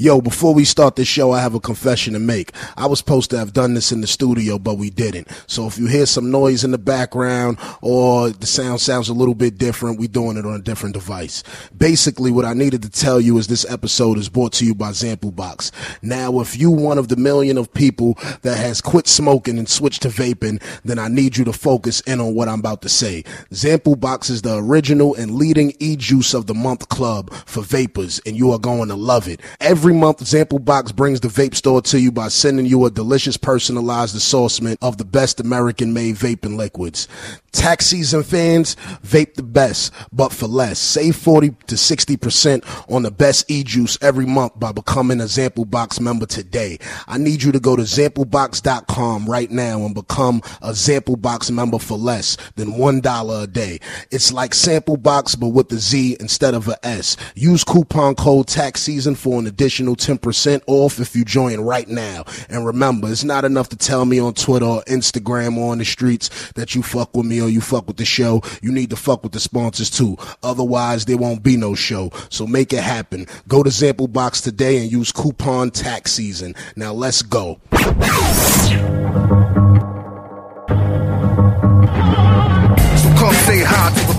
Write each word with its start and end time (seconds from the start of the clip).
Yo, 0.00 0.20
before 0.20 0.54
we 0.54 0.64
start 0.64 0.94
the 0.94 1.04
show, 1.04 1.32
I 1.32 1.40
have 1.40 1.56
a 1.56 1.60
confession 1.60 2.12
to 2.12 2.20
make. 2.20 2.52
I 2.76 2.86
was 2.86 3.00
supposed 3.00 3.30
to 3.30 3.38
have 3.38 3.52
done 3.52 3.74
this 3.74 3.90
in 3.90 4.00
the 4.00 4.06
studio, 4.06 4.56
but 4.56 4.74
we 4.74 4.90
didn't. 4.90 5.26
So 5.48 5.66
if 5.66 5.76
you 5.76 5.88
hear 5.88 6.06
some 6.06 6.30
noise 6.30 6.62
in 6.62 6.70
the 6.70 6.78
background 6.78 7.58
or 7.82 8.30
the 8.30 8.46
sound 8.46 8.80
sounds 8.80 9.08
a 9.08 9.12
little 9.12 9.34
bit 9.34 9.58
different, 9.58 9.98
we're 9.98 10.06
doing 10.06 10.36
it 10.36 10.46
on 10.46 10.54
a 10.54 10.62
different 10.62 10.94
device. 10.94 11.42
Basically, 11.76 12.30
what 12.30 12.44
I 12.44 12.54
needed 12.54 12.82
to 12.82 12.88
tell 12.88 13.20
you 13.20 13.38
is 13.38 13.48
this 13.48 13.68
episode 13.68 14.18
is 14.18 14.28
brought 14.28 14.52
to 14.52 14.64
you 14.64 14.72
by 14.72 14.90
Zample 14.90 15.34
Box. 15.34 15.72
Now, 16.00 16.38
if 16.38 16.56
you 16.56 16.70
one 16.70 16.98
of 16.98 17.08
the 17.08 17.16
million 17.16 17.58
of 17.58 17.74
people 17.74 18.16
that 18.42 18.56
has 18.56 18.80
quit 18.80 19.08
smoking 19.08 19.58
and 19.58 19.68
switched 19.68 20.02
to 20.02 20.10
vaping, 20.10 20.62
then 20.84 21.00
I 21.00 21.08
need 21.08 21.36
you 21.36 21.44
to 21.46 21.52
focus 21.52 22.02
in 22.02 22.20
on 22.20 22.36
what 22.36 22.46
I'm 22.46 22.60
about 22.60 22.82
to 22.82 22.88
say. 22.88 23.24
Zample 23.50 23.98
Box 23.98 24.30
is 24.30 24.42
the 24.42 24.58
original 24.58 25.16
and 25.16 25.34
leading 25.34 25.72
e-juice 25.80 26.34
of 26.34 26.46
the 26.46 26.54
month 26.54 26.88
club 26.88 27.32
for 27.46 27.64
vapors, 27.64 28.20
and 28.24 28.36
you 28.36 28.52
are 28.52 28.60
going 28.60 28.90
to 28.90 28.94
love 28.94 29.26
it. 29.26 29.40
Every 29.58 29.87
month, 29.94 30.20
Zample 30.20 30.64
Box 30.64 30.92
brings 30.92 31.20
the 31.20 31.28
vape 31.28 31.54
store 31.54 31.80
to 31.82 32.00
you 32.00 32.12
by 32.12 32.28
sending 32.28 32.66
you 32.66 32.84
a 32.84 32.90
delicious 32.90 33.36
personalized 33.36 34.16
assortment 34.16 34.78
of 34.82 34.98
the 34.98 35.04
best 35.04 35.40
American 35.40 35.92
made 35.92 36.16
vaping 36.16 36.56
liquids. 36.56 37.08
Tax 37.52 37.86
season 37.86 38.22
fans, 38.22 38.76
vape 39.04 39.34
the 39.34 39.42
best, 39.42 39.92
but 40.12 40.32
for 40.32 40.46
less. 40.46 40.78
Save 40.78 41.16
40 41.16 41.50
to 41.66 41.74
60% 41.76 42.92
on 42.92 43.02
the 43.02 43.10
best 43.10 43.50
e-juice 43.50 43.98
every 44.02 44.26
month 44.26 44.58
by 44.60 44.70
becoming 44.70 45.20
a 45.20 45.24
Zample 45.24 45.68
Box 45.68 45.98
member 45.98 46.26
today. 46.26 46.78
I 47.06 47.16
need 47.18 47.42
you 47.42 47.50
to 47.52 47.60
go 47.60 47.74
to 47.74 47.82
zamplebox.com 47.82 49.26
right 49.26 49.50
now 49.50 49.84
and 49.84 49.94
become 49.94 50.42
a 50.60 50.70
Zample 50.70 51.20
Box 51.20 51.50
member 51.50 51.78
for 51.78 51.96
less 51.96 52.36
than 52.56 52.74
$1 52.74 53.42
a 53.42 53.46
day. 53.46 53.80
It's 54.10 54.32
like 54.32 54.54
Sample 54.54 54.96
Box, 54.96 55.34
but 55.34 55.48
with 55.48 55.68
the 55.70 55.78
Z 55.78 56.18
instead 56.20 56.54
of 56.54 56.68
a 56.68 56.86
S. 56.86 57.16
Use 57.34 57.64
coupon 57.64 58.14
code 58.14 58.46
tax 58.46 58.82
season 58.82 59.14
for 59.14 59.38
an 59.38 59.46
additional 59.46 59.77
10% 59.86 60.62
off 60.66 61.00
if 61.00 61.14
you 61.14 61.24
join 61.24 61.60
right 61.60 61.88
now. 61.88 62.24
And 62.48 62.64
remember, 62.66 63.10
it's 63.10 63.24
not 63.24 63.44
enough 63.44 63.68
to 63.70 63.76
tell 63.76 64.04
me 64.04 64.18
on 64.18 64.34
Twitter 64.34 64.66
or 64.66 64.82
Instagram 64.82 65.56
or 65.56 65.72
on 65.72 65.78
the 65.78 65.84
streets 65.84 66.52
that 66.52 66.74
you 66.74 66.82
fuck 66.82 67.16
with 67.16 67.26
me 67.26 67.40
or 67.40 67.48
you 67.48 67.60
fuck 67.60 67.86
with 67.86 67.96
the 67.96 68.04
show. 68.04 68.42
You 68.62 68.72
need 68.72 68.90
to 68.90 68.96
fuck 68.96 69.22
with 69.22 69.32
the 69.32 69.40
sponsors 69.40 69.90
too. 69.90 70.16
Otherwise, 70.42 71.04
there 71.04 71.18
won't 71.18 71.42
be 71.42 71.56
no 71.56 71.74
show. 71.74 72.10
So 72.30 72.46
make 72.46 72.72
it 72.72 72.82
happen. 72.82 73.26
Go 73.46 73.62
to 73.62 73.70
Zample 73.70 74.12
Box 74.12 74.40
today 74.40 74.78
and 74.78 74.90
use 74.90 75.12
coupon 75.12 75.70
tax 75.70 76.12
season. 76.12 76.54
Now 76.76 76.92
let's 76.92 77.22
go. 77.22 77.60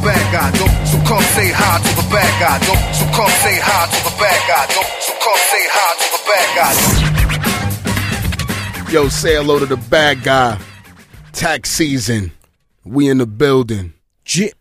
Bad 0.04 0.32
guy, 0.32 0.52
don't. 0.58 0.88
So 0.88 0.98
come 1.08 1.22
say 1.36 1.52
hi 1.54 1.78
to 1.78 1.96
the 1.96 2.08
bad 2.10 2.40
guy, 2.40 2.58
don't. 2.66 2.96
So 2.96 3.06
come 3.16 3.30
say 3.44 3.60
hi 3.62 3.86
to 3.92 4.00
the 4.04 4.12
bad 4.18 4.42
guy, 4.48 4.66
don't. 4.74 4.92
So 5.02 5.14
come 5.24 5.40
say 5.52 5.68
hi 5.70 5.94
to 6.00 6.06
the 6.16 6.22
bad 6.30 6.48
guy, 6.56 6.74
don't. 8.84 8.94
Yo, 8.94 9.08
say 9.10 9.36
hello 9.36 9.60
to 9.60 9.66
the 9.66 9.78
bad 9.78 10.24
guy. 10.24 10.58
Tax 11.34 11.70
season. 11.70 12.32
We 12.86 13.08
in 13.10 13.18
the 13.20 13.28
building. 13.28 13.94
Yeah, 14.26 14.52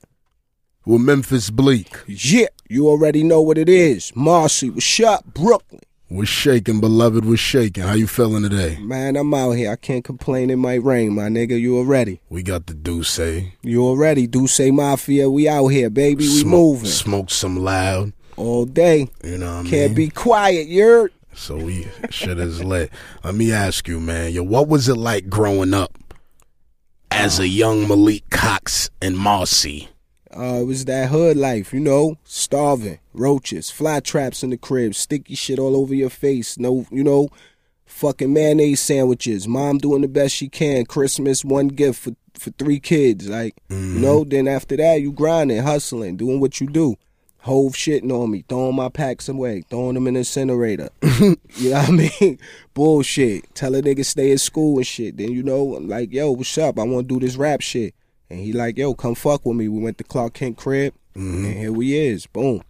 With 0.84 1.02
Memphis 1.02 1.50
Bleek. 1.50 1.96
yeah, 2.06 2.46
you 2.68 2.88
already 2.88 3.22
know 3.22 3.40
what 3.40 3.58
it 3.58 3.68
is. 3.68 4.12
Marcy, 4.16 4.70
what's 4.70 5.00
up, 5.00 5.24
Brooklyn? 5.34 5.80
We're 6.10 6.24
shaking, 6.24 6.80
beloved. 6.80 7.26
We're 7.26 7.36
shaking. 7.36 7.82
How 7.82 7.92
you 7.92 8.06
feeling 8.06 8.42
today? 8.42 8.78
Man, 8.80 9.14
I'm 9.16 9.32
out 9.34 9.52
here. 9.52 9.70
I 9.70 9.76
can't 9.76 10.04
complain. 10.04 10.48
It 10.48 10.56
might 10.56 10.82
rain, 10.82 11.14
my 11.14 11.24
nigga. 11.28 11.60
You 11.60 11.76
already. 11.76 12.20
We 12.30 12.42
got 12.42 12.66
the 12.66 12.72
D'ussé. 12.74 13.42
Eh? 13.42 13.50
You 13.62 13.84
already. 13.84 14.26
Say 14.46 14.70
Mafia. 14.70 15.28
We 15.28 15.48
out 15.48 15.66
here, 15.68 15.90
baby. 15.90 16.24
We 16.24 16.40
Smoke- 16.40 16.50
moving 16.50 16.86
Smoke 16.90 17.30
some 17.30 17.58
loud. 17.58 18.14
all 18.36 18.64
day. 18.64 19.08
You 19.22 19.36
know 19.36 19.58
what 19.58 19.66
I 19.66 19.68
Can't 19.68 19.90
mean? 19.90 19.94
be 19.94 20.08
quiet, 20.08 20.68
you're. 20.68 21.10
So 21.34 21.56
we 21.56 21.86
shit 22.10 22.38
is 22.38 22.64
lit. 22.64 22.90
Let 23.22 23.34
me 23.34 23.52
ask 23.52 23.86
you, 23.86 24.00
man. 24.00 24.32
Yo, 24.32 24.42
what 24.42 24.66
was 24.66 24.88
it 24.88 24.96
like 24.96 25.28
growing 25.28 25.74
up 25.74 25.96
as 27.10 27.38
a 27.38 27.46
young 27.48 27.86
Malik 27.86 28.30
Cox 28.30 28.88
and 29.02 29.16
Marcy? 29.18 29.88
Uh, 30.36 30.58
it 30.60 30.66
was 30.66 30.84
that 30.84 31.08
hood 31.08 31.36
life, 31.36 31.72
you 31.72 31.80
know, 31.80 32.16
starving, 32.24 32.98
roaches, 33.14 33.70
fly 33.70 34.00
traps 34.00 34.42
in 34.42 34.50
the 34.50 34.56
crib, 34.56 34.94
sticky 34.94 35.34
shit 35.34 35.58
all 35.58 35.76
over 35.76 35.94
your 35.94 36.10
face. 36.10 36.58
No, 36.58 36.86
you 36.90 37.02
know, 37.02 37.28
fucking 37.86 38.32
mayonnaise 38.32 38.80
sandwiches. 38.80 39.48
Mom 39.48 39.78
doing 39.78 40.02
the 40.02 40.08
best 40.08 40.34
she 40.34 40.48
can. 40.48 40.84
Christmas, 40.84 41.44
one 41.44 41.68
gift 41.68 42.00
for 42.00 42.14
for 42.34 42.50
three 42.50 42.78
kids. 42.78 43.28
Like, 43.28 43.56
you 43.68 43.76
know. 43.76 44.24
Then 44.24 44.46
after 44.46 44.76
that, 44.76 45.00
you 45.00 45.12
grinding, 45.12 45.62
hustling, 45.62 46.16
doing 46.16 46.40
what 46.40 46.60
you 46.60 46.68
do. 46.68 46.96
Hov 47.40 47.72
shitting 47.72 48.12
on 48.12 48.30
me, 48.30 48.44
throwing 48.48 48.76
my 48.76 48.88
packs 48.88 49.28
away, 49.28 49.62
throwing 49.70 49.94
them 49.94 50.06
in 50.08 50.14
the 50.14 50.20
incinerator. 50.20 50.90
you 51.56 51.70
know 51.70 51.78
what 51.78 51.88
I 51.88 52.10
mean? 52.20 52.38
Bullshit. 52.74 53.54
Tell 53.54 53.74
a 53.74 53.82
nigga 53.82 54.04
stay 54.04 54.32
at 54.32 54.40
school 54.40 54.76
and 54.76 54.86
shit. 54.86 55.16
Then 55.16 55.32
you 55.32 55.42
know, 55.42 55.76
I'm 55.76 55.88
like, 55.88 56.12
yo, 56.12 56.32
what's 56.32 56.58
up? 56.58 56.78
I 56.78 56.84
want 56.84 57.08
to 57.08 57.14
do 57.14 57.24
this 57.24 57.36
rap 57.36 57.60
shit. 57.60 57.94
And 58.30 58.38
he 58.40 58.52
like, 58.52 58.76
yo, 58.76 58.94
come 58.94 59.14
fuck 59.14 59.44
with 59.46 59.56
me. 59.56 59.68
We 59.68 59.80
went 59.80 59.98
to 59.98 60.04
Clark 60.04 60.34
Kent 60.34 60.56
crib, 60.56 60.94
mm-hmm. 61.16 61.44
and 61.44 61.54
here 61.54 61.72
we 61.72 61.96
is. 61.96 62.26
Boom. 62.26 62.62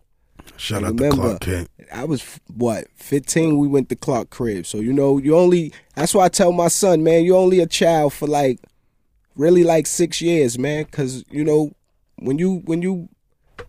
Shout 0.57 0.85
I 0.85 0.89
out 0.89 0.99
to. 0.99 1.11
Clark 1.11 1.41
Kent. 1.41 1.71
I 1.93 2.05
was 2.05 2.41
what 2.55 2.87
fifteen. 2.95 3.59
We 3.59 3.67
went 3.69 3.89
to 3.89 3.97
Clark 3.97 4.31
crib, 4.31 4.67
so 4.67 4.79
you 4.79 4.93
know 4.93 5.19
you 5.19 5.37
only. 5.37 5.73
That's 5.95 6.15
why 6.15 6.27
I 6.27 6.29
tell 6.29 6.53
my 6.53 6.69
son, 6.69 7.03
man, 7.03 7.25
you 7.25 7.37
only 7.37 7.61
a 7.61 7.67
child 7.67 8.13
for 8.13 8.27
like, 8.27 8.61
really 9.37 9.65
like 9.65 9.87
six 9.87 10.21
years, 10.21 10.59
man. 10.59 10.85
Cause 10.87 11.25
you 11.31 11.45
know 11.45 11.73
when 12.17 12.39
you 12.39 12.63
when 12.65 12.83
you 12.83 13.09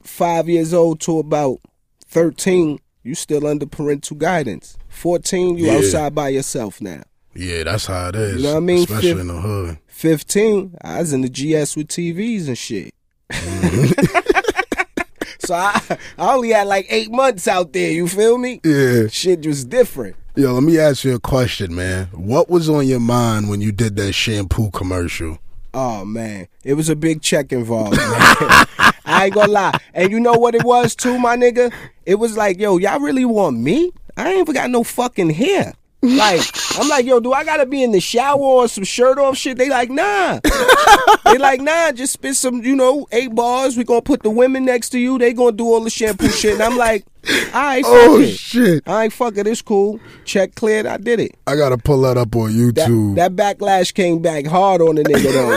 five 0.03 0.47
years 0.47 0.73
old 0.73 0.99
to 1.01 1.19
about 1.19 1.59
thirteen, 2.05 2.79
you 3.03 3.15
still 3.15 3.47
under 3.47 3.65
parental 3.65 4.17
guidance. 4.17 4.77
Fourteen, 4.89 5.57
you 5.57 5.67
Yeah. 5.67 5.77
outside 5.77 6.13
by 6.15 6.29
yourself 6.29 6.81
now. 6.81 7.03
Yeah, 7.39 7.63
that's 7.63 7.85
how 7.85 8.09
it 8.09 8.15
is. 8.15 8.35
You 8.35 8.43
know 8.43 8.55
what 8.55 8.57
I 8.57 8.59
mean? 8.59 8.83
Especially 8.83 9.11
Fif- 9.11 9.19
in 9.21 9.27
the 9.27 9.39
hood. 9.39 9.77
Fifteen, 9.87 10.75
I 10.81 10.99
was 10.99 11.13
in 11.13 11.21
the 11.21 11.29
GS 11.29 11.77
with 11.77 11.87
TVs 11.87 12.47
and 12.49 12.57
shit. 12.57 12.93
Mm-hmm. 13.29 15.03
so 15.39 15.55
I 15.55 15.81
I 16.17 16.33
only 16.33 16.49
had 16.49 16.67
like 16.67 16.87
eight 16.89 17.09
months 17.09 17.47
out 17.47 17.71
there. 17.71 17.91
You 17.91 18.09
feel 18.09 18.37
me? 18.37 18.59
Yeah. 18.65 19.07
Shit 19.07 19.45
was 19.45 19.63
different. 19.63 20.17
Yo, 20.35 20.53
let 20.53 20.63
me 20.63 20.77
ask 20.79 21.05
you 21.05 21.15
a 21.15 21.19
question, 21.19 21.73
man. 21.73 22.07
What 22.07 22.49
was 22.49 22.69
on 22.69 22.85
your 22.85 22.99
mind 22.99 23.49
when 23.49 23.61
you 23.61 23.71
did 23.71 23.95
that 23.95 24.11
shampoo 24.11 24.69
commercial? 24.71 25.39
Oh 25.73 26.03
man, 26.03 26.49
it 26.65 26.73
was 26.73 26.89
a 26.89 26.95
big 26.95 27.21
check 27.21 27.53
involved, 27.53 27.95
man. 27.95 28.09
I 29.05 29.25
ain't 29.25 29.33
gonna 29.33 29.51
lie. 29.51 29.79
And 29.93 30.11
you 30.11 30.19
know 30.19 30.33
what 30.33 30.55
it 30.55 30.65
was 30.65 30.93
too, 30.93 31.17
my 31.17 31.37
nigga? 31.37 31.73
It 32.05 32.15
was 32.15 32.35
like, 32.35 32.59
yo, 32.59 32.77
y'all 32.79 32.99
really 32.99 33.23
want 33.23 33.57
me? 33.59 33.93
I 34.17 34.31
ain't 34.31 34.39
even 34.41 34.55
got 34.55 34.69
no 34.69 34.83
fucking 34.83 35.29
hair. 35.29 35.73
Like, 36.01 36.41
I'm 36.79 36.87
like, 36.87 37.05
yo, 37.05 37.19
do 37.19 37.33
I 37.33 37.43
gotta 37.43 37.65
be 37.65 37.83
in 37.83 37.91
the 37.91 37.99
shower 37.99 38.39
or 38.39 38.67
some 38.69 38.85
shirt 38.85 39.19
off 39.19 39.35
shit? 39.35 39.57
They 39.57 39.67
like, 39.67 39.89
nah. 39.89 40.39
they 41.25 41.37
like, 41.37 41.59
nah, 41.59 41.91
just 41.91 42.13
spit 42.13 42.35
some, 42.37 42.63
you 42.63 42.73
know, 42.73 43.05
eight 43.11 43.35
bars. 43.35 43.75
We 43.75 43.83
gonna 43.83 44.01
put 44.01 44.23
the 44.23 44.29
women 44.29 44.63
next 44.63 44.89
to 44.91 44.99
you. 44.99 45.17
They 45.17 45.33
gonna 45.33 45.51
do 45.51 45.65
all 45.65 45.81
the 45.83 45.89
shampoo 45.89 46.29
shit. 46.29 46.53
And 46.53 46.63
I'm 46.63 46.77
like, 46.77 47.05
all 47.53 47.61
right, 47.61 47.83
oh, 47.85 47.99
fuck 48.01 48.09
Oh 48.11 48.21
it. 48.21 48.29
shit! 48.37 48.87
All 48.87 48.95
right, 48.95 49.11
fuck 49.11 49.35
it. 49.35 49.45
It's 49.45 49.61
cool. 49.61 49.99
Check 50.23 50.55
cleared. 50.55 50.85
I 50.85 50.95
did 50.95 51.19
it. 51.19 51.35
I 51.45 51.57
gotta 51.57 51.77
pull 51.77 51.99
that 52.03 52.15
up 52.17 52.33
on 52.33 52.47
That, 52.73 52.87
YouTube. 52.87 53.15
that 53.15 53.35
backlash 53.35 53.93
came 53.93 54.21
back 54.21 54.45
hard 54.45 54.81
on 54.81 54.95
the 54.95 55.03
nigga 55.03 55.33
though, 55.33 55.49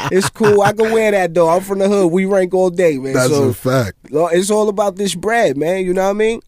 man. 0.00 0.08
it's 0.12 0.28
cool. 0.30 0.62
I 0.62 0.72
can 0.72 0.90
wear 0.90 1.12
that 1.12 1.32
though. 1.32 1.48
I'm 1.48 1.62
from 1.62 1.78
the 1.78 1.88
hood. 1.88 2.10
We 2.10 2.24
rank 2.24 2.52
all 2.54 2.70
day, 2.70 2.98
man. 2.98 3.12
that's 3.12 3.30
so 3.30 3.50
a 3.50 3.54
fact. 3.54 3.98
Uh, 4.12 4.26
it's 4.26 4.50
all 4.50 4.68
about 4.68 4.96
this 4.96 5.14
bread, 5.14 5.56
man. 5.56 5.84
You 5.84 5.94
know 5.94 6.02
what 6.04 6.10
I 6.10 6.14
mean? 6.14 6.40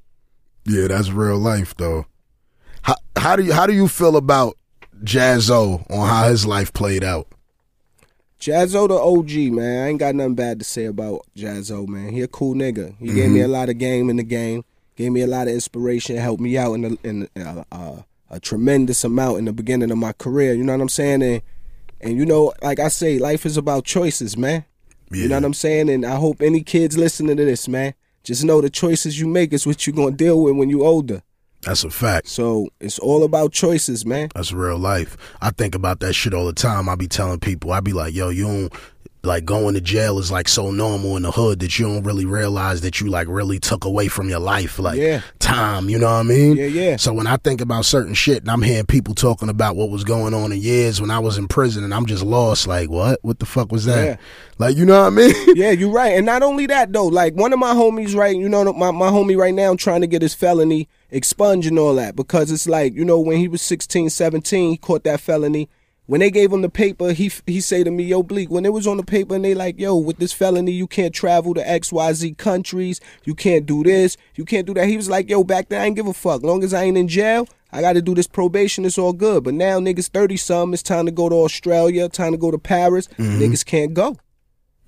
Yeah, 0.67 0.89
that's 0.89 1.11
real 1.11 1.39
life 1.39 1.77
though. 1.77 2.07
How 2.83 2.97
how 3.17 3.37
do 3.37 3.45
you 3.45 3.53
how 3.53 3.67
do 3.67 3.73
you 3.73 3.89
feel 3.89 4.17
about 4.17 4.57
Jaz-O 5.03 5.85
on 5.91 6.09
how 6.09 6.29
his 6.29 6.47
life 6.47 6.73
played 6.73 7.03
out? 7.05 7.29
Jaz-O 8.41 8.89
the 8.89 8.95
OG, 8.95 9.53
man. 9.55 9.85
I 9.85 9.89
ain't 9.89 10.01
got 10.01 10.15
nothing 10.15 10.35
bad 10.35 10.59
to 10.59 10.65
say 10.65 10.87
about 10.87 11.27
Jaz-O, 11.37 11.87
man. 11.87 12.13
He 12.13 12.23
a 12.23 12.29
cool 12.29 12.55
nigga. 12.55 12.97
He 12.99 13.13
gave 13.13 13.31
me 13.31 13.41
a 13.41 13.49
lot 13.49 13.69
of 13.69 13.79
game 13.79 14.11
in 14.11 14.17
the 14.17 14.25
game. 14.25 14.65
Gave 14.97 15.13
me 15.13 15.21
a 15.23 15.27
lot 15.29 15.47
of 15.47 15.55
inspiration. 15.55 16.17
Helped 16.17 16.43
me 16.43 16.59
out 16.59 16.75
in 16.75 16.85
a, 16.85 17.09
in 17.09 17.29
a, 17.37 17.65
uh, 17.71 18.03
a 18.31 18.41
tremendous 18.41 19.05
amount 19.05 19.39
in 19.39 19.45
the 19.45 19.53
beginning 19.53 19.91
of 19.93 19.99
my 19.99 20.13
career. 20.13 20.55
You 20.55 20.65
know 20.65 20.73
what 20.73 20.83
I'm 20.83 20.89
saying? 20.89 21.23
And 21.23 21.43
and 22.01 22.17
you 22.17 22.27
know, 22.27 22.53
like 22.63 22.81
I 22.81 22.89
say, 22.89 23.19
life 23.19 23.47
is 23.47 23.57
about 23.57 23.85
choices, 23.85 24.37
man. 24.37 24.65
You 25.13 25.29
know 25.29 25.37
what 25.37 25.45
I'm 25.45 25.55
saying? 25.55 25.91
And 25.91 26.07
I 26.07 26.17
hope 26.17 26.41
any 26.41 26.63
kids 26.63 26.97
listening 26.97 27.37
to 27.37 27.45
this, 27.45 27.69
man, 27.69 27.93
just 28.25 28.45
know 28.45 28.63
the 28.63 28.71
choices 28.71 29.21
you 29.21 29.27
make 29.27 29.53
is 29.53 29.67
what 29.67 29.87
you're 29.87 29.95
gonna 29.95 30.17
deal 30.17 30.43
with 30.43 30.57
when 30.57 30.71
you're 30.71 30.85
older. 30.85 31.23
That's 31.63 31.85
a 31.85 31.91
fact. 31.91 32.29
So 32.29 32.69
it's 32.81 32.99
all 32.99 33.23
about 33.23 33.53
choices, 33.53 34.05
man. 34.05 34.31
That's 34.35 34.53
real 34.53 34.79
life. 34.79 35.17
I 35.41 35.51
think 35.51 35.75
about 35.75 36.01
that 36.01 36.13
shit 36.13 36.35
all 36.35 36.47
the 36.47 36.53
time. 36.53 36.89
I 36.89 36.97
be 36.97 37.07
telling 37.07 37.39
people, 37.39 37.73
I 37.73 37.81
be 37.81 37.93
like, 37.93 38.15
yo, 38.15 38.31
you 38.31 38.45
don't 38.47 38.73
like 39.25 39.45
going 39.45 39.75
to 39.75 39.81
jail 39.81 40.19
is 40.19 40.33
like 40.33 40.49
so 40.49 40.71
normal 40.73 41.17
in 41.17 41.23
the 41.23 41.31
hood 41.31 41.61
that 41.61 41.79
you 41.79 41.87
don't 41.87 42.03
really 42.03 42.25
realize 42.27 42.81
that 42.81 43.01
you 43.01 43.09
like 43.09 43.29
really 43.29 43.59
took 43.61 43.85
away 43.85 44.09
from 44.09 44.29
your 44.29 44.41
life 44.41 44.79
like 44.81 44.99
Yeah. 44.99 45.21
time 45.39 45.89
you 45.89 45.99
know 45.99 46.07
what 46.07 46.21
i 46.21 46.23
mean 46.25 46.57
Yeah, 46.57 46.67
yeah. 46.67 46.97
so 46.97 47.13
when 47.13 47.27
i 47.29 47.37
think 47.37 47.61
about 47.61 47.85
certain 47.85 48.15
shit 48.15 48.39
and 48.43 48.51
i'm 48.51 48.63
hearing 48.63 48.87
people 48.87 49.15
talking 49.15 49.49
about 49.49 49.77
what 49.77 49.91
was 49.91 50.03
going 50.03 50.35
on 50.35 50.51
in 50.51 50.61
years 50.61 51.01
when 51.01 51.11
i 51.13 51.21
was 51.21 51.39
in 51.39 51.47
prison 51.47 51.85
and 51.85 51.95
i'm 51.95 52.07
just 52.07 52.25
lost 52.25 52.67
like 52.67 52.91
what 52.91 53.21
what 53.23 53.39
the 53.39 53.47
fuck 53.47 53.71
was 53.71 53.85
that 53.85 54.05
Yeah. 54.05 54.17
like 54.59 54.77
you 54.77 54.85
know 54.85 55.01
what 55.03 55.07
i 55.07 55.11
mean 55.11 55.35
Yeah, 55.55 55.71
you're 55.71 55.93
right. 55.93 56.15
And 56.17 56.25
not 56.27 56.43
only 56.43 56.67
that 56.67 56.93
though, 56.93 57.07
like 57.07 57.35
one 57.35 57.53
of 57.53 57.59
my 57.59 57.75
homies, 57.75 58.17
right? 58.17 58.35
You 58.35 58.49
know, 58.49 58.73
my, 58.73 58.91
my 58.91 59.09
homie 59.11 59.37
right 59.37 59.53
now 59.55 59.75
trying 59.77 60.01
to 60.01 60.07
get 60.07 60.23
his 60.23 60.35
felony 60.35 60.89
expunged 61.11 61.69
and 61.69 61.79
all 61.79 61.95
that 61.97 62.17
because 62.17 62.51
it's 62.51 62.67
like, 62.67 62.95
you 62.95 63.05
know, 63.05 63.21
when 63.21 63.37
he 63.37 63.49
was 63.49 63.61
16, 63.61 64.09
17, 64.11 64.71
he 64.71 64.77
caught 64.79 65.05
that 65.05 65.21
felony. 65.21 65.69
When 66.13 66.21
they 66.21 66.31
gave 66.31 66.53
him 66.53 66.61
the 66.61 66.69
paper, 66.69 67.15
he 67.15 67.31
he 67.47 67.63
say 67.63 67.83
to 67.83 67.91
me, 67.91 68.05
"Yo, 68.05 68.23
Bleek, 68.23 68.51
when 68.51 68.67
it 68.67 68.73
was 68.75 68.87
on 68.87 68.99
the 68.99 69.03
paper 69.03 69.35
and 69.35 69.43
they 69.43 69.55
like, 69.55 69.81
yo, 69.81 69.97
with 69.97 70.19
this 70.19 70.31
felony, 70.31 70.71
you 70.71 70.87
can't 70.87 71.15
travel 71.15 71.55
to 71.55 71.67
X 71.67 71.91
Y 71.91 72.13
Z 72.13 72.35
countries, 72.35 73.01
you 73.25 73.35
can't 73.35 73.65
do 73.65 73.83
this, 73.83 74.19
you 74.35 74.45
can't 74.45 74.67
do 74.67 74.75
that." 74.75 74.89
He 74.89 74.99
was 74.99 75.09
like, 75.09 75.31
"Yo, 75.31 75.43
back 75.43 75.71
then 75.71 75.81
I 75.81 75.87
ain't 75.87 75.97
give 75.97 76.07
a 76.07 76.13
fuck. 76.13 76.43
Long 76.43 76.65
as 76.65 76.75
I 76.75 76.83
ain't 76.83 76.99
in 76.99 77.09
jail, 77.09 77.49
I 77.73 77.81
got 77.81 77.95
to 77.95 78.03
do 78.03 78.15
this 78.15 78.27
probation. 78.27 78.85
It's 78.85 78.99
all 78.99 79.15
good." 79.15 79.43
But 79.43 79.55
now 79.55 79.81
niggas 79.81 80.09
thirty 80.09 80.37
some, 80.37 80.75
it's 80.75 80.83
time 80.83 81.07
to 81.07 81.13
go 81.13 81.31
to 81.31 81.35
Australia, 81.35 82.11
time 82.11 82.33
to 82.33 82.39
go 82.39 82.51
to 82.51 82.59
Paris. 82.59 83.09
Mm-hmm. 83.17 83.41
Niggas 83.41 83.65
can't 83.65 83.95
go. 83.95 84.19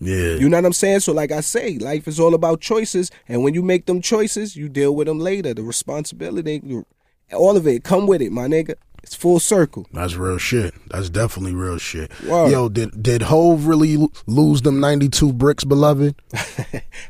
yeah 0.00 0.34
You 0.34 0.50
know 0.50 0.58
what 0.58 0.66
I'm 0.66 0.74
saying? 0.74 1.00
So, 1.00 1.14
like 1.14 1.32
I 1.32 1.40
say, 1.40 1.78
life 1.78 2.06
is 2.06 2.20
all 2.20 2.34
about 2.34 2.60
choices, 2.60 3.10
and 3.26 3.42
when 3.42 3.54
you 3.54 3.62
make 3.62 3.86
them 3.86 4.02
choices, 4.02 4.56
you 4.56 4.68
deal 4.68 4.94
with 4.94 5.06
them 5.06 5.20
later. 5.20 5.54
The 5.54 5.62
responsibility, 5.62 6.60
all 7.32 7.56
of 7.56 7.66
it, 7.66 7.82
come 7.82 8.06
with 8.06 8.20
it, 8.20 8.30
my 8.30 8.46
nigga. 8.46 8.74
It's 9.04 9.14
full 9.14 9.38
circle. 9.38 9.86
That's 9.92 10.14
real 10.14 10.38
shit. 10.38 10.72
That's 10.88 11.10
definitely 11.10 11.54
real 11.54 11.76
shit. 11.76 12.10
Word. 12.24 12.50
Yo, 12.50 12.70
did 12.70 13.02
did 13.02 13.20
Hov 13.20 13.66
really 13.66 13.98
lose 14.26 14.62
them 14.62 14.80
ninety 14.80 15.10
two 15.10 15.30
bricks, 15.30 15.62
beloved? 15.62 16.14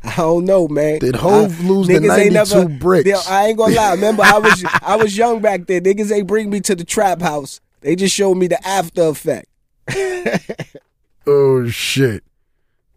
I 0.03 0.17
don't 0.17 0.45
know, 0.45 0.67
man. 0.67 0.99
Did 0.99 1.15
Hov 1.15 1.61
I- 1.61 1.65
lose 1.69 1.87
the 1.87 1.95
niggas 1.95 2.19
ain't 2.19 2.33
92 2.35 2.69
bricks? 2.81 3.09
Yo, 3.09 3.17
I 3.29 3.47
ain't 3.47 3.59
gonna 3.59 3.75
lie. 3.77 3.93
Remember, 3.93 4.25
I 4.25 4.39
was 4.39 4.65
I 4.83 4.97
was 4.97 5.17
young 5.17 5.41
back 5.41 5.67
then. 5.67 5.85
Niggas 5.85 6.11
ain't 6.11 6.27
bring 6.27 6.51
me 6.51 6.61
to 6.63 6.75
the 6.75 6.85
trap 6.85 7.23
house. 7.23 7.61
They 7.81 7.95
just 7.95 8.13
showed 8.13 8.35
me 8.35 8.49
the 8.49 8.67
after 8.67 9.05
effect. 9.07 9.47
Oh 11.27 11.67
shit! 11.69 12.23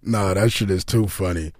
Nah, 0.01 0.33
that 0.33 0.51
shit 0.51 0.69
is 0.69 0.83
too 0.83 1.07
funny. 1.07 1.53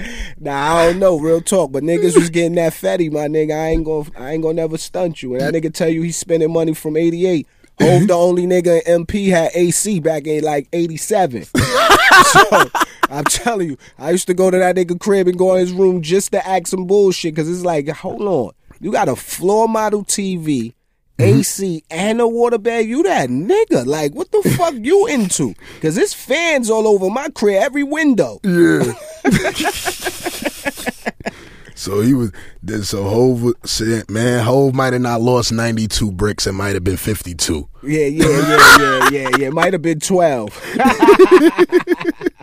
Nah, 0.42 0.76
I 0.76 0.86
don't 0.86 1.00
know, 1.00 1.18
real 1.18 1.42
talk. 1.42 1.70
But 1.70 1.82
niggas 1.82 2.16
was 2.16 2.30
getting 2.30 2.54
that 2.54 2.72
fatty, 2.72 3.10
my 3.10 3.28
nigga. 3.28 3.52
I 3.52 3.68
ain't 3.68 3.84
gonna 3.84 4.08
I 4.16 4.32
ain't 4.32 4.42
gonna 4.42 4.54
never 4.54 4.78
stunt 4.78 5.22
you. 5.22 5.34
And 5.34 5.42
that 5.42 5.52
nigga 5.52 5.72
tell 5.72 5.88
you 5.90 6.00
he's 6.00 6.16
spending 6.16 6.50
money 6.50 6.72
from 6.72 6.96
eighty 6.96 7.26
eight. 7.26 7.46
Hov 7.78 8.06
the 8.06 8.14
only 8.14 8.46
nigga 8.46 8.82
in 8.86 9.04
MP 9.04 9.28
had 9.28 9.50
AC 9.54 10.00
back 10.00 10.26
in 10.26 10.42
like 10.42 10.68
eighty 10.72 10.96
seven. 10.96 11.44
so 12.24 12.70
I'm 13.10 13.24
telling 13.24 13.70
you, 13.70 13.76
I 13.98 14.12
used 14.12 14.26
to 14.28 14.34
go 14.34 14.50
to 14.50 14.58
that 14.58 14.76
nigga 14.76 14.98
crib 14.98 15.28
and 15.28 15.36
go 15.36 15.54
in 15.54 15.60
his 15.60 15.72
room 15.72 16.00
just 16.00 16.32
to 16.32 16.46
act 16.46 16.68
some 16.68 16.86
bullshit. 16.86 17.36
Cause 17.36 17.48
it's 17.48 17.64
like, 17.64 17.88
hold 17.88 18.22
on. 18.22 18.52
You 18.80 18.92
got 18.92 19.10
a 19.10 19.16
floor 19.16 19.68
model 19.68 20.04
TV, 20.04 20.72
Mm-hmm. 21.20 21.38
AC, 21.38 21.84
and 21.90 22.20
a 22.20 22.28
water 22.28 22.58
bag. 22.58 22.88
You 22.88 23.02
that 23.04 23.28
nigga. 23.28 23.86
Like, 23.86 24.14
what 24.14 24.30
the 24.32 24.42
fuck 24.56 24.74
you 24.76 25.06
into? 25.06 25.54
Cause 25.80 25.94
there's 25.94 26.14
fans 26.14 26.70
all 26.70 26.86
over 26.86 27.10
my 27.10 27.28
crib, 27.30 27.62
every 27.62 27.82
window. 27.82 28.40
Yeah. 28.42 28.92
so 31.74 32.00
he 32.00 32.14
was. 32.14 32.32
then 32.62 32.82
So 32.82 33.04
Hov 33.04 33.54
said, 33.64 34.10
"Man, 34.10 34.44
Hov 34.44 34.74
might 34.74 34.92
have 34.92 35.02
not 35.02 35.20
lost 35.20 35.52
ninety 35.52 35.86
two 35.86 36.10
bricks. 36.10 36.46
It 36.46 36.52
might 36.52 36.74
have 36.74 36.84
been 36.84 36.96
fifty 36.96 37.34
two. 37.34 37.68
Yeah, 37.82 38.06
yeah, 38.06 38.26
yeah, 38.26 38.78
yeah, 38.78 39.08
yeah, 39.10 39.30
yeah. 39.38 39.46
It 39.46 39.54
might 39.54 39.72
have 39.72 39.80
been 39.80 40.00
12. 40.00 40.50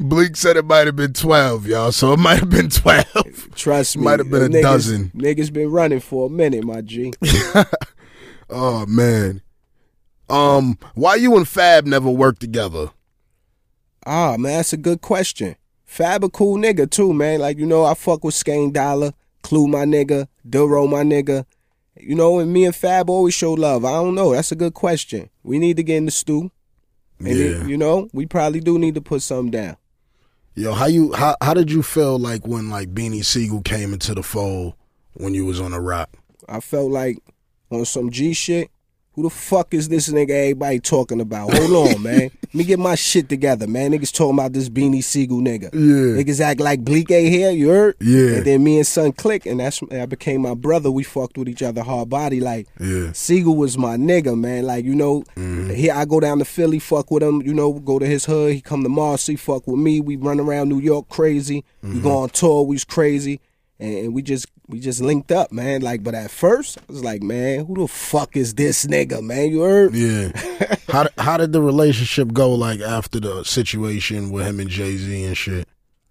Bleek 0.00 0.36
said 0.36 0.56
it 0.56 0.64
might 0.64 0.86
have 0.86 0.96
been 0.96 1.12
twelve, 1.12 1.66
y'all. 1.66 1.92
So 1.92 2.12
it 2.12 2.18
might 2.18 2.40
have 2.40 2.50
been 2.50 2.70
twelve. 2.70 3.54
Trust 3.54 3.96
me. 3.98 4.04
Might 4.04 4.20
have 4.20 4.30
been 4.30 4.42
a 4.42 4.48
niggas, 4.48 4.62
dozen. 4.62 5.10
Niggas 5.14 5.52
been 5.52 5.70
running 5.70 6.00
for 6.00 6.26
a 6.26 6.30
minute, 6.30 6.64
my 6.64 6.80
G. 6.80 7.12
Oh 8.48 8.86
man. 8.86 9.42
Um, 10.28 10.78
why 10.94 11.16
you 11.16 11.36
and 11.36 11.46
Fab 11.46 11.86
never 11.86 12.10
worked 12.10 12.40
together? 12.40 12.90
Ah, 14.04 14.36
man, 14.36 14.56
that's 14.58 14.72
a 14.72 14.76
good 14.76 15.00
question. 15.00 15.56
Fab 15.84 16.24
a 16.24 16.28
cool 16.28 16.56
nigga 16.56 16.90
too, 16.90 17.12
man. 17.12 17.40
Like, 17.40 17.58
you 17.58 17.66
know, 17.66 17.84
I 17.84 17.94
fuck 17.94 18.24
with 18.24 18.34
Skane 18.34 18.72
Dollar, 18.72 19.12
Clue 19.42 19.68
my 19.68 19.84
nigga, 19.84 20.28
Duro 20.48 20.86
my 20.86 21.02
nigga. 21.02 21.44
You 21.98 22.14
know, 22.14 22.38
and 22.38 22.52
me 22.52 22.64
and 22.66 22.74
Fab 22.74 23.08
always 23.08 23.34
show 23.34 23.52
love. 23.52 23.84
I 23.84 23.92
don't 23.92 24.14
know. 24.14 24.32
That's 24.32 24.52
a 24.52 24.56
good 24.56 24.74
question. 24.74 25.30
We 25.42 25.58
need 25.58 25.76
to 25.78 25.82
get 25.82 25.96
in 25.96 26.04
the 26.06 26.10
stew. 26.10 26.50
And 27.18 27.28
Yeah. 27.28 27.66
you 27.66 27.76
know, 27.76 28.08
we 28.12 28.26
probably 28.26 28.60
do 28.60 28.78
need 28.78 28.94
to 28.94 29.00
put 29.00 29.22
something 29.22 29.50
down. 29.50 29.76
Yo, 30.54 30.72
how 30.72 30.86
you 30.86 31.12
how 31.12 31.36
how 31.42 31.52
did 31.54 31.70
you 31.70 31.82
feel 31.82 32.18
like 32.18 32.46
when 32.46 32.70
like 32.70 32.94
Beanie 32.94 33.24
Sigel 33.24 33.60
came 33.62 33.92
into 33.92 34.14
the 34.14 34.22
fold 34.22 34.74
when 35.14 35.34
you 35.34 35.44
was 35.44 35.60
on 35.60 35.72
the 35.72 35.80
rock? 35.80 36.10
I 36.48 36.60
felt 36.60 36.90
like 36.90 37.18
on 37.70 37.84
some 37.84 38.10
G 38.10 38.32
shit. 38.32 38.70
Who 39.16 39.22
the 39.22 39.30
fuck 39.30 39.72
is 39.72 39.88
this 39.88 40.10
nigga 40.10 40.28
everybody 40.28 40.78
talking 40.78 41.22
about? 41.22 41.50
Hold 41.54 41.88
on, 41.88 42.02
man. 42.02 42.30
Let 42.42 42.54
me 42.54 42.64
get 42.64 42.78
my 42.78 42.96
shit 42.96 43.30
together, 43.30 43.66
man. 43.66 43.92
Niggas 43.92 44.12
talking 44.12 44.34
about 44.34 44.52
this 44.52 44.68
Beanie 44.68 45.02
Sigel 45.02 45.38
nigga. 45.38 45.72
Yeah. 45.72 46.22
Niggas 46.22 46.38
act 46.38 46.60
like 46.60 46.84
Bleek 46.84 47.10
A 47.10 47.30
here, 47.30 47.50
you 47.50 47.70
heard? 47.70 47.96
Yeah. 47.98 48.36
And 48.36 48.44
then 48.44 48.62
me 48.62 48.76
and 48.76 48.86
son 48.86 49.12
click, 49.12 49.46
and 49.46 49.58
that's 49.60 49.80
I 49.90 50.04
became 50.04 50.42
my 50.42 50.52
brother. 50.52 50.90
We 50.90 51.02
fucked 51.02 51.38
with 51.38 51.48
each 51.48 51.62
other 51.62 51.82
hard 51.82 52.10
body. 52.10 52.40
Like, 52.40 52.68
Yeah. 52.78 53.12
Sigel 53.12 53.56
was 53.56 53.78
my 53.78 53.96
nigga, 53.96 54.38
man. 54.38 54.66
Like, 54.66 54.84
you 54.84 54.94
know, 54.94 55.22
mm-hmm. 55.34 55.70
here 55.70 55.94
I 55.94 56.04
go 56.04 56.20
down 56.20 56.38
to 56.40 56.44
Philly, 56.44 56.78
fuck 56.78 57.10
with 57.10 57.22
him, 57.22 57.40
you 57.40 57.54
know, 57.54 57.72
go 57.72 57.98
to 57.98 58.04
his 58.06 58.26
hood. 58.26 58.52
He 58.52 58.60
come 58.60 58.82
to 58.82 58.90
Marcy, 58.90 59.36
fuck 59.36 59.66
with 59.66 59.78
me. 59.78 60.00
We 60.00 60.16
run 60.16 60.40
around 60.40 60.68
New 60.68 60.80
York 60.80 61.08
crazy. 61.08 61.64
We 61.82 61.88
mm-hmm. 61.88 62.02
go 62.02 62.18
on 62.18 62.28
tour, 62.28 62.64
we 62.64 62.74
was 62.74 62.84
crazy. 62.84 63.40
And, 63.78 64.14
we 64.14 64.22
just 64.22 64.46
we 64.68 64.80
just 64.80 65.00
linked 65.00 65.30
up, 65.30 65.52
man. 65.52 65.82
Like, 65.82 66.02
but 66.02 66.14
at 66.14 66.30
first, 66.30 66.78
I 66.78 66.92
was 66.92 67.04
like, 67.04 67.22
man, 67.22 67.66
who 67.66 67.74
the 67.74 67.88
fuck 67.88 68.36
is 68.36 68.54
this 68.54 68.86
nigga, 68.86 69.22
man? 69.22 69.50
You 69.50 69.60
heard? 69.62 69.94
Yeah. 69.94 70.32
how 70.88 71.04
did- 71.04 71.12
how 71.18 71.36
did 71.36 71.52
the 71.52 71.62
relationship 71.62 72.32
go 72.32 72.52
like 72.52 72.80
after 72.80 73.20
the 73.20 73.44
situation 73.44 74.30
with 74.30 74.46
him 74.46 74.60
and 74.60 74.70
Jay 74.70 74.96
Z 74.96 75.24
and 75.24 75.36
shit? 75.36 75.68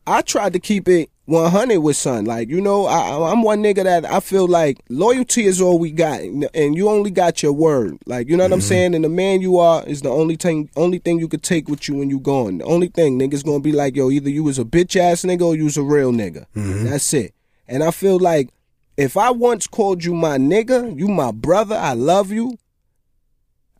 I 0.07 0.21
tried 0.21 0.53
to 0.53 0.59
keep 0.59 0.87
it 0.87 1.09
100 1.25 1.79
with 1.79 1.97
son. 1.97 2.25
Like, 2.25 2.49
you 2.49 2.61
know, 2.61 2.85
I, 2.85 3.31
I'm 3.31 3.41
one 3.41 3.63
nigga 3.63 3.83
that 3.83 4.05
I 4.05 4.19
feel 4.19 4.47
like 4.47 4.79
loyalty 4.89 5.45
is 5.45 5.59
all 5.59 5.79
we 5.79 5.91
got, 5.91 6.21
and 6.21 6.75
you 6.75 6.89
only 6.89 7.11
got 7.11 7.41
your 7.41 7.53
word. 7.53 7.97
Like, 8.05 8.29
you 8.29 8.37
know 8.37 8.43
what 8.43 8.53
I'm 8.53 8.59
mm-hmm. 8.59 8.67
saying? 8.67 8.95
And 8.95 9.03
the 9.03 9.09
man 9.09 9.41
you 9.41 9.57
are 9.57 9.83
is 9.85 10.01
the 10.01 10.09
only 10.09 10.35
thing, 10.35 10.69
only 10.75 10.99
thing 10.99 11.19
you 11.19 11.27
could 11.27 11.43
take 11.43 11.67
with 11.67 11.87
you 11.87 11.95
when 11.95 12.09
you 12.09 12.19
gone. 12.19 12.59
The 12.59 12.65
only 12.65 12.87
thing 12.87 13.19
niggas 13.19 13.43
gonna 13.43 13.59
be 13.59 13.71
like, 13.71 13.95
yo, 13.95 14.11
either 14.11 14.29
you 14.29 14.43
was 14.43 14.59
a 14.59 14.65
bitch 14.65 14.95
ass 14.95 15.23
nigga 15.23 15.41
or 15.41 15.55
you 15.55 15.63
was 15.63 15.77
a 15.77 15.83
real 15.83 16.11
nigga. 16.11 16.45
Mm-hmm. 16.55 16.85
That's 16.85 17.13
it. 17.13 17.33
And 17.67 17.83
I 17.83 17.91
feel 17.91 18.19
like 18.19 18.49
if 18.97 19.17
I 19.17 19.31
once 19.31 19.67
called 19.67 20.03
you 20.03 20.13
my 20.13 20.37
nigga, 20.37 20.97
you 20.97 21.07
my 21.07 21.31
brother, 21.31 21.75
I 21.75 21.93
love 21.93 22.31
you. 22.31 22.57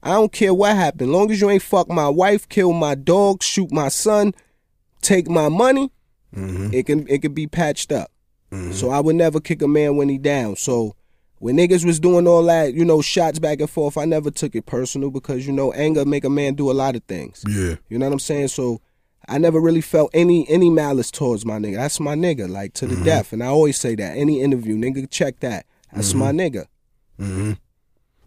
I 0.04 0.10
don't 0.10 0.32
care 0.32 0.54
what 0.54 0.76
happened. 0.76 1.12
Long 1.12 1.32
as 1.32 1.42
you 1.42 1.50
ain't 1.50 1.64
fuck 1.64 1.90
my 1.90 2.10
wife, 2.10 2.48
kill 2.48 2.74
my 2.74 2.94
dog, 2.94 3.42
shoot 3.42 3.72
my 3.72 3.90
son, 3.90 4.34
take 5.02 5.28
my 5.28 5.50
money, 5.50 5.92
mm-hmm. 6.36 6.70
it 6.74 6.86
can 6.86 7.08
it 7.08 7.22
can 7.22 7.34
be 7.34 7.48
patched 7.48 7.92
up. 7.92 8.12
Mm-hmm. 8.52 8.74
So 8.74 8.92
I 8.92 9.00
would 9.00 9.16
never 9.16 9.40
kick 9.40 9.62
a 9.62 9.68
man 9.68 9.98
when 9.98 10.10
he 10.10 10.18
down. 10.20 10.58
So 10.58 10.96
when 11.40 11.58
niggas 11.58 11.86
was 11.86 12.00
doing 12.00 12.28
all 12.28 12.44
that, 12.44 12.74
you 12.74 12.86
know, 12.86 13.02
shots 13.02 13.40
back 13.40 13.60
and 13.60 13.70
forth, 13.70 13.98
I 13.98 14.06
never 14.06 14.32
took 14.32 14.56
it 14.56 14.66
personal 14.66 15.10
because 15.10 15.48
you 15.48 15.54
know 15.54 15.72
anger 15.74 16.06
make 16.06 16.24
a 16.24 16.30
man 16.30 16.54
do 16.54 16.70
a 16.70 16.74
lot 16.74 16.96
of 16.96 17.04
things. 17.06 17.44
Yeah. 17.48 17.76
You 17.90 17.98
know 17.98 18.06
what 18.06 18.14
I'm 18.14 18.20
saying? 18.20 18.50
So 18.50 18.82
I 19.28 19.38
never 19.38 19.60
really 19.60 19.82
felt 19.82 20.12
any 20.14 20.48
any 20.50 20.70
malice 20.70 21.12
towards 21.12 21.46
my 21.46 21.58
nigga. 21.58 21.76
That's 21.76 22.00
my 22.00 22.16
nigga, 22.16 22.50
like 22.50 22.74
to 22.74 22.88
the 22.88 22.96
mm-hmm. 22.96 23.04
death. 23.04 23.34
And 23.34 23.44
I 23.44 23.48
always 23.48 23.78
say 23.78 23.96
that 23.96 24.18
any 24.18 24.42
interview, 24.42 24.76
nigga, 24.76 25.10
check 25.10 25.40
that. 25.40 25.66
That's 25.94 26.14
my 26.14 26.32
mm-hmm. 26.32 26.40
nigga. 26.40 26.66
Mm-hmm. 27.20 27.52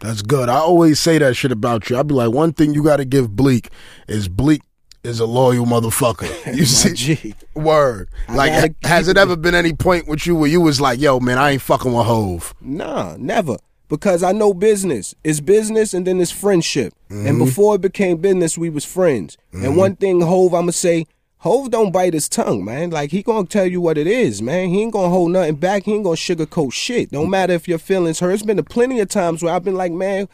That's 0.01 0.23
good. 0.23 0.49
I 0.49 0.57
always 0.57 1.01
say 1.01 1.19
that 1.19 1.35
shit 1.35 1.53
about 1.53 1.91
you. 1.91 1.99
I'd 1.99 2.07
be 2.07 2.15
like, 2.15 2.31
one 2.31 2.53
thing 2.53 2.73
you 2.73 2.85
got 2.85 2.99
to 2.99 3.05
give 3.05 3.31
Bleek 3.31 3.69
is 4.07 4.29
Bleek 4.29 4.63
is 5.03 5.21
a 5.21 5.27
loyal 5.27 5.67
motherfucker. 5.67 6.29
You 6.55 6.65
see, 6.65 6.95
G. 6.95 7.35
word. 7.55 8.09
I 8.29 8.35
Like, 8.35 8.85
has 8.85 9.09
it- 9.09 9.17
ever 9.17 9.37
been 9.37 9.55
any 9.55 9.73
point 9.73 10.09
with 10.09 10.27
you 10.27 10.35
where 10.37 10.49
you 10.49 10.61
was 10.61 10.81
like, 10.81 11.01
yo, 11.01 11.21
man, 11.21 11.39
I 11.39 11.51
ain't 11.51 11.63
fucking 11.63 11.93
with 11.93 12.07
Hov? 12.07 12.55
Nah, 12.61 13.17
never. 13.19 13.57
Because 13.89 14.23
I 14.23 14.33
know 14.33 14.53
business. 14.53 15.15
It's 15.25 15.41
business 15.41 15.95
and 15.95 16.07
then 16.07 16.21
it's 16.21 16.31
friendship. 16.31 16.93
And 17.09 17.27
mm-hmm. 17.27 17.39
before 17.39 17.77
it 17.77 17.81
became 17.81 18.19
business, 18.19 18.59
we 18.59 18.69
was 18.69 18.85
friends. 18.85 19.39
And 19.53 19.63
mm-hmm. 19.63 19.77
one 19.77 19.97
thing 19.97 20.21
Hov, 20.21 20.53
I'ma 20.53 20.73
say, 20.73 21.07
Hov 21.39 21.71
don't 21.71 21.93
bite 21.93 22.15
his 22.15 22.29
tongue, 22.29 22.65
man. 22.65 22.91
Like 22.91 23.13
he 23.13 23.23
gonna 23.23 23.47
tell 23.47 23.67
you 23.67 23.81
what 23.81 23.97
it 23.97 24.07
is, 24.07 24.43
man. 24.43 24.69
He 24.69 24.83
ain't 24.83 24.93
gonna 24.93 25.09
hold 25.09 25.31
nothing 25.31 25.55
back. 25.55 25.85
He 25.85 25.95
ain't 25.95 26.05
gonna 26.05 26.17
sugarcoat 26.17 26.73
shit. 26.73 27.13
Don't 27.13 27.25
mm-hmm. 27.25 27.31
matter 27.31 27.53
if 27.55 27.69
your 27.69 27.79
feelings 27.79 28.21
hurt. 28.21 28.33
It's 28.33 28.43
been 28.43 28.59
a 28.59 28.65
plenty 28.65 29.01
of 29.01 29.09
times 29.09 29.43
where 29.43 29.55
I've 29.55 29.65
been 29.65 29.77
like, 29.77 29.93
man, 29.93 30.29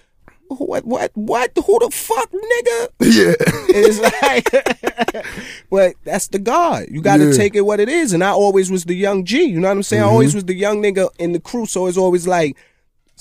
what, 0.48 0.84
what, 0.84 1.10
what? 1.14 1.50
Who 1.56 1.78
the 1.78 1.90
fuck, 1.90 2.30
nigga? 2.30 2.88
Yeah. 3.00 3.34
it's 3.68 4.00
like, 4.22 5.26
but 5.70 5.94
that's 6.04 6.28
the 6.28 6.38
God. 6.38 6.86
You 6.90 7.00
got 7.00 7.18
to 7.18 7.30
Yeah. 7.30 7.36
take 7.36 7.54
it 7.54 7.62
what 7.62 7.80
it 7.80 7.88
is. 7.88 8.12
And 8.12 8.22
I 8.22 8.30
always 8.30 8.70
was 8.70 8.84
the 8.84 8.94
young 8.94 9.24
G. 9.24 9.44
You 9.44 9.60
know 9.60 9.68
what 9.68 9.76
I'm 9.76 9.82
saying? 9.82 10.02
I 10.02 10.06
always 10.06 10.34
was 10.34 10.44
the 10.44 10.54
young 10.54 10.82
nigga 10.82 11.08
in 11.18 11.32
the 11.32 11.40
crew. 11.40 11.66
So 11.66 11.86
it's 11.86 11.98
always 11.98 12.26
like, 12.26 12.56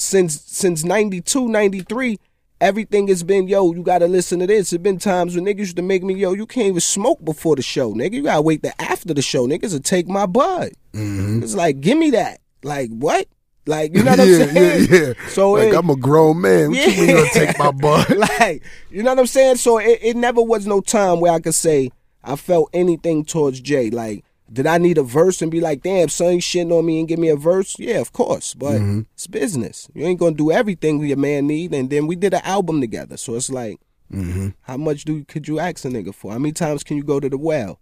since 0.03 0.41
since 0.41 0.83
92, 0.83 1.48
93, 1.48 2.17
everything 2.62 3.07
has 3.07 3.24
been, 3.24 3.48
yo, 3.48 3.74
you 3.74 3.83
gotta 3.83 4.07
listen 4.07 4.39
to 4.39 4.48
this. 4.48 4.69
There's 4.69 4.81
been 4.81 5.00
times 5.00 5.36
when 5.36 5.45
niggas 5.45 5.57
used 5.60 5.75
to 5.77 5.81
make 5.81 6.03
me, 6.03 6.13
yo, 6.15 6.33
you 6.33 6.45
can't 6.45 6.67
even 6.67 6.79
smoke 6.79 7.24
before 7.24 7.55
the 7.55 7.62
show, 7.62 7.93
nigga. 7.93 8.13
You 8.13 8.24
gotta 8.24 8.41
wait 8.41 8.63
till 8.63 8.72
after 8.79 9.13
the 9.13 9.22
show. 9.22 9.48
Niggas 9.48 9.74
will 9.74 9.79
take 9.79 10.07
my 10.07 10.25
bud. 10.25 10.72
Mm-hmm. 10.93 11.43
It's 11.43 11.55
like, 11.55 11.81
give 11.81 11.98
me 11.98 12.12
that. 12.12 12.39
Like, 12.63 12.89
what? 12.91 13.27
Like, 13.65 13.95
you 13.95 14.03
know 14.03 14.12
what 14.12 14.19
I'm 14.22 14.27
yeah, 14.29 14.45
saying? 14.45 14.88
yeah, 14.89 14.98
yeah. 15.07 15.27
So 15.29 15.51
like 15.51 15.69
it- 15.69 15.75
I'm 15.75 15.89
a 15.89 15.95
grown 15.95 16.41
man. 16.41 16.72
What 16.72 16.95
you 16.95 17.07
mean 17.07 17.15
gonna 17.15 17.29
take 17.31 17.60
my 17.60 17.72
butt? 17.72 18.17
like, 18.39 18.63
you 18.89 19.03
know 19.03 19.12
what 19.12 19.19
I'm 19.19 19.27
saying? 19.27 19.57
So 19.57 19.79
it, 19.79 20.00
it 20.01 20.15
never 20.15 20.41
was 20.41 20.65
no 20.67 20.81
time 20.81 21.19
where 21.19 21.31
I 21.33 21.39
could 21.39 21.55
say 21.55 21.91
I 22.24 22.36
felt 22.36 22.69
anything 22.74 23.25
towards 23.25 23.60
Jay. 23.62 23.89
Like, 23.89 24.24
did 24.53 24.67
I 24.67 24.77
need 24.77 24.98
a 24.98 25.03
verse 25.03 25.41
and 25.41 25.50
be 25.51 25.60
like, 25.60 25.81
damn, 25.81 26.07
son, 26.10 26.33
you 26.36 26.39
shitting 26.39 26.72
on 26.72 26.86
me 26.86 27.00
and 27.00 27.07
give 27.07 27.19
me 27.19 27.29
a 27.29 27.36
verse? 27.36 27.75
Yeah, 27.79 28.00
of 28.00 28.13
course. 28.13 28.53
But 28.53 28.74
Mm-hmm. 28.75 29.01
it's 29.13 29.27
business. 29.27 29.89
You 29.95 30.05
ain't 30.05 30.19
gonna 30.19 30.36
do 30.36 30.51
everything 30.51 31.03
your 31.03 31.17
man 31.17 31.48
need. 31.48 31.74
And 31.74 31.89
then 31.89 32.05
we 32.07 32.15
did 32.15 32.33
an 32.33 32.41
album 32.43 32.79
together. 32.79 33.17
So 33.17 33.36
it's 33.36 33.50
like, 33.50 33.79
Mm-hmm. 34.13 34.50
how 34.62 34.77
much 34.77 35.05
do 35.05 35.24
could 35.25 35.48
you 35.48 35.57
ask 35.60 35.83
a 35.86 35.88
nigga 35.88 36.13
for? 36.13 36.31
How 36.31 36.38
many 36.38 36.51
times 36.53 36.83
can 36.83 36.98
you 36.98 37.03
go 37.03 37.19
to 37.19 37.27
the 37.29 37.38
well? 37.38 37.79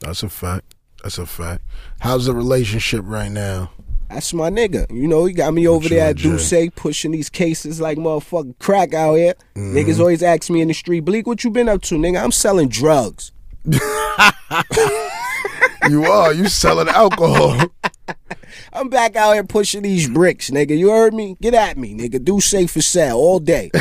That's 0.00 0.22
a 0.24 0.28
fact. 0.28 0.74
That's 1.02 1.18
a 1.18 1.26
fact. 1.26 1.62
How's 2.00 2.26
the 2.26 2.34
relationship 2.34 3.02
right 3.04 3.30
now? 3.30 3.70
That's 4.08 4.34
my 4.34 4.50
nigga. 4.50 4.90
You 4.90 5.06
know, 5.06 5.24
he 5.26 5.32
got 5.32 5.54
me 5.54 5.68
over 5.68 5.88
there 5.88 6.08
at. 6.08 6.16
D'ussé 6.16 6.74
pushing 6.74 7.12
these 7.12 7.28
cases 7.30 7.80
like 7.80 7.96
motherfucking 7.98 8.58
crack 8.58 8.92
out 8.92 9.14
here. 9.14 9.34
Mm-hmm. 9.54 9.76
Niggas 9.76 10.00
always 10.00 10.22
ask 10.24 10.50
me 10.50 10.60
in 10.60 10.66
the 10.68 10.74
street, 10.74 11.04
Bleek, 11.04 11.26
what 11.28 11.44
you 11.44 11.50
been 11.50 11.68
up 11.68 11.82
to, 11.82 11.94
nigga? 11.94 12.20
I'm 12.20 12.32
selling 12.32 12.68
drugs. 12.68 13.30
You 15.88 16.04
are. 16.04 16.32
You 16.32 16.48
selling 16.48 16.88
alcohol. 16.88 17.58
I'm 18.72 18.88
back 18.88 19.16
out 19.16 19.32
here 19.34 19.44
pushing 19.44 19.82
these 19.82 20.08
bricks, 20.08 20.50
nigga. 20.50 20.76
You 20.76 20.90
heard 20.90 21.14
me? 21.14 21.36
Get 21.40 21.54
at 21.54 21.76
me, 21.76 21.94
nigga. 21.94 22.22
Do 22.22 22.40
safe 22.40 22.70
for 22.72 22.82
sale 22.82 23.16
all 23.16 23.38
day. 23.40 23.70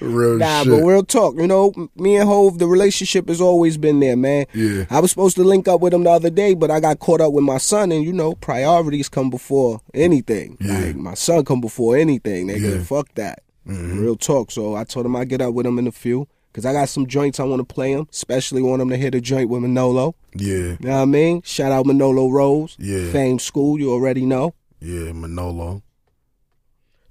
Real 0.00 0.38
Nah, 0.38 0.62
shit. 0.62 0.70
but 0.72 0.82
real 0.82 1.04
talk, 1.04 1.34
you 1.36 1.46
know, 1.46 1.74
me 1.94 2.16
and 2.16 2.26
Hov, 2.26 2.58
the 2.58 2.66
relationship 2.66 3.28
has 3.28 3.38
always 3.38 3.76
been 3.76 4.00
there, 4.00 4.16
man. 4.16 4.46
Yeah. 4.54 4.86
I 4.88 4.98
was 5.00 5.10
supposed 5.10 5.36
to 5.36 5.44
link 5.44 5.68
up 5.68 5.82
with 5.82 5.92
him 5.92 6.04
the 6.04 6.10
other 6.10 6.30
day, 6.30 6.54
but 6.54 6.70
I 6.70 6.80
got 6.80 7.00
caught 7.00 7.20
up 7.20 7.34
with 7.34 7.44
my 7.44 7.58
son, 7.58 7.92
and 7.92 8.02
you 8.02 8.12
know, 8.14 8.34
priorities 8.36 9.10
come 9.10 9.28
before 9.28 9.80
anything. 9.92 10.56
Yeah. 10.58 10.78
Like 10.86 10.96
my 10.96 11.12
son 11.14 11.44
come 11.44 11.60
before 11.60 11.98
anything, 11.98 12.48
nigga. 12.48 12.60
Yeah. 12.62 12.70
Mm-hmm. 12.76 12.82
Fuck 12.84 13.14
that. 13.16 13.42
Real 13.66 14.16
talk. 14.16 14.50
So 14.50 14.74
I 14.74 14.84
told 14.84 15.04
him 15.04 15.14
I'd 15.16 15.28
get 15.28 15.42
up 15.42 15.52
with 15.52 15.66
him 15.66 15.78
in 15.78 15.86
a 15.86 15.92
few. 15.92 16.26
Cause 16.52 16.66
I 16.66 16.72
got 16.72 16.88
some 16.88 17.06
joints 17.06 17.38
I 17.38 17.44
want 17.44 17.60
to 17.60 17.74
play 17.74 17.92
him, 17.92 18.08
especially 18.10 18.60
want 18.60 18.82
him 18.82 18.88
to 18.90 18.96
hit 18.96 19.14
a 19.14 19.20
joint 19.20 19.48
with 19.48 19.62
Manolo. 19.62 20.16
yeah. 20.34 20.54
You 20.56 20.76
know 20.80 20.96
what 20.96 21.02
I 21.02 21.04
mean? 21.04 21.42
Shout 21.42 21.70
out 21.70 21.86
Manolo 21.86 22.28
Rose. 22.28 22.76
Yeah. 22.78 23.10
Fame 23.12 23.38
School, 23.38 23.78
you 23.78 23.92
already 23.92 24.26
know. 24.26 24.54
Yeah, 24.80 25.12
Manolo. 25.12 25.82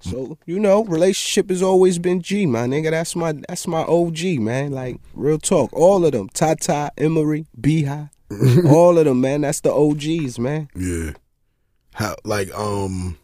So 0.01 0.37
you 0.45 0.59
know, 0.59 0.83
relationship 0.85 1.49
has 1.49 1.61
always 1.61 1.99
been 1.99 2.21
G, 2.21 2.45
my 2.45 2.65
nigga. 2.67 2.91
That's 2.91 3.15
my 3.15 3.33
that's 3.47 3.67
my 3.67 3.81
OG, 3.83 4.39
man. 4.39 4.71
Like 4.71 4.99
real 5.13 5.37
talk, 5.39 5.71
all 5.73 6.05
of 6.05 6.11
them, 6.13 6.29
Tata, 6.29 6.91
Emory, 6.97 7.45
Beehive, 7.59 8.09
all 8.65 8.97
of 8.97 9.05
them, 9.05 9.21
man. 9.21 9.41
That's 9.41 9.59
the 9.61 9.73
OGs, 9.73 10.39
man. 10.39 10.69
Yeah. 10.75 11.11
How 11.93 12.15
like 12.23 12.53
um 12.53 13.17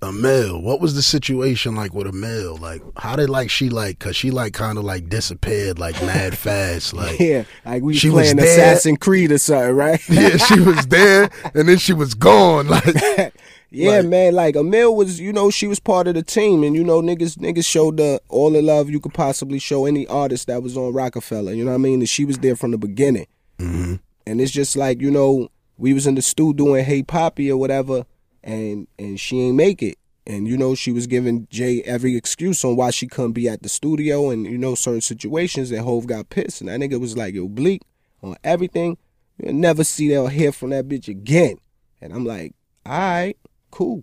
Amil, 0.00 0.62
what 0.62 0.80
was 0.80 0.94
the 0.94 1.02
situation 1.02 1.74
like 1.74 1.92
with 1.92 2.06
Amil? 2.06 2.60
Like 2.60 2.82
how 2.96 3.16
did 3.16 3.28
like 3.30 3.50
she 3.50 3.68
like 3.68 3.98
cause 3.98 4.14
she 4.16 4.30
like 4.30 4.54
kinda 4.56 4.80
like 4.80 5.08
disappeared 5.08 5.78
like 5.78 6.00
mad 6.02 6.36
fast. 6.46 6.94
Like 6.94 7.18
Yeah, 7.18 7.44
like 7.64 7.82
we 7.82 7.94
She 7.94 8.08
was 8.08 8.22
playing 8.32 8.36
there. 8.36 8.46
Assassin's 8.46 8.98
Creed 8.98 9.32
or 9.32 9.38
something, 9.38 9.74
right? 9.74 10.00
Yeah, 10.08 10.36
she 10.36 10.60
was 10.60 10.86
there 10.86 11.30
and 11.54 11.68
then 11.68 11.78
she 11.78 11.92
was 11.92 12.14
gone. 12.14 12.68
Like 12.78 13.34
Yeah, 13.70 13.98
Like- 13.98 14.06
man. 14.06 14.34
Like 14.34 14.54
Amil 14.54 14.94
was, 14.96 15.18
you 15.20 15.32
know, 15.32 15.50
she 15.50 15.66
was 15.66 15.78
part 15.80 16.06
of 16.06 16.14
the 16.14 16.22
team, 16.22 16.62
and 16.62 16.74
you 16.74 16.82
know, 16.84 17.02
niggas, 17.02 17.36
niggas 17.36 17.66
showed 17.66 17.98
the 17.98 18.18
all 18.28 18.50
the 18.50 18.62
love 18.62 18.88
you 18.88 18.98
could 19.00 19.12
possibly 19.12 19.58
show 19.58 19.84
any 19.84 20.06
artist 20.06 20.46
that 20.46 20.62
was 20.62 20.74
on 20.76 20.92
Roc-A-Fella. 20.94 21.52
You 21.52 21.64
know 21.64 21.72
what 21.72 21.76
I 21.76 21.78
mean? 21.78 21.98
And 22.00 22.08
she 22.08 22.24
was 22.24 22.38
there 22.38 22.56
from 22.56 22.70
the 22.70 22.78
beginning. 22.78 23.26
Mm-hmm. 23.58 23.96
And 24.26 24.40
it's 24.40 24.52
just 24.52 24.74
like 24.76 25.00
you 25.02 25.10
know, 25.10 25.50
we 25.76 25.92
was 25.92 26.06
in 26.06 26.14
the 26.14 26.22
stew 26.22 26.54
doing 26.54 26.84
Hey 26.84 27.02
Papi 27.02 27.50
or 27.50 27.56
whatever, 27.58 28.06
and 28.42 28.86
and 28.98 29.18
she 29.18 29.40
ain't 29.40 29.56
make 29.56 29.82
it. 29.82 29.98
And 30.26 30.46
you 30.46 30.58
know, 30.58 30.74
she 30.74 30.92
was 30.92 31.06
giving 31.06 31.46
Jay 31.50 31.82
every 31.82 32.16
excuse 32.16 32.64
on 32.64 32.76
why 32.76 32.90
she 32.90 33.06
couldn't 33.06 33.32
be 33.32 33.48
at 33.48 33.62
the 33.62 33.68
studio, 33.68 34.30
and 34.30 34.44
you 34.44 34.58
know, 34.58 34.74
certain 34.74 35.00
situations. 35.00 35.70
And 35.70 35.80
Hov 35.80 36.06
got 36.06 36.30
pissed, 36.30 36.60
and 36.60 36.68
that 36.68 36.80
nigga 36.80 37.00
was 37.00 37.16
like, 37.16 37.34
"Yo, 37.34 37.48
Bleek 37.48 37.82
on 38.22 38.36
everything. 38.44 38.98
You'll 39.38 39.54
never 39.54 39.84
see 39.84 40.08
that 40.08 40.20
or 40.20 40.30
hear 40.30 40.52
from 40.52 40.70
that 40.70 40.88
bitch 40.88 41.08
again." 41.08 41.56
And 42.00 42.12
I'm 42.12 42.24
like, 42.24 42.54
"All 42.84 42.92
right." 42.92 43.36
cool. 43.70 44.02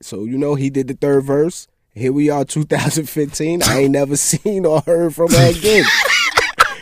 So 0.00 0.24
you 0.24 0.38
know 0.38 0.54
he 0.54 0.70
did 0.70 0.88
the 0.88 0.94
third 0.94 1.24
verse. 1.24 1.66
Here 1.92 2.12
we 2.12 2.28
are, 2.28 2.44
2015. 2.44 3.62
I 3.62 3.80
ain't 3.80 3.92
never 3.92 4.16
seen 4.30 4.66
or 4.66 4.80
heard 4.82 5.14
from 5.14 5.30
her 5.30 5.50
again. 5.50 5.84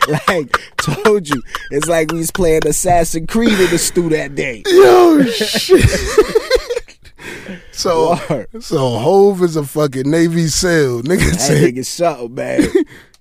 like 0.27 0.55
told 0.77 1.27
you, 1.27 1.41
it's 1.71 1.87
like 1.87 2.11
we 2.11 2.19
was 2.19 2.31
playing 2.31 2.67
Assassin's 2.67 3.27
Creed 3.27 3.59
in 3.59 3.69
the 3.71 3.77
stew 3.77 4.09
that 4.09 4.35
day. 4.35 4.63
Yo 4.67 5.23
shit. 5.23 6.34
So 7.71 8.15
so 8.59 8.77
Hov 8.97 9.41
is 9.43 9.55
a 9.55 9.63
fucking 9.63 10.09
Navy 10.09 10.47
SEAL. 10.47 11.01
Nigga 11.03 11.31
That 11.31 11.39
said 11.39 11.73
nigga 11.73 11.85
something, 11.85 12.33
man. 12.35 12.67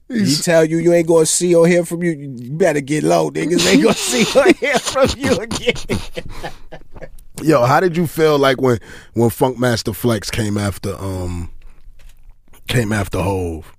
He 0.08 0.36
tell 0.36 0.64
you 0.66 0.78
you 0.78 0.92
ain't 0.92 1.08
gonna 1.08 1.24
see 1.24 1.54
or 1.54 1.66
hear 1.66 1.84
from 1.84 2.02
you. 2.02 2.12
You 2.12 2.50
better 2.52 2.82
get 2.82 3.04
low, 3.04 3.30
niggas 3.30 3.66
ain't 3.66 3.82
gonna 3.82 3.94
see 3.94 4.38
or 4.38 4.52
hear 4.52 4.78
from 4.78 5.08
you 5.16 5.34
again. 5.38 5.98
Yo, 7.42 7.64
how 7.64 7.80
did 7.80 7.96
you 7.96 8.06
feel 8.06 8.38
like 8.38 8.60
when 8.60 8.78
when 9.14 9.30
Funkmaster 9.30 9.94
Flex 9.94 10.30
came 10.30 10.58
after 10.58 10.94
um 10.96 11.50
came 12.68 12.92
after 12.92 13.20
Hov? 13.22 13.72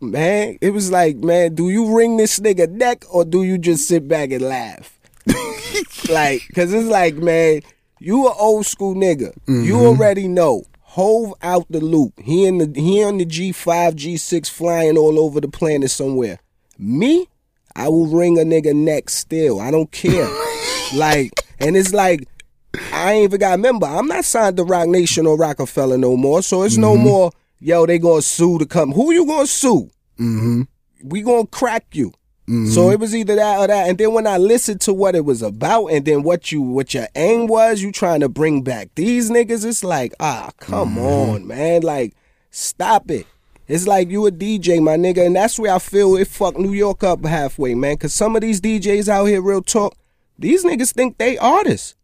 man, 0.00 0.58
it 0.60 0.70
was 0.70 0.90
like, 0.90 1.16
man, 1.16 1.54
do 1.54 1.70
you 1.70 1.96
ring 1.96 2.16
this 2.16 2.38
nigga 2.38 2.70
neck 2.70 3.04
or 3.12 3.24
do 3.24 3.42
you 3.42 3.58
just 3.58 3.88
sit 3.88 4.08
back 4.08 4.30
and 4.30 4.42
laugh? 4.42 4.98
like, 6.10 6.42
cause 6.54 6.72
it's 6.72 6.88
like, 6.88 7.16
man, 7.16 7.62
you 8.00 8.26
a 8.26 8.32
old 8.34 8.66
school 8.66 8.94
nigga. 8.94 9.32
You 9.46 9.76
already 9.80 10.28
know. 10.28 10.64
Hov 10.82 11.34
out 11.42 11.66
the 11.68 11.80
loop. 11.80 12.14
He 12.18 12.46
in 12.46 12.58
the 12.58 12.80
he 12.80 13.04
on 13.04 13.18
the 13.18 13.24
G 13.26 13.52
five, 13.52 13.94
G 13.94 14.16
six 14.16 14.48
flying 14.48 14.96
all 14.96 15.18
over 15.18 15.40
the 15.40 15.48
planet 15.48 15.90
somewhere. 15.90 16.38
Me, 16.78 17.28
I 17.76 17.88
will 17.88 18.06
ring 18.06 18.38
a 18.38 18.42
nigga 18.42 18.74
neck 18.74 19.10
still. 19.10 19.60
I 19.60 19.70
don't 19.70 19.92
care. 19.92 20.28
like, 20.94 21.32
and 21.60 21.76
it's 21.76 21.92
like 21.92 22.26
I 22.92 23.12
ain't 23.12 23.24
even 23.24 23.40
got 23.40 23.52
remember, 23.52 23.86
I'm 23.86 24.06
not 24.06 24.24
signed 24.24 24.56
to 24.56 24.64
Roc 24.64 24.88
Nation 24.88 25.26
or 25.26 25.36
Roc-A-Fella 25.36 25.98
no 25.98 26.16
more. 26.16 26.42
So 26.42 26.62
it's 26.62 26.76
no 26.76 26.96
more, 26.96 27.32
yo, 27.60 27.86
they 27.86 27.98
gonna 27.98 28.22
sue 28.22 28.58
to 28.58 28.66
come. 28.66 28.92
Who 28.92 29.12
you 29.12 29.26
gonna 29.26 29.46
sue? 29.46 29.90
Mm-hmm. 30.18 30.62
We 31.04 31.22
gonna 31.22 31.46
crack 31.46 31.86
you. 31.92 32.12
So 32.48 32.90
it 32.90 32.98
was 32.98 33.14
either 33.14 33.36
that 33.36 33.58
or 33.58 33.66
that. 33.66 33.88
And 33.90 33.98
then 33.98 34.14
when 34.14 34.26
I 34.26 34.38
listened 34.38 34.80
to 34.82 34.94
what 34.94 35.14
it 35.14 35.24
was 35.26 35.42
about 35.42 35.88
and 35.88 36.06
then 36.06 36.22
what 36.22 36.50
you 36.50 36.62
what 36.62 36.94
your 36.94 37.06
aim 37.14 37.46
was, 37.46 37.82
you 37.82 37.92
trying 37.92 38.20
to 38.20 38.28
bring 38.30 38.62
back 38.62 38.88
these 38.94 39.30
niggas, 39.30 39.66
it's 39.66 39.84
like, 39.84 40.14
ah, 40.18 40.50
come 40.58 40.96
on, 40.98 41.46
man. 41.46 41.82
Like, 41.82 42.14
stop 42.50 43.10
it. 43.10 43.26
It's 43.66 43.86
like 43.86 44.08
you 44.08 44.26
a 44.26 44.30
DJ, 44.32 44.82
my 44.82 44.96
nigga, 44.96 45.26
and 45.26 45.36
that's 45.36 45.58
where 45.58 45.74
I 45.74 45.78
feel 45.78 46.16
it 46.16 46.26
fucked 46.28 46.58
New 46.58 46.72
York 46.72 47.04
up 47.04 47.22
halfway, 47.26 47.74
man. 47.74 47.98
Cause 47.98 48.14
some 48.14 48.34
of 48.34 48.40
these 48.40 48.62
DJs 48.62 49.08
out 49.10 49.26
here, 49.26 49.42
real 49.42 49.60
talk, 49.60 49.94
these 50.38 50.64
niggas 50.64 50.94
think 50.94 51.18
they 51.18 51.36
artists. 51.36 51.94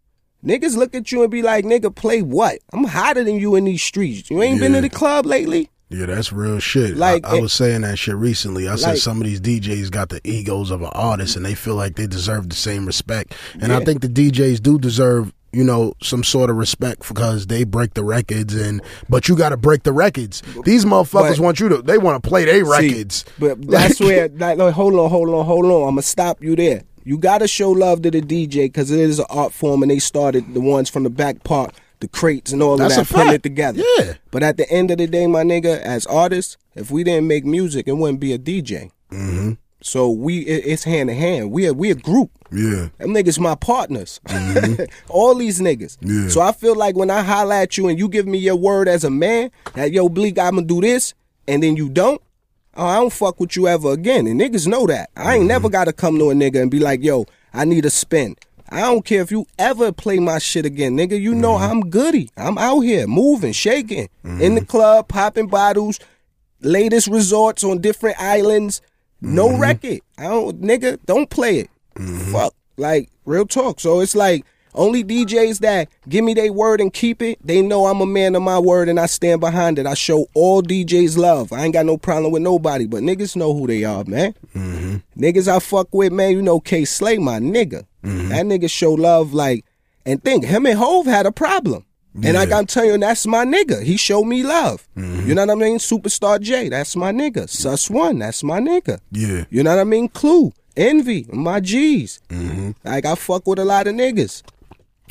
Niggas 0.45 0.77
look 0.77 0.95
at 0.95 1.11
you 1.11 1.23
and 1.23 1.31
be 1.33 1.41
like, 1.41 1.65
nigga, 1.65 1.95
play 1.95 2.21
what? 2.21 2.59
I'm 2.71 2.85
hotter 2.85 3.25
than 3.25 3.37
you 3.41 3.55
in 3.55 3.65
these 3.65 3.83
streets. 3.83 4.29
You 4.29 4.43
ain't 4.43 4.61
been 4.61 4.73
Yeah. 4.75 4.83
to 4.83 4.89
the 4.89 4.95
club 4.95 5.25
lately? 5.25 5.71
Yeah, 5.91 6.07
that's 6.07 6.33
real 6.33 6.59
shit. 6.59 6.97
Like, 6.97 7.27
I, 7.27 7.37
I 7.37 7.41
was 7.41 7.53
saying 7.53 7.83
that 7.83 7.99
shit 7.99 8.17
recently. 8.17 8.69
I 8.69 8.77
said 8.77 8.99
some 8.99 9.19
of 9.21 9.25
these 9.27 9.41
DJs 9.41 9.91
got 9.91 10.09
the 10.09 10.21
egos 10.25 10.71
of 10.71 10.83
an 10.83 10.91
artist 10.93 11.37
and 11.37 11.45
they 11.45 11.55
feel 11.55 11.75
like 11.77 11.97
they 11.97 12.07
deserve 12.07 12.49
the 12.49 12.57
same 12.57 12.87
respect. 12.87 13.35
And 13.61 13.73
I 13.73 13.85
think 13.85 14.01
the 14.01 14.09
DJs 14.09 14.61
do 14.63 14.79
deserve, 14.79 15.33
you 15.53 15.63
know, 15.63 15.95
some 16.03 16.25
sort 16.25 16.51
of 16.51 16.57
respect 16.57 17.07
because 17.07 17.47
they 17.47 17.63
break 17.65 17.95
the 17.95 18.03
records 18.03 18.55
and 18.55 18.83
but 19.09 19.29
you 19.29 19.37
got 19.37 19.51
to 19.51 19.57
break 19.57 19.85
the 19.85 19.93
records. 19.93 20.43
These 20.65 20.85
motherfuckers 20.85 21.37
But- 21.37 21.39
want 21.41 21.61
you 21.61 21.69
to 21.69 21.83
they 21.83 21.99
want 21.99 22.21
to 22.21 22.29
play 22.29 22.45
their 22.45 22.65
records. 22.65 23.25
but 23.39 23.61
that's 23.69 24.01
where, 24.01 24.29
like, 24.31 24.59
like, 24.59 24.75
hold 24.75 24.95
on, 24.95 25.11
hold 25.11 25.29
on, 25.29 25.45
hold 25.45 25.67
on. 25.67 25.83
I'm 25.83 25.95
gonna 25.95 26.03
stop 26.03 26.43
you 26.43 26.57
there. 26.57 26.83
You 27.05 27.19
gotta 27.19 27.47
show 27.47 27.71
love 27.71 28.01
to 28.03 28.11
the 28.11 28.23
DJ 28.23 28.65
because 28.65 28.91
it 28.91 28.99
is 28.99 29.19
an 29.19 29.27
art 29.29 29.53
form, 29.53 29.83
and 29.83 29.91
they 29.91 29.99
started 29.99 30.55
the 30.55 30.61
ones 30.61 30.89
from 30.89 31.03
the 31.03 31.11
back 31.11 31.45
part, 31.45 31.75
the 32.05 32.09
crates 32.19 32.53
and 32.53 32.63
all 32.63 32.77
That's 32.77 32.97
of 32.97 33.09
that, 33.09 33.15
putting 33.15 33.33
it 33.33 33.43
together. 33.43 33.83
Yeah. 33.99 34.15
But 34.31 34.43
at 34.43 34.57
the 34.57 34.71
end 34.71 34.91
of 34.91 34.99
the 34.99 35.07
day, 35.07 35.27
my 35.27 35.43
nigga, 35.43 35.81
as 35.81 36.07
artists, 36.07 36.57
if 36.75 36.91
we 36.91 37.05
didn't 37.05 37.27
make 37.27 37.45
music, 37.45 37.89
it 37.89 37.93
wouldn't 37.93 38.21
be 38.21 38.33
a 38.33 38.39
DJ. 38.39 38.91
Mm-hmm. 39.11 39.53
So 39.81 40.11
we, 40.11 40.39
it, 40.41 40.65
it's 40.67 40.85
hand 40.85 41.11
in 41.11 41.17
hand. 41.17 41.51
We 41.51 41.69
are 41.69 41.75
we 41.75 41.91
a 41.91 41.95
group. 41.95 42.31
Yeah. 42.51 42.89
Them 42.99 43.11
niggas 43.15 43.39
my 43.39 43.55
partners. 43.55 44.21
All 45.09 45.35
these 45.35 45.61
niggas. 45.61 45.99
Mm-hmm. 45.99 46.23
Yeah. 46.25 46.29
So 46.29 46.41
I 46.41 46.53
feel 46.53 46.75
like 46.75 46.97
when 46.97 47.11
I 47.11 47.23
holler 47.23 47.55
at 47.55 47.77
you 47.77 47.89
and 47.89 47.99
you 47.99 48.09
give 48.09 48.27
me 48.27 48.39
your 48.39 48.57
word 48.57 48.89
as 48.89 49.05
a 49.05 49.11
man 49.11 49.51
that 49.75 49.93
yo 49.93 50.09
Bleek 50.09 50.39
I'ma 50.39 50.63
do 50.63 50.81
this 50.81 51.15
and 51.47 51.63
then 51.63 51.77
you 51.77 51.89
don't, 51.91 52.21
oh 52.77 52.87
I 52.87 52.97
don't 52.97 53.13
fuck 53.13 53.39
with 53.41 53.57
you 53.57 53.69
ever 53.69 53.93
again. 53.93 54.27
And 54.27 54.41
niggas 54.41 54.67
know 54.67 54.87
that. 54.87 55.11
I 55.17 55.35
ain't 55.35 55.41
Mm-hmm. 55.41 55.49
never 55.49 55.69
gotta 55.69 55.93
come 55.93 56.19
to 56.19 56.31
a 56.31 56.35
nigga 56.35 56.61
and 56.63 56.71
be 56.71 56.79
like, 56.81 57.03
yo, 57.03 57.27
I 57.53 57.65
need 57.65 57.85
a 57.85 57.91
spin. 57.91 58.37
I 58.71 58.81
don't 58.81 59.05
care 59.05 59.21
if 59.23 59.31
you 59.31 59.47
ever 59.59 59.93
play 59.93 60.19
my 60.19 60.39
shit 60.39 60.65
again, 60.67 60.97
nigga. 60.97 61.21
You 61.21 61.35
know 61.35 61.55
Mm-hmm. 61.55 61.71
I'm 61.71 61.81
goody. 61.91 62.31
I'm 62.37 62.59
out 62.59 62.81
here 62.81 63.07
moving, 63.07 63.53
shaking, 63.53 64.09
in 64.25 64.55
the 64.55 64.65
club, 64.65 65.09
popping 65.09 65.47
bottles, 65.49 66.01
latest 66.61 67.09
resorts 67.09 67.63
on 67.65 67.81
different 67.81 68.21
islands. 68.21 68.81
No 69.21 69.49
Mm-hmm. 69.49 69.61
record. 69.61 70.01
I 70.19 70.25
don't, 70.25 70.61
nigga. 70.63 70.99
Don't 71.07 71.29
play 71.31 71.59
it. 71.61 71.71
Fuck, 72.33 72.55
like 72.77 73.09
real 73.25 73.47
talk. 73.47 73.81
So 73.81 74.01
it's 74.01 74.15
like 74.17 74.45
only 74.75 75.05
DJs 75.05 75.61
that 75.61 75.89
give 76.09 76.25
me 76.25 76.35
their 76.35 76.53
word 76.53 76.81
and 76.81 76.93
keep 76.93 77.23
it. 77.23 77.39
They 77.47 77.63
know 77.63 77.87
I'm 77.87 78.01
a 78.01 78.07
man 78.07 78.35
of 78.35 78.43
my 78.43 78.59
word 78.59 78.89
and 78.89 78.99
I 78.99 79.07
stand 79.07 79.41
behind 79.41 79.79
it. 79.79 79.87
I 79.87 79.95
show 79.95 80.27
all 80.35 80.63
DJs 80.63 81.17
love. 81.17 81.53
I 81.53 81.65
ain't 81.65 81.73
got 81.75 81.87
no 81.87 81.97
problem 81.97 82.33
with 82.33 82.43
nobody, 82.43 82.87
but 82.87 83.03
niggas 83.05 83.37
know 83.37 83.55
who 83.55 83.67
they 83.69 83.85
are, 83.85 84.03
man. 84.05 84.35
Niggas 85.17 85.47
I 85.47 85.61
fuck 85.61 85.89
with, 85.95 86.13
man. 86.13 86.33
You 86.33 86.43
know 86.43 86.59
Kay 86.61 86.85
Slay, 86.85 87.19
my 87.19 87.39
nigga. 87.39 87.87
Mm-hmm. 88.05 88.29
That 88.29 88.47
nigga 88.47 88.71
show 88.71 88.93
love 88.93 89.33
like, 89.35 89.65
and 90.07 90.23
think 90.23 90.45
him 90.45 90.67
and 90.67 90.79
Hov 90.79 91.07
had 91.07 91.27
a 91.27 91.33
problem. 91.33 91.85
And 92.23 92.35
like 92.35 92.51
Yeah. 92.51 92.59
I'm 92.59 92.67
telling 92.67 92.91
you, 92.91 92.99
that's 92.99 93.27
my 93.27 93.45
nigga. 93.45 93.83
He 93.83 93.97
showed 93.97 94.25
me 94.25 94.45
love. 94.45 94.87
Mm-hmm. 94.97 95.29
You 95.29 95.35
know 95.35 95.47
what 95.47 95.51
I 95.51 95.55
mean? 95.57 95.79
Superstar 95.79 96.41
Jay, 96.41 96.69
that's 96.69 96.95
my 96.95 97.11
nigga. 97.11 97.49
Suss 97.49 97.91
One, 97.91 98.21
that's 98.21 98.45
my 98.45 98.61
nigga. 98.61 99.01
Yeah. 99.11 99.47
You 99.51 99.65
know 99.65 99.71
what 99.75 99.81
I 99.81 99.85
mean? 99.85 100.09
Clue, 100.11 100.53
Envy, 100.77 101.27
my 101.33 101.59
G's. 101.59 102.21
Mm-hmm. 102.29 102.71
Like 102.85 103.05
I 103.05 103.17
fuck 103.17 103.47
with 103.49 103.59
a 103.59 103.65
lot 103.65 103.89
of 103.89 103.95
niggas. 103.95 104.43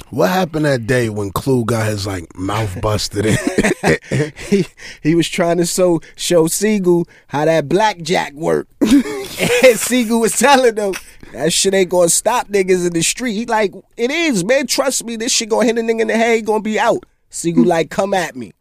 What 0.10 0.30
happened 0.30 0.66
that 0.66 0.88
day 0.88 1.10
when 1.10 1.32
Clue 1.32 1.66
got 1.66 1.88
his 1.88 2.08
like 2.08 2.36
mouth 2.36 2.82
busted 2.82 3.26
in? 3.26 4.32
he 4.38 4.66
he 5.02 5.16
was 5.16 5.30
trying 5.30 5.58
to 5.58 5.66
so 5.66 6.02
show 6.16 6.48
Sigel 6.48 7.08
how 7.28 7.46
that 7.46 7.70
blackjack 7.70 8.34
work. 8.34 8.68
and 8.82 9.80
Sigel 9.80 10.20
was 10.20 10.38
telling 10.38 10.78
him 10.78 10.94
that 11.34 11.54
shit 11.54 11.74
ain't 11.74 11.90
gonna 11.90 12.10
stop 12.10 12.48
niggas 12.48 12.88
in 12.88 12.94
the 12.94 13.04
street. 13.04 13.34
He 13.34 13.46
like, 13.46 13.74
it 13.96 14.10
is, 14.10 14.44
man. 14.44 14.68
Trust 14.68 15.04
me, 15.06 15.16
this 15.16 15.32
shit 15.32 15.50
gonna 15.50 15.66
hit 15.66 15.78
a 15.78 15.82
nigga 15.82 16.02
in 16.02 16.08
the 16.08 16.18
head, 16.18 16.36
he 16.38 16.42
gonna 16.42 16.62
be 16.62 16.80
out. 16.80 17.06
Sigel 17.30 17.66
like, 17.66 17.90
come 17.90 18.14
at 18.14 18.36
me. 18.36 18.54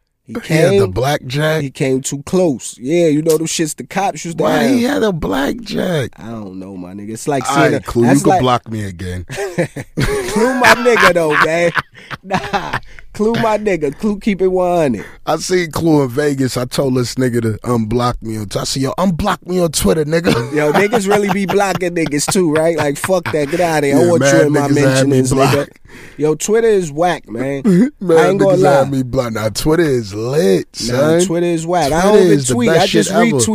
He 0.42 0.48
he 0.48 0.54
had 0.54 0.72
the 0.74 0.78
came, 0.84 0.90
blackjack. 0.92 1.62
he 1.62 1.70
came 1.70 2.00
too 2.00 2.22
close. 2.24 2.76
Yeah, 2.78 3.06
you 3.08 3.22
know 3.22 3.36
them 3.38 3.46
shits 3.46 3.76
the 3.76 3.84
cops 3.86 4.24
used 4.24 4.38
to 4.38 4.44
Why 4.44 4.62
have. 4.64 4.70
he 4.74 4.82
had 4.84 5.02
a 5.02 5.12
blackjack? 5.12 6.10
I 6.18 6.30
don't 6.30 6.58
know, 6.58 6.76
my 6.76 6.92
nigga. 6.94 7.12
It's 7.12 7.28
like 7.28 7.48
All 7.48 7.54
seeing 7.56 7.72
a, 7.74 7.76
right, 7.76 7.84
Clue, 7.84 8.02
you 8.02 8.08
that's 8.08 8.22
can 8.22 8.30
like, 8.30 8.40
block 8.40 8.68
me 8.70 8.84
again. 8.84 9.24
Clue 9.30 10.54
my 10.54 10.74
nigga 10.78 11.14
though, 11.14 11.36
man. 11.44 11.72
Nah, 12.24 12.78
Clue 13.22 13.42
my 13.42 13.58
nigga. 13.58 13.96
Clue 13.98 14.18
keep 14.18 14.42
it 14.42 14.48
100. 14.48 15.04
I 15.26 15.36
seen 15.36 15.70
Clue 15.70 16.02
in 16.02 16.08
Vegas. 16.08 16.56
I 16.56 16.64
told 16.64 16.96
this 16.96 17.14
nigga 17.14 17.42
to 17.42 17.58
unblock 17.64 18.20
me 18.22 18.36
on. 18.36 18.44
Twitter. 18.44 18.60
I 18.60 18.64
said, 18.64 18.82
yo, 18.82 18.92
unblock 18.98 19.46
me 19.46 19.60
on 19.60 19.70
Twitter, 19.72 20.04
nigga. 20.04 20.32
Yo, 20.54 20.72
niggas 20.72 21.08
really 21.08 21.32
be 21.32 21.46
blocking 21.46 21.94
niggas 21.94 22.32
too, 22.32 22.52
right? 22.52 22.76
Like, 22.76 22.96
fuck 22.96 23.24
that. 23.32 23.50
Get 23.50 23.60
out 23.60 23.78
of 23.78 23.84
here. 23.84 23.96
I 23.96 24.06
want 24.06 24.22
you 24.22 24.40
in 24.46 24.52
my 24.52 24.60
had 24.60 25.08
me 25.08 25.20
nigga. 25.22 25.68
Yo, 26.16 26.34
Twitter 26.34 26.68
is 26.68 26.90
whack, 26.90 27.28
man. 27.28 27.62
Man, 28.00 28.18
I 28.18 28.28
ain't 28.30 28.40
gonna 28.40 28.56
lie. 28.56 28.84
me 28.88 29.02
blocked. 29.02 29.34
Now 29.34 29.48
Twitter 29.50 29.82
is 29.82 30.14
lit, 30.14 30.66
Nah, 30.86 31.18
son. 31.18 31.20
Twitter 31.22 31.46
is 31.46 31.66
whack. 31.66 31.92
I 31.92 32.02
don't 32.02 32.22
even 32.22 32.44
tweet. 32.44 32.70
I 32.70 32.86
just 32.86 33.10
shit 33.10 33.46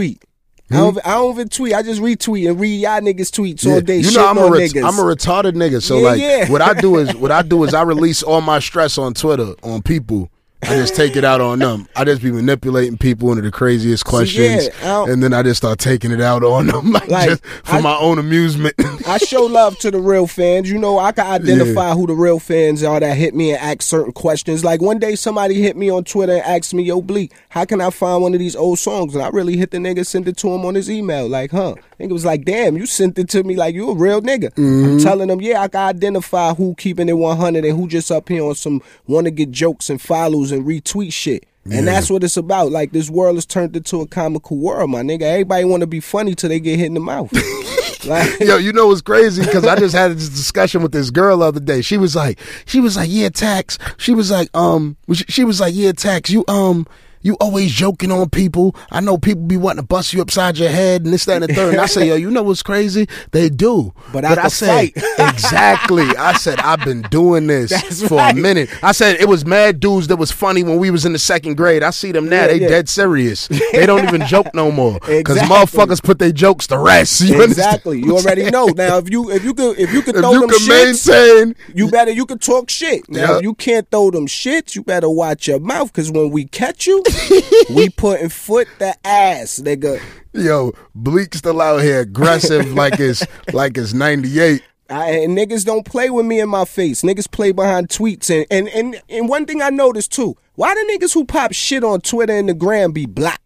Hmm? 0.70 0.76
I 0.76 0.78
don't, 0.80 0.98
I 1.08 1.12
don't 1.14 1.32
even 1.34 1.50
tweet. 1.50 1.74
I 1.74 1.82
just 1.82 2.02
retweet 2.02 2.50
and 2.50 2.60
read 2.60 2.82
y'all 2.82 3.00
niggas 3.00 3.32
tweets 3.32 3.66
all 3.66 3.80
day. 3.82 4.00
you 4.00 4.12
know 4.12 4.28
I'm 4.28 4.38
a 4.38 4.50
ret-. 4.50 4.76
I'm 4.76 5.00
a 5.00 5.04
retarded 5.04 5.54
nigga. 5.54 5.82
So 5.82 5.98
Yeah, 5.98 6.04
like 6.04 6.20
yeah. 6.22 6.52
what 6.52 6.62
I 6.62 6.74
do 6.74 6.98
is 6.98 7.16
what 7.16 7.32
I 7.32 7.42
do 7.42 7.64
is 7.64 7.74
I 7.74 7.84
release 7.84 8.22
all 8.22 8.42
my 8.42 8.60
stress 8.60 8.98
on 8.98 9.14
Twitter 9.14 9.54
on 9.64 9.82
people. 9.82 10.30
I 10.64 10.76
just 10.76 10.96
take 10.96 11.16
it 11.16 11.24
out 11.24 11.40
on 11.40 11.60
them. 11.60 11.88
I 11.96 12.04
just 12.04 12.22
be 12.22 12.32
manipulating 12.32 12.98
people 12.98 13.30
into 13.30 13.44
the 13.44 13.52
craziest 13.52 14.06
questions, 14.06 14.70
yeah, 14.82 15.06
and 15.06 15.22
then 15.22 15.34
I 15.34 15.44
just 15.44 15.58
start 15.58 15.80
taking 15.80 16.12
it 16.12 16.20
out 16.20 16.44
on 16.44 16.68
them, 16.68 16.92
like, 16.92 17.10
Like, 17.10 17.30
just 17.30 17.46
for 17.46 17.76
I- 17.76 17.82
my 17.82 17.98
own 17.98 18.20
amusement. 18.20 18.74
I 19.08 19.18
show 19.20 19.44
love 19.44 19.78
to 19.80 19.92
the 19.92 20.02
real 20.02 20.28
fans. 20.28 20.70
You 20.70 20.78
know, 20.78 21.00
I 21.00 21.14
can 21.14 21.26
identify 21.26 21.94
who 21.94 22.08
the 22.08 22.14
real 22.14 22.40
fans 22.40 22.84
are 22.84 23.00
that 23.00 23.16
hit 23.16 23.34
me 23.34 23.52
and 23.52 23.62
ask 23.62 23.82
certain 23.82 24.12
questions. 24.12 24.66
Like 24.66 24.82
one 24.82 25.00
day 25.00 25.16
somebody 25.16 25.62
hit 25.62 25.78
me 25.78 25.90
on 25.90 26.04
Twitter 26.04 26.34
and 26.34 26.42
asked 26.42 26.74
me, 26.74 26.84
yo, 26.84 27.02
Bleek, 27.02 27.32
how 27.50 27.64
can 27.64 27.80
I 27.80 27.90
find 27.90 28.22
one 28.22 28.34
of 28.34 28.40
these 28.40 28.56
old 28.56 28.80
songs? 28.80 29.16
And 29.16 29.24
I 29.24 29.30
really 29.30 29.56
hit 29.56 29.72
the 29.72 29.78
nigga, 29.78 30.06
sent 30.06 30.28
it 30.28 30.36
to 30.38 30.50
him 30.50 30.66
on 30.66 30.76
his 30.76 30.90
email. 30.92 31.28
Like, 31.30 31.52
huh? 31.52 31.76
Nigga 32.00 32.12
was 32.12 32.26
like, 32.26 32.44
damn, 32.44 32.78
you 32.78 32.86
sent 32.86 33.18
it 33.18 33.30
to 33.30 33.44
me 33.44 33.56
like 33.56 33.74
you 33.74 33.90
a 33.90 33.96
real 33.96 34.22
nigga. 34.22 34.52
I'm 34.58 34.64
mm-hmm. 34.64 35.04
telling 35.04 35.30
them, 35.30 35.42
yeah, 35.42 35.62
I 35.62 35.68
can 35.70 35.82
identify 35.82 36.54
who 36.54 36.76
keeping 36.76 37.08
it 37.08 37.14
100 37.14 37.64
and 37.64 37.78
who 37.78 37.88
just 37.88 38.12
up 38.12 38.28
here 38.28 38.44
on 38.44 38.56
some 38.56 38.82
want 39.08 39.26
to 39.26 39.32
get 39.32 39.52
jokes 39.52 39.90
and 39.90 40.02
follows 40.02 40.47
and 40.52 40.66
retweet 40.66 41.14
shit. 41.14 41.46
And 41.70 41.86
that's 41.86 42.10
what 42.10 42.24
it's 42.24 42.38
about. 42.38 42.72
Like 42.72 42.94
this 42.94 43.10
world 43.10 43.36
has 43.36 43.46
turned 43.46 43.76
into 43.76 44.00
a 44.00 44.08
comical 44.08 44.56
world, 44.58 44.90
my 44.90 45.02
nigga. 45.02 45.24
Everybody 45.24 45.66
want 45.66 45.82
to 45.82 45.88
be 45.88 46.00
funny 46.00 46.34
till 46.34 46.48
they 46.48 46.62
get 46.62 46.80
hit 46.80 46.86
in 46.86 46.94
the 46.94 47.02
mouth. 47.02 47.30
like, 48.06 48.40
Yo, 48.40 48.56
you 48.56 48.72
know 48.72 48.88
what's 48.88 49.02
crazy? 49.02 49.44
Because 49.44 49.66
I 49.66 49.76
just 49.76 49.94
had 49.94 50.14
this 50.14 50.30
discussion 50.30 50.82
with 50.82 50.94
this 50.94 51.10
girl 51.10 51.40
the 51.40 51.46
other 51.46 51.60
day. 51.60 51.82
She 51.82 51.98
was 51.98 52.16
like, 52.16 52.40
she 52.66 52.80
was 52.80 52.96
like, 52.96 53.10
yeah, 53.12 53.28
tax. 53.28 53.78
She 53.98 54.14
was 54.14 54.32
like, 54.32 54.48
um, 54.56 54.96
she- 55.14 55.26
she 55.28 55.44
was 55.44 55.60
like, 55.60 55.74
yeah, 55.76 55.92
tax. 55.92 56.30
You 56.30 56.46
um. 56.48 56.88
You 57.28 57.36
always 57.42 57.74
joking 57.74 58.10
on 58.10 58.30
people. 58.30 58.74
I 58.90 59.02
know 59.02 59.18
people 59.18 59.44
be 59.44 59.58
wanting 59.58 59.82
to 59.84 59.86
bust 59.86 60.14
you 60.14 60.22
upside 60.22 60.58
your 60.58 60.70
head 60.70 61.04
and 61.04 61.14
this, 61.14 61.26
that, 61.26 61.42
and 61.44 61.50
the 61.50 61.54
third. 61.54 61.74
And 61.74 61.82
I 61.82 61.86
say, 61.86 62.08
yo, 62.08 62.16
you 62.16 62.32
know 62.32 62.42
what's 62.42 62.64
crazy? 62.64 63.06
They 63.32 63.50
do. 63.50 63.94
But 64.14 64.24
I 64.24 64.36
can 64.36 64.50
said, 64.50 64.92
exactly. 65.20 66.06
I 66.18 66.34
said, 66.34 66.60
I've 66.60 66.86
been 66.86 67.02
doing 67.04 67.48
this 67.48 67.72
That's 67.72 68.08
for 68.08 68.16
right. 68.16 68.34
a 68.34 68.40
minute. 68.40 68.70
I 68.82 68.94
said, 68.94 69.20
it 69.20 69.28
was 69.28 69.46
mad 69.46 69.82
dudes 69.82 70.08
that 70.08 70.16
was 70.16 70.32
funny 70.32 70.64
when 70.64 70.78
we 70.78 70.90
was 70.90 71.06
in 71.06 71.12
the 71.12 71.20
second 71.20 71.56
grade. 71.58 71.84
I 71.84 71.90
see 71.90 72.14
them 72.14 72.30
now. 72.30 72.44
Yeah, 72.44 72.48
they 72.48 72.62
yeah. 72.62 72.68
dead 72.70 72.88
serious. 72.90 73.48
They 73.50 73.86
don't 73.86 74.06
even 74.08 74.26
joke 74.28 74.54
no 74.54 74.72
more. 74.72 74.94
Because 75.06 75.36
Exactly. 75.38 75.48
motherfuckers 75.58 76.02
put 76.02 76.20
their 76.20 76.32
jokes 76.32 76.66
to 76.68 76.78
rest. 76.80 77.22
You 77.28 77.34
understand 77.42 77.52
exactly. 77.76 78.00
You 78.00 78.16
already 78.16 78.50
know. 78.50 78.68
Now, 78.68 79.00
if 79.00 79.10
you 79.10 79.30
if 79.32 79.44
you 79.44 79.54
could 79.54 79.78
if 79.78 79.92
you 79.92 80.02
could 80.02 80.16
throw 80.16 80.32
you 80.32 80.42
them 80.48 80.50
can 80.50 80.68
maintain 80.70 81.56
you 81.76 81.92
better 81.92 82.12
you 82.12 82.26
could 82.26 82.40
talk 82.42 82.70
shit. 82.70 83.08
Now, 83.10 83.20
Yeah. 83.32 83.38
if 83.38 83.44
you 83.44 83.54
can't 83.54 83.90
throw 83.92 84.12
them 84.12 84.28
shits, 84.28 84.76
you 84.76 84.84
better 84.84 85.10
watch 85.10 85.48
your 85.48 85.60
mouth 85.60 85.92
because 85.92 86.10
when 86.10 86.32
we 86.32 86.46
catch 86.46 86.88
you, 86.88 87.04
we 87.70 87.90
putting 87.98 88.30
foot 88.30 88.68
the 88.80 88.96
ass, 89.06 89.60
nigga. 89.64 90.02
yo 90.34 90.74
Bleek 90.96 91.34
still 91.36 91.62
out 91.62 91.82
here 91.82 92.02
aggressive 92.02 92.72
like 92.74 93.00
it's 93.00 93.26
like 93.54 93.78
it's 93.78 93.94
98 93.94 94.62
I, 94.90 95.10
and 95.12 95.38
niggas 95.38 95.66
don't 95.66 95.86
play 95.86 96.10
with 96.10 96.26
me 96.26 96.40
in 96.40 96.48
my 96.48 96.64
face. 96.64 97.02
Niggas 97.02 97.30
play 97.30 97.52
behind 97.52 97.90
tweets 97.90 98.30
and 98.30 98.46
and 98.50 98.70
and, 98.70 99.02
and 99.10 99.28
one 99.28 99.46
thing 99.46 99.62
I 99.62 99.70
noticed 99.70 100.14
too. 100.14 100.38
Why 100.56 100.74
the 100.76 100.82
niggas 100.98 101.14
who 101.14 101.26
pop 101.26 101.52
shit 101.54 101.84
on 101.84 102.00
Twitter 102.02 102.32
and 102.34 102.48
the 102.48 102.54
gram 102.54 102.94
be 102.94 103.06
black? 103.06 103.42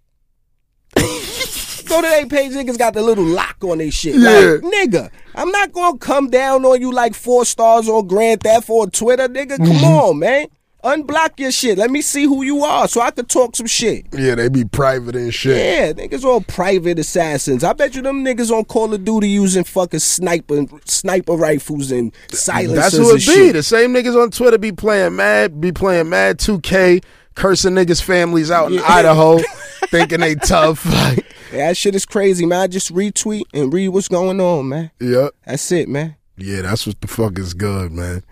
Go 0.95 2.01
to 2.01 2.07
their 2.07 2.25
page, 2.27 2.51
niggas 2.53 2.77
got 2.77 2.93
the 2.93 3.01
little 3.01 3.25
lock 3.25 3.57
on 3.63 3.79
their 3.79 3.91
shit. 3.91 4.15
Yeah. 4.15 4.29
Like, 4.29 4.61
nigga, 4.61 5.09
I'm 5.35 5.51
not 5.51 5.73
gonna 5.73 5.97
come 5.97 6.29
down 6.29 6.63
on 6.63 6.79
you 6.79 6.91
like 6.91 7.13
four 7.15 7.43
stars 7.43 7.89
on 7.89 8.07
Grand 8.07 8.41
Theft 8.43 8.69
or 8.69 8.87
Twitter, 8.89 9.27
nigga. 9.27 9.57
Come 9.57 9.65
Mm-hmm. 9.67 9.83
on, 9.85 10.19
man. 10.19 10.47
Unblock 10.83 11.39
your 11.39 11.51
shit. 11.51 11.77
Let 11.77 11.91
me 11.91 12.01
see 12.01 12.23
who 12.23 12.43
you 12.43 12.63
are 12.63 12.87
so 12.87 13.01
I 13.01 13.11
could 13.11 13.29
talk 13.29 13.55
some 13.55 13.67
shit. 13.67 14.05
yeah 14.13 14.35
they 14.35 14.49
be 14.49 14.65
private 14.65 15.15
and 15.15 15.33
shit 15.33 15.57
Yeah, 15.57 15.93
niggas 15.93 16.23
all 16.23 16.41
private 16.41 16.97
assassins. 16.99 17.63
I 17.63 17.73
bet 17.73 17.95
you 17.95 18.01
them 18.01 18.25
niggas 18.25 18.49
on 18.51 18.65
Call 18.65 18.93
of 18.93 19.05
Duty 19.05 19.29
using 19.29 19.63
fucking 19.63 19.99
sniper 19.99 20.65
sniper 20.85 21.33
rifles 21.33 21.91
and 21.91 22.11
silencers 22.31 22.75
that's 22.75 22.97
who 22.97 23.11
it 23.11 23.15
be 23.15 23.19
shit. 23.21 23.53
the 23.53 23.63
same 23.63 23.93
niggas 23.93 24.21
on 24.21 24.31
twitter 24.31 24.57
be 24.57 24.71
playing 24.71 25.15
mad 25.15 25.61
be 25.61 25.71
playing 25.71 26.09
mad 26.09 26.37
2k 26.39 27.03
cursing 27.35 27.73
niggas 27.73 28.01
families 28.01 28.49
out 28.51 28.71
in 28.71 28.79
idaho 28.79 29.37
thinking 29.89 30.19
they 30.19 30.35
tough 30.35 30.85
like 30.85 31.25
Yeah, 31.51 31.67
that 31.67 31.77
shit 31.77 31.95
is 31.95 32.05
crazy, 32.05 32.45
man. 32.45 32.61
I 32.61 32.67
just 32.67 32.93
retweet 32.93 33.43
and 33.53 33.73
read 33.73 33.89
what's 33.89 34.07
going 34.07 34.39
on, 34.39 34.69
man. 34.69 34.91
yeah 34.99 35.27
That's 35.45 35.71
it, 35.71 35.87
man. 35.89 36.15
yeah 36.37 36.61
that's 36.61 36.87
what 36.87 36.99
the 37.01 37.07
fuck 37.07 37.37
is 37.37 37.53
good 37.53 37.91
man 37.91 38.23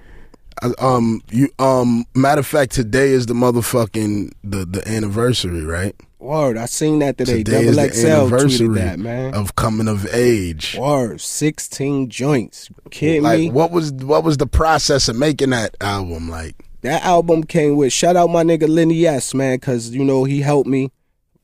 um 0.80 1.22
you 1.32 1.50
um 1.60 2.06
matter 2.16 2.40
of 2.40 2.48
fact 2.48 2.72
today 2.72 3.10
is 3.10 3.26
the 3.26 3.34
motherfucking 3.34 4.32
the 4.44 4.66
the 4.66 4.88
anniversary 4.88 5.64
right 5.64 5.96
Word, 6.22 6.58
I 6.58 6.66
seen 6.66 7.00
that 7.00 7.18
today. 7.18 7.44
today 7.44 7.64
is 7.64 7.78
Double 7.78 7.90
the 7.90 8.12
anniversary 8.12 8.68
tweeted 8.68 8.76
that, 8.76 9.00
man. 9.00 9.34
of 9.34 9.56
coming 9.56 9.88
of 9.88 10.06
age 10.14 10.76
Word, 10.78 11.22
sixteen 11.22 12.10
joints. 12.10 12.70
Kidding 12.92 13.24
like 13.24 13.40
me? 13.40 13.50
what 13.52 13.72
was 13.72 13.94
what 13.94 14.26
was 14.26 14.36
the 14.36 14.46
process 14.46 15.08
of 15.08 15.16
making 15.16 15.52
that 15.52 15.78
album 15.80 16.28
like 16.30 16.56
That 16.82 17.04
album 17.06 17.46
came 17.46 17.78
with 17.78 17.94
shout 17.94 18.18
out 18.18 18.30
my 18.30 18.44
nigga 18.44 18.68
Lenny 18.68 19.08
S, 19.08 19.34
man, 19.34 19.60
cause 19.60 19.92
you 19.92 20.04
know 20.04 20.26
he 20.26 20.42
helped 20.42 20.68
me 20.70 20.92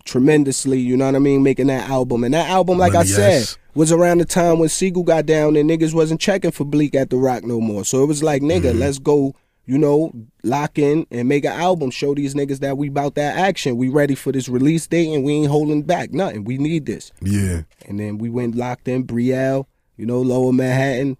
tremendously. 0.05 0.79
You 0.79 0.95
know 0.97 1.05
what 1.05 1.15
I 1.15 1.19
mean, 1.19 1.43
making 1.43 1.67
that 1.67 1.89
album. 1.89 2.23
And 2.23 2.33
that 2.33 2.49
album, 2.49 2.77
like 2.77 2.95
I 2.95 3.03
said, 3.03 3.45
was 3.73 3.91
around 3.91 4.19
the 4.19 4.25
time 4.25 4.59
when 4.59 4.69
Sigel 4.69 5.03
got 5.03 5.25
down 5.25 5.55
and 5.57 5.69
niggas 5.69 5.93
wasn't 5.93 6.21
checking 6.21 6.51
for 6.51 6.63
Bleek 6.63 6.95
at 6.95 7.09
the 7.09 7.17
Rock 7.17 7.43
no 7.43 7.59
more. 7.59 7.83
So 7.83 8.01
it 8.03 8.07
was 8.07 8.23
like, 8.23 8.41
nigga, 8.41 8.69
Mm-hmm. 8.71 8.79
let's 8.79 8.99
go. 8.99 9.35
You 9.67 9.79
know, 9.79 10.11
lock 10.43 10.77
in 10.77 11.07
and 11.09 11.27
make 11.27 11.43
an 11.43 11.51
album. 11.51 11.89
Show 11.89 12.13
these 12.13 12.35
niggas 12.35 12.59
that 12.59 12.77
we 12.77 12.87
about 12.87 13.15
that 13.15 13.35
action. 13.35 13.77
We 13.77 13.89
ready 13.89 14.13
for 14.13 14.31
this 14.31 14.47
release 14.47 14.85
date 14.85 15.11
and 15.11 15.23
we 15.23 15.33
ain't 15.33 15.49
holding 15.49 15.81
back 15.81 16.13
nothing. 16.13 16.43
We 16.43 16.59
need 16.59 16.85
this. 16.85 17.11
yeah 17.19 17.63
And 17.87 17.99
then 17.99 18.19
we 18.19 18.29
went 18.29 18.53
locked 18.53 18.87
in 18.87 19.07
Brielle, 19.07 19.65
you 19.97 20.05
know, 20.05 20.21
Lower 20.21 20.53
Manhattan, 20.53 21.17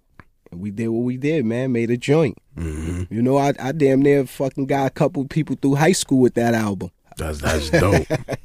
and 0.52 0.60
we 0.60 0.70
did 0.70 0.86
what 0.86 1.02
we 1.02 1.16
did, 1.16 1.44
man. 1.44 1.72
Made 1.72 1.90
a 1.90 1.96
joint. 1.96 2.38
Mm-hmm. 2.56 3.12
You 3.12 3.20
know, 3.20 3.36
I, 3.36 3.52
I 3.58 3.72
damn 3.72 4.00
near 4.00 4.24
fucking 4.26 4.66
got 4.66 4.86
a 4.86 4.90
couple 4.90 5.24
people 5.26 5.56
through 5.60 5.74
high 5.74 5.90
school 5.90 6.20
with 6.20 6.34
that 6.34 6.54
album. 6.54 6.92
That's 7.16 7.40
that's 7.40 7.70
dope. 7.70 8.06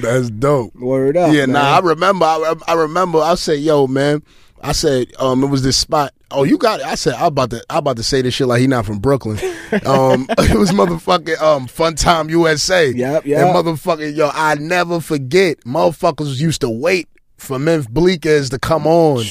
that's 0.00 0.30
dope. 0.30 0.74
Word 0.74 1.16
up. 1.16 1.32
yeah, 1.32 1.46
man. 1.46 1.54
nah, 1.54 1.76
I 1.76 1.80
remember. 1.80 2.24
I, 2.26 2.54
I 2.66 2.74
remember. 2.74 3.18
I 3.18 3.34
said, 3.34 3.60
"Yo, 3.60 3.86
man." 3.86 4.22
I 4.62 4.72
said, 4.72 5.10
um, 5.18 5.42
it 5.42 5.46
was 5.46 5.62
this 5.62 5.78
spot 5.78 6.12
Oh, 6.32 6.44
you 6.44 6.58
got 6.58 6.80
it. 6.80 6.86
I 6.86 6.94
said 6.94 7.14
I 7.14 7.26
about 7.26 7.50
to 7.50 7.64
I 7.68 7.78
about 7.78 7.96
to 7.96 8.02
say 8.02 8.22
this 8.22 8.34
shit 8.34 8.46
like 8.46 8.60
he 8.60 8.66
not 8.66 8.86
from 8.86 8.98
Brooklyn. 8.98 9.38
Um, 9.86 10.26
it 10.38 10.58
was 10.58 10.72
motherfucking 10.72 11.40
um 11.40 11.68
Fun 11.68 11.94
Time 11.94 12.28
USA. 12.28 12.90
Yep, 12.90 13.22
And 13.22 13.30
yep. 13.30 13.54
motherfucking 13.54 14.16
yo, 14.16 14.28
I 14.34 14.56
never 14.56 14.98
forget. 14.98 15.60
Motherfuckers 15.60 16.40
used 16.40 16.62
to 16.62 16.68
wait 16.68 17.08
for 17.36 17.56
Memphis 17.56 17.86
Bleek 17.86 18.26
Is 18.26 18.50
to 18.50 18.58
come 18.58 18.84
on 18.84 19.24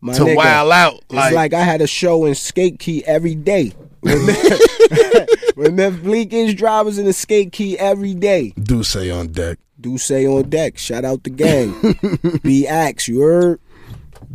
My 0.00 0.12
to 0.14 0.22
nigga, 0.22 0.36
wild 0.36 0.72
out. 0.72 1.04
It's 1.08 1.34
like, 1.34 1.54
I 1.54 1.62
had 1.62 1.82
a 1.82 1.86
show 1.86 2.24
in 2.24 2.34
Skate 2.34 2.80
Key 2.80 3.04
every 3.04 3.36
day. 3.36 3.74
When 4.06 5.76
Memphis 5.76 6.00
Bleek 6.04 6.32
is 6.32 6.54
drivers 6.54 6.98
in 6.98 7.06
the 7.06 7.12
Skate 7.12 7.52
Key 7.52 7.78
every 7.78 8.14
day. 8.14 8.52
do 8.62 8.82
say 8.82 9.10
on 9.10 9.28
deck. 9.28 9.58
D'ussé 9.80 10.26
on 10.32 10.48
deck. 10.48 10.78
Shout 10.78 11.04
out 11.04 11.24
the 11.24 11.30
gang. 11.30 12.40
Be 12.42 12.66
axe, 12.66 13.08
you 13.08 13.20
heard? 13.20 13.60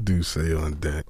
D'ussé 0.04 0.56
on 0.60 0.74
deck. 0.74 1.06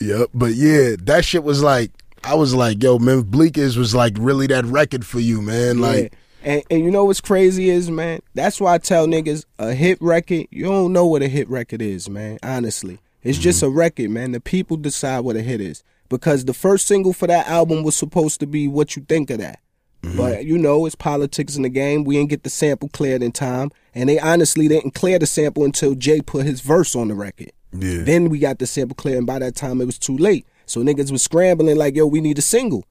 Yep. 0.00 0.30
But 0.32 0.54
yeah, 0.54 0.96
that 1.00 1.24
shit 1.24 1.44
was 1.44 1.62
like 1.62 1.90
I 2.24 2.34
was 2.34 2.54
like, 2.54 2.82
yo, 2.82 2.98
Memphis 2.98 3.28
Bleek 3.30 3.58
Is 3.58 3.76
was 3.76 3.94
like 3.94 4.14
really 4.18 4.46
that 4.46 4.64
record 4.64 5.04
for 5.04 5.20
you, 5.20 5.42
man. 5.42 5.80
Like 5.80 6.12
Yeah. 6.12 6.18
And, 6.44 6.62
and 6.70 6.84
you 6.84 6.90
know 6.90 7.04
what's 7.04 7.20
crazy 7.20 7.68
is, 7.68 7.90
man? 7.90 8.20
That's 8.34 8.60
why 8.60 8.74
I 8.74 8.78
tell 8.78 9.06
niggas 9.08 9.44
a 9.58 9.74
hit 9.74 10.00
record, 10.00 10.46
you 10.50 10.64
don't 10.64 10.92
know 10.92 11.04
what 11.04 11.20
a 11.20 11.28
hit 11.28 11.48
record 11.50 11.82
is, 11.82 12.08
man. 12.08 12.38
Honestly. 12.44 13.00
It's 13.24 13.38
just 13.38 13.62
mm-hmm. 13.62 13.74
a 13.74 13.76
record, 13.76 14.10
man. 14.10 14.32
The 14.32 14.40
people 14.40 14.76
decide 14.76 15.20
what 15.20 15.36
a 15.36 15.42
hit 15.42 15.60
is. 15.60 15.82
Because 16.08 16.44
the 16.44 16.54
first 16.54 16.86
single 16.86 17.12
for 17.12 17.26
that 17.26 17.46
album 17.48 17.82
was 17.82 17.96
supposed 17.96 18.40
to 18.40 18.46
be 18.46 18.66
what 18.68 18.96
you 18.96 19.02
think 19.02 19.30
of 19.30 19.38
that. 19.38 19.60
Mm-hmm. 20.02 20.16
But 20.16 20.44
you 20.44 20.58
know, 20.58 20.86
it's 20.86 20.94
politics 20.94 21.56
in 21.56 21.62
the 21.62 21.68
game. 21.68 22.04
We 22.04 22.16
didn't 22.16 22.30
get 22.30 22.44
the 22.44 22.50
sample 22.50 22.88
cleared 22.88 23.22
in 23.22 23.32
time. 23.32 23.70
And 23.94 24.08
they 24.08 24.18
honestly 24.18 24.68
didn't 24.68 24.92
clear 24.92 25.18
the 25.18 25.26
sample 25.26 25.64
until 25.64 25.94
Jay 25.94 26.20
put 26.20 26.46
his 26.46 26.60
verse 26.60 26.94
on 26.94 27.08
the 27.08 27.14
record. 27.14 27.52
Yeah. 27.72 28.02
Then 28.02 28.30
we 28.30 28.38
got 28.38 28.58
the 28.58 28.66
sample 28.66 28.94
clear, 28.94 29.18
and 29.18 29.26
by 29.26 29.40
that 29.40 29.54
time 29.54 29.80
it 29.80 29.86
was 29.86 29.98
too 29.98 30.16
late. 30.16 30.46
So 30.66 30.82
niggas 30.82 31.10
was 31.10 31.22
scrambling 31.22 31.76
like, 31.76 31.96
yo, 31.96 32.06
we 32.06 32.20
need 32.20 32.38
a 32.38 32.42
single. 32.42 32.84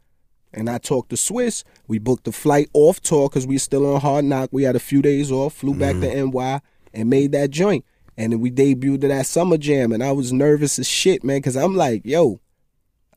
And 0.54 0.70
I 0.70 0.78
talked 0.78 1.10
to 1.10 1.16
Swizz. 1.16 1.64
We 1.88 2.00
booked 2.00 2.24
the 2.24 2.32
flight 2.32 2.70
off 2.74 3.00
tour 3.02 3.30
because 3.30 3.46
we 3.46 3.58
still 3.58 3.94
on 3.94 4.02
hard 4.02 4.26
knock. 4.26 4.50
We 4.52 4.64
had 4.64 4.76
a 4.76 4.80
few 4.80 5.02
days 5.02 5.32
off, 5.32 5.54
flew 5.54 5.74
back 5.74 5.96
to 5.96 6.08
mm-hmm. 6.08 6.36
NY 6.36 6.62
and 6.94 7.10
made 7.10 7.32
that 7.34 7.52
joint. 7.52 7.86
And 8.16 8.34
then 8.34 8.40
we 8.40 8.50
debuted 8.50 9.04
it 9.04 9.08
that 9.10 9.28
Summer 9.28 9.58
Jam. 9.58 9.92
And 9.92 10.04
I 10.04 10.12
was 10.12 10.34
nervous 10.34 10.80
as 10.80 10.88
shit, 10.88 11.24
man, 11.24 11.38
because 11.38 11.56
I'm 11.56 11.76
like, 11.76 12.04
yo, 12.06 12.40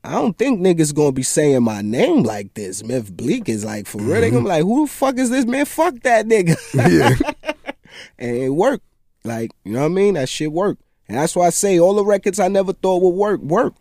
I 0.02 0.12
don't 0.12 0.36
think 0.36 0.60
niggas 0.60 0.94
gonna 0.94 1.12
be 1.12 1.22
saying 1.22 1.62
my 1.62 1.82
name 1.82 2.22
like 2.22 2.54
this. 2.54 2.82
Myth 2.82 3.14
Bleak 3.14 3.48
is 3.48 3.64
like, 3.64 3.86
for 3.86 3.98
real. 3.98 4.20
They 4.20 4.30
gonna 4.30 4.30
be 4.30 4.36
mm-hmm. 4.36 4.46
like, 4.46 4.62
who 4.62 4.86
the 4.86 4.92
fuck 4.92 5.18
is 5.18 5.30
this 5.30 5.44
man? 5.44 5.66
Fuck 5.66 6.00
that 6.00 6.26
nigga. 6.26 6.56
yeah. 6.74 7.52
and 8.18 8.36
it 8.36 8.48
worked. 8.50 8.84
Like, 9.24 9.50
you 9.64 9.72
know 9.72 9.80
what 9.80 9.86
I 9.86 9.88
mean? 9.90 10.14
That 10.14 10.28
shit 10.28 10.52
worked. 10.52 10.82
And 11.06 11.18
that's 11.18 11.36
why 11.36 11.46
I 11.46 11.50
say 11.50 11.78
all 11.78 11.94
the 11.94 12.04
records 12.04 12.40
I 12.40 12.48
never 12.48 12.72
thought 12.72 13.02
would 13.02 13.10
work, 13.10 13.40
work. 13.40 13.74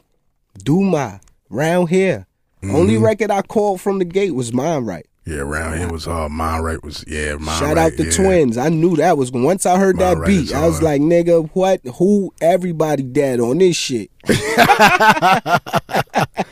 Do 0.64 0.82
my 0.82 1.22
round 1.50 1.90
here. 1.90 2.26
Only 2.64 2.96
mm-hmm. 2.96 3.06
record 3.06 3.32
I 3.32 3.42
called 3.42 3.80
from 3.80 4.00
the 4.00 4.06
gate 4.06 4.36
was 4.36 4.52
mine 4.52 4.84
right. 4.84 5.06
Yeah, 5.30 5.42
around 5.42 5.78
here 5.78 5.90
was 5.90 6.08
uh 6.08 6.28
mine 6.28 6.62
right 6.62 6.84
was 6.84 7.06
yeah, 7.08 7.38
Shout 7.38 7.62
right, 7.62 7.78
out 7.78 7.98
the 7.98 8.06
yeah. 8.06 8.12
twins. 8.12 8.58
I 8.58 8.70
knew 8.70 8.96
that 8.96 9.18
was 9.18 9.32
once 9.32 9.66
I 9.66 9.78
heard 9.78 10.00
that 10.00 10.18
Right 10.18 10.28
beat, 10.28 10.54
I 10.54 10.66
was 10.66 10.82
like, 10.82 11.02
nigga, 11.02 11.50
what? 11.54 11.82
Who? 11.98 12.34
Everybody 12.42 13.04
dead 13.04 13.40
on 13.40 13.60
this 13.60 13.76
shit. 13.76 14.10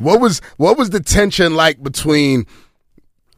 What 0.00 0.18
was 0.18 0.40
what 0.56 0.78
was 0.78 0.90
the 0.90 1.00
tension 1.00 1.54
like 1.54 1.82
between 1.82 2.46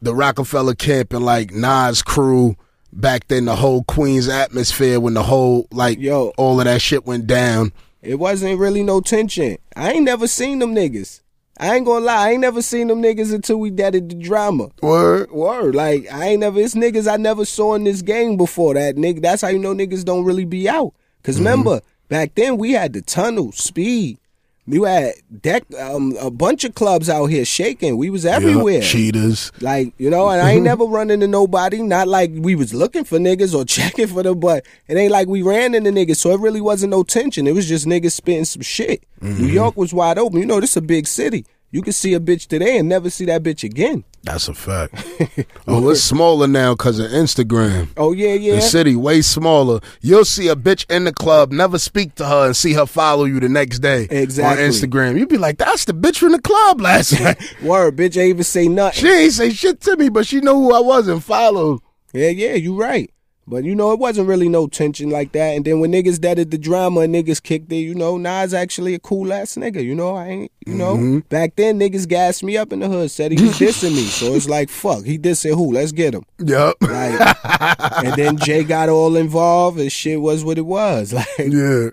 the 0.01 0.15
Roc-A-Fella 0.15 0.75
camp 0.75 1.11
and 1.11 1.23
like 1.23 1.51
Nas 1.51 2.01
crew 2.01 2.55
back 2.93 3.27
then, 3.27 3.45
the 3.45 3.57
whole 3.57 3.83
Queens 3.83 4.29
atmosphere 4.29 4.99
when 4.99 5.13
the 5.13 5.23
whole 5.23 5.67
like 5.71 5.99
Yo. 5.99 6.31
all 6.37 6.59
of 6.59 6.65
that 6.65 6.81
shit 6.81 7.05
went 7.05 7.27
down. 7.27 7.73
It 8.01 8.15
wasn't 8.15 8.59
really 8.59 8.81
no 8.81 9.01
tension. 9.01 9.57
I 9.75 9.91
ain't 9.91 10.05
never 10.05 10.27
seen 10.27 10.59
them 10.59 10.73
niggas. 10.73 11.19
I 11.59 11.75
ain't 11.75 11.85
gonna 11.85 12.03
lie, 12.05 12.27
I 12.27 12.31
ain't 12.31 12.41
never 12.41 12.61
seen 12.61 12.87
them 12.87 13.01
niggas 13.01 13.33
until 13.33 13.57
we 13.59 13.69
deaded 13.69 14.09
the 14.09 14.15
drama. 14.15 14.69
Word. 14.81 15.31
Word, 15.31 15.75
like 15.75 16.11
I 16.11 16.29
ain't 16.29 16.39
never. 16.39 16.59
It's 16.59 16.73
niggas 16.75 17.11
I 17.11 17.17
never 17.17 17.45
saw 17.45 17.75
in 17.75 17.83
this 17.83 18.01
game 18.01 18.37
before. 18.37 18.73
That 18.73 18.95
nigga. 18.95 19.21
That's 19.21 19.41
how 19.43 19.49
you 19.49 19.59
know 19.59 19.73
niggas 19.73 20.03
don't 20.03 20.25
really 20.25 20.45
be 20.45 20.67
out. 20.67 20.93
because 21.21 21.35
Mm-hmm. 21.35 21.45
remember 21.45 21.81
back 22.09 22.35
then 22.35 22.57
we 22.57 22.71
had 22.71 22.93
the 22.93 23.01
tunnel 23.01 23.51
speed. 23.51 24.17
We 24.65 24.81
had 24.87 25.15
deck 25.41 25.63
um, 25.77 26.15
a 26.19 26.31
bunch 26.31 26.63
of 26.63 26.73
clubs 26.73 27.09
out 27.09 27.25
here 27.25 27.43
shaking. 27.43 27.97
We 27.97 28.09
was 28.09 28.25
everywhere. 28.25 28.75
Yup, 28.75 28.83
cheaters. 28.83 29.51
Like, 29.59 29.93
you 29.97 30.09
know, 30.09 30.29
and 30.29 30.41
I 30.41 30.51
ain't 30.51 30.63
never 30.63 30.85
run 30.85 31.11
into 31.11 31.27
nobody. 31.27 31.81
Not 31.81 32.07
like 32.07 32.31
we 32.33 32.55
was 32.55 32.73
looking 32.73 33.03
for 33.03 33.17
niggas 33.17 33.53
or 33.53 33.65
checking 33.77 34.07
for 34.07 34.23
them, 34.23 34.39
but 34.39 34.65
it 34.87 34.95
ain't 34.95 35.11
like 35.11 35.27
we 35.27 35.41
ran 35.41 35.75
into 35.75 35.89
niggas. 35.91 36.15
So 36.15 36.31
it 36.31 36.39
really 36.39 36.61
wasn't 36.61 36.91
no 36.91 37.03
tension. 37.03 37.45
It 37.45 37.53
was 37.53 37.67
just 37.67 37.85
niggas 37.85 38.13
spitting 38.13 38.45
some 38.45 38.61
shit. 38.61 39.03
New 39.21 39.47
York 39.47 39.77
was 39.77 39.93
wide 39.93 40.17
open. 40.17 40.39
You 40.39 40.45
know, 40.45 40.59
this 40.59 40.75
a 40.75 40.81
big 40.81 41.07
city. 41.07 41.45
You 41.73 41.81
can 41.81 41.91
see 41.91 42.13
a 42.13 42.19
bitch 42.19 42.45
today 42.45 42.77
and 42.77 42.87
never 42.87 43.09
see 43.09 43.25
that 43.25 43.41
bitch 43.41 43.63
again. 43.63 44.03
That's 44.21 44.47
a 44.47 44.53
fact. 44.53 44.93
oh, 45.67 45.89
it's 45.89 46.03
smaller 46.03 46.45
now 46.45 46.75
because 46.75 46.99
of 46.99 47.09
Instagram. 47.09 47.89
Oh 47.97 48.11
yeah, 48.11 48.35
yeah. 48.35 48.55
The 48.57 48.61
city 48.61 48.95
way 48.95 49.23
smaller. 49.23 49.79
You'll 49.99 50.23
see 50.23 50.49
a 50.49 50.55
bitch 50.55 50.85
in 50.91 51.05
the 51.05 51.11
club, 51.11 51.51
never 51.51 51.79
speak 51.79 52.13
to 52.15 52.27
her, 52.27 52.45
and 52.45 52.55
see 52.55 52.73
her 52.73 52.85
follow 52.85 53.25
you 53.25 53.39
the 53.39 53.49
next 53.49 53.79
day 53.79 54.07
Exactly. 54.11 54.63
on 54.63 54.69
Instagram. 54.69 55.17
You'd 55.17 55.29
be 55.29 55.39
like, 55.39 55.57
"That's 55.57 55.85
the 55.85 55.93
bitch 55.93 56.17
from 56.19 56.33
the 56.33 56.41
club 56.41 56.79
last 56.79 57.11
night." 57.19 57.41
Word, 57.63 57.95
bitch 57.97 58.15
ain't 58.17 58.29
even 58.29 58.43
say 58.43 58.67
nothing. 58.67 59.01
she 59.01 59.11
ain't 59.11 59.33
say 59.33 59.49
shit 59.49 59.81
to 59.81 59.97
me, 59.97 60.09
but 60.09 60.27
she 60.27 60.41
know 60.41 60.53
who 60.53 60.75
I 60.75 60.79
was 60.79 61.07
and 61.07 61.23
followed. 61.23 61.81
Yeah, 62.13 62.29
yeah, 62.29 62.53
you 62.53 62.79
right. 62.79 63.11
But 63.45 63.65
you 63.65 63.75
know, 63.75 63.91
it 63.91 63.99
wasn't 63.99 64.29
really 64.29 64.47
no 64.47 64.67
tension 64.67 65.09
like 65.09 65.33
that. 65.33 65.55
And 65.55 65.65
then 65.65 65.79
when 65.79 65.91
niggas 65.91 66.19
deaded 66.19 66.51
the 66.51 66.57
drama 66.57 67.01
and 67.01 67.13
niggas 67.13 67.43
kicked 67.43 67.71
it, 67.71 67.77
you 67.77 67.93
know, 67.93 68.17
Nas 68.17 68.53
actually 68.53 68.93
a 68.93 68.99
cool 68.99 69.33
ass 69.33 69.55
nigga. 69.55 69.83
You 69.83 69.95
know, 69.95 70.15
I 70.15 70.27
ain't, 70.27 70.51
you 70.65 70.75
know, 70.75 70.95
mm-hmm. 70.95 71.19
back 71.29 71.55
then 71.57 71.79
niggas 71.79 72.07
gassed 72.07 72.43
me 72.43 72.55
up 72.55 72.71
in 72.71 72.79
the 72.79 72.87
hood, 72.87 73.11
said 73.11 73.31
he 73.31 73.43
was 73.43 73.51
dissing 73.59 73.95
me. 73.95 74.03
So 74.03 74.33
it's 74.33 74.47
like, 74.47 74.69
fuck, 74.69 75.03
he 75.03 75.17
dissing 75.17 75.55
who? 75.55 75.73
Let's 75.73 75.91
get 75.91 76.13
him. 76.13 76.23
Yep. 76.39 76.75
Like, 76.81 77.37
and 78.05 78.13
then 78.13 78.37
Jay 78.37 78.63
got 78.63 78.87
all 78.87 79.17
involved 79.17 79.77
and 79.79 79.91
shit 79.91 80.21
was 80.21 80.43
what 80.45 80.57
it 80.57 80.65
was. 80.65 81.13
Like, 81.23 81.27
yeah. 81.37 81.89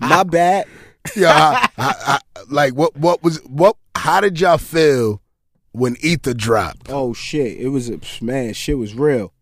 my 0.00 0.24
bad. 0.24 0.66
Yeah. 1.14 1.32
I, 1.32 1.68
I, 1.78 1.94
I, 2.06 2.20
like 2.50 2.74
what? 2.74 2.96
What 2.96 3.22
was 3.22 3.38
what? 3.44 3.76
How 3.94 4.20
did 4.20 4.40
y'all 4.40 4.58
feel 4.58 5.22
when 5.72 5.96
Ether 6.00 6.34
dropped? 6.34 6.88
Oh 6.90 7.14
shit, 7.14 7.58
it 7.58 7.68
was 7.68 7.88
a 7.88 8.00
man. 8.20 8.52
Shit 8.52 8.76
was 8.76 8.94
real. 8.94 9.32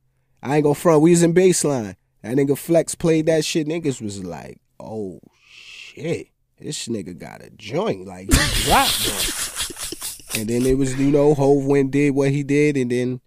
I 0.42 0.57
ain't 0.57 0.62
gonna 0.64 0.74
front. 0.74 1.03
We 1.03 1.11
was 1.11 1.22
in 1.22 1.35
baseline. 1.35 1.96
That 2.22 2.37
nigga 2.37 2.57
Flex 2.59 2.94
played 2.94 3.27
that 3.27 3.44
shit. 3.44 3.66
Niggas 3.66 4.01
was 4.03 4.24
like, 4.24 4.61
oh 4.81 5.20
shit, 5.51 6.29
this 6.61 6.88
nigga 6.88 7.16
got 7.18 7.42
a 7.42 7.51
joint. 7.51 8.07
Like 8.07 8.33
he 8.33 8.64
dropped 8.64 9.09
one. 9.09 10.40
And 10.40 10.48
then 10.48 10.66
it 10.66 10.77
was, 10.79 10.94
you 10.98 11.11
know, 11.11 11.35
Hov 11.35 11.64
went 11.64 11.90
did 11.90 12.11
what 12.11 12.31
he 12.31 12.42
did, 12.42 12.77
and 12.77 12.90
then 12.90 13.20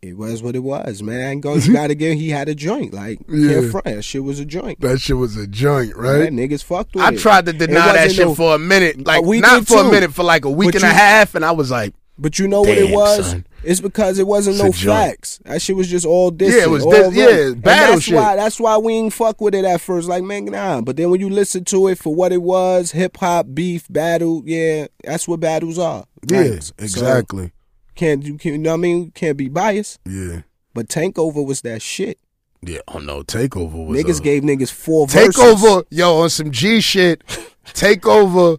it 0.00 0.16
was 0.16 0.42
what 0.42 0.56
it 0.56 0.60
was, 0.60 1.00
man. 1.02 1.20
I 1.20 1.30
ain't 1.30 1.42
gonna 1.42 1.60
you 1.60 1.72
gotta 1.74 1.94
give. 1.94 2.18
He 2.18 2.30
had 2.30 2.48
a 2.48 2.54
joint. 2.54 2.92
Like 2.92 3.20
Yeah. 3.28 3.68
front. 3.70 3.84
That 3.84 4.02
shit 4.02 4.24
was 4.24 4.40
a 4.40 4.44
joint. 4.44 4.80
That 4.80 5.00
shit 5.00 5.16
was 5.16 5.36
a 5.36 5.46
joint, 5.46 5.94
Right? 5.96 6.20
right? 6.22 6.32
Niggas 6.32 6.64
fucked 6.64 6.94
with 6.96 7.04
I 7.04 7.12
it. 7.12 7.18
tried 7.18 7.46
to 7.46 7.52
deny 7.52 7.92
that 7.92 8.10
shit 8.10 8.26
no- 8.26 8.34
for 8.34 8.54
a 8.56 8.58
minute, 8.58 9.06
like 9.06 9.24
not 9.24 9.66
for 9.68 9.82
a 9.82 9.90
minute, 9.90 10.12
for 10.12 10.24
like 10.24 10.44
a 10.44 10.50
week 10.50 10.74
and 10.74 10.82
a 10.84 10.88
half, 10.88 11.34
and 11.36 11.44
I 11.44 11.52
was 11.52 11.70
like, 11.70 11.94
But 12.18 12.38
you 12.38 12.46
know 12.46 12.60
what 12.60 12.76
it 12.78 12.94
was? 12.94 13.30
son. 13.30 13.46
It's 13.64 13.80
because 13.80 14.18
it 14.18 14.26
wasn't 14.26 14.56
It's 14.56 14.84
no 14.84 14.92
facts. 14.92 15.40
That 15.44 15.62
shit 15.62 15.76
was 15.76 15.88
just 15.88 16.04
all 16.04 16.30
this. 16.30 16.54
Yeah, 16.54 16.64
it 16.64 16.70
was 16.70 16.84
run. 16.84 17.14
yeah, 17.14 17.52
battle 17.56 17.94
that's 17.94 18.02
shit. 18.02 18.14
Why, 18.16 18.36
that's 18.36 18.58
why 18.60 18.76
we 18.76 18.92
ain't 18.94 19.12
fuck 19.12 19.40
with 19.40 19.54
it 19.54 19.64
at 19.64 19.80
first. 19.80 20.08
Like, 20.08 20.22
man, 20.24 20.46
nah. 20.46 20.80
But 20.82 20.96
then 20.96 21.10
when 21.10 21.20
you 21.20 21.30
listen 21.30 21.64
to 21.66 21.88
it 21.88 21.98
for 21.98 22.14
what 22.14 22.32
it 22.32 22.42
was, 22.42 22.90
hip 22.90 23.16
hop, 23.18 23.46
beef, 23.54 23.86
battle, 23.88 24.42
yeah, 24.44 24.88
that's 25.04 25.26
what 25.28 25.40
battles 25.40 25.78
are. 25.78 26.04
yeah, 26.28 26.40
Like, 26.40 26.62
so 26.62 26.74
exactly, 26.78 27.52
can't 27.94 28.24
you 28.24 28.36
can 28.36 28.52
you 28.52 28.58
know 28.58 28.70
what 28.70 28.74
I 28.74 28.78
mean? 28.78 29.10
Can't 29.12 29.36
be 29.36 29.48
biased. 29.48 30.00
yeah, 30.06 30.42
But 30.74 30.88
Takeover 30.88 31.44
was 31.46 31.62
that 31.62 31.82
shit. 31.82 32.18
yeah. 32.62 32.80
Oh 32.88 32.98
no, 32.98 33.22
takeover 33.22 33.86
was 33.86 33.96
Niggas 34.02 34.18
a- 34.20 34.22
gave 34.22 34.42
niggas 34.42 34.72
four 34.72 35.06
verses. 35.06 35.34
Takeover, 35.36 35.84
yo, 35.90 36.18
on 36.18 36.30
some 36.30 36.50
G 36.50 36.80
shit. 36.80 37.22
Takeover, 37.66 38.58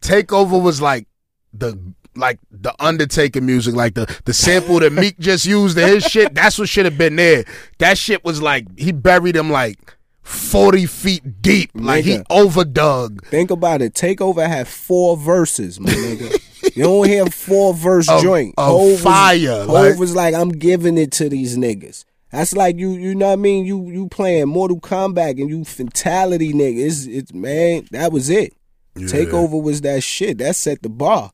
Takeover 0.00 0.60
was 0.62 0.80
like 0.80 1.06
the 1.52 1.78
like 2.16 2.38
the 2.50 2.74
Undertaker 2.80 3.40
music, 3.40 3.74
like 3.74 3.94
the 3.94 4.06
the 4.24 4.32
sample 4.34 4.80
that 4.80 4.92
Meek 4.92 5.18
just 5.18 5.46
used 5.46 5.78
in 5.78 5.88
his 5.88 6.04
shit. 6.04 6.34
That's 6.34 6.58
what 6.58 6.68
should 6.68 6.84
have 6.84 6.98
been 6.98 7.16
there. 7.16 7.44
That 7.78 7.98
shit 7.98 8.24
was 8.24 8.40
like 8.42 8.66
he 8.78 8.92
buried 8.92 9.36
him 9.36 9.50
like 9.50 9.78
forty 10.22 10.86
feet 10.86 11.40
deep, 11.42 11.70
like 11.74 12.04
he 12.04 12.18
Nigga. 12.18 12.24
overdug. 12.26 13.24
Think 13.26 13.50
about 13.50 13.82
it. 13.82 13.94
Takeover 13.94 14.46
had 14.46 14.66
four 14.68 15.16
verses, 15.16 15.78
my 15.80 15.90
nigga. 15.90 16.42
You 16.76 16.82
don't 16.82 17.06
hear 17.08 17.26
four 17.26 17.72
verse 17.74 18.08
Of- 18.08 18.22
joint. 18.22 18.54
Hov 18.58 18.98
fire, 19.00 19.60
Hov 19.64 19.68
like- 19.68 19.98
was 19.98 20.14
like, 20.16 20.34
I'm 20.34 20.50
giving 20.50 20.98
it 20.98 21.12
to 21.12 21.28
these 21.28 21.56
niggas. 21.56 22.04
That's 22.32 22.54
like 22.56 22.76
you, 22.76 22.90
you 22.92 23.14
know 23.14 23.26
what 23.28 23.32
I 23.34 23.36
mean? 23.36 23.64
You 23.64 23.88
you 23.88 24.08
playing 24.08 24.48
Mortal 24.48 24.80
Kombat 24.80 25.40
and 25.40 25.48
you 25.48 25.64
fatality 25.64 26.52
niggas. 26.52 26.86
It's, 26.86 27.06
it's 27.06 27.32
man, 27.32 27.86
that 27.92 28.12
was 28.12 28.28
it. 28.28 28.52
Takeover 28.96 29.62
was 29.62 29.82
that 29.82 30.02
shit. 30.02 30.38
That 30.38 30.56
set 30.56 30.82
the 30.82 30.88
bar. 30.88 31.30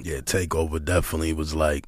Yeah, 0.00 0.20
Takeover 0.20 0.82
definitely 0.84 1.32
was 1.32 1.54
like 1.54 1.86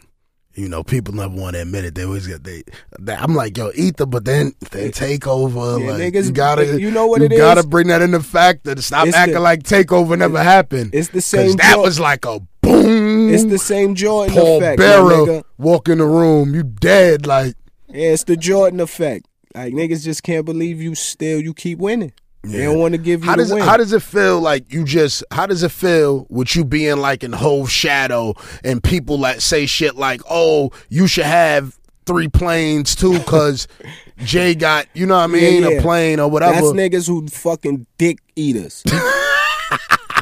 You 0.55 0.69
know, 0.69 0.85
people 0.85 1.15
never 1.15 1.35
want 1.35 1.55
to 1.57 1.63
admit 1.63 1.85
it. 1.85 1.95
They 1.97 2.05
always 2.05 2.27
get 2.29 2.45
they. 2.45 2.63
they 3.01 3.15
I'm 3.15 3.35
like, 3.35 3.57
yo, 3.57 3.71
ether, 3.75 4.07
but 4.07 4.25
then 4.25 4.53
they 4.71 4.91
take 4.93 5.27
over. 5.27 5.79
Yeah, 5.81 5.93
like, 5.93 6.01
niggas- 6.13 6.27
you 6.27 6.33
gotta, 6.33 6.81
you 6.81 6.91
know 6.93 7.07
what 7.09 7.23
it 7.23 7.33
is. 7.33 7.39
you 7.39 7.43
it 7.45 7.47
gotta 7.49 7.61
is? 7.61 7.67
bring 7.67 7.89
that 7.89 8.03
into 8.03 8.21
factor. 8.21 8.81
Stop 8.81 9.09
It's 9.09 9.17
acting 9.17 9.35
the- 9.35 9.41
like 9.41 9.65
takeover 9.65 10.17
never 10.17 10.41
happened. 10.43 10.91
it's 10.95 11.09
the 11.09 11.21
same 11.21 11.57
That 11.57 11.79
was 11.79 11.99
like 11.99 12.25
a 12.25 12.39
boom. 12.63 13.35
It's 13.35 13.45
the 13.45 13.59
same 13.59 13.95
Jordan 13.97 14.35
Paul 14.35 14.59
effect, 14.59 14.79
Bearer 14.79 15.43
walk 15.59 15.89
in 15.89 15.99
the 15.99 16.07
room. 16.07 16.55
You 16.55 16.63
dead. 16.63 17.27
Like 17.27 17.57
Yeah, 17.89 18.11
it's 18.11 18.25
the 18.25 18.37
Jordan 18.37 18.79
effect. 18.81 19.27
Like 19.57 19.73
niggas 19.73 20.05
just 20.05 20.23
can't 20.23 20.45
believe 20.45 20.81
you 20.81 20.95
still 20.95 21.41
you 21.41 21.53
keep 21.55 21.79
winning. 21.81 22.13
They 22.45 22.65
don't 22.65 22.79
want 22.79 22.93
to 22.93 22.99
give 22.99 23.25
you 23.25 23.31
how 23.31 23.37
does 23.37 23.51
how 23.51 23.77
does 23.77 23.93
it 23.93 24.03
feel 24.03 24.41
like 24.41 24.73
you 24.73 24.85
just 24.85 25.25
how 25.31 25.47
does 25.47 25.63
it 25.63 25.73
feel 25.73 26.27
with 26.29 26.55
you 26.55 26.65
being 26.65 26.97
like 26.99 27.25
in 27.25 27.33
whole 27.33 27.67
shadow 27.67 28.35
and 28.63 28.83
people 28.83 29.19
that 29.19 29.43
say 29.43 29.67
shit 29.67 29.97
like 29.97 30.21
oh 30.31 30.71
you 30.89 31.07
should 31.07 31.25
have 31.25 31.79
three 32.07 32.29
planes 32.29 32.95
too 32.95 33.19
because 33.19 33.67
Jay 34.19 34.55
got 34.55 34.87
you 34.95 35.07
know 35.07 35.17
what 35.17 35.25
I 35.25 35.27
mean 35.29 35.63
Yeah, 35.63 35.71
yeah. 35.71 35.79
a 35.79 35.83
plane 35.83 36.21
or 36.21 36.31
whatever. 36.31 36.53
That's 36.55 36.67
niggas 36.69 37.07
who 37.09 37.27
fucking 37.29 37.87
dick 37.99 38.19
eaters. 38.37 38.83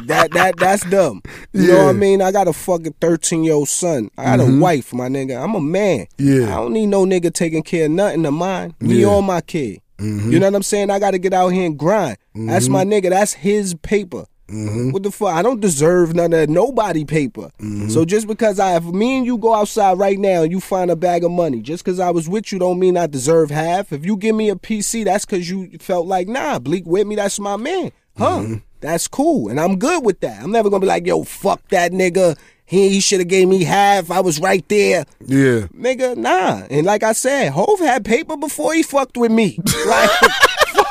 that 0.05 0.31
that 0.31 0.55
that's 0.57 0.85
dumb. 0.89 1.21
You 1.51 1.67
know 1.67 1.85
what 1.85 1.89
I 1.89 1.93
mean? 1.93 2.21
I 2.21 2.31
got 2.31 2.47
a 2.47 2.53
fucking 2.53 2.95
thirteen 2.99 3.43
year 3.43 3.53
old 3.53 3.69
son. 3.69 4.09
I 4.17 4.23
got 4.25 4.39
a 4.39 4.43
mm-hmm. 4.43 4.59
wife, 4.59 4.93
my 4.93 5.07
nigga. 5.07 5.41
I'm 5.41 5.55
a 5.55 5.61
man. 5.61 6.07
Yeah. 6.17 6.45
I 6.45 6.55
don't 6.61 6.73
need 6.73 6.87
no 6.87 7.05
nigga 7.05 7.33
taking 7.33 7.63
care 7.63 7.85
of 7.85 7.91
nothing 7.91 8.25
of 8.25 8.33
mine. 8.33 8.75
Me 8.79 9.01
Yeah. 9.01 9.07
or 9.07 9.23
my 9.23 9.41
kid. 9.41 9.81
Mm-hmm. 9.97 10.31
You 10.31 10.39
know 10.39 10.47
what 10.47 10.55
I'm 10.55 10.63
saying? 10.63 10.89
I 10.89 10.99
got 10.99 11.11
to 11.11 11.19
get 11.19 11.33
out 11.33 11.49
here 11.49 11.65
and 11.65 11.77
grind. 11.77 12.17
That's 12.33 12.67
my 12.67 12.83
mm-hmm. 12.83 12.93
nigga. 12.93 13.09
That's 13.11 13.33
his 13.33 13.75
paper. 13.75 14.25
Mm-hmm. 14.49 14.91
What 14.91 15.03
the 15.03 15.11
fuck? 15.11 15.29
I 15.29 15.41
don't 15.41 15.61
deserve 15.61 16.13
none 16.13 16.25
of 16.25 16.39
that 16.39 16.49
nobody 16.49 17.05
paper. 17.05 17.49
So 17.89 18.05
just 18.05 18.27
because 18.27 18.59
I, 18.59 18.75
if 18.75 18.83
me 18.83 19.17
and 19.17 19.25
you 19.25 19.37
go 19.37 19.53
outside 19.53 19.97
right 19.97 20.19
now 20.19 20.43
and 20.43 20.51
you 20.51 20.59
find 20.59 20.91
a 20.91 20.95
bag 20.95 21.23
of 21.23 21.31
money, 21.31 21.61
just 21.61 21.83
because 21.83 21.99
I 21.99 22.11
was 22.11 22.27
with 22.27 22.51
you 22.51 22.59
don't 22.59 22.79
mean 22.79 22.97
I 22.97 23.07
deserve 23.07 23.49
half. 23.49 23.93
If 23.93 24.05
you 24.05 24.17
give 24.17 24.35
me 24.35 24.49
a 24.49 24.55
PC, 24.55 25.05
that's 25.05 25.25
because 25.25 25.49
you 25.49 25.69
felt 25.79 26.07
like, 26.07 26.27
nah, 26.27 26.59
Bleek 26.59 26.85
with 26.85 27.07
me, 27.07 27.15
that's 27.15 27.39
my 27.39 27.55
man. 27.55 27.91
Huh? 28.17 28.57
That's 28.81 29.07
cool. 29.07 29.49
And 29.49 29.59
I'm 29.59 29.79
good 29.79 30.05
with 30.05 30.19
that. 30.19 30.43
I'm 30.43 30.51
never 30.51 30.69
gonna 30.69 30.81
be 30.81 30.87
like, 30.87 31.07
yo, 31.07 31.23
fuck 31.23 31.67
that 31.69 31.93
nigga. 31.93 32.37
He, 32.73 32.89
he 32.89 32.99
should 32.99 33.19
have 33.19 33.27
gave 33.27 33.47
me 33.47 33.63
half. 33.63 34.09
I 34.11 34.19
was 34.19 34.39
right 34.39 34.67
there. 34.67 35.05
yeah. 35.25 35.67
Nigga, 35.85 36.17
nah. 36.17 36.63
And 36.69 36.85
like 36.85 37.03
I 37.03 37.13
said, 37.13 37.51
Hov 37.51 37.79
had 37.79 38.03
paper 38.03 38.35
before 38.35 38.73
he 38.73 38.83
fucked 38.83 39.15
with 39.17 39.31
me. 39.31 39.59
Like, 39.85 40.09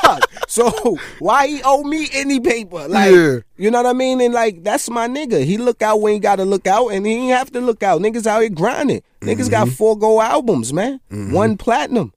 fuck. 0.00 0.30
So 0.48 0.98
why 1.18 1.46
he 1.48 1.60
owe 1.64 1.82
me 1.82 2.08
any 2.12 2.38
paper? 2.40 2.86
Like, 2.88 3.10
Yeah. 3.12 3.38
you 3.56 3.70
know 3.70 3.82
what 3.82 3.86
I 3.90 3.92
mean? 3.94 4.20
And 4.20 4.32
like, 4.34 4.62
that's 4.62 4.88
my 4.90 5.08
nigga. 5.08 5.44
He 5.44 5.56
look 5.58 5.80
out 5.82 6.00
when 6.00 6.12
he 6.14 6.18
got 6.18 6.36
to 6.36 6.44
look 6.44 6.66
out, 6.66 6.88
and 6.88 7.04
he 7.06 7.14
ain't 7.14 7.32
have 7.36 7.50
to 7.52 7.60
look 7.60 7.82
out. 7.82 8.00
Niggas 8.00 8.26
out 8.26 8.40
here 8.42 8.50
grinding. 8.50 9.02
Niggas 9.22 9.50
got 9.50 9.66
Mm-hmm. 9.66 9.74
four 9.76 9.98
gold 9.98 10.22
albums, 10.22 10.72
man. 10.72 11.00
One 11.10 11.56
platinum. 11.56 12.12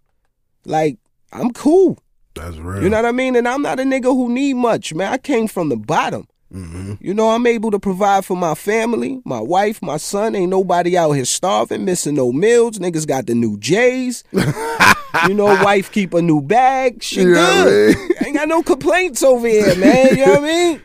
Like, 0.66 0.98
I'm 1.32 1.52
cool. 1.52 1.98
That's 2.34 2.58
real. 2.58 2.84
You 2.84 2.90
know 2.90 2.98
what 2.98 3.06
I 3.06 3.12
mean? 3.14 3.36
And 3.36 3.48
I'm 3.48 3.62
not 3.62 3.80
a 3.80 3.84
nigga 3.84 4.06
who 4.14 4.30
need 4.30 4.56
much, 4.56 4.94
man. 4.94 5.12
I 5.14 5.18
came 5.18 5.48
from 5.48 5.70
the 5.70 5.78
bottom. 5.78 6.28
You 6.52 7.14
know, 7.14 7.30
I'm 7.32 7.46
able 7.48 7.72
to 7.72 7.80
provide 7.80 8.24
for 8.24 8.38
my 8.38 8.56
family, 8.56 9.22
my 9.26 9.42
wife, 9.42 9.82
my 9.82 9.98
son. 9.98 10.36
Ain't 10.36 10.50
nobody 10.50 10.98
out 10.98 11.12
here 11.12 11.26
starving, 11.26 11.84
missing 11.84 12.16
no 12.16 12.32
meals. 12.32 12.80
Niggas 12.80 13.08
got 13.08 13.26
the 13.26 13.36
new 13.36 13.58
J's. 13.58 14.24
you 14.32 15.34
know, 15.34 15.46
wife 15.64 15.92
keep 15.92 16.14
a 16.14 16.22
new 16.22 16.42
bag. 16.42 17.04
She 17.04 17.22
You 17.22 17.34
what 17.34 17.50
I 17.50 17.66
mean? 17.66 18.10
Ain't 18.26 18.36
got 18.36 18.48
no 18.48 18.64
complaints 18.64 19.24
over 19.24 19.48
here, 19.48 19.76
man. 19.76 20.16
You 20.16 20.26
know 20.26 20.32
what 20.34 20.44
I 20.44 20.48
mean? 20.48 20.82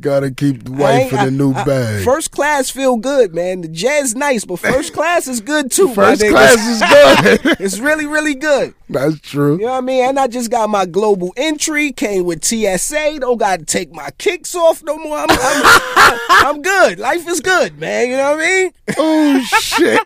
Gotta 0.00 0.32
keep 0.32 0.64
the 0.64 0.72
wife 0.72 1.12
in 1.12 1.24
the 1.24 1.30
new 1.30 1.52
I- 1.54 1.64
bag. 1.64 2.04
First 2.04 2.32
class 2.32 2.68
feel 2.68 2.96
good, 2.96 3.32
man. 3.32 3.60
The 3.60 3.68
jazz 3.68 4.16
nice, 4.16 4.44
but 4.44 4.58
first 4.58 4.92
class 4.94 5.28
is 5.28 5.40
good 5.40 5.70
too. 5.70 5.94
First 5.94 6.20
class 6.20 6.58
is 6.66 6.80
good. 6.80 7.56
it's 7.60 7.78
really, 7.78 8.04
really 8.04 8.34
good. 8.34 8.74
That's 8.90 9.20
true. 9.20 9.54
You 9.54 9.66
know 9.66 9.72
what 9.72 9.78
I 9.78 9.80
mean? 9.82 10.04
And 10.08 10.18
I 10.18 10.26
just 10.26 10.50
got 10.50 10.68
my 10.68 10.84
global 10.84 11.32
entry, 11.36 11.92
came 11.92 12.24
with 12.24 12.44
TSA, 12.44 13.20
don't 13.20 13.38
got 13.38 13.60
to 13.60 13.64
take 13.64 13.92
my 13.94 14.10
kicks 14.18 14.54
off 14.56 14.82
no 14.82 14.98
more. 14.98 15.16
I'm, 15.16 15.26
I'm, 15.30 16.18
I'm 16.28 16.62
good. 16.62 16.98
Life 16.98 17.28
is 17.28 17.40
good, 17.40 17.78
man. 17.78 18.10
You 18.10 18.16
know 18.16 18.32
what 18.32 18.40
I 18.40 18.46
mean? 18.46 18.72
Oh 18.98 19.40
shit. 19.60 20.02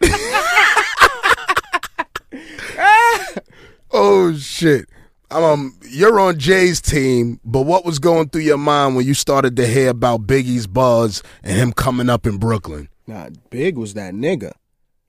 oh 3.91 4.35
shit. 4.37 4.87
Um, 5.31 5.77
you're 5.89 6.19
on 6.21 6.39
Jay's 6.39 6.81
team, 6.81 7.39
but 7.45 7.63
what 7.63 7.85
was 7.85 7.99
going 7.99 8.31
through 8.31 8.43
your 8.43 8.57
mind 8.59 8.97
when 8.97 9.07
you 9.07 9.13
started 9.15 9.57
to 9.57 9.67
hear 9.67 9.91
about 9.91 10.27
Biggie's 10.27 10.67
buzz 10.67 11.23
and 11.43 11.57
him 11.59 11.73
coming 11.73 12.09
up 12.09 12.27
in 12.27 12.39
Brooklyn? 12.39 12.89
Nah, 13.07 13.29
Big 13.51 13.77
was 13.77 13.95
that 13.95 14.15
nigga. 14.15 14.53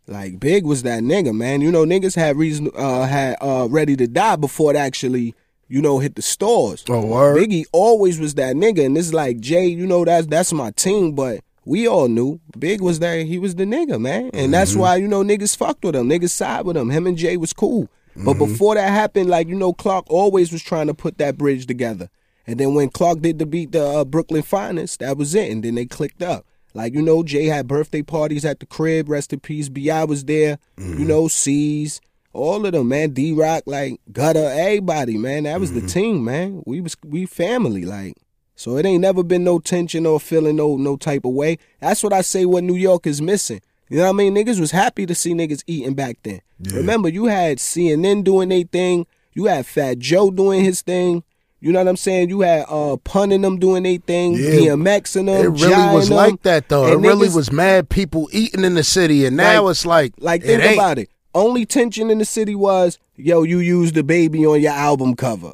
Like 0.08 0.39
Big 0.39 0.65
was 0.65 0.84
that 0.84 1.03
nigga, 1.03 1.34
man. 1.34 1.62
You 1.62 1.71
know, 1.71 1.86
niggas 1.86 2.15
had 2.15 2.36
reason 2.36 2.69
uh 2.75 3.03
had 3.05 3.38
uh 3.41 3.67
ready 3.69 3.95
to 3.95 4.08
die 4.08 4.36
before 4.36 4.71
it 4.73 4.77
actually, 4.77 5.36
you 5.67 5.82
know, 5.82 5.99
hit 5.99 6.15
the 6.15 6.21
stores. 6.21 6.84
Oh, 6.89 7.05
word? 7.05 7.38
Biggie 7.38 7.65
always 7.71 8.19
was 8.19 8.34
that 8.36 8.55
nigga, 8.55 8.86
and 8.86 8.97
it's 8.97 9.13
like 9.13 9.39
Jay, 9.39 9.67
you 9.67 9.86
know, 9.86 10.03
that's 10.03 10.27
that's 10.27 10.51
my 10.51 10.71
team, 10.71 11.13
but 11.13 11.41
we 11.63 11.88
all 11.88 12.08
knew 12.08 12.39
Big 12.58 12.82
was 12.82 12.99
there. 12.99 13.23
He 13.23 13.38
was 13.38 13.55
the 13.55 13.65
nigga, 13.65 14.01
man, 14.01 14.32
and 14.34 14.51
that's 14.53 14.71
Mm-hmm. 14.71 14.79
why 14.82 14.95
you 14.97 15.08
know 15.08 15.23
niggas 15.23 15.55
fucked 15.55 15.86
with 15.86 15.95
him. 15.95 16.10
Niggas 16.10 16.32
side 16.32 16.65
with 16.65 16.75
him. 16.75 16.89
Him 16.89 17.05
and 17.08 17.17
Jay 17.17 17.38
was 17.38 17.53
cool. 17.53 17.88
But 18.23 18.36
Mm-hmm. 18.36 18.45
before 18.51 18.75
that 18.75 18.89
happened, 18.89 19.29
like 19.29 19.47
you 19.47 19.55
know, 19.55 19.71
Clark 19.73 20.05
always 20.10 20.51
was 20.51 20.62
trying 20.62 20.88
to 20.88 20.93
put 20.93 21.17
that 21.19 21.38
bridge 21.38 21.65
together. 21.65 22.10
And 22.45 22.60
then 22.60 22.73
when 22.73 22.89
Clark 22.89 23.21
did 23.21 23.39
the 23.39 23.45
beat 23.45 23.71
the 23.71 23.86
uh, 23.86 24.05
Brooklyn 24.05 24.41
Finest, 24.41 24.99
that 24.99 25.17
was 25.17 25.36
it. 25.36 25.51
And 25.51 25.63
then 25.63 25.75
they 25.75 25.86
clicked 25.86 26.21
up. 26.21 26.45
Like 26.73 26.93
you 26.93 27.01
know, 27.01 27.23
Jay 27.23 27.45
had 27.45 27.67
birthday 27.67 28.01
parties 28.01 28.43
at 28.43 28.60
the 28.60 28.65
crib. 28.65 29.08
Rest 29.10 29.32
in 29.34 29.39
peace. 29.39 29.69
Bi 29.69 30.03
was 30.03 30.25
there. 30.25 30.58
You 30.77 31.05
know, 31.05 31.27
C's. 31.27 32.01
All 32.34 32.65
of 32.65 32.73
them, 32.73 32.89
man. 32.89 33.12
D 33.12 33.32
Rock, 33.34 33.63
like 33.65 33.99
Gutter, 34.12 34.49
everybody, 34.53 35.17
man. 35.17 35.43
That 35.43 35.60
was 35.60 35.73
the 35.73 35.82
team, 35.82 36.23
man. 36.25 36.62
We 36.65 36.82
was 36.82 36.95
we 37.05 37.25
family, 37.25 37.86
like. 37.86 38.13
So 38.55 38.77
it 38.77 38.86
ain't 38.86 39.01
never 39.01 39.23
been 39.23 39.45
no 39.45 39.60
tension 39.60 40.05
or 40.05 40.19
feeling 40.19 40.58
no 40.58 40.75
no 40.75 40.97
type 40.97 41.23
of 41.25 41.32
way. 41.32 41.58
That's 41.79 42.03
what 42.03 42.12
I 42.13 42.21
say. 42.21 42.45
What 42.45 42.65
New 42.65 42.75
York 42.75 43.08
is 43.08 43.21
missing. 43.21 43.62
You 43.89 43.97
know 43.97 44.04
what 44.04 44.10
I 44.10 44.13
mean? 44.13 44.36
Niggas 44.36 44.60
was 44.60 44.71
happy 44.71 45.06
to 45.06 45.15
see 45.15 45.34
niggas 45.34 45.63
eating 45.67 45.93
back 45.95 46.17
then. 46.23 46.41
Remember, 46.73 47.10
you 47.10 47.25
had 47.25 47.58
CNN 47.58 48.23
doing 48.23 48.49
their 48.49 48.63
thing. 48.63 49.08
You 49.34 49.45
had 49.45 49.65
Fat 49.65 49.99
Joe 49.99 50.30
doing 50.32 50.63
his 50.63 50.82
thing. 50.82 51.23
You 51.62 51.71
know 51.73 51.80
what 51.80 51.88
I'm 51.89 51.97
saying? 51.97 52.30
You 52.30 52.41
had 52.41 52.65
uh 52.69 52.97
punning 53.04 53.41
them 53.41 53.58
doing 53.60 53.84
their 53.84 53.97
thing, 53.97 54.34
Yeah. 54.36 54.75
DMX 54.75 55.15
and 55.17 55.28
them. 55.28 55.45
It 55.45 55.49
really 55.62 55.93
was 55.93 56.08
and 56.08 56.15
like 56.15 56.41
that 56.43 56.69
though. 56.69 56.86
And 56.86 56.93
it 57.04 57.08
really 57.08 57.30
was 57.30 57.52
mad 57.52 57.89
people 57.89 58.30
eating 58.32 58.63
in 58.63 58.75
the 58.75 58.84
city, 58.84 59.25
and 59.25 59.36
now 59.36 59.63
Like- 59.63 59.71
it's 59.71 59.86
like 59.86 60.13
Like 60.19 60.41
it 60.43 60.47
think 60.47 60.63
ain't. 60.63 60.73
about 60.75 60.99
it. 60.99 61.10
Only 61.36 61.65
tension 61.65 62.10
in 62.10 62.17
the 62.17 62.25
city 62.25 62.56
was, 62.56 62.97
yo, 63.15 63.43
you 63.43 63.60
used 63.60 63.93
the 63.95 64.04
baby 64.04 64.45
on 64.45 64.62
your 64.62 64.71
album 64.71 65.15
cover. 65.15 65.54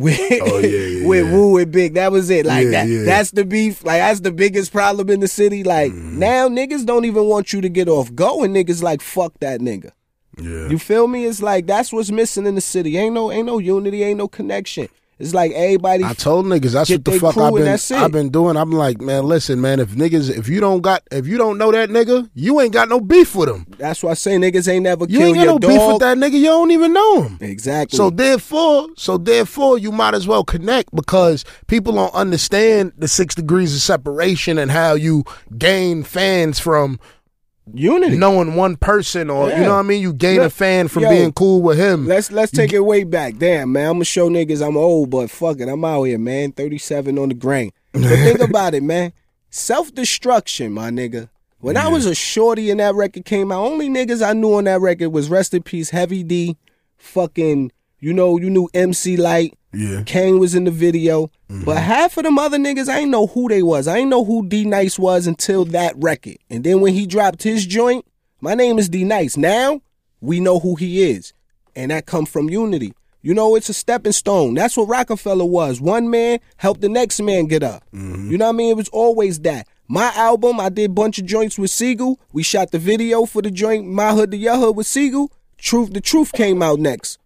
With, 0.00 0.18
Oh, 0.42 0.58
yeah, 0.58 0.68
yeah, 0.68 1.06
with 1.10 1.26
yeah. 1.26 1.32
Woo 1.32 1.56
and 1.58 1.70
Big. 1.70 1.94
That 1.94 2.10
was 2.12 2.30
it. 2.30 2.46
Like 2.46 2.68
that 2.68 2.86
that's 3.04 3.30
the 3.32 3.44
beef. 3.44 3.84
Like 3.84 4.00
that's 4.00 4.20
the 4.20 4.32
biggest 4.32 4.72
problem 4.72 5.10
in 5.10 5.20
the 5.20 5.28
city. 5.28 5.62
Like 5.64 5.92
Mm-hmm. 5.92 6.18
now 6.18 6.48
niggas 6.48 6.86
don't 6.86 7.04
even 7.04 7.24
want 7.26 7.52
you 7.52 7.60
to 7.60 7.68
get 7.68 7.88
off 7.88 8.14
go 8.14 8.42
and 8.42 8.54
niggas 8.54 8.82
like 8.82 9.00
fuck 9.02 9.32
that 9.40 9.60
nigga. 9.60 9.92
Yeah. 10.38 10.68
You 10.68 10.78
feel 10.78 11.06
me? 11.06 11.26
It's 11.26 11.42
like 11.42 11.66
that's 11.66 11.92
what's 11.92 12.10
missing 12.10 12.46
in 12.46 12.54
the 12.54 12.60
city. 12.60 12.96
Ain't 12.96 13.14
no 13.14 13.30
ain't 13.30 13.46
no 13.46 13.58
unity, 13.58 14.02
ain't 14.04 14.18
no 14.18 14.28
connection. 14.28 14.88
It's 15.20 15.34
like 15.34 15.52
everybody 15.52 16.02
I 16.02 16.14
told 16.14 16.46
niggas 16.46 16.72
that's 16.72 16.88
what 16.88 17.04
the 17.04 17.12
fuck 17.20 17.36
I've 17.36 17.54
been. 17.54 18.02
I've 18.02 18.10
been 18.10 18.30
doing. 18.30 18.56
I'm 18.56 18.72
like, 18.72 19.02
man, 19.02 19.24
listen, 19.24 19.60
man, 19.60 19.78
if 19.78 19.90
niggas 19.90 20.34
if 20.36 20.48
you 20.48 20.60
don't 20.60 20.80
got 20.80 21.02
if 21.12 21.26
you 21.26 21.36
don't 21.36 21.58
know 21.58 21.70
that 21.70 21.90
nigga, 21.90 22.30
you 22.34 22.58
ain't 22.60 22.72
got 22.72 22.88
no 22.88 23.00
beef 23.00 23.34
with 23.34 23.50
him. 23.50 23.66
that's 23.76 24.02
why 24.02 24.12
I 24.12 24.14
say 24.14 24.36
niggas 24.36 24.66
ain't 24.66 24.84
never 24.84 25.04
You 25.06 25.20
ain't 25.22 25.36
got 25.36 25.46
no 25.46 25.58
dog. 25.58 25.70
beef 25.70 25.86
with 25.86 25.98
that 26.00 26.16
nigga. 26.16 26.38
You 26.38 26.46
don't 26.46 26.70
even 26.70 26.94
know 26.94 27.22
him. 27.22 27.38
Exactly. 27.42 27.98
So 27.98 28.08
therefore, 28.08 28.88
so 28.96 29.18
therefore, 29.18 29.76
you 29.76 29.92
might 29.92 30.14
as 30.14 30.26
well 30.26 30.42
connect 30.42 30.94
because 30.94 31.44
people 31.66 31.92
don't 31.92 32.14
understand 32.14 32.92
the 32.96 33.06
six 33.06 33.34
degrees 33.34 33.74
of 33.74 33.82
separation 33.82 34.56
and 34.56 34.70
how 34.70 34.94
you 34.94 35.24
gain 35.58 36.02
fans 36.02 36.58
from 36.58 36.98
unity. 37.74 38.16
knowing 38.16 38.54
one 38.54 38.76
person, 38.76 39.30
or 39.30 39.50
you 39.50 39.56
know 39.56 39.74
what 39.74 39.80
I 39.80 39.82
mean. 39.82 40.02
You 40.02 40.12
gain 40.12 40.40
a 40.40 40.50
fan 40.50 40.88
from 40.88 41.04
yo, 41.04 41.10
being 41.10 41.32
cool 41.32 41.62
with 41.62 41.78
him. 41.78 42.06
Let's 42.06 42.30
let's 42.30 42.52
take 42.52 42.72
it 42.72 42.80
way 42.80 43.04
back. 43.04 43.36
Damn, 43.38 43.72
man, 43.72 43.86
I'm 43.86 43.92
gonna 43.94 44.04
show 44.04 44.28
niggas 44.28 44.66
I'm 44.66 44.76
old, 44.76 45.10
but 45.10 45.30
fuck 45.30 45.60
it, 45.60 45.68
I'm 45.68 45.84
out 45.84 46.04
here, 46.04 46.18
man. 46.18 46.52
37 46.52 47.18
on 47.18 47.28
the 47.28 47.34
grain. 47.34 47.72
But 47.92 48.02
think 48.02 48.40
about 48.48 48.74
it, 48.74 48.82
man. 48.82 49.12
Self 49.50 49.94
destruction, 49.94 50.72
my 50.72 50.90
nigga. 50.90 51.28
When 51.58 51.76
I 51.76 51.88
was 51.88 52.06
a 52.06 52.14
shorty 52.14 52.70
and 52.70 52.80
that 52.80 52.94
record 52.94 53.26
came 53.26 53.52
out, 53.52 53.62
only 53.62 53.90
niggas 53.90 54.26
I 54.26 54.32
knew 54.32 54.54
on 54.54 54.64
that 54.64 54.80
record 54.80 55.10
was 55.10 55.28
rest 55.28 55.52
in 55.52 55.62
peace, 55.62 55.90
Heavy 55.90 56.22
D, 56.22 56.56
fucking, 56.96 57.70
you 58.00 58.12
know, 58.12 58.38
you 58.38 58.50
knew 58.50 58.68
MC 58.74 59.16
Lyte. 59.16 59.56
Yeah. 59.72 60.02
Kane 60.04 60.38
was 60.38 60.54
in 60.54 60.64
the 60.64 60.70
video. 60.70 61.26
Mm-hmm. 61.48 61.64
But 61.64 61.76
half 61.76 62.16
of 62.16 62.24
them 62.24 62.38
other 62.38 62.58
niggas, 62.58 62.88
I 62.88 63.00
ain't 63.00 63.10
know 63.10 63.28
who 63.28 63.48
they 63.48 63.62
was. 63.62 63.86
I 63.86 63.98
ain't 63.98 64.10
know 64.10 64.24
who 64.24 64.46
D 64.46 64.64
Nice 64.64 64.98
was 64.98 65.26
until 65.26 65.64
that 65.66 65.94
record. 65.96 66.38
And 66.48 66.64
then 66.64 66.80
when 66.80 66.94
he 66.94 67.06
dropped 67.06 67.42
his 67.42 67.66
joint, 67.66 68.04
my 68.40 68.54
name 68.54 68.78
is 68.78 68.88
D 68.88 69.04
Nice. 69.04 69.36
Now 69.36 69.80
we 70.20 70.40
know 70.40 70.58
who 70.58 70.74
he 70.74 71.10
is. 71.10 71.32
And 71.76 71.90
that 71.92 72.06
come 72.06 72.26
from 72.26 72.50
unity. 72.50 72.94
You 73.22 73.34
know, 73.34 73.54
it's 73.54 73.68
a 73.68 73.74
stepping 73.74 74.12
stone. 74.12 74.54
That's 74.54 74.76
what 74.76 74.88
Roc-A-Fella 74.88 75.44
was. 75.44 75.80
One 75.80 76.08
man 76.10 76.40
helped 76.56 76.80
the 76.80 76.88
next 76.88 77.20
man 77.20 77.46
get 77.46 77.62
up. 77.62 77.84
Mm-hmm. 77.92 78.30
You 78.30 78.38
know 78.38 78.46
what 78.46 78.54
I 78.54 78.56
mean? 78.56 78.70
It 78.70 78.76
was 78.76 78.88
always 78.88 79.40
that. 79.40 79.68
My 79.86 80.10
album, 80.14 80.58
I 80.58 80.68
did 80.70 80.90
a 80.90 80.94
bunch 80.94 81.18
of 81.18 81.26
joints 81.26 81.58
with 81.58 81.70
Sigel. 81.70 82.18
We 82.32 82.42
shot 82.42 82.70
the 82.70 82.78
video 82.78 83.26
for 83.26 83.42
the 83.42 83.50
joint 83.50 83.86
My 83.86 84.12
Hood 84.12 84.30
to 84.30 84.36
Your 84.36 84.56
Hood 84.56 84.76
with 84.76 84.86
Sigel. 84.86 85.30
Truth, 85.58 85.92
the 85.92 86.00
truth 86.00 86.32
came 86.32 86.62
out 86.62 86.78
next. 86.78 87.18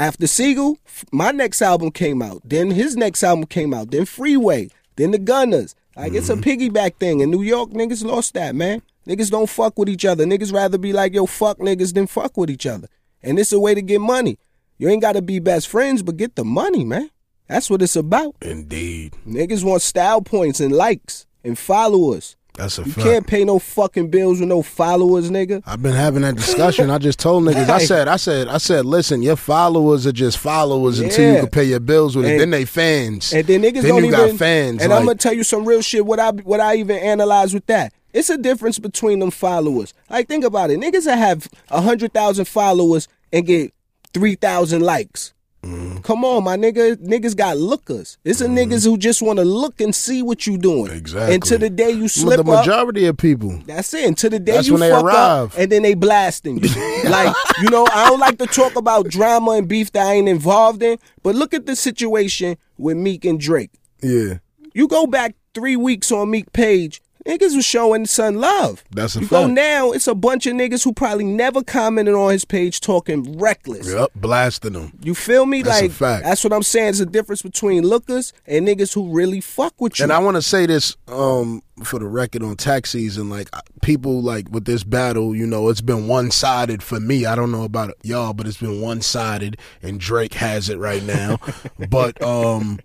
After 0.00 0.26
Sigel, 0.26 0.78
my 1.12 1.30
next 1.30 1.60
album 1.60 1.90
came 1.90 2.22
out. 2.22 2.40
Then 2.42 2.70
his 2.70 2.96
next 2.96 3.22
album 3.22 3.44
came 3.44 3.74
out. 3.74 3.90
Then 3.90 4.06
Freeway. 4.06 4.70
Then 4.96 5.10
the 5.10 5.18
Gunners. 5.18 5.74
Like 5.94 6.14
it's 6.14 6.30
a 6.30 6.36
mm-hmm. 6.36 6.72
piggyback 6.72 6.94
thing. 6.94 7.20
In 7.20 7.30
New 7.30 7.42
York, 7.42 7.68
niggas 7.68 8.02
lost 8.02 8.32
that, 8.32 8.54
man. 8.54 8.80
Niggas 9.06 9.30
don't 9.30 9.50
fuck 9.50 9.78
with 9.78 9.90
each 9.90 10.06
other. 10.06 10.24
Niggas 10.24 10.54
rather 10.54 10.78
be 10.78 10.94
like, 10.94 11.12
yo, 11.12 11.26
fuck 11.26 11.58
niggas 11.58 11.92
than 11.92 12.06
fuck 12.06 12.38
with 12.38 12.48
each 12.48 12.64
other. 12.64 12.88
And 13.22 13.38
it's 13.38 13.52
a 13.52 13.60
way 13.60 13.74
to 13.74 13.82
get 13.82 14.00
money. 14.00 14.38
You 14.78 14.88
ain't 14.88 15.02
gotta 15.02 15.20
be 15.20 15.38
best 15.38 15.68
friends, 15.68 16.02
but 16.02 16.16
get 16.16 16.34
the 16.34 16.46
money, 16.46 16.82
man. 16.82 17.10
That's 17.46 17.68
what 17.68 17.82
it's 17.82 17.94
about. 17.94 18.36
Indeed. 18.40 19.18
Niggas 19.28 19.64
want 19.64 19.82
style 19.82 20.22
points 20.22 20.60
and 20.60 20.72
likes 20.72 21.26
and 21.44 21.58
followers. 21.58 22.36
That's 22.54 22.78
a 22.78 22.82
You 22.82 22.92
fact. 22.92 23.06
can't 23.06 23.26
pay 23.26 23.44
no 23.44 23.58
fucking 23.58 24.10
bills 24.10 24.40
with 24.40 24.48
no 24.48 24.62
followers, 24.62 25.30
nigga. 25.30 25.62
I've 25.66 25.82
been 25.82 25.94
having 25.94 26.22
that 26.22 26.34
discussion. 26.36 26.90
I 26.90 26.98
just 26.98 27.18
told 27.18 27.44
niggas. 27.44 27.68
I 27.68 27.78
said, 27.84 28.08
I 28.08 28.16
said, 28.16 28.48
I 28.48 28.58
said, 28.58 28.84
listen, 28.86 29.22
your 29.22 29.36
followers 29.36 30.06
are 30.06 30.12
just 30.12 30.38
followers 30.38 30.98
until 31.00 31.34
you 31.34 31.40
can 31.40 31.48
pay 31.50 31.64
your 31.64 31.80
bills 31.80 32.16
with 32.16 32.26
it. 32.26 32.38
Then 32.38 32.50
they 32.50 32.64
fans. 32.64 33.32
And 33.32 33.46
then 33.46 33.62
niggas 33.62 33.82
then 33.82 33.84
don't 33.90 34.04
you 34.04 34.08
even. 34.14 34.30
got 34.30 34.38
fans. 34.38 34.82
And 34.82 34.90
like, 34.90 35.00
I'm 35.00 35.06
gonna 35.06 35.16
tell 35.18 35.32
you 35.32 35.44
some 35.44 35.64
real 35.64 35.82
shit. 35.82 36.04
What 36.04 36.18
I 36.20 36.30
what 36.30 36.60
I 36.60 36.76
even 36.76 36.96
analyze 36.98 37.54
with 37.54 37.66
that. 37.66 37.92
It's 38.12 38.28
a 38.28 38.36
difference 38.36 38.78
between 38.78 39.20
them 39.20 39.30
followers. 39.30 39.94
Like 40.10 40.26
think 40.28 40.44
about 40.44 40.70
it. 40.70 40.80
Niggas 40.80 41.04
that 41.04 41.16
have 41.18 41.46
a 41.70 41.80
hundred 41.80 42.12
thousand 42.12 42.46
followers 42.46 43.06
and 43.32 43.46
get 43.46 43.72
three 44.12 44.34
thousand 44.34 44.82
likes. 44.82 45.32
Mm-hmm. 45.62 45.98
Come 45.98 46.24
on, 46.24 46.42
my 46.44 46.56
nigga. 46.56 46.96
Niggas 46.96 47.36
got 47.36 47.58
lookers. 47.58 48.16
It's 48.24 48.40
a 48.40 48.46
niggas 48.46 48.84
who 48.84 48.96
just 48.96 49.20
want 49.20 49.38
to 49.38 49.44
look 49.44 49.80
and 49.80 49.94
see 49.94 50.22
what 50.22 50.46
you 50.46 50.56
doing. 50.56 50.90
Exactly. 50.90 51.34
And 51.34 51.42
to 51.44 51.58
the 51.58 51.68
day 51.68 51.90
you 51.90 52.08
slip 52.08 52.40
up, 52.40 52.46
The 52.46 52.52
majority 52.52 53.06
of 53.06 53.16
people. 53.18 53.60
That's 53.66 53.92
it. 53.92 54.06
Until 54.06 54.30
the 54.30 54.38
day 54.38 54.52
That's 54.52 54.68
you 54.68 54.74
when 54.74 54.80
they 54.80 54.90
fuck 54.90 55.04
arrive. 55.04 55.52
up, 55.52 55.58
and 55.58 55.70
then 55.70 55.82
they 55.82 55.94
blasting 55.94 56.62
you. 56.62 56.68
like 57.10 57.34
you 57.62 57.68
know, 57.68 57.86
I 57.92 58.08
don't 58.08 58.20
like 58.20 58.38
to 58.38 58.46
talk 58.46 58.74
about 58.76 59.08
drama 59.08 59.52
and 59.52 59.68
beef 59.68 59.92
that 59.92 60.06
I 60.06 60.14
ain't 60.14 60.28
involved 60.28 60.82
in. 60.82 60.98
But 61.22 61.34
look 61.34 61.52
at 61.52 61.66
the 61.66 61.76
situation 61.76 62.56
with 62.78 62.96
Meek 62.96 63.24
and 63.26 63.38
Drake. 63.38 63.70
Yeah, 64.02 64.38
You 64.72 64.88
go 64.88 65.06
back 65.06 65.34
three 65.52 65.76
weeks 65.76 66.10
on 66.10 66.30
Meek 66.30 66.52
page, 66.54 67.02
niggas 67.30 67.54
was 67.54 67.64
showing 67.64 68.06
son 68.06 68.36
love. 68.36 68.84
That's 68.90 69.16
a 69.16 69.20
you 69.20 69.28
go 69.28 69.42
fact. 69.42 69.52
now, 69.52 69.92
it's 69.92 70.06
a 70.06 70.14
bunch 70.14 70.46
of 70.46 70.54
niggas 70.54 70.84
who 70.84 70.92
probably 70.92 71.24
never 71.24 71.62
commented 71.62 72.14
on 72.14 72.32
his 72.32 72.44
page 72.44 72.80
talking 72.80 73.38
reckless. 73.38 73.92
yep, 73.92 74.10
blasting 74.14 74.72
them. 74.72 74.92
You 75.02 75.14
feel 75.14 75.46
me? 75.46 75.62
That's 75.62 75.80
a 75.80 75.84
like 75.84 75.92
fact. 75.92 76.24
that's 76.24 76.44
what 76.44 76.52
I'm 76.52 76.62
saying. 76.62 76.90
It's 76.90 77.00
a 77.00 77.06
difference 77.06 77.42
between 77.42 77.84
lookers 77.84 78.32
and 78.46 78.66
niggas 78.66 78.94
who 78.94 79.12
really 79.12 79.40
fuck 79.40 79.74
with 79.80 79.98
you. 79.98 80.04
And 80.04 80.12
I 80.12 80.18
want 80.18 80.36
to 80.36 80.42
say 80.42 80.66
this 80.66 80.96
um, 81.08 81.62
for 81.82 81.98
the 81.98 82.06
record 82.06 82.42
on 82.42 82.56
tax 82.56 82.90
season. 82.90 83.30
Like 83.30 83.48
people 83.82 84.22
like 84.22 84.50
with 84.50 84.64
this 84.64 84.84
battle, 84.84 85.34
you 85.34 85.46
know, 85.46 85.68
it's 85.68 85.80
been 85.80 86.08
one 86.08 86.30
sided 86.30 86.82
for 86.82 87.00
me. 87.00 87.26
I 87.26 87.34
don't 87.34 87.52
know 87.52 87.64
about 87.64 87.94
y'all, 88.02 88.32
but 88.32 88.46
it's 88.46 88.58
been 88.58 88.80
one 88.80 89.00
sided, 89.00 89.56
and 89.82 90.00
Drake 90.00 90.34
has 90.34 90.68
it 90.68 90.78
right 90.78 91.02
now. 91.02 91.38
but 91.90 92.20
um, 92.22 92.80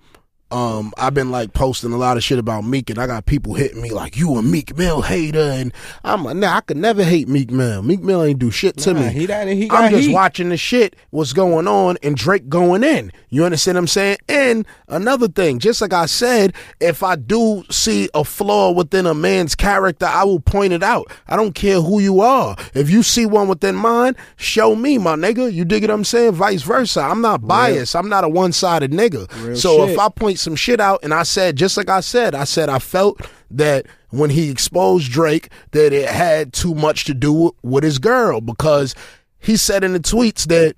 um, 0.51 0.93
I've 0.97 1.13
been 1.13 1.31
like 1.31 1.53
posting 1.53 1.91
a 1.91 1.97
lot 1.97 2.17
of 2.17 2.23
shit 2.23 2.37
about 2.39 2.63
Meek, 2.65 2.89
and 2.89 2.99
I 2.99 3.07
got 3.07 3.25
people 3.25 3.55
hitting 3.55 3.81
me 3.81 3.89
like, 3.91 4.15
"You 4.15 4.35
a 4.35 4.41
Meek 4.43 4.77
Mill 4.77 5.01
hater," 5.01 5.39
and 5.39 5.73
I'm 6.03 6.23
like, 6.23 6.37
"Nah, 6.37 6.57
I 6.57 6.61
could 6.61 6.77
never 6.77 7.03
hate 7.03 7.27
Meek 7.27 7.49
Mill. 7.51 7.81
Meek 7.81 8.01
Mill 8.01 8.23
ain't 8.23 8.39
do 8.39 8.51
shit 8.51 8.77
to 8.77 8.93
Nah, 8.93 8.99
me. 9.01 9.07
he 9.09 9.25
got- 9.25 9.47
he 9.47 9.69
I'm 9.71 9.91
just 9.91 10.07
heat. 10.07 10.13
watching 10.13 10.49
the 10.49 10.57
shit, 10.57 10.95
what's 11.09 11.33
going 11.33 11.67
on, 11.67 11.97
and 12.03 12.15
Drake 12.15 12.47
going 12.47 12.83
in. 12.83 13.11
You 13.29 13.43
understand 13.43 13.75
what 13.75 13.81
I'm 13.81 13.87
saying? 13.87 14.17
And 14.29 14.65
another 14.87 15.27
thing, 15.27 15.59
just 15.59 15.81
like 15.81 15.91
I 15.93 16.05
said, 16.05 16.53
if 16.79 17.03
I 17.03 17.15
do 17.17 17.63
see 17.69 18.07
a 18.13 18.23
flaw 18.23 18.71
within 18.71 19.05
a 19.07 19.13
man's 19.13 19.55
character, 19.55 20.05
I 20.05 20.23
will 20.23 20.39
point 20.39 20.71
it 20.73 20.83
out. 20.83 21.11
I 21.27 21.35
don't 21.35 21.53
care 21.55 21.81
who 21.81 21.99
you 21.99 22.21
are. 22.21 22.55
If 22.73 22.89
you 22.89 23.03
see 23.03 23.25
one 23.25 23.47
within 23.47 23.75
mine, 23.75 24.15
show 24.37 24.75
me, 24.75 24.97
my 24.99 25.15
nigga. 25.15 25.51
You 25.51 25.65
dig 25.65 25.83
what 25.83 25.91
I'm 25.91 26.05
saying? 26.05 26.33
Vice 26.33 26.61
versa. 26.61 27.01
I'm 27.01 27.19
not 27.21 27.45
biased. 27.45 27.95
I'm 27.95 28.07
not 28.07 28.23
a 28.23 28.29
one 28.29 28.51
sided 28.53 28.91
nigga. 28.91 29.27
Real 29.45 29.55
so 29.57 29.87
if. 29.87 29.99
I 29.99 30.07
point 30.09 30.34
some 30.35 30.55
shit 30.55 30.79
out 30.79 30.99
and 31.03 31.13
I 31.13 31.23
said, 31.23 31.55
just 31.55 31.77
like 31.77 31.89
I 31.89 31.99
said, 31.99 32.35
I 32.35 32.43
said 32.43 32.69
I 32.69 32.79
felt 32.79 33.21
that 33.51 33.85
when 34.09 34.29
he 34.29 34.49
exposed 34.49 35.11
Drake, 35.11 35.49
that 35.71 35.93
it 35.93 36.09
had 36.09 36.53
too 36.53 36.73
much 36.73 37.05
to 37.05 37.13
do 37.13 37.55
with 37.63 37.83
his 37.83 37.99
girl 37.99 38.41
because 38.41 38.95
he 39.37 39.57
said 39.57 39.83
in 39.83 39.93
the 39.93 39.99
tweets 39.99 40.47
that 40.47 40.75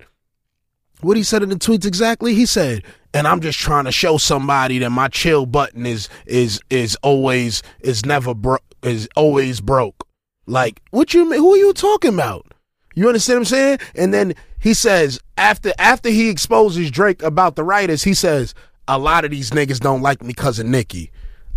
what 1.00 1.16
he 1.16 1.22
said 1.22 1.42
in 1.42 1.48
the 1.48 1.56
tweets 1.56 1.86
exactly? 1.86 2.34
He 2.34 2.46
said 2.46 2.84
and 3.14 3.26
i'm 3.26 3.40
just 3.40 3.58
trying 3.58 3.84
to 3.84 3.92
show 3.92 4.16
somebody 4.16 4.78
that 4.78 4.90
my 4.90 5.08
chill 5.08 5.46
button 5.46 5.86
is 5.86 6.08
is 6.26 6.60
is 6.70 6.96
always 7.02 7.62
is 7.80 8.04
never 8.04 8.34
bro- 8.34 8.58
is 8.82 9.08
always 9.16 9.60
broke. 9.60 10.06
Like 10.46 10.80
what 10.90 11.14
you 11.14 11.30
who 11.32 11.54
are 11.54 11.58
you 11.58 11.72
talking 11.72 12.14
about? 12.14 12.46
You 12.94 13.08
understand 13.08 13.38
what 13.38 13.40
i'm 13.40 13.44
saying? 13.46 13.78
And 13.94 14.14
then 14.14 14.34
he 14.58 14.74
says 14.74 15.20
after 15.36 15.72
after 15.78 16.10
he 16.10 16.28
exposes 16.28 16.90
drake 16.90 17.22
about 17.22 17.56
the 17.56 17.64
writers 17.64 18.02
he 18.02 18.14
says 18.14 18.54
a 18.88 18.98
lot 18.98 19.24
of 19.24 19.30
these 19.30 19.50
niggas 19.50 19.78
don't 19.78 20.02
like 20.02 20.22
me 20.22 20.28
because 20.28 20.58
of 20.58 20.66
nicki. 20.66 21.10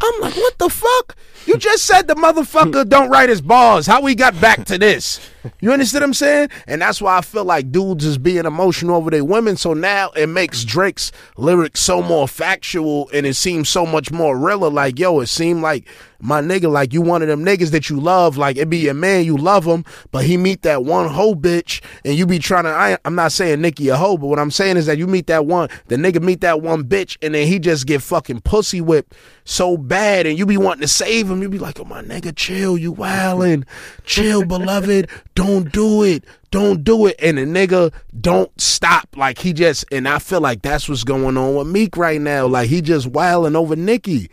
I'm 0.03 0.21
like 0.21 0.35
what 0.35 0.57
the 0.57 0.69
fuck? 0.69 1.15
You 1.45 1.57
just 1.57 1.85
said 1.85 2.07
the 2.07 2.15
motherfucker 2.15 2.87
don't 2.87 3.09
write 3.09 3.29
his 3.29 3.41
bars. 3.41 3.87
How 3.87 4.01
we 4.01 4.15
got 4.15 4.39
back 4.41 4.65
to 4.65 4.77
this 4.77 5.19
you 5.59 5.71
understand 5.71 6.01
what 6.01 6.07
i'm 6.07 6.13
saying? 6.13 6.49
And 6.67 6.81
that's 6.81 7.01
why 7.01 7.17
i 7.17 7.21
feel 7.21 7.45
like 7.45 7.71
dudes 7.71 8.05
is 8.05 8.17
being 8.17 8.45
emotional 8.45 8.95
over 8.95 9.09
their 9.09 9.25
women. 9.25 9.57
So 9.57 9.73
now 9.73 10.09
it 10.11 10.27
makes 10.27 10.63
drake's 10.63 11.11
lyrics 11.37 11.79
so 11.79 12.01
more 12.01 12.27
factual 12.27 13.09
and 13.13 13.25
it 13.25 13.35
seems 13.35 13.69
so 13.69 13.85
much 13.85 14.11
more 14.11 14.37
realer. 14.37 14.69
Like 14.69 14.99
yo 14.99 15.19
it 15.19 15.27
seemed 15.27 15.61
like 15.61 15.87
my 16.19 16.39
nigga 16.41 16.71
like 16.71 16.93
you 16.93 17.01
one 17.01 17.21
of 17.21 17.27
them 17.27 17.43
niggas 17.43 17.71
that 17.71 17.89
you 17.89 17.99
love. 17.99 18.37
Like 18.37 18.57
it 18.57 18.69
be 18.69 18.77
your 18.77 18.93
man 18.93 19.25
you 19.25 19.37
love 19.37 19.65
him 19.65 19.85
but 20.11 20.25
he 20.25 20.37
meet 20.37 20.61
that 20.63 20.83
one 20.83 21.09
hoe 21.09 21.35
bitch 21.35 21.81
and 22.05 22.15
you 22.15 22.25
be 22.25 22.39
trying 22.39 22.63
to 22.63 22.69
I, 22.69 22.97
i'm 23.05 23.15
not 23.15 23.31
saying 23.31 23.61
Nicki 23.61 23.89
a 23.89 23.95
hoe 23.95 24.17
but 24.17 24.27
what 24.27 24.39
i'm 24.39 24.51
saying 24.51 24.77
is 24.77 24.85
that 24.85 24.97
you 24.97 25.07
meet 25.07 25.27
that 25.27 25.45
one 25.45 25.69
the 25.87 25.95
nigga 25.95 26.21
meet 26.21 26.41
that 26.41 26.61
one 26.61 26.83
bitch 26.83 27.17
and 27.21 27.35
then 27.35 27.47
he 27.47 27.59
just 27.59 27.87
get 27.87 28.01
fucking 28.01 28.41
pussy 28.41 28.81
whipped 28.81 29.13
so 29.43 29.77
bad 29.77 30.25
and 30.25 30.37
you 30.37 30.45
be 30.45 30.57
wanting 30.57 30.81
to 30.81 30.87
save 30.87 31.29
him. 31.29 31.41
You 31.41 31.49
be 31.49 31.59
like 31.59 31.79
oh 31.79 31.85
my 31.85 32.01
nigga 32.01 32.35
chill 32.35 32.77
you 32.77 32.93
wildin' 32.93 33.65
chill 34.05 34.45
beloved 34.45 35.09
don't 35.35 35.71
do 35.71 36.03
it 36.03 36.23
don't 36.51 36.83
do 36.83 37.05
it 37.05 37.15
and 37.19 37.37
the 37.37 37.41
nigga 37.43 37.93
don't 38.19 38.59
stop 38.59 39.07
like 39.15 39.39
he 39.39 39.53
just 39.53 39.85
and 39.91 40.07
i 40.07 40.19
feel 40.19 40.41
like 40.41 40.61
that's 40.61 40.89
what's 40.89 41.03
going 41.03 41.37
on 41.37 41.55
with 41.55 41.67
meek 41.67 41.95
right 41.95 42.21
now 42.21 42.45
like 42.45 42.69
he 42.69 42.81
just 42.81 43.07
wilding 43.07 43.55
over 43.55 43.75
Nicki 43.75 44.29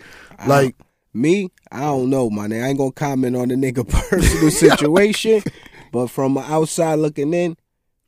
like 0.46 0.76
Me, 1.14 1.50
I 1.72 1.80
don't 1.80 2.10
know, 2.10 2.30
my 2.30 2.46
man. 2.46 2.64
I 2.64 2.68
ain't 2.68 2.78
gonna 2.78 2.92
comment 2.92 3.34
on 3.34 3.48
the 3.48 3.54
nigga 3.54 3.88
personal 4.10 4.50
situation, 4.50 5.42
but 5.90 6.08
from 6.08 6.38
outside 6.38 6.96
looking 6.96 7.34
in, 7.34 7.56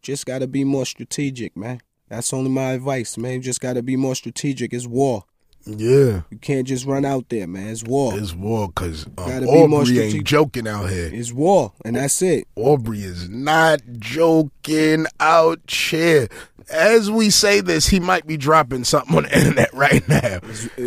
just 0.02 0.26
gotta 0.26 0.46
be 0.46 0.64
more 0.64 0.86
strategic, 0.86 1.56
man. 1.56 1.80
That's 2.08 2.32
only 2.32 2.50
my 2.50 2.72
advice, 2.72 3.16
man. 3.16 3.34
You 3.34 3.40
just 3.40 3.60
gotta 3.60 3.82
be 3.82 3.96
more 3.96 4.14
strategic. 4.14 4.72
It's 4.72 4.86
war. 4.86 5.24
Yeah 5.66 6.22
You 6.30 6.38
can't 6.40 6.66
just 6.66 6.86
run 6.86 7.04
out 7.04 7.28
there, 7.28 7.46
man. 7.46 7.68
It's 7.68 7.84
war. 7.84 8.18
It's 8.18 8.34
war 8.34 8.68
because 8.68 9.06
um, 9.18 9.44
Aubrey 9.46 9.98
ain't 10.00 10.24
joking 10.24 10.66
out 10.66 10.90
here. 10.90 11.10
It's 11.12 11.32
war, 11.32 11.72
and 11.84 11.96
that's 11.96 12.20
it. 12.22 12.46
Aubrey 12.56 13.00
is 13.00 13.28
not 13.28 13.80
joking 13.98 15.06
out 15.18 15.70
here. 15.70 16.28
As 16.70 17.10
we 17.10 17.30
say 17.30 17.60
this, 17.60 17.88
he 17.88 17.98
might 17.98 18.26
be 18.26 18.36
dropping 18.36 18.84
something 18.84 19.16
on 19.16 19.22
the 19.24 19.36
internet 19.38 19.72
right 19.74 20.08
now. 20.08 20.36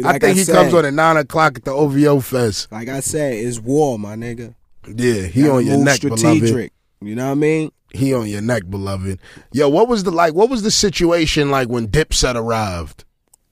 I 0.06 0.14
think 0.20 0.24
I 0.24 0.32
he 0.32 0.44
said. 0.44 0.56
comes 0.56 0.74
on 0.74 0.86
at 0.86 0.94
nine 0.94 1.18
o'clock 1.18 1.58
at 1.58 1.66
the 1.66 1.72
OVO 1.72 2.22
Fest. 2.22 2.72
Like 2.72 2.88
I 2.88 3.02
said, 3.02 3.34
it's 3.34 3.60
war, 3.60 4.00
my 4.00 4.16
nigga. 4.16 4.56
Yeah, 4.88 5.24
he 5.24 5.44
Gotta 5.44 5.56
on 5.56 5.66
your 5.66 5.78
neck, 5.84 6.02
beloved. 6.02 6.72
You 7.02 7.16
know 7.16 7.26
what 7.26 7.32
I 7.32 7.36
mean? 7.36 7.72
He 7.94 8.14
on 8.14 8.28
your 8.28 8.42
neck, 8.42 8.64
beloved. 8.70 9.20
Yo, 9.52 9.70
what 9.70 9.88
was 9.88 10.04
the 10.04 10.12
like? 10.12 10.34
What 10.34 10.50
was 10.50 10.64
the 10.64 10.72
situation 10.72 11.52
like 11.52 11.68
when 11.70 11.88
Dipset 11.88 12.36
arrived? 12.36 13.04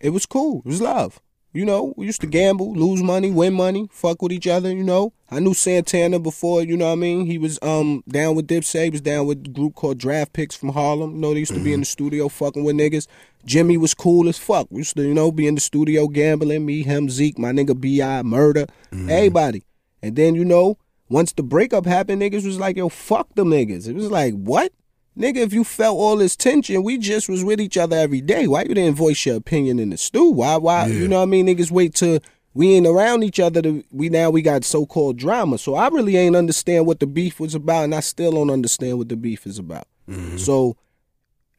It 0.01 0.09
was 0.09 0.25
cool. 0.25 0.61
It 0.65 0.69
was 0.69 0.81
love. 0.81 1.21
You 1.53 1.65
know, 1.65 1.93
we 1.97 2.05
used 2.05 2.21
to 2.21 2.27
gamble, 2.27 2.73
lose 2.73 3.03
money, 3.03 3.29
win 3.29 3.53
money, 3.53 3.89
fuck 3.91 4.21
with 4.21 4.31
each 4.31 4.47
other, 4.47 4.73
you 4.73 4.85
know. 4.85 5.11
I 5.29 5.39
knew 5.39 5.53
Santana 5.53 6.17
before, 6.17 6.63
you 6.63 6.77
know 6.77 6.85
what 6.85 6.93
I 6.93 6.95
mean? 6.95 7.25
He 7.25 7.37
was 7.37 7.59
um 7.61 8.03
down 8.07 8.35
with 8.35 8.47
Dipset, 8.47 8.85
he 8.85 8.89
was 8.89 9.01
down 9.01 9.27
with 9.27 9.45
a 9.45 9.49
group 9.49 9.75
called 9.75 9.97
Draft 9.97 10.31
Picks 10.31 10.55
from 10.55 10.69
Harlem. 10.69 11.15
You 11.15 11.19
know, 11.19 11.33
they 11.33 11.41
used 11.41 11.53
to 11.53 11.59
be 11.59 11.73
in 11.73 11.81
the 11.81 11.85
studio 11.85 12.29
fucking 12.29 12.63
with 12.63 12.77
niggas. 12.77 13.05
Jimmy 13.45 13.75
was 13.75 13.93
cool 13.93 14.29
as 14.29 14.37
fuck. 14.37 14.67
We 14.69 14.79
used 14.79 14.95
to, 14.95 15.03
you 15.03 15.13
know, 15.13 15.29
be 15.29 15.45
in 15.45 15.55
the 15.55 15.61
studio 15.61 16.07
gambling, 16.07 16.65
me, 16.65 16.83
him, 16.83 17.09
Zeke, 17.09 17.37
my 17.37 17.51
nigga 17.51 17.79
B.I., 17.79 18.23
Murder, 18.23 18.67
everybody. 19.09 19.63
And 20.01 20.15
then, 20.15 20.35
you 20.35 20.45
know, 20.45 20.77
once 21.09 21.33
the 21.33 21.43
breakup 21.43 21.85
happened, 21.85 22.21
niggas 22.21 22.45
was 22.45 22.59
like, 22.59 22.77
yo, 22.77 22.87
fuck 22.87 23.35
them 23.35 23.49
niggas. 23.49 23.89
It 23.89 23.95
was 23.95 24.09
like, 24.09 24.33
what? 24.35 24.71
Nigga, 25.17 25.38
if 25.38 25.54
you 25.54 25.63
felt 25.63 25.97
all 25.97 26.15
this 26.15 26.36
tension, 26.38 26.84
we 26.84 26.97
just 26.97 27.28
was 27.28 27.43
with 27.43 27.60
each 27.60 27.78
other 27.78 27.97
every 27.97 28.21
day. 28.21 28.47
Why 28.47 28.62
you 28.62 28.74
didn't 28.74 28.95
voice 28.95 29.26
your 29.26 29.36
opinion 29.36 29.78
in 29.78 29.89
the 29.89 29.97
stew? 29.97 30.32
Why, 30.32 30.56
why, 30.56 30.88
you 30.88 31.08
know 31.08 31.17
what 31.17 31.24
I 31.24 31.26
mean? 31.26 31.47
Niggas 31.47 31.69
wait 31.69 31.95
till 31.95 32.19
we 32.54 32.74
ain't 32.76 32.88
around 32.88 33.24
each 33.24 33.39
other 33.39 33.62
to, 33.62 33.84
we 33.91 34.10
now 34.10 34.30
we 34.30 34.41
got 34.41 34.63
so-called 34.63 35.17
drama. 35.17 35.58
So 35.58 35.76
I 35.76 35.89
really 35.89 36.15
ain't 36.15 36.36
understand 36.36 36.86
what 36.86 37.02
the 37.02 37.08
beef 37.08 37.41
was 37.41 37.56
about, 37.56 37.84
and 37.84 37.95
I 37.95 38.00
still 38.00 38.32
don't 38.32 38.50
understand 38.50 38.97
what 38.97 39.10
the 39.10 39.17
beef 39.17 39.45
is 39.45 39.60
about. 39.60 39.86
Mm-hmm. 40.10 40.38
So, 40.38 40.78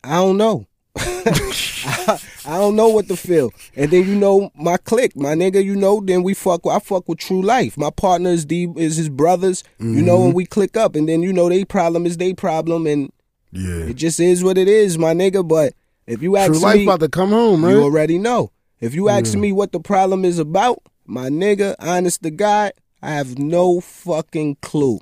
I 0.03 0.15
don't 0.15 0.39
know. 0.39 0.67
I, 0.97 2.21
I 2.47 2.59
don't 2.59 2.75
know 2.75 2.89
what 2.89 3.09
to 3.09 3.17
feel. 3.17 3.53
And 3.77 3.91
then 3.91 4.07
you 4.07 4.15
know 4.15 4.51
my 4.55 4.77
clique, 4.79 5.15
my 5.15 5.35
nigga. 5.35 5.63
You 5.65 5.77
know, 5.77 6.01
then 6.03 6.23
we 6.23 6.35
fuck. 6.35 6.67
I 6.67 6.79
fuck 6.79 7.09
with 7.09 7.19
True 7.19 7.43
Life. 7.43 7.79
My 7.79 7.91
partner 7.91 8.31
is 8.31 8.45
D 8.45 8.69
is 8.77 8.97
his 8.97 9.09
brothers. 9.09 9.63
You 9.79 10.03
know, 10.03 10.19
mm-hmm. 10.19 10.27
and 10.27 10.35
we 10.35 10.45
click 10.45 10.77
up. 10.77 10.97
And 10.97 11.09
then 11.09 11.23
you 11.23 11.33
know 11.33 11.49
they 11.49 11.65
problem 11.65 12.05
is 12.05 12.17
they 12.17 12.35
problem, 12.35 12.87
and 12.87 13.13
Yeah. 13.53 13.85
it 13.87 13.95
just 13.95 14.19
is 14.19 14.43
what 14.43 14.57
it 14.59 14.69
is, 14.69 14.99
my 14.99 15.13
nigga. 15.13 15.47
But 15.47 15.75
if 16.07 16.23
you 16.23 16.37
ask 16.37 16.53
True 16.53 16.61
life 16.61 16.77
me, 16.77 16.85
about 16.85 17.01
to 17.01 17.09
come 17.09 17.31
home, 17.31 17.63
you 17.69 17.83
already 17.83 18.19
know. 18.19 18.51
If 18.81 18.95
you 18.95 19.09
ask 19.09 19.37
me 19.37 19.53
what 19.53 19.71
the 19.71 19.79
problem 19.79 20.25
is 20.25 20.41
about, 20.41 20.83
my 21.07 21.29
nigga, 21.29 21.77
honest 21.79 22.23
to 22.25 22.31
God, 22.31 22.73
I 23.01 23.11
have 23.13 23.39
no 23.39 23.81
fucking 23.81 24.57
clue. 24.61 24.99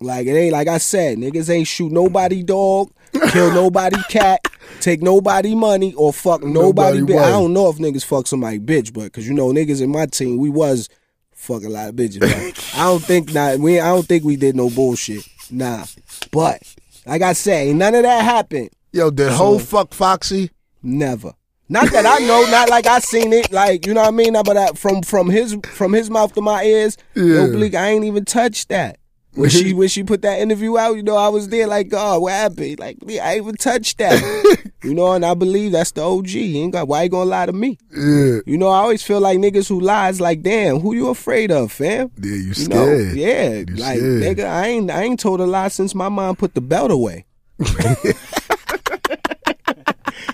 Like 0.00 0.26
it 0.26 0.30
ain't 0.30 0.52
like 0.52 0.68
I 0.68 0.78
said, 0.78 1.18
niggas 1.18 1.50
ain't 1.50 1.68
shoot 1.68 1.92
nobody 1.92 2.42
dog, 2.42 2.90
kill 3.32 3.52
nobody 3.54 4.02
cat, 4.08 4.40
take 4.80 5.02
nobody 5.02 5.54
money, 5.54 5.92
or 5.94 6.12
fuck 6.12 6.42
nobody. 6.42 7.00
Nobody 7.00 7.12
bitch. 7.12 7.22
I 7.22 7.30
don't 7.30 7.52
know 7.52 7.68
if 7.68 7.76
niggas 7.76 8.04
fuck 8.04 8.26
somebody 8.26 8.58
bitch, 8.58 8.94
but 8.94 9.12
cause 9.12 9.26
you 9.26 9.34
know 9.34 9.48
niggas 9.48 9.82
in 9.82 9.90
my 9.90 10.06
team, 10.06 10.38
we 10.38 10.48
was 10.48 10.88
fuck 11.32 11.64
a 11.64 11.68
lot 11.68 11.90
of 11.90 11.96
bitches. 11.96 12.20
but 12.20 12.74
I 12.80 12.84
don't 12.84 13.02
think 13.04 13.34
not. 13.34 13.58
We 13.58 13.78
I 13.78 13.88
don't 13.88 14.06
think 14.06 14.24
we 14.24 14.36
did 14.36 14.56
no 14.56 14.70
bullshit. 14.70 15.28
Nah, 15.50 15.84
but 16.30 16.62
like 17.06 17.22
I 17.22 17.32
ain't 17.32 17.78
none 17.78 17.94
of 17.94 18.02
that 18.02 18.24
happened. 18.24 18.70
Yo, 18.92 19.10
did 19.10 19.32
Hov 19.32 19.62
fuck 19.62 19.94
Foxy? 19.94 20.50
Never. 20.82 21.32
Not 21.68 21.92
that 21.92 22.04
I 22.04 22.18
know, 22.26 22.44
not 22.50 22.68
like 22.68 22.86
I 22.86 22.98
seen 22.98 23.32
it, 23.32 23.52
like 23.52 23.86
you 23.86 23.94
know 23.94 24.00
what 24.00 24.08
I 24.08 24.10
mean. 24.10 24.32
But 24.32 24.56
I, 24.56 24.66
from 24.72 25.02
from 25.02 25.30
his 25.30 25.56
from 25.66 25.92
his 25.92 26.10
mouth 26.10 26.32
to 26.34 26.40
my 26.40 26.64
ears, 26.64 26.96
Yeah. 27.14 27.46
Bleek, 27.46 27.74
I 27.74 27.88
ain't 27.90 28.04
even 28.04 28.24
touched 28.24 28.70
that. 28.70 28.98
When 29.34 29.48
she 29.48 29.72
when 29.80 29.88
she 29.88 30.02
put 30.02 30.22
that 30.22 30.40
interview 30.40 30.76
out, 30.78 30.96
you 30.96 31.02
know, 31.02 31.16
I 31.16 31.28
was 31.28 31.48
there 31.48 31.66
like, 31.66 31.88
God, 31.88 32.20
what 32.22 32.32
happened? 32.32 32.78
Like, 32.80 32.98
I 33.22 33.36
even 33.38 33.54
touched 33.56 33.98
that. 33.98 34.70
you 34.82 34.92
know, 34.94 35.12
and 35.12 35.24
I 35.24 35.34
believe 35.34 35.72
that's 35.72 35.92
the 35.92 36.02
OG. 36.02 36.26
He 36.28 36.58
ain't 36.60 36.72
got 36.72 36.88
why 36.88 37.04
he 37.04 37.08
gonna 37.08 37.24
lie 37.30 37.46
to 37.46 37.52
me? 37.52 37.78
Yeah. 37.94 38.40
You 38.46 38.58
know, 38.58 38.68
I 38.68 38.78
always 38.80 39.02
feel 39.02 39.20
like 39.20 39.38
niggas 39.38 39.68
who 39.68 39.80
lies, 39.80 40.20
like, 40.20 40.42
damn, 40.42 40.80
who 40.80 40.94
you 40.94 41.08
afraid 41.08 41.50
of, 41.52 41.70
fam? 41.70 42.10
Yeah, 42.20 42.32
you 42.34 42.52
You 42.56 42.68
know, 42.68 42.86
scared. 42.86 43.16
yeah, 43.16 43.50
You 43.52 43.64
like 43.76 43.98
scared. 43.98 44.22
nigga, 44.22 44.46
I 44.46 44.66
ain't 44.66 44.90
I 44.90 45.02
ain't 45.02 45.20
told 45.20 45.40
a 45.40 45.46
lie 45.46 45.68
since 45.68 45.94
my 45.94 46.08
mom 46.08 46.34
put 46.36 46.54
the 46.54 46.60
belt 46.60 46.90
away. 46.90 47.26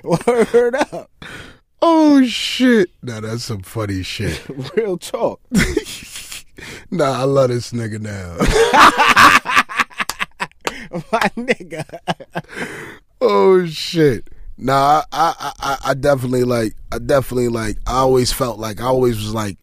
Word 0.04 0.74
up. 0.76 1.10
Oh 1.82 2.24
shit. 2.24 2.90
Now 3.02 3.20
that's 3.20 3.44
some 3.44 3.62
funny 3.62 4.02
shit. 4.02 4.40
Real 4.76 4.96
talk. 4.98 5.40
Nah, 6.90 7.20
I 7.20 7.24
love 7.24 7.50
this 7.50 7.72
nigga 7.72 8.00
now. 8.00 8.36
My 11.12 11.28
nigga. 11.36 11.84
oh 13.20 13.66
shit. 13.66 14.28
Nah, 14.58 15.02
I, 15.12 15.34
I, 15.38 15.52
I, 15.60 15.78
I 15.90 15.94
definitely 15.94 16.44
like. 16.44 16.74
I 16.92 16.98
definitely 16.98 17.48
like. 17.48 17.76
I 17.86 17.96
always 17.96 18.32
felt 18.32 18.58
like. 18.58 18.80
I 18.80 18.84
always 18.84 19.16
was 19.16 19.34
like. 19.34 19.58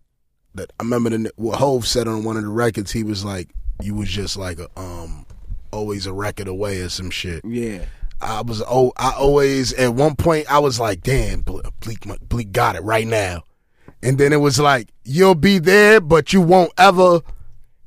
That 0.56 0.72
I 0.80 0.84
remember 0.84 1.10
the 1.10 1.32
what 1.36 1.58
Hov 1.58 1.88
said 1.88 2.08
on 2.08 2.24
one 2.24 2.38
of 2.38 2.44
the 2.44 2.50
records. 2.50 2.92
He 2.92 3.04
was 3.04 3.26
like, 3.26 3.50
"You 3.82 3.96
was 3.96 4.08
just 4.08 4.38
like 4.38 4.60
a 4.60 4.68
um, 4.80 5.26
always 5.72 6.06
a 6.06 6.14
record 6.14 6.48
away 6.48 6.82
or 6.82 6.90
some 6.90 7.10
shit." 7.10 7.44
Yeah. 7.44 7.86
I 8.22 8.42
was 8.42 8.62
oh, 8.68 8.94
I 8.96 9.14
always 9.18 9.74
at 9.74 9.96
one 9.96 10.16
point 10.16 10.52
I 10.52 10.60
was 10.60 10.80
like, 10.80 11.02
"Damn, 11.02 11.42
Ble- 11.42 11.64
Bleek, 11.82 12.02
Bleek 12.30 12.52
got 12.52 12.76
it 12.76 12.84
right 12.84 13.08
now," 13.08 13.46
and 14.04 14.18
then 14.18 14.34
it 14.34 14.38
was 14.38 14.60
like, 14.60 14.90
"You'll 15.04 15.36
be 15.36 15.60
there, 15.60 16.02
but 16.02 16.34
you 16.34 16.42
won't 16.42 16.72
ever 16.78 17.22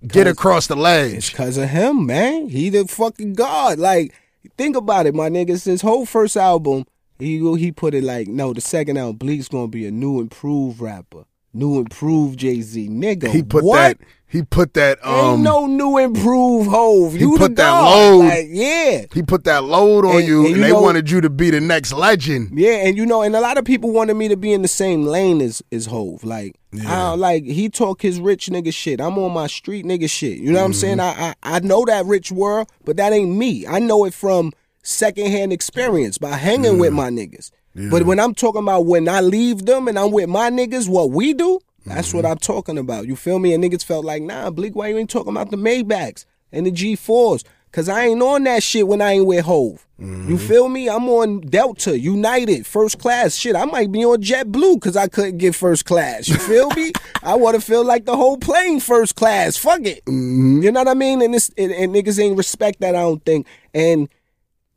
get 0.07 0.27
across 0.27 0.67
the 0.67 0.75
It's 0.75 0.83
ledge." 0.83 1.35
cause 1.35 1.57
of 1.57 1.69
him, 1.69 2.07
man. 2.07 2.49
He 2.49 2.71
the 2.71 2.87
fucking 2.87 3.35
god. 3.35 3.79
Like, 3.79 4.14
think 4.57 4.77
about 4.77 5.07
it, 5.07 5.14
my 5.14 5.29
nigga. 5.29 5.62
His 5.62 5.83
whole 5.83 6.07
first 6.07 6.37
album, 6.37 6.87
he 7.19 7.39
he 7.57 7.73
put 7.73 7.95
it 7.95 8.05
like, 8.05 8.29
no, 8.29 8.53
the 8.53 8.61
second 8.61 8.97
album, 8.97 9.17
Bleek's 9.17 9.49
gonna 9.49 9.69
be 9.69 9.87
a 9.87 9.91
new 9.91 10.21
improved 10.21 10.81
rapper. 10.81 11.25
New 11.53 11.78
improved 11.78 12.38
Jay 12.38 12.61
Z. 12.61 12.88
Nigga. 12.88 13.28
He 13.28 13.42
put 13.42 13.64
what? 13.64 13.99
that. 13.99 14.07
He 14.28 14.42
put 14.42 14.74
that. 14.74 14.99
Ain't 15.05 15.07
Um. 15.36 15.42
no 15.44 15.66
new 15.66 15.97
improved 15.99 16.68
Hov. 16.68 17.14
You 17.16 17.32
the 17.34 17.38
put 17.38 17.57
that 17.57 17.70
god. 17.70 17.94
load. 17.94 18.18
Like, 18.26 18.47
yeah. 18.51 19.05
He 19.14 19.22
put 19.22 19.44
that 19.44 19.62
load 19.64 20.05
on 20.05 20.16
And- 20.16 20.26
you, 20.26 20.38
and 20.40 20.47
and, 20.49 20.57
you 20.57 20.62
they 20.62 20.68
know- 20.72 20.82
wanted 20.82 21.09
you 21.11 21.20
to 21.20 21.30
be 21.30 21.51
the 21.51 21.61
next 21.61 21.92
legend. 21.92 22.51
Yeah, 22.59 22.72
and 22.86 22.97
you 22.97 23.07
know, 23.07 23.22
and 23.22 23.34
a 23.36 23.40
lot 23.40 23.57
of 23.57 23.64
people 23.64 23.92
wanted 23.92 24.14
me 24.14 24.26
to 24.28 24.36
be 24.36 24.53
in 24.53 24.62
the 24.62 24.68
same 24.68 25.05
lane 25.07 25.40
as 25.40 25.62
as 25.72 25.86
Hov. 25.86 26.24
Like, 26.24 26.57
I 26.74 26.76
Yeah. 26.76 26.82
don't, 27.11 27.20
like 27.20 27.44
he 27.44 27.68
talk 27.70 28.03
his 28.03 28.20
rich 28.20 28.49
nigga 28.49 28.74
shit. 28.74 29.01
I'm 29.01 29.16
on 29.16 29.32
my 29.32 29.47
street 29.47 29.86
nigga 29.86 30.11
shit. 30.11 30.38
You 30.38 30.53
know 30.53 30.59
what 30.59 30.66
I'm 30.66 30.72
saying? 30.74 30.99
Mm-hmm. 30.99 31.22
I, 31.22 31.34
I 31.42 31.57
I 31.57 31.61
know 31.61 31.84
that 31.86 32.05
rich 32.05 32.30
world, 32.32 32.68
but 32.84 32.97
that 32.99 33.12
ain't 33.12 33.30
me. 33.34 33.64
I 33.66 33.78
know 33.78 34.05
it 34.05 34.12
from 34.12 34.53
secondhand 34.82 35.53
experience 35.53 36.18
by 36.18 36.30
hanging 36.32 36.78
with 36.78 36.92
my 36.92 37.11
niggas. 37.11 37.51
But 37.91 38.05
when 38.05 38.18
I'm 38.18 38.35
talking 38.35 38.62
about 38.62 38.87
when 38.87 39.09
I 39.09 39.20
leave 39.20 39.66
them 39.66 39.87
and 39.87 39.99
I'm 39.99 40.11
with 40.11 40.29
my 40.29 40.51
niggas, 40.51 40.89
what 40.89 41.11
we 41.11 41.35
do, 41.35 41.61
that's 41.85 42.09
Mm-hmm. 42.09 42.16
what 42.16 42.27
I'm 42.27 42.39
talking 42.39 42.79
about. 42.79 43.07
You 43.07 43.16
feel 43.16 43.39
me? 43.39 43.53
And 43.53 43.62
niggas 43.62 43.85
felt 43.85 44.05
like, 44.05 44.22
nah, 44.22 44.51
Bleek, 44.51 44.74
why 44.74 44.89
you 44.89 44.99
ain't 44.99 45.11
talking 45.11 45.31
about 45.31 45.51
the 45.51 45.57
Maybachs 45.57 46.24
and 46.51 46.66
the 46.66 46.72
G4s? 46.72 47.45
Cause 47.72 47.91
I 47.91 48.07
ain't 48.07 48.22
on 48.22 48.45
that 48.45 48.62
shit 48.62 48.89
when 48.89 49.03
I 49.03 49.12
ain't 49.12 49.27
with 49.27 49.45
Hov. 49.45 49.87
Mm-hmm. 50.01 50.31
You 50.31 50.39
feel 50.39 50.68
me? 50.70 50.89
I'm 50.89 51.07
on 51.11 51.41
Delta, 51.43 51.99
United, 51.99 52.66
first 52.66 52.99
class. 52.99 53.35
Shit, 53.35 53.55
I 53.55 53.66
might 53.66 53.93
be 53.93 54.03
on 54.03 54.22
JetBlue 54.22 54.77
because 54.77 54.97
I 54.97 55.09
couldn't 55.09 55.37
get 55.37 55.55
first 55.55 55.85
class. 55.85 56.27
You 56.27 56.37
feel 56.39 56.70
me? 56.70 56.93
I 57.22 57.35
want 57.35 57.55
to 57.55 57.61
feel 57.61 57.85
like 57.85 58.07
the 58.07 58.16
whole 58.16 58.39
plane 58.39 58.81
first 58.81 59.14
class. 59.14 59.59
Fuck 59.59 59.83
it. 59.83 60.03
Mm-hmm. 60.07 60.62
You 60.62 60.72
know 60.72 60.81
what 60.81 60.89
I 60.89 60.95
mean? 60.95 61.20
And 61.20 61.35
this 61.35 61.51
and, 61.59 61.70
and 61.70 61.95
niggas 61.95 62.18
ain't 62.18 62.39
respect 62.39 62.81
that. 62.81 62.95
I 62.97 63.01
don't 63.01 63.22
think. 63.27 63.47
And 63.74 64.09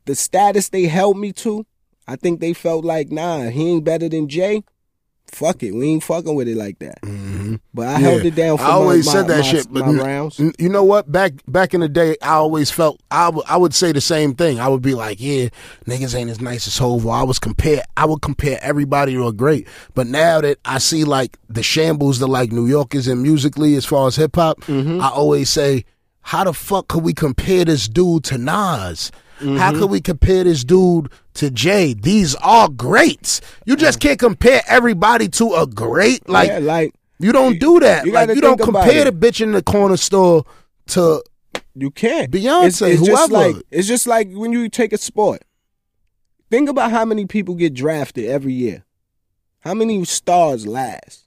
the 0.04 0.14
status 0.14 0.68
they 0.68 0.84
held 0.84 1.16
me 1.16 1.32
to, 1.32 1.64
I 2.08 2.16
think 2.16 2.40
they 2.40 2.52
felt 2.52 2.84
like, 2.84 3.10
nah, 3.10 3.44
he 3.50 3.70
ain't 3.70 3.84
better 3.84 4.08
than 4.08 4.28
Jay. 4.28 4.64
Fuck 5.32 5.62
it, 5.62 5.70
we 5.72 5.86
ain't 5.90 6.02
fucking 6.02 6.34
with 6.34 6.48
it 6.48 6.56
like 6.56 6.80
that. 6.80 6.98
But 7.72 7.86
I 7.86 8.00
held 8.00 8.24
it 8.24 8.34
down 8.34 8.58
for 8.58 8.64
I 8.64 8.70
always 8.70 9.06
my, 9.06 9.12
said 9.12 9.22
my- 9.22 9.28
that 9.28 9.38
my- 9.38 9.42
shit, 9.46 9.66
but 9.72 9.84
rounds. 9.84 10.40
you 10.58 10.68
know 10.68 10.82
what? 10.82 11.12
Back 11.12 11.34
back 11.46 11.72
in 11.72 11.80
the 11.82 11.88
day, 11.88 12.16
I 12.20 12.30
always 12.32 12.72
felt 12.72 13.00
I 13.12 13.28
would- 13.28 13.44
I 13.48 13.56
would 13.56 13.72
say 13.72 13.92
the 13.92 14.00
same 14.00 14.34
thing. 14.34 14.58
I 14.58 14.66
would 14.66 14.82
be 14.82 14.96
like, 14.96 15.20
yeah, 15.20 15.50
niggas 15.86 16.16
ain't 16.16 16.30
as 16.30 16.40
nice 16.40 16.66
as 16.66 16.76
Hov. 16.78 17.06
I 17.06 17.22
was 17.22 17.38
compare 17.38 17.84
I 17.96 18.06
would 18.06 18.22
compare 18.22 18.58
everybody 18.60 19.12
to 19.14 19.28
a 19.28 19.32
great. 19.32 19.68
But 19.94 20.08
now 20.08 20.40
that 20.40 20.58
I 20.64 20.78
see 20.78 21.04
like 21.04 21.38
the 21.48 21.62
shambles 21.62 22.18
that 22.18 22.26
like 22.26 22.50
New 22.50 22.66
York 22.66 22.96
is 22.96 23.06
in 23.06 23.22
musically 23.22 23.76
as 23.76 23.84
far 23.86 24.08
as 24.08 24.16
hip 24.16 24.34
hop, 24.34 24.62
Mm-hmm. 24.62 25.00
I 25.00 25.10
always 25.10 25.48
say, 25.48 25.84
how 26.22 26.42
the 26.42 26.52
fuck 26.52 26.88
could 26.88 27.04
we 27.04 27.12
compare 27.14 27.64
this 27.64 27.86
dude 27.88 28.24
to 28.24 28.36
Nas? 28.36 29.12
Mm-hmm. 29.40 29.56
How 29.56 29.72
could 29.72 29.90
we 29.90 30.00
compare 30.00 30.44
this 30.44 30.64
dude 30.64 31.10
to 31.34 31.50
Jay? 31.50 31.94
These 31.94 32.34
are 32.36 32.68
greats. 32.68 33.40
You 33.64 33.74
just 33.74 33.98
can't 33.98 34.18
compare 34.18 34.62
everybody 34.68 35.28
to 35.28 35.54
a 35.54 35.66
great. 35.66 36.28
Like 36.28 36.48
yeah, 36.48 36.58
like 36.58 36.94
you 37.18 37.32
don't 37.32 37.58
do 37.58 37.80
that. 37.80 38.04
you 38.04 38.12
like 38.12 38.28
you 38.28 38.40
don't 38.40 38.60
compare 38.60 39.04
the 39.04 39.12
bitch 39.12 39.40
in 39.40 39.52
the 39.52 39.62
corner 39.62 39.96
store 39.96 40.44
to 40.88 41.22
You 41.74 41.90
can't. 41.90 42.30
Beyonce, 42.30 42.66
it's, 42.66 42.82
it's 42.82 43.06
just 43.06 43.30
whoever. 43.30 43.52
like 43.54 43.64
it's 43.70 43.88
just 43.88 44.06
like 44.06 44.30
when 44.32 44.52
you 44.52 44.68
take 44.68 44.92
a 44.92 44.98
sport. 44.98 45.42
Think 46.50 46.68
about 46.68 46.90
how 46.90 47.04
many 47.04 47.26
people 47.26 47.54
get 47.54 47.74
drafted 47.74 48.26
every 48.26 48.52
year. 48.52 48.84
How 49.60 49.72
many 49.72 50.04
stars 50.04 50.66
last? 50.66 51.26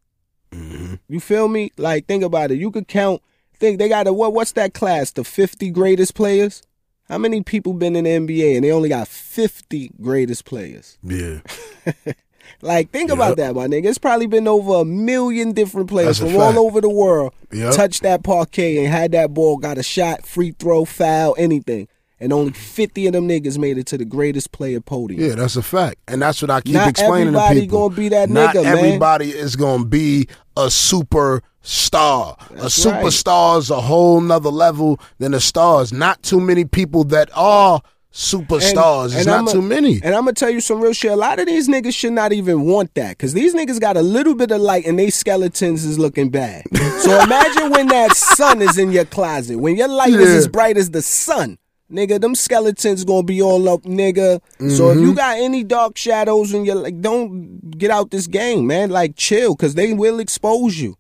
Mm-hmm. 0.51 0.95
You 1.07 1.19
feel 1.19 1.47
me? 1.47 1.71
Like 1.77 2.05
think 2.05 2.23
about 2.23 2.51
it. 2.51 2.59
You 2.59 2.69
could 2.71 2.87
count. 2.87 3.21
Think 3.55 3.79
they 3.79 3.89
got 3.89 4.07
a 4.07 4.13
what? 4.13 4.33
What's 4.33 4.51
that 4.53 4.73
class? 4.73 5.11
The 5.11 5.23
fifty 5.23 5.69
greatest 5.69 6.13
players. 6.13 6.61
How 7.09 7.17
many 7.17 7.43
people 7.43 7.73
been 7.73 7.95
in 7.95 8.05
the 8.05 8.09
NBA 8.11 8.55
and 8.55 8.63
they 8.63 8.71
only 8.71 8.89
got 8.89 9.07
fifty 9.07 9.91
greatest 10.01 10.45
players? 10.45 10.97
yeah. 11.03 11.39
Like 12.61 12.91
think 12.91 13.09
about 13.11 13.37
that, 13.37 13.55
my 13.55 13.67
nigga. 13.67 13.87
It's 13.87 13.97
probably 13.97 14.25
been 14.27 14.47
over 14.47 14.75
a 14.81 14.85
million 14.85 15.51
different 15.51 15.89
players 15.89 16.19
That's 16.19 16.31
from 16.31 16.41
all 16.41 16.57
over 16.59 16.79
the 16.79 16.89
world 16.89 17.33
Yep. 17.51 17.73
touch 17.73 17.99
that 18.01 18.23
parquet 18.23 18.77
and 18.77 18.87
had 18.87 19.11
that 19.13 19.33
ball, 19.33 19.57
got 19.57 19.77
a 19.77 19.83
shot, 19.83 20.25
free 20.25 20.51
throw, 20.57 20.85
foul, 20.85 21.35
anything. 21.37 21.87
And 22.21 22.31
only 22.31 22.53
50 22.53 23.07
of 23.07 23.13
them 23.13 23.27
niggas 23.27 23.57
made 23.57 23.77
it 23.77 23.85
to 23.87 23.97
the 23.97 24.05
greatest 24.05 24.53
player 24.53 24.79
podium. 24.79 25.21
Yeah, 25.21 25.35
that's 25.35 25.57
a 25.57 25.61
fact, 25.63 25.97
and 26.07 26.21
that's 26.21 26.41
what 26.41 26.51
I 26.51 26.61
keep 26.61 26.73
Not 26.75 26.87
explaining 26.87 27.33
to 27.33 27.39
people. 27.39 27.41
Not 27.41 27.49
everybody 27.51 27.67
gonna 27.67 27.95
be 27.95 28.09
that 28.09 28.29
Not 28.29 28.55
nigga, 28.55 28.63
man. 28.63 28.77
everybody 28.77 29.29
is 29.31 29.55
gonna 29.57 29.83
be 29.85 30.27
a 30.55 30.67
superstar. 30.67 31.41
A 31.65 32.35
That's 32.55 32.85
right. 32.85 33.03
superstar 33.05 33.59
is 33.59 33.69
a 33.69 33.79
whole 33.81 34.19
nother 34.19 34.49
level 34.49 34.99
than 35.19 35.33
a 35.33 35.39
star. 35.39 35.81
Is 35.81 35.93
not 35.93 36.21
too 36.21 36.39
many 36.41 36.65
people 36.65 37.05
that 37.05 37.29
are 37.35 37.81
superstars. 38.11 39.15
It's 39.15 39.25
not 39.25 39.39
I'ma- 39.39 39.51
too 39.51 39.61
many. 39.61 39.99
And 40.03 40.13
I'm 40.13 40.21
gonna 40.25 40.33
tell 40.33 40.49
you 40.49 40.59
some 40.61 40.81
real 40.81 40.93
shit. 40.93 41.11
A 41.11 41.15
lot 41.15 41.39
of 41.39 41.45
these 41.45 41.67
niggas 41.67 41.93
should 41.95 42.13
not 42.13 42.33
even 42.33 42.61
want 42.61 42.93
that, 42.95 43.17
cause 43.17 43.33
these 43.33 43.53
niggas 43.55 43.79
got 43.79 43.97
a 43.97 44.01
little 44.01 44.35
bit 44.35 44.51
of 44.51 44.61
light 44.61 44.85
and 44.85 44.97
they 44.99 45.09
skeletons 45.09 45.83
is 45.85 45.97
looking 45.97 46.29
bad. 46.29 46.63
so 46.99 47.19
imagine 47.23 47.69
when 47.71 47.87
that 47.87 48.15
sun 48.15 48.61
is 48.61 48.77
in 48.77 48.91
your 48.91 49.05
closet, 49.05 49.57
when 49.57 49.75
your 49.75 49.87
light 49.87 50.13
is 50.13 50.29
as 50.29 50.47
bright 50.47 50.77
as 50.77 50.91
the 50.91 51.01
sun. 51.01 51.57
Nigga, 51.91 52.19
them 52.19 52.33
skeletons 52.33 53.03
gonna 53.03 53.23
be 53.23 53.41
all 53.41 53.69
up, 53.69 53.83
nigga. 53.83 54.41
So 54.59 54.89
if 54.89 54.97
Mm-hmm. 54.97 54.99
you 55.05 55.13
got 55.13 55.37
any 55.37 55.63
dark 55.63 55.95
shadows 55.97 56.53
in 56.53 56.65
your 56.65 56.75
like, 56.75 57.01
don't 57.01 57.59
get 57.77 57.91
out 57.91 58.09
this 58.11 58.25
game, 58.27 58.65
man. 58.67 58.89
Like 58.89 59.15
chill, 59.15 59.55
cause 59.55 59.75
they 59.75 59.93
will 59.93 60.19
expose 60.19 60.79
you 60.79 60.95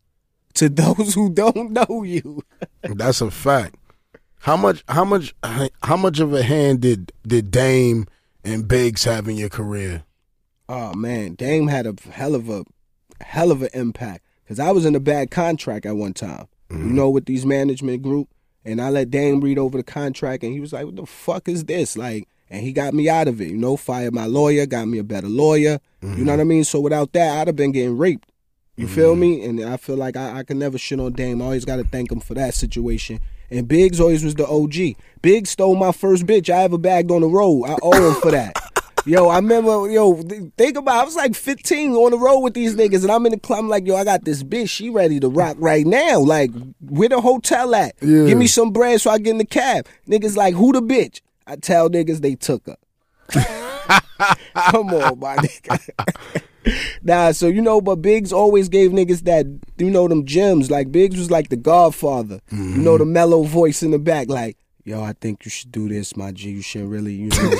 to 0.55 0.69
those 0.69 1.13
who 1.13 1.29
don't 1.29 1.71
know 1.71 2.03
you. 2.03 2.43
That's 2.81 3.21
a 3.21 3.31
fact. 3.31 3.75
How 4.39 4.57
much? 4.57 4.83
How 4.89 5.05
much? 5.05 5.33
How 5.83 5.97
much 5.97 6.19
of 6.19 6.33
a 6.33 6.43
hand 6.43 6.81
did 6.81 7.13
did 7.25 7.49
Dame 7.49 8.07
and 8.43 8.67
Biggs 8.67 9.05
have 9.05 9.27
in 9.27 9.37
your 9.37 9.49
career? 9.49 10.03
Oh 10.67 10.93
man, 10.93 11.35
Dame 11.35 11.67
had 11.67 11.85
a 11.85 11.95
hell 12.11 12.35
of 12.35 12.49
a 12.49 12.65
hell 13.21 13.51
of 13.51 13.61
an 13.61 13.69
impact 13.73 14.25
because 14.43 14.59
I 14.59 14.71
was 14.71 14.85
in 14.85 14.95
a 14.95 14.99
bad 14.99 15.31
contract 15.31 15.85
at 15.85 15.95
one 15.95 16.13
time. 16.13 16.47
You 16.69 16.77
mm-hmm. 16.77 16.95
know, 16.95 17.09
with 17.09 17.25
these 17.25 17.45
management 17.45 18.01
group, 18.01 18.27
and 18.65 18.81
I 18.81 18.89
let 18.89 19.11
Dame 19.11 19.39
read 19.39 19.57
over 19.57 19.77
the 19.77 19.83
contract, 19.83 20.43
and 20.43 20.53
he 20.53 20.59
was 20.59 20.73
like, 20.73 20.85
"What 20.85 20.95
the 20.95 21.05
fuck 21.05 21.47
is 21.47 21.65
this?" 21.65 21.95
Like, 21.95 22.27
and 22.49 22.61
he 22.61 22.73
got 22.73 22.93
me 22.93 23.07
out 23.07 23.27
of 23.27 23.39
it. 23.39 23.49
You 23.49 23.57
know, 23.57 23.77
fired 23.77 24.13
my 24.13 24.25
lawyer, 24.25 24.65
got 24.65 24.87
me 24.87 24.97
a 24.97 25.03
better 25.03 25.27
lawyer. 25.29 25.79
You 26.01 26.09
know 26.09 26.15
mm-hmm. 26.15 26.25
what 26.25 26.39
I 26.39 26.43
mean? 26.43 26.63
So 26.65 26.81
without 26.81 27.13
that, 27.13 27.39
I'd 27.39 27.47
have 27.47 27.55
been 27.55 27.71
getting 27.71 27.97
raped. 27.97 28.29
You 28.75 28.87
feel 28.87 29.11
mm-hmm. 29.11 29.19
me? 29.19 29.45
And 29.45 29.63
I 29.63 29.77
feel 29.77 29.97
like 29.97 30.17
I, 30.17 30.39
I 30.39 30.43
can 30.43 30.57
never 30.57 30.77
shit 30.77 30.99
on 30.99 31.13
Dame. 31.13 31.41
I 31.41 31.45
always 31.45 31.65
got 31.65 31.75
to 31.75 31.83
thank 31.83 32.11
him 32.11 32.19
for 32.19 32.33
that 32.33 32.55
situation. 32.55 33.19
And 33.51 33.67
Biggs 33.67 33.99
always 33.99 34.23
was 34.23 34.33
the 34.33 34.47
OG. 34.47 34.97
Biggs 35.21 35.51
stole 35.51 35.75
my 35.75 35.91
first 35.91 36.25
bitch 36.25 36.51
I 36.51 36.63
ever 36.63 36.79
bagged 36.79 37.11
on 37.11 37.21
the 37.21 37.27
road. 37.27 37.65
I 37.65 37.77
owe 37.83 38.09
him 38.09 38.19
for 38.19 38.31
that. 38.31 38.55
Yo, 39.05 39.27
I 39.27 39.35
remember, 39.35 39.91
yo, 39.91 40.13
think 40.57 40.77
about 40.77 41.01
I 41.01 41.03
was 41.03 41.17
like 41.17 41.35
15 41.35 41.91
on 41.91 42.11
the 42.11 42.17
road 42.17 42.39
with 42.39 42.53
these 42.53 42.73
niggas, 42.73 43.01
and 43.01 43.11
I'm 43.11 43.25
in 43.25 43.33
the 43.33 43.37
club, 43.37 43.59
I'm 43.59 43.67
like, 43.67 43.85
yo, 43.85 43.97
I 43.97 44.05
got 44.05 44.23
this 44.23 44.43
bitch, 44.43 44.69
she 44.69 44.89
ready 44.89 45.19
to 45.19 45.27
rock 45.27 45.57
right 45.59 45.85
now. 45.85 46.19
Like, 46.19 46.51
where 46.79 47.09
the 47.09 47.19
hotel 47.19 47.75
at? 47.75 47.95
Yeah. 48.01 48.27
Give 48.27 48.37
me 48.37 48.47
some 48.47 48.71
bread 48.71 49.01
so 49.01 49.11
I 49.11 49.17
get 49.17 49.31
in 49.31 49.39
the 49.39 49.45
cab. 49.45 49.87
Niggas 50.07 50.37
like, 50.37 50.55
who 50.55 50.71
the 50.71 50.81
bitch? 50.81 51.19
I 51.45 51.57
tell 51.57 51.89
niggas 51.89 52.21
they 52.21 52.35
took 52.35 52.65
her. 52.65 52.77
Come 54.71 54.93
on, 54.93 55.19
my 55.19 55.35
nigga. 55.35 56.41
nah, 57.03 57.31
so 57.31 57.47
you 57.47 57.61
know, 57.61 57.81
but 57.81 57.97
Biggs 57.97 58.33
always 58.33 58.69
gave 58.69 58.91
niggas 58.91 59.23
that, 59.23 59.45
you 59.77 59.89
know, 59.89 60.07
them 60.07 60.25
gems. 60.25 60.69
Like 60.71 60.91
Biggs 60.91 61.17
was 61.17 61.31
like 61.31 61.49
the 61.49 61.55
Godfather. 61.55 62.39
You 62.51 62.57
know, 62.57 62.97
the 62.97 63.03
mm-hmm. 63.03 63.13
mellow 63.13 63.43
voice 63.43 63.83
in 63.83 63.91
the 63.91 63.99
back, 63.99 64.29
like, 64.29 64.57
yo, 64.83 65.01
I 65.01 65.13
think 65.13 65.45
you 65.45 65.51
should 65.51 65.71
do 65.71 65.89
this, 65.89 66.15
my 66.15 66.31
G. 66.31 66.51
You 66.51 66.61
should 66.61 66.85
really, 66.85 67.13
you 67.13 67.29
know, 67.29 67.53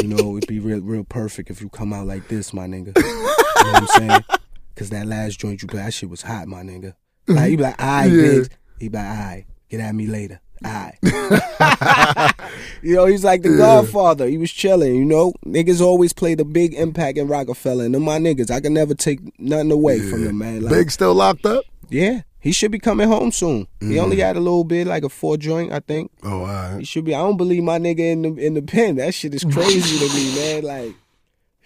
you 0.00 0.08
know, 0.08 0.36
it'd 0.36 0.48
be 0.48 0.60
real, 0.60 0.80
real 0.80 1.04
perfect 1.04 1.50
if 1.50 1.60
you 1.60 1.68
come 1.68 1.92
out 1.92 2.06
like 2.06 2.28
this, 2.28 2.52
my 2.52 2.66
nigga. 2.66 2.96
You 2.96 3.64
know 3.64 3.72
what 3.72 3.82
I'm 3.82 3.86
saying? 3.88 4.24
Cause 4.76 4.90
that 4.90 5.06
last 5.06 5.40
joint 5.40 5.60
you 5.60 5.66
play, 5.66 5.82
that 5.82 5.92
shit 5.92 6.08
was 6.08 6.22
hot, 6.22 6.46
my 6.46 6.62
nigga. 6.62 6.94
Like, 7.26 7.50
he 7.50 7.56
be 7.56 7.62
like, 7.64 7.80
alright, 7.80 8.10
Yeah. 8.12 8.22
Biggs. 8.22 8.48
He 8.78 8.88
be 8.88 8.96
like, 8.96 9.06
alright, 9.06 9.46
get 9.68 9.80
at 9.80 9.94
me 9.94 10.06
later. 10.06 10.40
Alright. 10.64 10.98
you 12.82 12.94
know, 12.94 13.06
he's 13.06 13.24
like 13.24 13.42
the 13.42 13.56
Godfather. 13.56 14.26
He 14.26 14.38
was 14.38 14.50
chilling, 14.50 14.94
you 14.94 15.04
know. 15.04 15.32
Niggas 15.46 15.80
always 15.80 16.12
played 16.12 16.40
a 16.40 16.44
big 16.44 16.74
impact 16.74 17.18
in 17.18 17.28
Roc-A-Fella. 17.28 17.84
And 17.84 17.94
them 17.94 18.02
my 18.02 18.18
niggas. 18.18 18.50
I 18.50 18.60
can 18.60 18.74
never 18.74 18.94
take 18.94 19.20
nothing 19.38 19.70
away 19.70 20.00
from 20.00 20.24
them, 20.24 20.38
man. 20.38 20.62
Like, 20.62 20.72
Biggs 20.72 20.94
still 20.94 21.14
locked 21.14 21.46
up? 21.46 21.64
yeah. 21.88 22.22
He 22.40 22.52
should 22.52 22.70
be 22.70 22.78
coming 22.78 23.08
home 23.08 23.32
soon. 23.32 23.66
He 23.80 23.98
only 23.98 24.16
mm. 24.16 24.20
had 24.20 24.36
a 24.36 24.40
little 24.40 24.62
bit, 24.62 24.86
like 24.86 25.02
a 25.02 25.08
four 25.08 25.36
joint, 25.36 25.72
I 25.72 25.80
think. 25.80 26.12
Oh, 26.22 26.44
all 26.44 26.78
He 26.78 26.84
should 26.84 27.04
be. 27.04 27.14
I 27.14 27.18
don't 27.18 27.36
believe 27.36 27.64
my 27.64 27.78
nigga 27.78 27.98
in 27.98 28.22
the 28.22 28.34
in 28.36 28.54
the 28.54 28.62
pen. 28.62 28.96
That 28.96 29.12
shit 29.12 29.34
is 29.34 29.44
crazy 29.52 29.98
to 29.98 30.14
me, 30.14 30.34
man. 30.36 30.62
Like, 30.62 30.94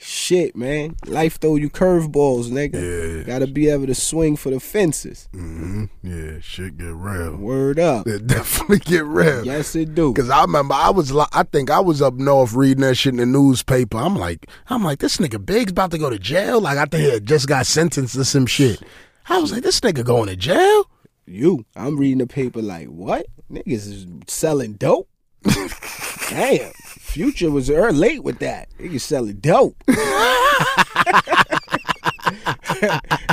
shit, 0.03 0.57
man. 0.57 0.97
Life 1.07 1.39
throw 1.41 1.57
you 1.57 1.71
curveballs, 1.71 2.51
nigga. 2.51 3.19
Yeah. 3.19 3.23
Gotta 3.25 3.47
be 3.47 3.69
able 3.69 3.87
to 3.87 3.95
swing 3.95 4.37
for 4.37 4.51
the 4.51 4.61
fences. 4.61 5.29
hmm 5.33 5.85
Yeah, 6.03 6.39
shit 6.41 6.77
get 6.79 6.93
real. 6.95 7.37
Word 7.37 7.79
up. 7.79 8.07
It 8.07 8.27
definitely 8.27 8.79
get 8.81 9.05
real. 9.05 9.45
Yes, 9.47 9.75
it 9.77 9.95
do. 9.95 10.13
Cause 10.15 10.31
I 10.31 10.43
remember 10.43 10.75
I 10.75 10.91
was 10.91 11.15
I 11.33 11.43
think 11.45 11.71
I 11.71 11.81
was 11.81 12.03
up 12.03 12.15
north 12.15 12.53
reading 12.53 12.83
that 12.83 12.97
shit 12.97 13.13
in 13.15 13.17
the 13.19 13.27
newspaper. 13.27 13.99
I'm 13.99 14.17
like 14.17 14.47
I'm 14.69 14.83
like 14.85 14.99
this 14.99 15.19
nigga 15.19 15.45
Big's 15.45 15.73
about 15.73 15.91
to 15.93 15.99
go 15.99 16.11
to 16.11 16.19
jail. 16.19 16.61
Like 16.61 16.79
I 16.79 16.85
think 16.87 17.05
he 17.05 17.11
had 17.11 17.27
just 17.27 17.49
got 17.49 17.67
sentenced 17.67 18.15
to 18.15 18.25
some 18.25 18.47
shit. 18.47 18.83
I 19.29 19.39
was 19.39 19.53
like 19.53 19.63
this 19.63 19.81
nigga 19.81 20.05
going 20.05 20.29
to 20.29 20.37
jail. 20.37 20.89
You, 21.25 21.65
I'm 21.77 21.97
reading 21.97 22.19
the 22.19 22.27
paper 22.27 22.61
like, 22.61 22.89
what? 22.89 23.27
Niggas 23.51 23.67
is 23.69 24.07
selling 24.27 24.73
dope. 24.73 25.09
Damn. 26.29 26.73
Future 27.13 27.51
was 27.51 27.69
er, 27.69 27.93
late 27.93 28.25
with 28.25 28.39
that. 28.39 28.71
Niggas 28.79 29.03
selling 29.03 29.37
dope. 29.37 29.77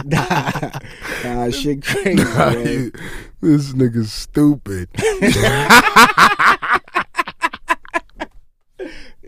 nah, 0.04 0.70
nah, 1.24 1.50
shit 1.50 1.86
crazy, 1.86 2.22
man. 2.22 2.92
this 3.40 3.72
nigga's 3.72 4.12
stupid. 4.12 4.90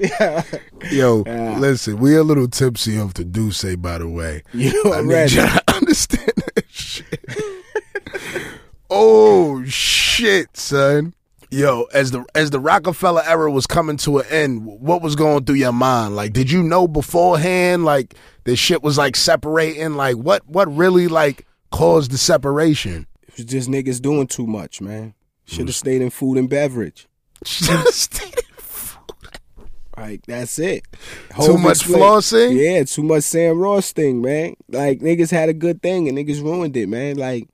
Yeah. 0.02 0.44
Yo, 0.90 1.22
listen, 1.60 2.00
we 2.00 2.16
a 2.16 2.24
little 2.24 2.48
tipsy 2.48 3.00
off 3.00 3.14
the 3.14 3.24
D'ussé, 3.24 3.80
by 3.80 4.00
the 4.00 4.10
way. 4.10 4.42
You 4.52 4.84
know 4.84 4.94
I 4.94 5.02
need 5.02 5.32
you 5.32 5.44
to 5.44 5.64
understand 5.76 6.34
that 6.56 6.66
shit. 6.70 7.24
oh 8.90 9.64
shit, 9.66 10.58
son. 10.58 11.14
Yo, 11.54 11.84
as 11.94 12.12
the 12.12 12.26
as 12.34 12.50
the 12.50 12.62
Roc-A-Fella 12.62 13.24
era 13.28 13.52
was 13.52 13.68
coming 13.68 13.98
to 13.98 14.20
an 14.20 14.26
end, 14.30 14.66
what 14.66 15.02
was 15.02 15.18
going 15.18 15.44
through 15.44 15.56
your 15.56 15.74
mind? 15.74 16.16
Like, 16.16 16.32
did 16.32 16.50
you 16.50 16.64
know 16.64 16.88
beforehand, 16.88 17.84
like 17.84 18.16
this 18.46 18.58
shit 18.58 18.82
was 18.82 18.98
like 18.98 19.18
separating? 19.18 19.96
Like, 19.96 20.16
what 20.16 20.48
what 20.48 20.74
really 20.74 21.10
like 21.10 21.46
caused 21.70 22.12
the 22.12 22.18
separation? 22.18 23.06
It 23.24 23.36
was 23.36 23.46
just 23.46 23.70
niggas 23.70 24.02
doing 24.02 24.28
too 24.28 24.48
much, 24.48 24.80
man. 24.80 25.14
Should 25.46 25.68
have 25.68 25.70
mm. 25.70 25.74
stayed 25.74 26.02
in 26.02 26.10
food 26.10 26.38
and 26.38 26.50
beverage. 26.50 27.08
Like 29.98 30.26
that's 30.26 30.58
it. 30.58 30.84
Too 31.46 31.60
much 31.60 31.80
flossing? 31.80 32.56
Yeah, 32.56 32.84
too 32.86 33.04
much 33.04 33.24
Sam 33.24 33.60
Ross 33.60 33.92
thing, 33.92 34.22
man. 34.22 34.56
Like 34.68 35.00
niggas 35.00 35.30
had 35.30 35.50
a 35.50 35.54
good 35.54 35.82
thing 35.84 36.08
and 36.08 36.18
niggas 36.18 36.42
ruined 36.42 36.76
it, 36.76 36.90
man. 36.90 37.18
Like, 37.18 37.48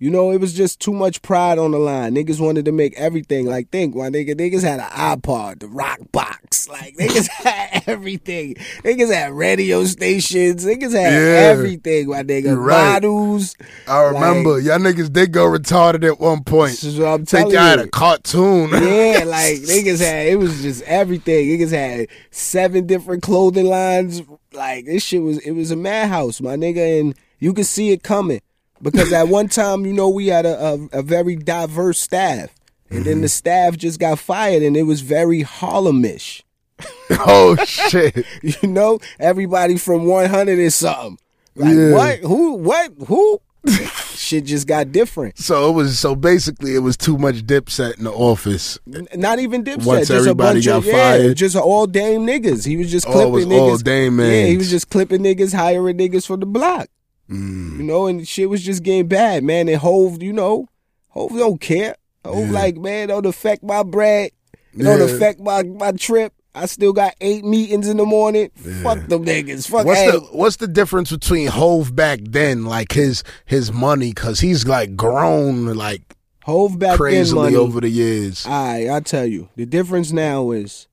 you 0.00 0.10
know, 0.10 0.32
it 0.32 0.40
was 0.40 0.54
just 0.54 0.80
too 0.80 0.92
much 0.92 1.20
pride 1.20 1.58
on 1.58 1.72
the 1.72 1.78
line. 1.78 2.14
Niggas 2.14 2.40
wanted 2.40 2.64
to 2.64 2.72
make 2.72 2.94
everything. 2.98 3.44
Like, 3.46 3.68
think, 3.70 3.94
my 3.94 4.08
nigga, 4.08 4.30
niggas 4.34 4.62
had 4.62 4.80
an 4.80 4.86
iPod, 4.86 5.60
the 5.60 5.68
rock 5.68 5.98
box. 6.10 6.68
Like, 6.70 6.96
niggas 6.96 7.28
had 7.44 7.82
everything. 7.86 8.54
Niggas 8.82 9.12
had 9.12 9.32
radio 9.32 9.84
stations. 9.84 10.64
Niggas 10.64 10.92
had 10.98 11.12
Yeah. 11.12 11.50
everything, 11.50 12.08
my 12.08 12.22
nigga. 12.22 12.44
You're 12.44 12.56
right. 12.56 12.94
Bottles. 12.94 13.54
I 13.86 14.00
remember 14.04 14.58
y'all 14.58 14.78
niggas 14.78 15.12
did 15.12 15.32
go 15.32 15.44
retarded 15.44 16.02
at 16.04 16.18
one 16.18 16.44
point. 16.44 16.70
This 16.72 16.84
is 16.84 16.98
what 16.98 17.08
I'm 17.08 17.26
Think 17.26 17.28
telling 17.28 17.52
y'all 17.54 17.62
had 17.62 17.78
you. 17.80 17.84
a 17.84 17.88
cartoon. 17.88 18.70
Yeah, 18.70 19.24
like 19.26 19.58
niggas 19.58 20.00
had 20.00 20.28
it 20.28 20.38
was 20.38 20.62
just 20.62 20.82
everything. 20.84 21.46
Niggas 21.48 21.70
had 21.72 22.08
seven 22.30 22.86
different 22.86 23.22
clothing 23.22 23.66
lines. 23.66 24.22
Like 24.54 24.86
this 24.86 25.02
shit 25.04 25.22
was 25.22 25.38
it 25.40 25.52
was 25.52 25.70
a 25.70 25.76
madhouse, 25.76 26.40
my 26.40 26.56
nigga, 26.56 27.00
and 27.00 27.14
you 27.38 27.52
could 27.52 27.66
see 27.66 27.90
it 27.92 28.02
coming 28.02 28.40
because 28.82 29.12
at 29.12 29.28
one 29.28 29.48
time, 29.48 29.84
you 29.84 29.92
know, 29.92 30.08
we 30.08 30.28
had 30.28 30.46
a 30.46 30.74
a, 30.92 30.98
a 30.98 31.02
very 31.02 31.36
diverse 31.36 31.98
staff, 31.98 32.54
and 32.88 33.04
then 33.04 33.20
the 33.20 33.26
mm-hmm. 33.26 33.26
staff 33.26 33.76
just 33.76 33.98
got 33.98 34.18
fired, 34.18 34.62
and 34.62 34.76
it 34.76 34.84
was 34.84 35.00
very 35.00 35.42
Harlemish. 35.42 36.42
oh 37.10 37.56
shit. 37.64 38.24
You 38.42 38.68
know, 38.68 39.00
everybody 39.18 39.76
from 39.76 40.06
one 40.06 40.28
hundred 40.30 40.58
is 40.58 40.74
something. 40.74 41.18
Like 41.54 41.74
Yeah. 41.74 41.92
what? 41.92 42.18
Who? 42.20 42.54
What? 42.54 42.92
Who? 43.06 43.40
shit 44.14 44.44
just 44.44 44.66
got 44.66 44.90
different. 44.90 45.38
So 45.38 45.68
it 45.68 45.72
was 45.72 45.98
so 45.98 46.14
basically 46.14 46.74
it 46.74 46.78
was 46.78 46.96
too 46.96 47.18
much 47.18 47.46
dipset 47.46 47.98
in 47.98 48.04
the 48.04 48.12
office. 48.12 48.78
N- 48.92 49.08
Not 49.14 49.38
even 49.38 49.64
Dipset. 49.64 49.84
Once 49.84 50.08
just 50.08 50.10
a 50.10 50.14
everybody 50.14 50.60
bunch 50.60 50.66
got 50.66 50.76
of, 50.78 50.86
yeah, 50.86 50.92
fired. 50.92 51.36
just 51.36 51.56
all 51.56 51.86
Dame 51.86 52.26
niggas. 52.26 52.66
He 52.66 52.76
was 52.76 52.90
just 52.90 53.06
Oh, 53.08 53.20
it 53.20 53.30
was 53.30 53.46
niggas. 53.46 53.60
all 53.60 53.76
Dame 53.76 54.20
Yeah, 54.20 54.46
he 54.46 54.56
was 54.56 54.70
just 54.70 54.88
clipping 54.88 55.22
niggas, 55.22 55.54
hiring 55.54 55.98
niggas 55.98 56.26
for 56.26 56.36
the 56.36 56.46
block. 56.46 56.88
Mm. 57.30 57.78
You 57.78 57.82
know, 57.84 58.06
and 58.06 58.26
shit 58.26 58.50
was 58.50 58.62
just 58.62 58.82
getting 58.82 59.06
bad, 59.08 59.44
man. 59.44 59.68
And 59.68 59.78
Hov, 59.78 60.22
you 60.22 60.32
know, 60.32 60.68
Hov 61.08 61.30
don't 61.30 61.60
care. 61.60 61.94
Hov 62.24 62.46
Yeah. 62.46 62.52
like, 62.52 62.76
man, 62.76 63.08
don't 63.08 63.26
affect 63.26 63.62
my 63.62 63.82
bread. 63.82 64.32
It 64.72 64.82
don't 64.82 65.00
affect 65.00 65.40
my 65.40 65.62
my 65.62 65.92
trip. 65.92 66.32
I 66.54 66.66
still 66.66 66.92
got 66.92 67.14
eight 67.20 67.44
meetings 67.44 67.88
in 67.88 67.96
the 67.96 68.04
morning. 68.04 68.50
Fuck 68.82 69.06
them 69.06 69.24
niggas. 69.24 69.68
Fuck 69.68 69.86
What's 69.86 70.00
the 70.12 70.20
what's 70.32 70.56
the 70.56 70.66
difference 70.68 71.10
between 71.10 71.46
Hov 71.46 71.94
back 71.94 72.18
then, 72.24 72.64
like 72.64 72.92
his 72.92 73.22
his 73.46 73.72
money, 73.72 74.12
cause 74.12 74.40
he's 74.40 74.66
like 74.66 74.96
grown 74.96 75.66
like 75.74 76.16
Hov 76.44 76.78
back 76.78 76.90
then 76.90 76.96
crazily 76.98 77.42
money. 77.52 77.56
over 77.56 77.80
the 77.80 77.88
years. 77.88 78.44
Alright, 78.46 78.88
I'll 78.88 79.00
tell 79.00 79.26
you. 79.26 79.48
The 79.56 79.66
difference 79.66 80.10
now 80.10 80.50
is 80.50 80.88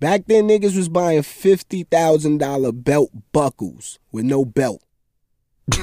back 0.00 0.22
then 0.26 0.48
niggas 0.48 0.76
was 0.76 0.88
buying 0.88 1.22
fifty 1.22 1.82
thousand 1.84 2.38
dollar 2.38 2.72
belt 2.72 3.10
buckles 3.32 3.98
with 4.12 4.24
no 4.24 4.44
belt. 4.46 4.82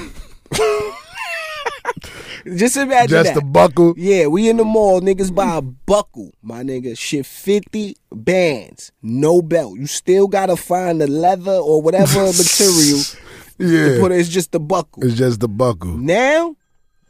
Just 2.56 2.76
imagine 2.76 3.08
Just 3.08 3.34
that. 3.34 3.40
the 3.40 3.44
buckle. 3.44 3.94
yeah, 3.96 4.26
we 4.28 4.48
in 4.48 4.56
the 4.56 4.64
mall, 4.64 5.00
niggas 5.00 5.34
buy 5.34 5.56
a 5.56 5.62
buckle, 5.62 6.30
my 6.42 6.62
nigga. 6.62 6.96
Shit, 6.96 7.26
50 7.26 7.96
bands, 8.12 8.92
no 9.02 9.42
belt. 9.42 9.76
You 9.78 9.86
still 9.86 10.28
gotta 10.28 10.54
find 10.56 11.00
the 11.00 11.08
leather 11.08 11.52
or 11.56 11.82
whatever 11.82 12.20
material 12.26 13.00
to 13.02 13.16
Yeah. 13.58 14.00
put 14.00 14.12
it. 14.12 14.20
It's 14.20 14.28
just 14.28 14.52
the 14.52 14.60
buckle. 14.60 15.04
It's 15.04 15.16
just 15.16 15.40
the 15.40 15.48
buckle. 15.48 15.96
Now, 15.96 16.54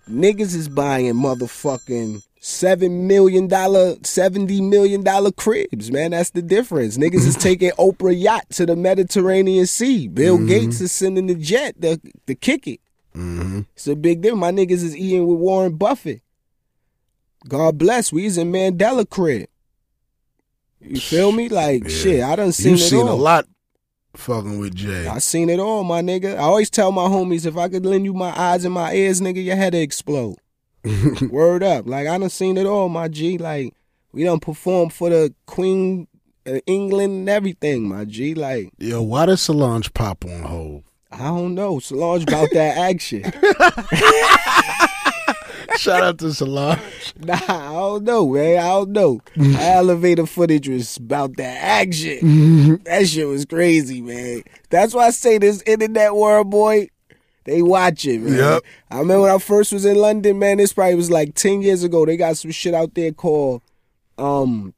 niggas 0.08 0.54
is 0.54 0.68
buying 0.70 1.12
motherfucking 1.14 2.22
seven 2.46 3.08
million 3.08 3.48
dollar, 3.48 3.96
seventy 4.02 4.60
million 4.60 5.02
dollar 5.02 5.32
cribs, 5.32 5.90
man. 5.90 6.12
That's 6.12 6.30
the 6.30 6.42
difference. 6.42 6.96
Niggas 6.96 7.26
is 7.26 7.34
taking 7.40 7.70
Oprah 7.72 8.18
yacht 8.18 8.48
to 8.50 8.66
the 8.66 8.76
Mediterranean 8.76 9.66
Sea. 9.66 10.06
Bill 10.06 10.36
mm-hmm. 10.36 10.46
Gates 10.46 10.80
is 10.80 10.92
sending 10.92 11.26
the 11.26 11.34
jet 11.34 11.80
to, 11.82 12.00
to 12.26 12.34
kick 12.34 12.68
it. 12.68 12.80
Mm-hmm. 13.14 13.62
It's 13.74 13.88
a 13.88 13.96
big 13.96 14.20
deal. 14.20 14.36
My 14.36 14.52
niggas 14.52 14.84
is 14.84 14.96
eating 14.96 15.26
with 15.26 15.38
Warren 15.38 15.76
Buffett. 15.76 16.22
God 17.48 17.78
bless. 17.78 18.12
We 18.12 18.26
in 18.26 18.52
Mandela 18.52 19.08
crib. 19.08 19.48
You 20.80 21.00
feel 21.00 21.32
me? 21.32 21.48
Like 21.48 21.88
shit, 21.90 22.22
I 22.22 22.36
done 22.36 22.52
seen 22.52 22.74
it 22.74 22.78
seen 22.78 23.08
all. 23.08 23.12
a 23.12 23.20
lot 23.20 23.46
fucking 24.14 24.58
with 24.60 24.74
Jay. 24.74 25.08
I 25.08 25.18
seen 25.18 25.50
it 25.50 25.58
all, 25.58 25.82
my 25.82 26.00
nigga. 26.00 26.34
I 26.36 26.38
always 26.38 26.70
tell 26.70 26.92
my 26.92 27.02
homies 27.02 27.44
if 27.44 27.56
I 27.56 27.68
could 27.68 27.84
lend 27.84 28.04
you 28.04 28.14
my 28.14 28.38
eyes 28.38 28.64
and 28.64 28.72
my 28.72 28.94
ears, 28.94 29.20
nigga, 29.20 29.44
your 29.44 29.56
head 29.56 29.74
explode. 29.74 30.36
Word 31.30 31.62
up. 31.62 31.86
Like 31.86 32.06
I 32.06 32.18
done 32.18 32.30
seen 32.30 32.56
it 32.56 32.66
all, 32.66 32.88
my 32.88 33.08
G. 33.08 33.38
Like 33.38 33.74
we 34.12 34.24
done 34.24 34.40
performed 34.40 34.92
for 34.92 35.10
the 35.10 35.34
Queen 35.46 36.08
of 36.46 36.60
England 36.66 37.12
and 37.12 37.28
everything, 37.28 37.88
my 37.88 38.04
G. 38.04 38.34
Like, 38.34 38.70
Yo, 38.78 39.02
why 39.02 39.26
does 39.26 39.40
Solange 39.42 39.92
pop 39.94 40.24
on 40.24 40.42
hold? 40.42 40.84
I 41.10 41.18
don't 41.18 41.54
know. 41.54 41.78
Solange 41.78 42.22
about 42.24 42.48
that 42.52 42.76
action. 42.90 43.22
Shout 45.78 46.02
out 46.02 46.18
to 46.18 46.32
Solange. 46.32 46.80
Nah, 47.18 47.34
I 47.48 47.72
don't 47.72 48.04
know, 48.04 48.28
man. 48.30 48.58
I 48.58 48.68
don't 48.68 48.90
know. 48.92 49.20
Elevator 49.58 50.24
footage 50.26 50.68
was 50.68 50.96
about 50.96 51.36
that 51.36 51.58
action. 51.62 52.80
that 52.84 53.06
shit 53.08 53.26
was 53.28 53.44
crazy, 53.44 54.00
man. 54.00 54.42
That's 54.70 54.94
why 54.94 55.06
I 55.06 55.10
say 55.10 55.38
this 55.38 55.62
internet 55.62 56.14
world, 56.14 56.50
boy. 56.50 56.88
They 57.46 57.62
watch 57.62 58.04
it, 58.04 58.20
man. 58.20 58.34
Yep. 58.34 58.62
I 58.90 58.98
remember 58.98 59.22
when 59.22 59.30
I 59.30 59.38
first 59.38 59.72
was 59.72 59.84
in 59.84 59.96
London, 59.96 60.38
man. 60.38 60.58
This 60.58 60.72
probably 60.72 60.96
was 60.96 61.10
like 61.10 61.34
ten 61.34 61.62
years 61.62 61.84
ago. 61.84 62.04
They 62.04 62.16
got 62.16 62.36
some 62.36 62.50
shit 62.50 62.74
out 62.74 62.94
there 62.94 63.12
called, 63.12 63.62
um, 64.18 64.74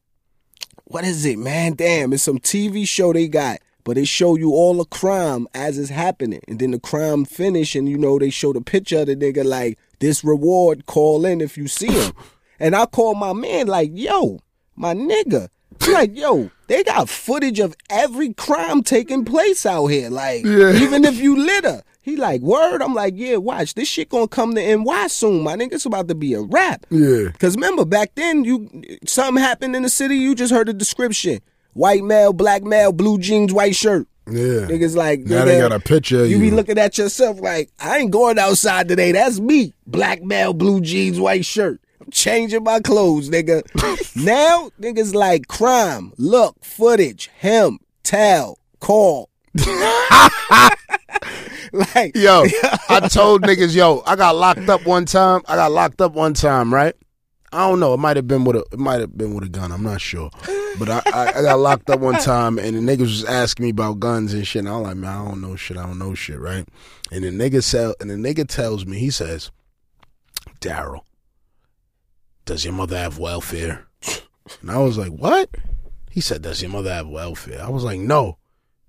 what 0.85 1.05
is 1.05 1.25
it, 1.25 1.39
man? 1.39 1.73
Damn, 1.75 2.13
it's 2.13 2.23
some 2.23 2.39
TV 2.39 2.87
show 2.87 3.13
they 3.13 3.27
got. 3.27 3.59
But 3.85 3.95
they 3.95 4.05
show 4.05 4.37
you 4.37 4.53
all 4.53 4.75
the 4.75 4.85
crime 4.85 5.49
as 5.55 5.79
it's 5.79 5.89
happening. 5.89 6.43
And 6.47 6.59
then 6.59 6.73
the 6.73 6.79
crime 6.79 7.25
finish 7.25 7.75
and 7.75 7.89
you 7.89 7.97
know 7.97 8.19
they 8.19 8.29
show 8.29 8.53
the 8.53 8.61
picture 8.61 9.01
of 9.01 9.07
the 9.07 9.17
nigga 9.17 9.47
like 9.47 9.79
this 9.99 10.23
reward, 10.23 10.85
call 10.85 11.25
in 11.25 11.41
if 11.41 11.57
you 11.57 11.69
see 11.69 11.91
him. 11.91 12.13
and 12.61 12.77
I 12.77 12.85
call 12.85 13.15
my 13.15 13.33
man 13.33 13.67
like, 13.67 13.91
yo, 13.95 14.41
my 14.77 14.93
nigga. 14.93 15.49
Like, 15.91 16.15
yo, 16.15 16.51
they 16.67 16.85
got 16.85 17.09
footage 17.09 17.61
of 17.61 17.75
every 17.89 18.35
crime 18.35 18.83
taking 18.83 19.25
place 19.25 19.65
out 19.65 19.87
here. 19.87 20.11
Like, 20.11 20.45
even 20.45 21.05
if 21.05 21.17
you 21.17 21.37
litter. 21.39 21.83
He 22.09 22.17
like, 22.17 22.41
word? 22.41 22.83
I'm 22.83 22.95
like, 22.95 23.15
yeah, 23.17 23.37
watch. 23.37 23.75
This 23.75 23.87
shit 23.87 24.09
gonna 24.09 24.29
come 24.29 24.55
to 24.55 24.77
NY 24.77 25.07
soon, 25.09 25.43
my 25.43 25.57
nigga. 25.57 25.75
It's 25.75 25.85
about 25.85 26.09
to 26.09 26.15
be 26.15 26.33
a 26.33 26.41
rap. 26.41 26.87
Yeah. 26.91 27.31
Cause 27.39 27.55
remember 27.55 27.85
back 27.85 28.15
then, 28.15 28.45
you 28.45 28.71
something 29.07 29.43
happened 29.43 29.77
in 29.77 29.83
the 29.83 29.91
city. 29.91 30.17
You 30.17 30.35
just 30.35 30.53
heard 30.53 30.69
the 30.69 30.73
description: 30.73 31.41
white 31.75 32.03
male, 32.03 32.33
black 32.33 32.63
male, 32.63 32.93
blue 32.93 33.19
jeans, 33.19 33.53
white 33.53 33.77
shirt. 33.77 34.09
Yeah. 34.31 34.67
Niggas 34.69 34.97
like 34.97 35.21
Now 35.21 35.45
they 35.45 35.59
got 35.59 35.73
a 35.73 35.81
picture 35.81 36.25
of 36.25 36.31
You 36.31 36.39
be 36.39 36.51
looking 36.51 36.79
at 36.79 36.99
yourself 36.99 37.41
like, 37.41 37.71
I 37.81 37.99
ain't 37.99 38.11
going 38.11 38.39
outside 38.39 38.89
today. 38.89 39.13
That's 39.13 39.41
me. 39.41 39.75
Black 39.87 40.23
male, 40.23 40.53
blue 40.53 40.81
jeans, 40.81 41.19
white 41.19 41.45
shirt. 41.45 41.81
I'm 42.01 42.11
changing 42.11 42.65
my 42.65 42.81
clothes, 42.81 43.31
nigga. 43.31 43.63
now 44.17 44.71
niggas 44.81 45.15
like 45.15 45.49
crime, 45.49 46.13
look, 46.17 46.63
footage, 46.65 47.31
him, 47.39 47.79
tell, 48.03 48.59
call. 48.81 49.31
like 51.73 52.17
Yo, 52.17 52.45
I 52.89 53.09
told 53.09 53.43
niggas, 53.43 53.75
yo, 53.75 54.03
I 54.07 54.17
got 54.17 54.37
locked 54.37 54.69
up 54.69 54.87
one 54.87 55.05
time. 55.05 55.43
I 55.47 55.57
got 55.57 55.73
locked 55.73 56.01
up 56.01 56.13
one 56.13 56.35
time, 56.35 56.73
right? 56.73 56.95
I 57.51 57.69
don't 57.69 57.81
know. 57.81 57.95
It 57.95 57.99
might 57.99 58.17
have 58.17 58.29
been 58.29 58.45
with 58.45 58.57
a. 58.57 58.65
It 58.73 58.79
might 58.79 59.01
have 59.01 59.17
been 59.17 59.35
with 59.35 59.45
a 59.45 59.49
gun. 59.49 59.73
I'm 59.73 59.83
not 59.83 60.03
sure. 60.03 60.31
But 60.79 60.91
I, 60.91 61.03
I, 61.07 61.39
I 61.39 61.43
got 61.43 61.59
locked 61.59 61.89
up 61.89 62.01
one 62.01 62.21
time, 62.21 62.59
and 62.59 62.77
the 62.77 62.81
niggas 62.81 63.01
was 63.01 63.25
asking 63.25 63.65
me 63.65 63.71
about 63.71 64.01
guns 64.01 64.35
and 64.35 64.47
shit. 64.47 64.61
And 64.61 64.69
I'm 64.69 64.83
like, 64.83 64.97
man, 64.97 65.11
I 65.11 65.25
don't 65.25 65.41
know 65.41 65.57
shit. 65.57 65.79
I 65.79 65.87
don't 65.87 65.99
know 65.99 66.15
shit, 66.15 66.39
right? 66.39 66.69
And 67.11 67.25
the 67.25 67.31
nigga 67.31 67.63
sell, 67.63 67.95
and 68.01 68.11
the 68.11 68.15
nigga 68.15 68.47
tells 68.47 68.85
me, 68.85 68.99
he 68.99 69.11
says, 69.11 69.51
Daryl, 70.61 71.01
does 72.45 72.65
your 72.65 72.75
mother 72.75 72.99
have 72.99 73.19
welfare? 73.19 73.87
And 74.61 74.71
I 74.71 74.79
was 74.79 74.99
like, 74.99 75.13
what? 75.13 75.51
He 76.11 76.21
said, 76.21 76.43
does 76.43 76.63
your 76.63 76.71
mother 76.71 76.93
have 76.93 77.09
welfare? 77.09 77.63
I 77.63 77.69
was 77.69 77.85
like, 77.85 78.01
no. 78.01 78.38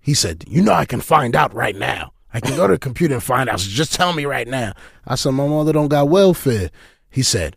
He 0.10 0.16
said, 0.16 0.44
you 0.48 0.64
know, 0.64 0.74
I 0.74 0.86
can 0.86 1.02
find 1.02 1.36
out 1.36 1.54
right 1.54 1.76
now. 1.76 2.14
I 2.34 2.40
can 2.40 2.56
go 2.56 2.66
to 2.66 2.74
the 2.74 2.80
computer 2.80 3.14
and 3.14 3.22
find 3.22 3.48
out. 3.48 3.60
So 3.60 3.70
just 3.70 3.94
tell 3.94 4.12
me 4.12 4.26
right 4.26 4.48
now. 4.48 4.74
I 5.06 5.14
said, 5.14 5.36
my 5.36 5.46
mother 5.48 5.72
don't 5.72 5.88
got 5.88 6.10
welfare. 6.10 6.72
He 7.12 7.22
said, 7.22 7.56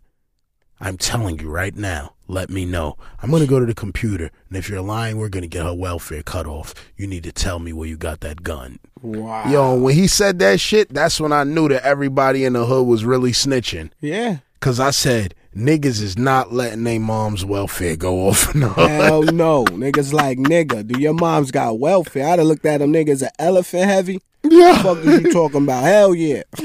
I'm 0.79 0.97
telling 0.97 1.39
you 1.39 1.49
right 1.49 1.75
now. 1.75 2.13
Let 2.27 2.51
me 2.51 2.65
know. 2.65 2.95
I'm 3.23 3.31
going 3.31 3.41
to 3.41 3.49
go 3.49 3.59
to 3.59 3.65
the 3.65 3.73
computer, 3.73 4.29
and 4.49 4.55
if 4.55 4.69
you're 4.69 4.81
lying, 4.81 5.17
we're 5.17 5.29
going 5.29 5.41
to 5.41 5.47
get 5.47 5.65
her 5.65 5.73
welfare 5.73 6.21
cut 6.21 6.45
off. 6.45 6.75
You 6.95 7.07
need 7.07 7.23
to 7.23 7.31
tell 7.31 7.57
me 7.57 7.73
where 7.73 7.87
you 7.87 7.97
got 7.97 8.19
that 8.19 8.43
gun. 8.43 8.77
wow. 9.01 9.49
Yo, 9.49 9.75
when 9.75 9.95
he 9.95 10.05
said 10.05 10.37
that 10.37 10.59
shit, 10.59 10.93
that's 10.93 11.19
when 11.19 11.33
I 11.33 11.45
knew 11.45 11.69
that 11.69 11.81
everybody 11.81 12.45
in 12.45 12.53
the 12.53 12.67
hood 12.67 12.85
was 12.85 13.03
really 13.03 13.31
snitching. 13.31 13.89
Yeah. 13.99 14.37
Cause 14.59 14.79
I 14.79 14.91
said 14.91 15.33
niggas 15.55 16.01
is 16.01 16.17
not 16.17 16.51
letting 16.53 16.83
their 16.83 16.99
mom's 16.99 17.45
welfare 17.45 17.95
go 17.95 18.27
off. 18.27 18.53
No, 18.55 18.69
Hell 18.69 19.23
no. 19.23 19.65
Niggas 19.65 20.13
like, 20.13 20.37
nigga, 20.37 20.85
do 20.85 20.99
your 20.99 21.13
mom's 21.13 21.51
got 21.51 21.79
welfare? 21.79 22.27
I'd 22.27 22.39
have 22.39 22.47
looked 22.47 22.65
at 22.65 22.79
them 22.79 22.93
niggas 22.93 23.21
an 23.21 23.29
elephant 23.39 23.85
heavy. 23.85 24.21
yeah, 24.43 24.81
fuck 24.81 24.99
is 24.99 25.21
you 25.21 25.31
talking 25.33 25.63
about? 25.63 25.83
Hell 25.83 26.13
yeah. 26.15 26.43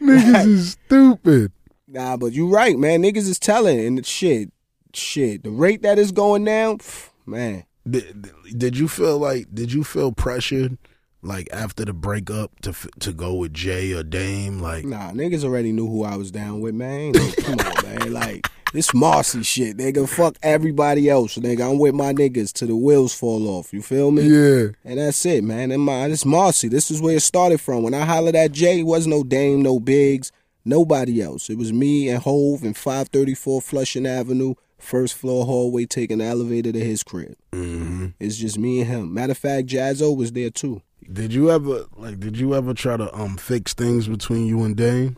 niggas 0.00 0.46
is 0.46 0.72
stupid. 0.72 1.52
Nah, 1.88 2.16
but 2.16 2.32
you 2.32 2.48
right, 2.48 2.78
man. 2.78 3.02
Niggas 3.02 3.28
is 3.28 3.38
telling 3.38 3.80
and 3.80 4.06
shit. 4.06 4.50
Shit. 4.94 5.42
The 5.42 5.50
rate 5.50 5.82
that 5.82 5.98
is 5.98 6.12
going 6.12 6.44
down, 6.44 6.78
man. 7.26 7.64
Did, 7.88 8.30
did 8.56 8.76
you 8.76 8.88
feel 8.88 9.18
like? 9.18 9.52
Did 9.52 9.72
you 9.72 9.82
feel 9.84 10.12
pressured, 10.12 10.78
like 11.22 11.48
after 11.52 11.84
the 11.84 11.92
breakup, 11.92 12.58
to 12.62 12.72
to 13.00 13.12
go 13.12 13.34
with 13.34 13.52
Jay 13.54 13.92
or 13.92 14.02
Dame? 14.02 14.60
Like, 14.60 14.84
Nah, 14.84 15.10
niggas 15.12 15.44
already 15.44 15.72
knew 15.72 15.86
who 15.88 16.04
I 16.04 16.16
was 16.16 16.30
down 16.30 16.60
with, 16.60 16.74
man. 16.74 17.16
Ain't 17.16 17.36
come 17.36 17.58
on, 17.58 17.82
man. 17.98 18.12
Like, 18.12 18.46
this 18.72 18.94
Marcy 18.94 19.42
shit, 19.42 19.76
nigga. 19.76 20.08
Fuck 20.08 20.36
everybody 20.42 21.10
else, 21.10 21.36
nigga. 21.36 21.68
I'm 21.70 21.78
with 21.78 21.94
my 21.94 22.12
niggas 22.12 22.52
till 22.52 22.68
the 22.68 22.76
wheels 22.76 23.12
fall 23.14 23.48
off. 23.48 23.72
You 23.72 23.82
feel 23.82 24.10
me? 24.12 24.22
yeah, 24.22 24.68
And 24.84 24.98
that's 24.98 25.26
it, 25.26 25.42
man. 25.44 25.72
And 25.72 25.82
my 25.82 26.06
this 26.08 26.24
Marcy. 26.24 26.68
This 26.68 26.90
is 26.90 27.00
where 27.02 27.16
it 27.16 27.20
started 27.22 27.60
from. 27.60 27.82
When 27.82 27.94
I 27.94 28.04
hollered 28.04 28.36
at 28.36 28.52
Jay, 28.52 28.80
it 28.80 28.84
was 28.86 29.06
no 29.08 29.22
Dame, 29.24 29.60
no 29.62 29.80
Biggs, 29.80 30.30
nobody 30.64 31.20
else. 31.20 31.50
It 31.50 31.58
was 31.58 31.72
me 31.72 32.08
and 32.08 32.22
Hov 32.22 32.62
in 32.62 32.74
534 32.74 33.60
Flushing 33.60 34.06
Avenue, 34.06 34.54
first 34.78 35.14
floor 35.14 35.44
hallway, 35.46 35.84
taking 35.86 36.18
the 36.18 36.24
elevator 36.26 36.70
to 36.72 36.78
his 36.84 37.02
crib. 37.02 37.34
hmm 37.52 38.06
It's 38.20 38.36
just 38.36 38.56
me 38.58 38.80
and 38.82 38.88
him. 38.90 39.14
Matter 39.14 39.32
of 39.32 39.38
fact, 39.38 39.66
Jaz-O 39.68 40.12
was 40.12 40.30
there 40.32 40.50
too. 40.50 40.80
Did 41.12 41.32
you 41.32 41.50
ever 41.50 41.86
like? 41.96 42.20
Did 42.20 42.38
you 42.38 42.54
ever 42.54 42.72
try 42.72 42.96
to 42.96 43.12
um 43.14 43.36
fix 43.36 43.74
things 43.74 44.06
between 44.06 44.46
you 44.46 44.62
and 44.62 44.76
Dame? 44.76 45.16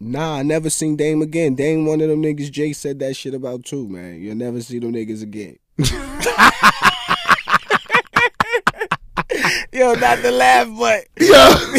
Nah, 0.00 0.38
I 0.38 0.42
never 0.42 0.70
seen 0.70 0.96
Dame 0.96 1.22
again. 1.22 1.54
Dame, 1.54 1.84
one 1.86 2.00
of 2.00 2.08
them 2.08 2.22
niggas 2.22 2.50
Jay 2.50 2.72
said 2.72 2.98
that 3.00 3.14
shit 3.14 3.34
about 3.34 3.64
too, 3.64 3.88
man. 3.88 4.20
You'll 4.20 4.34
never 4.36 4.60
see 4.62 4.78
them 4.78 4.92
niggas 4.92 5.22
again. 5.22 5.58
Yo, 9.72 9.94
not 9.94 10.18
to 10.18 10.30
laugh, 10.30 10.68
but 10.78 11.04
Yeah, 11.18 11.58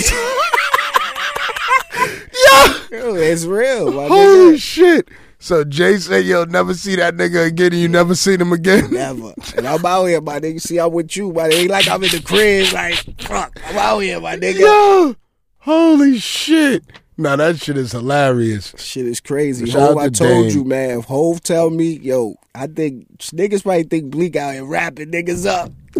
yo, 2.91 3.15
it's 3.15 3.45
real, 3.45 3.91
my 3.91 4.07
holy 4.07 4.53
nigga. 4.53 4.61
shit. 4.61 5.09
So 5.43 5.65
Jay 5.65 5.97
said 5.97 6.23
you'll 6.23 6.45
never 6.45 6.73
see 6.73 6.95
that 6.95 7.15
nigga 7.15 7.47
again, 7.47 7.73
and 7.73 7.81
you 7.81 7.89
never 7.89 8.15
seen 8.15 8.39
him 8.39 8.53
again. 8.53 8.89
Never. 8.93 9.33
And 9.57 9.67
I'm 9.67 9.85
out 9.85 10.05
here, 10.05 10.21
my 10.21 10.39
nigga. 10.39 10.61
See, 10.61 10.79
I'm 10.79 10.93
with 10.93 11.17
you, 11.17 11.33
my 11.33 11.49
nigga. 11.49 11.53
Ain't 11.63 11.69
like 11.69 11.89
I'm 11.89 12.01
in 12.01 12.11
the 12.11 12.21
crib, 12.21 12.71
like, 12.71 12.93
fuck. 13.19 13.59
I'm 13.65 13.77
out 13.77 13.99
here, 13.99 14.21
my 14.21 14.37
nigga. 14.37 14.59
Yo, 14.59 15.15
holy 15.57 16.17
shit. 16.17 16.85
Now 17.17 17.35
that 17.35 17.59
shit 17.59 17.75
is 17.75 17.91
hilarious. 17.91 18.73
Shit 18.77 19.05
is 19.05 19.19
crazy. 19.19 19.65
Shout 19.65 19.81
Hov, 19.81 19.97
out 19.97 20.03
I 20.03 20.07
told 20.07 20.47
Dame. 20.47 20.57
you, 20.59 20.63
man. 20.63 20.99
If 20.99 21.05
Hov 21.07 21.43
tell 21.43 21.69
me, 21.69 21.97
yo, 21.97 22.35
I 22.55 22.67
think 22.67 23.17
niggas 23.17 23.63
probably 23.63 23.83
think 23.83 24.13
Bleek 24.13 24.37
out 24.37 24.53
here 24.53 24.63
rapping 24.63 25.11
niggas 25.11 25.45
up. 25.45 25.73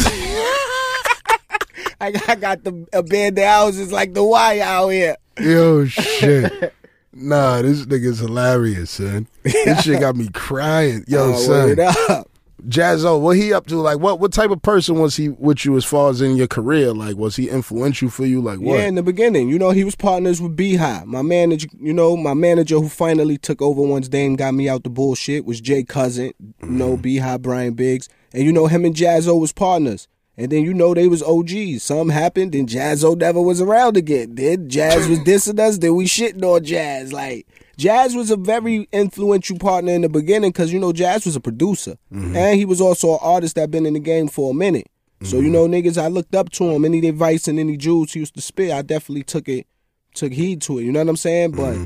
I 2.00 2.12
got, 2.12 2.28
I 2.30 2.34
got 2.36 2.64
the 2.64 2.86
abandoned 2.94 3.46
houses 3.46 3.92
like 3.92 4.14
the 4.14 4.24
wire 4.24 4.62
out 4.62 4.88
here. 4.88 5.16
Yo, 5.38 5.84
shit. 5.84 6.72
Nah, 7.14 7.62
this 7.62 7.84
nigga's 7.86 8.18
hilarious, 8.18 8.90
son. 8.92 9.28
This 9.42 9.82
shit 9.82 10.00
got 10.00 10.16
me 10.16 10.28
crying. 10.32 11.04
Yo, 11.08 11.32
Oh, 11.32 11.36
son. 11.36 11.78
up. 12.08 12.28
Jaz-O, 12.68 13.18
what 13.18 13.36
he 13.36 13.52
up 13.52 13.66
to? 13.66 13.76
Like, 13.76 13.98
what 13.98 14.20
what 14.20 14.32
type 14.32 14.50
of 14.50 14.62
person 14.62 14.98
was 14.98 15.16
he 15.16 15.28
with 15.28 15.66
you 15.66 15.76
as 15.76 15.84
far 15.84 16.08
as 16.08 16.22
in 16.22 16.36
your 16.36 16.46
career? 16.46 16.94
Like, 16.94 17.16
was 17.16 17.36
he 17.36 17.50
influential 17.50 18.08
for 18.08 18.24
you? 18.24 18.40
Like, 18.40 18.58
what? 18.58 18.78
Yeah, 18.78 18.86
in 18.86 18.94
the 18.94 19.02
beginning, 19.02 19.50
you 19.50 19.58
know, 19.58 19.70
he 19.70 19.84
was 19.84 19.94
partners 19.94 20.40
with 20.40 20.56
B-High. 20.56 21.02
My 21.04 21.20
manager, 21.20 21.68
you 21.78 21.92
know, 21.92 22.16
my 22.16 22.32
manager 22.32 22.76
who 22.76 22.88
finally 22.88 23.36
took 23.36 23.60
over 23.60 23.82
once 23.82 24.08
Dame 24.08 24.36
got 24.36 24.54
me 24.54 24.66
out 24.68 24.82
the 24.82 24.88
bullshit 24.90 25.44
was 25.44 25.60
Jay 25.60 25.84
Cousin, 25.84 26.32
you 26.62 26.68
know, 26.70 26.92
mm-hmm. 26.92 27.02
B-High, 27.02 27.36
Brian 27.36 27.74
Biggs. 27.74 28.08
And 28.32 28.44
you 28.44 28.52
know, 28.52 28.66
him 28.66 28.84
and 28.86 28.94
Jaz-O 28.96 29.36
was 29.36 29.52
partners. 29.52 30.08
And 30.36 30.50
then 30.50 30.62
you 30.62 30.74
know 30.74 30.94
they 30.94 31.06
was 31.06 31.22
OGs. 31.22 31.82
Something 31.82 32.08
happened, 32.08 32.52
then 32.52 32.66
Jaz-O 32.66 33.14
never 33.14 33.40
was 33.40 33.60
around 33.60 33.96
again. 33.96 34.34
Then 34.34 34.68
Jazz 34.68 35.08
was 35.08 35.18
dissing 35.26 35.60
us, 35.60 35.78
then 35.78 35.94
we 35.94 36.06
shitting 36.06 36.42
on 36.42 36.64
Jazz. 36.64 37.12
Like 37.12 37.46
Jazz 37.76 38.14
was 38.16 38.30
a 38.30 38.36
very 38.36 38.88
influential 38.92 39.58
partner 39.58 39.92
in 39.92 40.02
the 40.02 40.08
beginning 40.08 40.50
because 40.50 40.72
you 40.72 40.80
know 40.80 40.92
Jazz 40.92 41.24
was 41.24 41.36
a 41.36 41.40
producer. 41.40 41.96
Mm-hmm. 42.12 42.36
And 42.36 42.58
he 42.58 42.64
was 42.64 42.80
also 42.80 43.12
an 43.12 43.18
artist 43.22 43.54
that 43.56 43.70
been 43.70 43.86
in 43.86 43.94
the 43.94 44.00
game 44.00 44.28
for 44.28 44.50
a 44.50 44.54
minute. 44.54 44.88
So 45.22 45.36
you 45.36 45.44
mm-hmm. 45.44 45.52
know, 45.52 45.68
niggas, 45.68 45.96
I 46.00 46.08
looked 46.08 46.34
up 46.34 46.50
to 46.50 46.64
him. 46.64 46.84
Any 46.84 47.06
advice 47.08 47.48
and 47.48 47.58
any 47.58 47.76
jewels 47.76 48.12
he 48.12 48.20
used 48.20 48.34
to 48.34 48.42
spit, 48.42 48.72
I 48.72 48.82
definitely 48.82 49.22
took 49.22 49.48
it, 49.48 49.66
took 50.14 50.32
heed 50.32 50.60
to 50.62 50.78
it. 50.78 50.84
You 50.84 50.92
know 50.92 51.00
what 51.00 51.08
I'm 51.08 51.16
saying? 51.16 51.52
But 51.52 51.74
mm-hmm. 51.74 51.84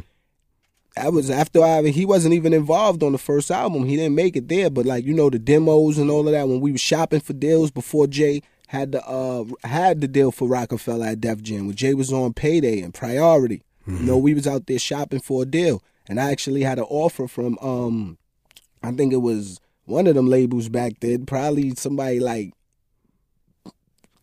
That 1.03 1.13
was 1.13 1.31
after 1.31 1.63
I 1.63 1.83
he 1.89 2.05
wasn't 2.05 2.35
even 2.35 2.53
involved 2.53 3.05
on 3.05 3.13
the 3.13 3.19
first 3.19 3.51
album. 3.53 3.85
He 3.85 3.95
didn't 3.97 4.17
make 4.17 4.37
it 4.37 4.49
there, 4.49 4.69
but 4.69 4.85
like 4.85 5.05
you 5.05 5.15
know 5.15 5.31
the 5.31 5.39
demos 5.39 5.97
and 5.97 6.11
all 6.11 6.27
of 6.27 6.33
that 6.33 6.49
when 6.49 6.61
we 6.61 6.73
were 6.73 6.79
shopping 6.79 7.21
for 7.21 7.35
deals 7.35 7.71
before 7.71 8.09
Jay 8.09 8.43
had 8.67 8.93
the 8.93 9.07
uh 9.07 9.45
had 9.63 10.01
the 10.01 10.09
deal 10.09 10.33
for 10.33 10.49
Roc-A-Fella 10.49 11.13
at 11.13 11.21
Def 11.21 11.41
Jam 11.43 11.67
when 11.69 11.77
Jay 11.77 11.95
was 11.95 12.13
on 12.13 12.33
payday 12.35 12.81
and 12.81 12.93
priority. 12.93 13.63
You 13.87 14.01
know, 14.01 14.19
we 14.19 14.35
was 14.35 14.47
out 14.47 14.67
there 14.67 14.79
shopping 14.79 15.21
for 15.21 15.43
a 15.43 15.47
deal. 15.47 15.83
And 16.09 16.21
I 16.21 16.31
actually 16.31 16.63
had 16.63 16.79
an 16.79 16.85
offer 16.89 17.29
from 17.29 17.57
um 17.63 18.19
I 18.83 18.91
think 18.91 19.13
it 19.13 19.19
was 19.19 19.61
one 19.85 20.07
of 20.09 20.17
them 20.17 20.27
labels 20.27 20.69
back 20.69 20.95
then, 21.01 21.27
probably 21.27 21.75
somebody 21.77 22.19
like 22.21 22.53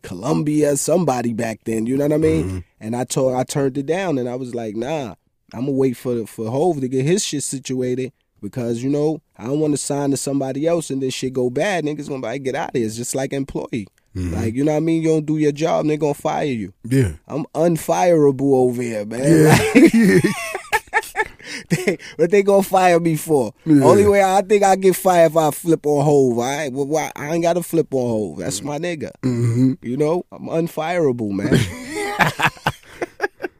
Columbia, 0.01 0.77
somebody 0.77 1.33
back 1.33 1.61
then, 1.63 1.85
you 1.87 1.97
know 1.97 2.05
what 2.05 2.13
I 2.13 2.17
mean? 2.17 2.63
And 2.79 2.95
I 2.95 3.05
told 3.05 3.33
I 3.33 3.43
turned 3.43 3.77
it 3.77 3.85
down 3.87 4.17
and 4.19 4.29
I 4.29 4.35
was 4.35 4.53
like, 4.53 4.75
nah, 4.75 5.15
I'm 5.53 5.61
gonna 5.61 5.71
wait 5.73 5.95
for 5.97 6.25
for 6.25 6.49
Hov 6.49 6.81
to 6.81 6.87
get 6.87 7.05
his 7.05 7.23
shit 7.23 7.43
situated 7.43 8.11
because 8.41 8.83
you 8.83 8.89
know 8.89 9.21
I 9.37 9.45
don't 9.45 9.59
want 9.59 9.73
to 9.73 9.77
sign 9.77 10.11
to 10.11 10.17
somebody 10.17 10.67
else 10.67 10.89
and 10.89 11.01
this 11.01 11.13
shit 11.13 11.33
go 11.33 11.49
bad. 11.49 11.83
Niggas 11.85 12.09
gonna 12.09 12.21
like, 12.21 12.43
get 12.43 12.55
out 12.55 12.69
of 12.69 12.75
here. 12.75 12.85
It's 12.85 12.95
just 12.95 13.15
like 13.15 13.33
employee. 13.33 13.87
Like 14.17 14.53
you 14.53 14.63
know 14.63 14.71
what 14.71 14.77
I 14.77 14.81
mean? 14.81 15.01
You 15.01 15.09
don't 15.09 15.25
do 15.25 15.37
your 15.37 15.51
job, 15.51 15.87
they 15.87 15.97
gonna 15.97 16.13
fire 16.13 16.45
you. 16.45 16.71
Yeah. 16.85 17.13
I'm 17.27 17.45
unfireable 17.53 18.53
over 18.53 18.81
here, 18.81 19.05
man. 19.05 19.45
Like- 19.75 20.23
they, 21.69 21.97
what 22.15 22.31
they 22.31 22.41
gonna 22.43 22.63
fire 22.63 22.99
me 22.99 23.15
for? 23.17 23.53
Only 23.67 24.07
way 24.07 24.23
I 24.23 24.41
think 24.41 24.63
I 24.63 24.75
get 24.77 24.95
fired 24.95 25.31
if 25.31 25.37
I 25.37 25.51
flip 25.51 25.85
on 25.85 26.03
Hov. 26.05 26.37
All 26.37 26.43
right, 26.43 26.71
well, 26.71 26.85
why, 26.87 27.11
I 27.15 27.33
ain't 27.33 27.43
got 27.43 27.53
to 27.53 27.63
flip 27.63 27.93
on 27.93 28.07
Hov. 28.31 28.39
That's 28.39 28.61
my 28.61 28.77
nigga. 28.77 29.11
Mm-hmm. 29.21 29.73
You 29.81 29.97
know, 29.97 30.25
I'm 30.31 30.45
unfireable, 30.47 31.31
man. 31.31 31.59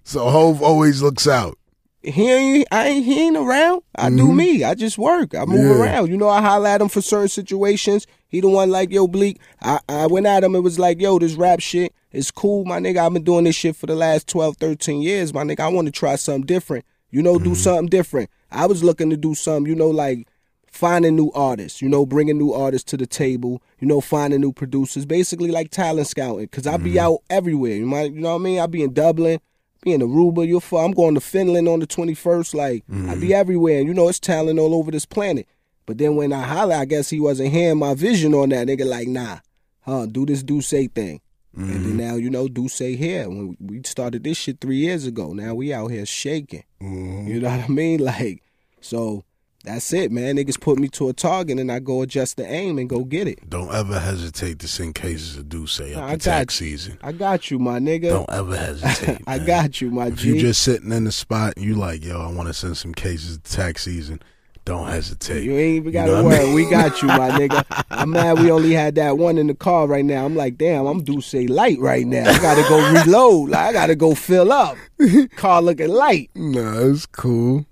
So 0.07 0.29
Hov 0.29 0.61
always 0.61 1.01
looks 1.01 1.27
out. 1.27 1.57
He 2.05 2.31
ain't, 2.31 2.67
I 2.71 2.87
ain't, 2.87 3.05
he 3.05 3.27
ain't 3.27 3.37
around. 3.37 3.81
I 3.95 4.09
do 4.09 4.27
mm-hmm. 4.27 4.35
me. 4.35 4.63
I 4.63 4.75
just 4.75 4.97
work. 4.97 5.33
I 5.33 5.45
move 5.45 5.59
Yeah. 5.59 5.81
around. 5.81 6.09
You 6.09 6.17
know, 6.17 6.29
I 6.29 6.41
holler 6.41 6.67
at 6.67 6.81
him 6.81 6.89
for 6.89 7.01
certain 7.01 7.29
situations. 7.29 8.05
He 8.27 8.41
the 8.41 8.49
one 8.49 8.69
like, 8.69 8.91
yo, 8.91 9.07
Bleek. 9.07 9.39
I, 9.61 9.79
I 9.89 10.05
went 10.07 10.27
at 10.27 10.43
him. 10.43 10.55
It 10.55 10.59
was 10.59 10.77
like, 10.77 11.01
yo, 11.01 11.17
this 11.17 11.33
rap 11.33 11.61
shit 11.61 11.93
is 12.11 12.31
cool, 12.31 12.63
my 12.65 12.79
nigga. 12.79 12.97
I've 12.97 13.13
been 13.13 13.23
doing 13.23 13.45
this 13.45 13.55
shit 13.55 13.75
for 13.75 13.87
the 13.87 13.95
last 13.95 14.27
12, 14.27 14.57
13 14.57 15.01
years, 15.01 15.33
my 15.33 15.43
nigga. 15.43 15.61
I 15.61 15.67
want 15.67 15.87
to 15.87 15.91
try 15.91 16.15
something 16.15 16.45
different. 16.45 16.85
You 17.09 17.21
know, 17.23 17.39
do 17.39 17.51
mm-hmm. 17.51 17.53
something 17.53 17.87
different. 17.87 18.29
I 18.51 18.65
was 18.67 18.83
looking 18.83 19.09
to 19.09 19.17
do 19.17 19.35
something, 19.35 19.65
you 19.65 19.75
know, 19.75 19.89
like 19.89 20.27
finding 20.67 21.15
new 21.15 21.31
artists, 21.33 21.81
you 21.81 21.89
know, 21.89 22.05
bringing 22.05 22.37
new 22.37 22.51
artists 22.53 22.89
to 22.91 22.97
the 22.97 23.07
table, 23.07 23.63
you 23.79 23.87
know, 23.87 24.01
finding 24.01 24.41
new 24.41 24.51
producers, 24.51 25.05
basically 25.05 25.49
like 25.49 25.71
talent 25.71 26.07
scouting. 26.07 26.47
Cause 26.49 26.67
I 26.67 26.77
be 26.77 26.91
mm-hmm. 26.91 26.99
out 26.99 27.19
everywhere. 27.29 27.73
You 27.73 27.85
might, 27.85 28.11
you 28.11 28.19
know 28.19 28.33
what 28.33 28.41
I 28.41 28.43
mean? 28.43 28.59
I 28.59 28.67
be 28.67 28.83
in 28.83 28.93
Dublin, 28.93 29.39
be 29.85 29.93
in 29.93 30.01
Aruba. 30.01 30.45
You're 30.45 30.59
fu- 30.59 30.77
I'm 30.77 30.91
going 30.91 31.15
to 31.15 31.21
Finland 31.21 31.69
on 31.69 31.79
the 31.79 31.87
21st. 31.87 32.53
Like 32.53 32.83
I'd 32.89 33.21
be 33.21 33.27
mm-hmm. 33.27 33.31
everywhere. 33.31 33.79
And 33.79 33.87
you 33.87 33.93
know, 33.93 34.09
it's 34.09 34.19
talent 34.19 34.59
all 34.59 34.75
over 34.75 34.91
this 34.91 35.05
planet. 35.05 35.47
But 35.85 35.99
then 35.99 36.15
when 36.15 36.33
I 36.33 36.41
holler, 36.41 36.75
I 36.75 36.85
guess 36.85 37.09
he 37.09 37.19
wasn't 37.19 37.53
hearing 37.53 37.77
my 37.77 37.93
vision 37.93 38.33
on 38.33 38.49
that. 38.49 38.67
Nigga, 38.67 38.85
like, 38.85 39.07
nah, 39.07 39.37
huh? 39.81 40.07
Do 40.07 40.25
this, 40.25 40.43
D'ussé 40.43 40.91
thing. 40.91 41.21
And 41.55 41.69
then 41.69 41.83
mm-hmm. 41.83 41.97
now, 41.97 42.15
you 42.15 42.29
know, 42.29 42.47
D'ussé 42.47 42.97
here. 42.97 43.29
When 43.29 43.55
we 43.59 43.81
started 43.85 44.23
this 44.23 44.37
shit 44.37 44.59
three 44.59 44.77
years 44.77 45.05
ago, 45.05 45.31
now 45.33 45.53
we 45.53 45.71
out 45.71 45.91
here 45.91 46.05
shaking. 46.05 46.63
Mm-hmm. 46.81 47.27
You 47.27 47.39
know 47.39 47.49
what 47.49 47.59
I 47.59 47.67
mean? 47.67 47.99
Like, 48.05 48.41
so 48.81 49.23
that's 49.65 49.91
it, 49.93 50.11
man. 50.11 50.37
Niggas 50.37 50.59
put 50.59 50.79
me 50.79 50.87
to 50.89 51.09
a 51.09 51.13
target 51.13 51.59
and 51.59 51.71
I 51.71 51.79
go 51.79 52.01
adjust 52.01 52.37
the 52.37 52.45
aim 52.45 52.77
and 52.77 52.87
go 52.89 53.03
get 53.03 53.27
it. 53.27 53.49
Don't 53.49 53.73
ever 53.73 53.99
hesitate 53.99 54.59
to 54.59 54.67
send 54.67 54.95
cases 54.95 55.37
of 55.37 55.49
D'ussé 55.49 55.91
up 55.93 55.97
Nah, 55.97 56.07
I 56.07 56.17
tax 56.17 56.25
got 56.25 56.61
you. 56.61 56.77
season. 56.77 56.99
I 57.03 57.11
got 57.11 57.51
you, 57.51 57.59
my 57.59 57.79
nigga. 57.79 58.09
Don't 58.09 58.29
ever 58.31 58.55
hesitate. 58.55 59.21
I 59.27 59.39
got 59.39 59.81
you, 59.81 59.91
my 59.91 60.07
If 60.07 60.17
G. 60.17 60.29
you 60.35 60.39
just 60.39 60.61
sitting 60.61 60.91
in 60.91 61.03
the 61.03 61.11
spot 61.11 61.53
and 61.57 61.65
you 61.65 61.75
like, 61.75 62.03
yo, 62.05 62.21
I 62.21 62.31
want 62.31 62.47
to 62.47 62.53
send 62.53 62.77
some 62.77 62.93
cases 62.93 63.37
to 63.39 63.51
tax 63.51 63.83
season, 63.83 64.21
don't 64.63 64.87
hesitate. 64.87 65.43
You 65.43 65.51
ain't 65.57 65.75
even 65.75 65.91
got 65.93 66.07
know 66.07 66.23
to 66.23 66.27
I 66.35 66.43
worry. 66.43 66.53
We 66.55 66.67
got 66.69 66.99
you, 67.03 67.07
my 67.07 67.29
nigga. 67.29 67.63
I'm 67.91 68.09
mad 68.09 68.39
we 68.39 68.49
only 68.49 68.71
had 68.73 68.95
that 68.95 69.17
one 69.19 69.37
in 69.37 69.45
the 69.45 69.53
car 69.53 69.85
right 69.85 70.03
now. 70.03 70.25
I'm 70.25 70.35
like, 70.35 70.57
damn, 70.57 70.87
I'm 70.87 71.03
D'ussé 71.03 71.47
light 71.47 71.77
right 71.79 72.05
now. 72.07 72.27
I 72.27 72.39
gotta 72.39 72.63
go 72.67 72.91
reload. 72.91 73.49
Like, 73.51 73.67
I 73.67 73.73
gotta 73.73 73.95
go 73.95 74.15
fill 74.15 74.51
up. 74.51 74.75
Car 75.35 75.61
looking 75.61 75.89
light. 75.89 76.31
No, 76.33 76.89
it's 76.89 77.05
cool. 77.05 77.67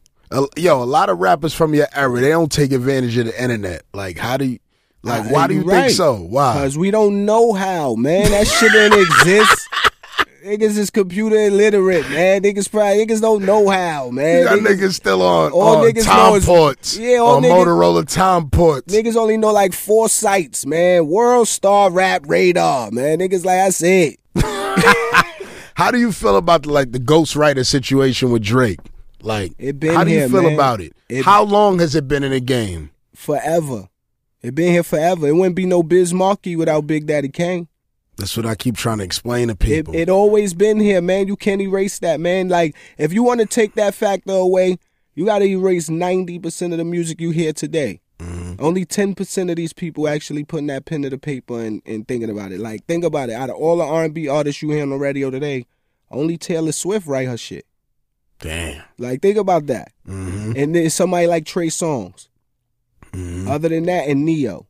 Yo, 0.58 0.82
a 0.82 0.86
lot 0.86 1.10
of 1.10 1.20
rappers 1.20 1.54
from 1.54 1.74
your 1.74 1.88
era, 1.94 2.20
they 2.20 2.30
don't 2.30 2.52
take 2.52 2.72
advantage 2.72 3.18
of 3.18 3.26
the 3.28 3.42
internet. 3.42 3.84
Like, 3.94 4.18
how 4.18 4.38
do 4.38 4.46
you, 4.46 4.60
like, 5.04 5.30
why 5.30 5.48
do 5.48 5.54
you 5.54 5.62
right. 5.62 5.82
think 5.86 5.92
so? 5.92 6.16
Why? 6.16 6.54
Cause 6.54 6.78
we 6.78 6.90
don't 6.92 7.26
know 7.26 7.54
how, 7.54 7.96
man. 7.96 8.32
That 8.32 8.48
shit 8.48 8.72
didn't 8.72 9.00
exist. 9.00 9.70
Niggas 10.44 10.78
is 10.78 10.90
computer 10.90 11.38
illiterate, 11.38 12.10
man. 12.10 12.42
Niggas 12.42 12.70
probably 12.70 13.06
niggas 13.06 13.22
don't 13.22 13.46
know 13.46 13.70
how, 13.70 14.10
man. 14.10 14.44
Y'all 14.44 14.58
Niggas, 14.58 14.76
niggas 14.76 14.94
still 14.96 15.22
on, 15.22 15.54
all 15.54 15.78
on 15.78 15.86
niggas 15.86 16.06
know 16.06 16.12
Tom 16.12 16.36
is- 16.36 16.46
ports. 16.46 16.98
Yeah, 16.98 17.20
all 17.20 17.38
on 17.38 17.44
niggas- 17.44 17.66
Motorola 17.66 18.14
Tom 18.14 18.50
ports. 18.50 18.94
niggas 18.94 19.16
only 19.16 19.38
know 19.38 19.54
like 19.54 19.72
four 19.72 20.10
sites, 20.10 20.66
man. 20.66 21.08
World 21.08 21.48
Star 21.48 21.90
Rap 21.92 22.26
Radar, 22.28 22.92
man. 22.92 23.20
Niggas 23.20 23.46
like 23.46 23.60
that's 23.60 23.82
it. 23.84 24.20
How 25.76 25.92
do 25.92 25.98
you 25.98 26.12
feel 26.12 26.36
about 26.36 26.64
the, 26.64 26.72
like 26.72 26.92
the 26.92 27.00
ghostwriter 27.00 27.66
situation 27.66 28.30
with 28.30 28.44
Drake? 28.44 28.80
Like, 29.24 29.54
It 29.58 29.80
been 29.80 29.96
how 29.96 30.04
do 30.04 30.12
you 30.12 30.20
here, 30.20 30.30
feel 30.30 30.44
man. 30.44 30.54
about 30.54 30.82
it? 30.82 30.94
It- 31.10 31.24
How 31.26 31.44
long 31.44 31.80
has 31.80 31.96
it 31.96 32.08
been 32.08 32.24
in 32.24 32.32
the 32.32 32.40
game? 32.42 32.92
Forever. 33.16 33.88
It 34.42 34.54
been 34.54 34.74
here 34.74 34.84
forever. 34.84 35.28
It 35.28 35.36
wouldn't 35.36 35.56
be 35.56 35.66
no 35.66 35.82
Biz 35.82 36.14
Markie 36.14 36.56
without 36.58 36.86
Big 36.86 37.06
Daddy 37.08 37.30
Kane. 37.30 37.68
That's 38.18 38.36
what 38.38 38.46
I 38.46 38.54
keep 38.56 38.76
trying 38.76 38.98
to 39.00 39.04
explain 39.04 39.48
to 39.48 39.56
people. 39.56 39.96
it 39.96 40.10
always 40.10 40.54
been 40.54 40.80
here, 40.80 41.02
man. 41.02 41.28
You 41.28 41.36
can't 41.36 41.62
erase 41.62 41.98
that, 42.00 42.20
man. 42.20 42.50
Like, 42.50 42.76
if 42.98 43.12
you 43.14 43.24
want 43.24 43.40
to 43.40 43.46
take 43.46 43.74
that 43.76 43.96
factor 43.96 44.34
away, 44.34 44.78
you 45.16 45.26
got 45.26 45.40
to 45.40 45.46
erase 45.46 45.90
90% 45.90 46.72
of 46.74 46.78
the 46.78 46.84
music 46.84 47.20
you 47.22 47.32
hear 47.32 47.54
today. 47.54 48.02
Mm-hmm. 48.20 48.64
Only 48.64 48.86
10% 48.86 49.50
of 49.50 49.56
these 49.56 49.74
people 49.74 50.08
actually 50.08 50.44
putting 50.44 50.68
that 50.68 50.86
pen 50.86 51.02
to 51.04 51.10
the 51.10 51.18
paper 51.18 51.60
and, 51.62 51.82
and 51.86 52.08
thinking 52.08 52.30
about 52.30 52.52
it. 52.52 52.60
Like, 52.60 52.86
think 52.86 53.04
about 53.04 53.30
it. 53.30 53.34
Out 53.34 53.50
of 53.50 53.56
all 53.56 53.78
the 53.78 53.84
R&B 53.84 54.28
artists 54.28 54.62
you 54.62 54.70
hear 54.72 54.84
on 54.84 54.90
the 54.92 54.98
radio 54.98 55.32
today, 55.32 55.66
only 56.12 56.38
Taylor 56.38 56.72
Swift 56.72 57.08
write 57.08 57.28
her 57.28 57.38
shit. 57.38 57.66
Damn. 58.44 58.84
Like, 58.98 59.22
think 59.22 59.38
about 59.38 59.66
that. 59.68 59.92
hmm 60.06 60.54
And 60.56 60.76
then 60.76 60.90
somebody 60.90 61.28
like 61.28 61.46
Trey 61.46 61.68
Songz. 61.68 62.28
hmm 63.14 63.48
Other 63.48 63.70
than 63.70 63.84
that, 63.86 64.08
and 64.08 64.26
Ne-Yo. 64.26 64.68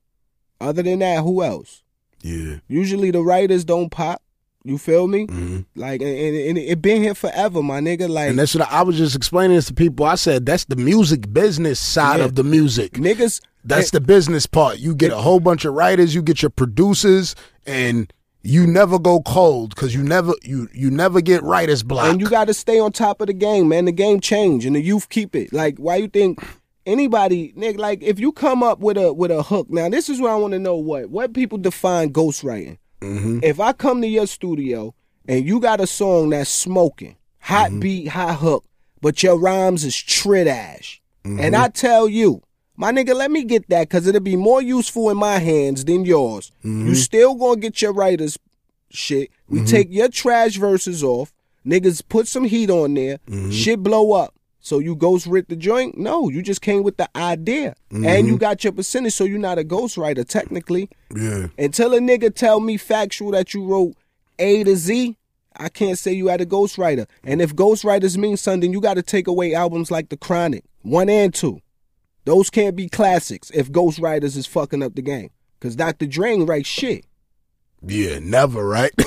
Other 0.62 0.84
than 0.84 1.00
that, 1.00 1.24
who 1.24 1.44
else? 1.44 1.84
Yeah. 2.22 2.58
Usually 2.68 3.12
the 3.12 3.22
writers 3.22 3.66
don't 3.66 3.90
pop. 3.90 4.22
You 4.64 4.78
feel 4.78 5.08
me? 5.08 5.26
hmm 5.26 5.60
Like, 5.76 6.02
and, 6.02 6.10
and, 6.18 6.36
and 6.50 6.58
it 6.58 6.82
been 6.82 7.02
here 7.04 7.16
forever, 7.16 7.62
my 7.62 7.82
nigga. 7.82 8.08
Like, 8.08 8.30
And 8.30 8.40
that's 8.40 8.56
what 8.56 8.72
I, 8.72 8.80
I 8.80 8.82
was 8.84 8.98
just 8.98 9.16
explaining 9.16 9.58
this 9.58 9.66
to 9.66 9.74
people. 9.74 10.06
I 10.06 10.16
said 10.16 10.46
that's 10.46 10.66
the 10.66 10.78
music 10.78 11.34
business 11.34 11.80
side 11.80 12.20
Yeah. 12.20 12.26
of 12.26 12.36
the 12.36 12.44
music. 12.46 12.94
niggas. 12.94 13.42
That's 13.66 13.92
the 13.92 14.00
business 14.02 14.46
part. 14.46 14.80
You 14.80 14.94
get 14.96 15.12
a 15.12 15.18
whole 15.18 15.40
bunch 15.40 15.64
of 15.66 15.74
writers, 15.74 16.14
you 16.14 16.22
get 16.22 16.42
your 16.42 16.50
producers, 16.50 17.34
and 17.66 18.12
you 18.44 18.68
never 18.68 19.00
go 19.00 19.22
cold 19.22 19.70
because 19.74 19.96
you 19.96 20.04
never 20.04 20.34
you 20.44 20.68
you 20.74 20.92
never 20.92 21.22
get 21.22 21.42
writer's 21.44 21.82
block. 21.84 22.06
And 22.12 22.20
you 22.22 22.30
got 22.30 22.46
to 22.46 22.54
stay 22.54 22.78
on 22.80 22.92
top 22.92 23.22
of 23.22 23.28
the 23.28 23.34
game, 23.34 23.70
man. 23.70 23.86
The 23.86 23.92
game 23.92 24.20
change, 24.20 24.66
and 24.66 24.76
the 24.76 24.82
youth 24.82 25.10
keep 25.10 25.36
it. 25.36 25.54
Like, 25.54 25.78
why 25.78 25.96
you 25.96 26.08
think 26.10 26.44
anybody, 26.86 27.54
nigga? 27.58 27.78
Like, 27.78 28.04
if 28.04 28.20
you 28.20 28.32
come 28.32 28.62
up 28.64 28.80
with 28.80 28.98
a 28.98 29.14
with 29.14 29.32
a 29.32 29.44
hook, 29.44 29.68
now 29.70 29.90
this 29.90 30.10
is 30.10 30.20
where 30.20 30.32
I 30.32 30.36
want 30.36 30.54
to 30.54 30.60
know. 30.60 30.76
What 30.76 31.10
what 31.10 31.34
people 31.34 31.58
define 31.58 32.12
ghostwriting? 32.12 32.78
Mm-hmm. 33.02 33.40
If 33.44 33.60
I 33.60 33.74
come 33.74 34.02
to 34.02 34.08
your 34.08 34.28
studio 34.28 34.94
and 35.28 35.46
you 35.46 35.60
got 35.60 35.80
a 35.82 35.88
song 35.88 36.30
that's 36.30 36.50
smoking, 36.50 37.16
hot 37.40 37.70
Mm-hmm. 37.72 37.80
beat, 37.80 38.08
hot 38.10 38.38
hook, 38.40 38.66
but 39.02 39.24
your 39.24 39.38
rhymes 39.40 39.84
is 39.84 39.96
trit 39.96 40.48
ash, 40.48 41.02
Mm-hmm. 41.24 41.40
and 41.40 41.56
I 41.56 41.70
tell 41.70 42.10
you. 42.10 42.42
My 42.76 42.92
nigga, 42.92 43.14
let 43.16 43.30
me 43.32 43.44
get 43.44 43.70
that 43.70 43.88
because 43.90 44.08
it'll 44.08 44.22
be 44.22 44.36
more 44.36 44.62
useful 44.62 45.10
in 45.12 45.18
my 45.18 45.38
hands 45.40 45.86
than 45.86 46.06
yours. 46.06 46.52
Mm-hmm. 46.60 46.88
You 46.88 46.96
still 46.96 47.36
gonna 47.36 47.60
get 47.60 47.82
your 47.82 47.94
writers 47.94 48.38
shit. 48.90 49.30
We 49.48 49.64
take 49.64 49.88
your 49.92 50.10
trash 50.10 50.58
verses 50.58 51.04
off. 51.04 51.34
Niggas 51.66 52.02
put 52.10 52.28
some 52.28 52.44
heat 52.46 52.70
on 52.70 52.94
there. 52.96 53.18
Mm-hmm. 53.30 53.52
Shit 53.52 53.82
blow 53.84 54.14
up. 54.14 54.34
So 54.60 54.80
you 54.80 54.96
ghost 54.96 55.28
writ 55.28 55.50
the 55.50 55.56
joint? 55.56 55.98
No, 55.98 56.30
you 56.30 56.42
just 56.42 56.62
came 56.62 56.84
with 56.84 56.98
the 56.98 57.10
idea. 57.18 57.76
And 57.92 58.06
Mm-hmm. 58.06 58.28
you 58.28 58.38
got 58.38 58.64
your 58.64 58.74
percentage, 58.74 59.14
so 59.14 59.24
you're 59.26 59.38
not 59.40 59.60
a 59.60 59.64
ghostwriter 59.64 60.28
technically. 60.28 60.90
yeah. 61.16 61.48
Until 61.58 61.94
a 61.94 62.00
nigga 62.00 62.34
tell 62.34 62.60
me 62.60 62.78
factual 62.78 63.32
that 63.32 63.54
you 63.54 63.66
wrote 63.66 63.94
A 64.40 64.64
to 64.64 64.76
Z, 64.76 65.16
I 65.58 65.70
can't 65.70 66.00
say 66.00 66.14
you 66.14 66.28
had 66.28 66.42
a 66.42 66.46
ghostwriter. 66.46 67.08
And 67.24 67.42
if 67.42 67.56
ghostwriters 67.56 68.18
mean 68.18 68.38
something, 68.38 68.72
you 68.74 68.82
gotta 68.82 69.04
take 69.04 69.28
away 69.28 69.54
albums 69.54 69.92
like 69.92 70.10
The 70.10 70.18
Chronic, 70.18 70.64
one 70.82 71.10
and 71.10 71.34
two. 71.34 71.60
Those 72.26 72.50
can't 72.50 72.76
be 72.76 72.88
classics 72.90 73.50
if 73.54 73.72
ghostwriters 73.72 74.38
is 74.38 74.46
fucking 74.46 74.82
up 74.84 74.96
the 74.96 75.02
game. 75.02 75.30
Cause 75.60 75.76
Dr. 75.76 76.06
Dre 76.06 76.32
ain't 76.32 76.48
write 76.48 76.66
shit. 76.66 77.06
Yeah, 77.86 78.20
never, 78.20 78.66
right? 78.68 78.92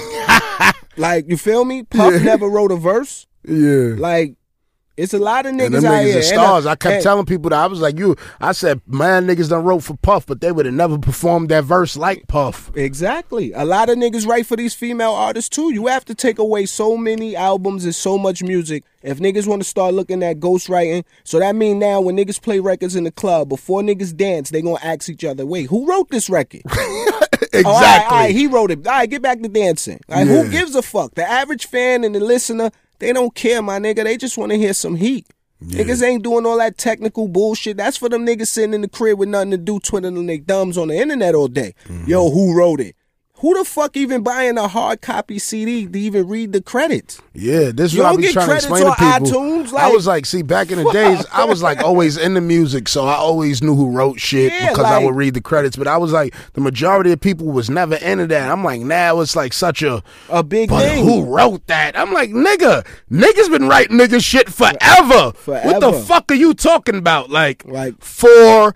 Like, 0.99 1.29
you 1.29 1.37
feel 1.37 1.65
me? 1.67 1.83
Puff 1.83 2.23
never 2.23 2.49
wrote 2.49 2.73
a 2.73 2.77
verse. 2.77 3.27
yeah. 3.47 3.95
Like, 3.99 4.35
It's 4.97 5.13
a 5.13 5.19
lot 5.19 5.45
of 5.47 5.53
niggas 5.53 5.67
And 5.67 5.75
them 5.75 5.85
out 5.87 5.93
niggas 6.05 6.07
here. 6.11 6.19
are 6.19 6.23
stars. 6.23 6.67
Uh, 6.67 6.71
I 6.71 6.75
kept 6.77 6.95
and- 6.95 7.03
telling 7.03 7.27
people 7.27 7.51
that 7.51 7.59
I 7.59 7.67
was 7.67 7.81
like, 7.81 7.99
you. 7.99 8.17
I 8.41 8.53
said, 8.53 8.81
man, 8.87 9.27
niggas 9.27 9.51
done 9.51 9.63
wrote 9.65 9.83
for 9.83 9.95
Puff, 9.99 10.25
but 10.27 10.41
they 10.41 10.53
would 10.53 10.65
have 10.67 10.75
never 10.75 10.99
performed 10.99 11.51
that 11.51 11.65
verse 11.65 11.97
like 11.97 12.27
Puff. 12.29 12.71
Exactly. 12.75 13.53
A 13.53 13.65
lot 13.65 13.91
of 13.91 13.99
niggas 13.99 14.27
write 14.27 14.47
for 14.47 14.57
these 14.57 14.75
female 14.75 15.13
artists 15.13 15.51
too. 15.51 15.73
You 15.75 15.87
have 15.89 16.05
to 16.07 16.15
take 16.15 16.39
away 16.39 16.65
so 16.67 16.97
many 16.97 17.37
albums 17.37 17.85
and 17.85 17.95
so 17.95 18.17
much 18.17 18.43
music 18.43 18.85
if 19.03 19.19
niggas 19.19 19.47
want 19.47 19.63
to 19.63 19.69
start 19.69 19.95
looking 19.95 20.23
at 20.23 20.41
ghostwriting. 20.41 21.05
So 21.25 21.39
that 21.41 21.55
mean 21.55 21.79
now 21.79 22.01
when 22.01 22.17
niggas 22.17 22.41
play 22.41 22.59
records 22.59 22.97
in 22.97 23.05
the 23.05 23.11
club, 23.13 23.49
before 23.51 23.83
niggas 23.83 24.17
dance, 24.17 24.51
they 24.51 24.63
gonna 24.63 24.79
ask 24.83 25.09
each 25.11 25.25
other, 25.25 25.45
wait, 25.45 25.69
who 25.71 25.87
wrote 25.87 26.09
this 26.11 26.31
record? 26.31 26.63
exactly. 26.65 27.13
Oh, 27.65 27.71
all 27.71 27.81
right, 27.81 28.05
all 28.05 28.19
right, 28.19 28.35
he 28.35 28.47
wrote 28.47 28.71
it. 28.71 28.87
All 28.87 28.93
right, 28.93 29.09
get 29.09 29.23
back 29.23 29.41
to 29.41 29.49
dancing. 29.49 29.99
Like, 30.09 30.27
Yeah. 30.27 30.43
who 30.43 30.51
gives 30.51 30.75
a 30.75 30.83
fuck? 30.83 31.15
The 31.15 31.25
average 31.27 31.67
fan 31.67 32.05
and 32.05 32.15
the 32.15 32.21
listener, 32.21 32.71
they 32.99 33.13
don't 33.13 33.35
care, 33.35 33.63
my 33.63 33.79
nigga. 33.79 34.05
They 34.05 34.17
just 34.17 34.39
want 34.39 34.53
to 34.53 34.59
hear 34.59 34.75
some 34.75 34.97
heat. 34.97 35.27
Niggas 35.63 36.03
ain't 36.03 36.23
doing 36.23 36.45
all 36.45 36.59
that 36.59 36.77
technical 36.77 37.29
bullshit. 37.29 37.79
That's 37.79 37.97
for 37.97 38.09
them 38.09 38.27
niggas 38.27 38.49
sitting 38.49 38.75
in 38.75 38.83
the 38.83 38.89
crib 38.89 39.19
with 39.19 39.31
nothing 39.31 39.53
to 39.53 39.57
do, 39.57 39.81
twiddling 39.81 40.27
their 40.27 40.39
thumbs 40.39 40.77
on 40.77 40.89
the 40.89 40.97
internet 40.97 41.35
all 41.35 41.49
day. 41.49 41.75
Mm-hmm. 41.85 42.11
Yo, 42.11 42.31
who 42.31 42.57
wrote 42.57 42.81
it? 42.81 42.95
Who 43.41 43.57
the 43.59 43.65
fuck 43.67 43.99
even 43.99 44.23
buying 44.23 44.57
a 44.57 44.67
hard 44.67 45.03
copy 45.03 45.39
CD 45.39 45.87
to 45.87 45.99
even 45.99 46.27
read 46.27 46.53
the 46.53 46.63
credits? 46.63 47.21
Yeah, 47.35 47.71
this 47.71 47.93
is 47.93 47.99
what 47.99 48.07
I 48.07 48.17
be 48.17 48.33
trying 48.33 48.49
to 48.49 48.55
explain 48.55 48.85
to 48.85 48.93
people. 48.93 49.09
iTunes, 49.29 49.75
I 49.75 49.91
was 49.91 50.07
like, 50.07 50.25
see, 50.25 50.41
back 50.41 50.71
in 50.71 50.83
the 50.83 50.91
days, 50.91 51.25
I 51.31 51.45
was 51.45 51.63
like 51.63 51.81
always 51.83 52.17
in 52.17 52.33
the 52.33 52.41
music, 52.41 52.89
so 52.89 53.05
I 53.07 53.15
always 53.15 53.63
knew 53.63 53.75
who 53.75 53.91
wrote 53.91 54.19
shit 54.19 54.53
Yeah, 54.53 54.71
because 54.71 54.87
I 54.87 55.05
would 55.05 55.15
read 55.15 55.35
the 55.35 55.43
credits. 55.43 55.77
But 55.77 55.87
I 55.87 55.99
was 55.99 56.13
like, 56.13 56.35
the 56.55 56.63
majority 56.63 57.13
of 57.13 57.21
people 57.21 57.47
was 57.49 57.69
never 57.69 57.97
into 57.97 58.27
that. 58.29 58.51
I'm 58.51 58.65
like, 58.65 58.81
now 58.81 59.21
it's 59.21 59.37
like 59.37 59.53
such 59.53 59.83
a 59.83 60.03
A 60.31 60.43
big 60.43 60.71
but 60.71 60.81
thing. 60.81 61.05
who 61.05 61.25
wrote 61.25 61.67
that? 61.67 61.99
I'm 61.99 62.15
like, 62.15 62.31
nigga, 62.31 62.87
niggas 63.11 63.51
been 63.51 63.69
writing 63.69 63.99
nigga 63.99 64.25
shit 64.25 64.49
forever. 64.49 65.33
What 65.45 65.81
the 65.81 65.93
fuck 66.07 66.33
are 66.33 66.35
you 66.35 66.55
talking 66.55 66.97
about? 66.97 67.29
Like, 67.29 67.65
Like- 67.67 68.03
forever. 68.03 68.73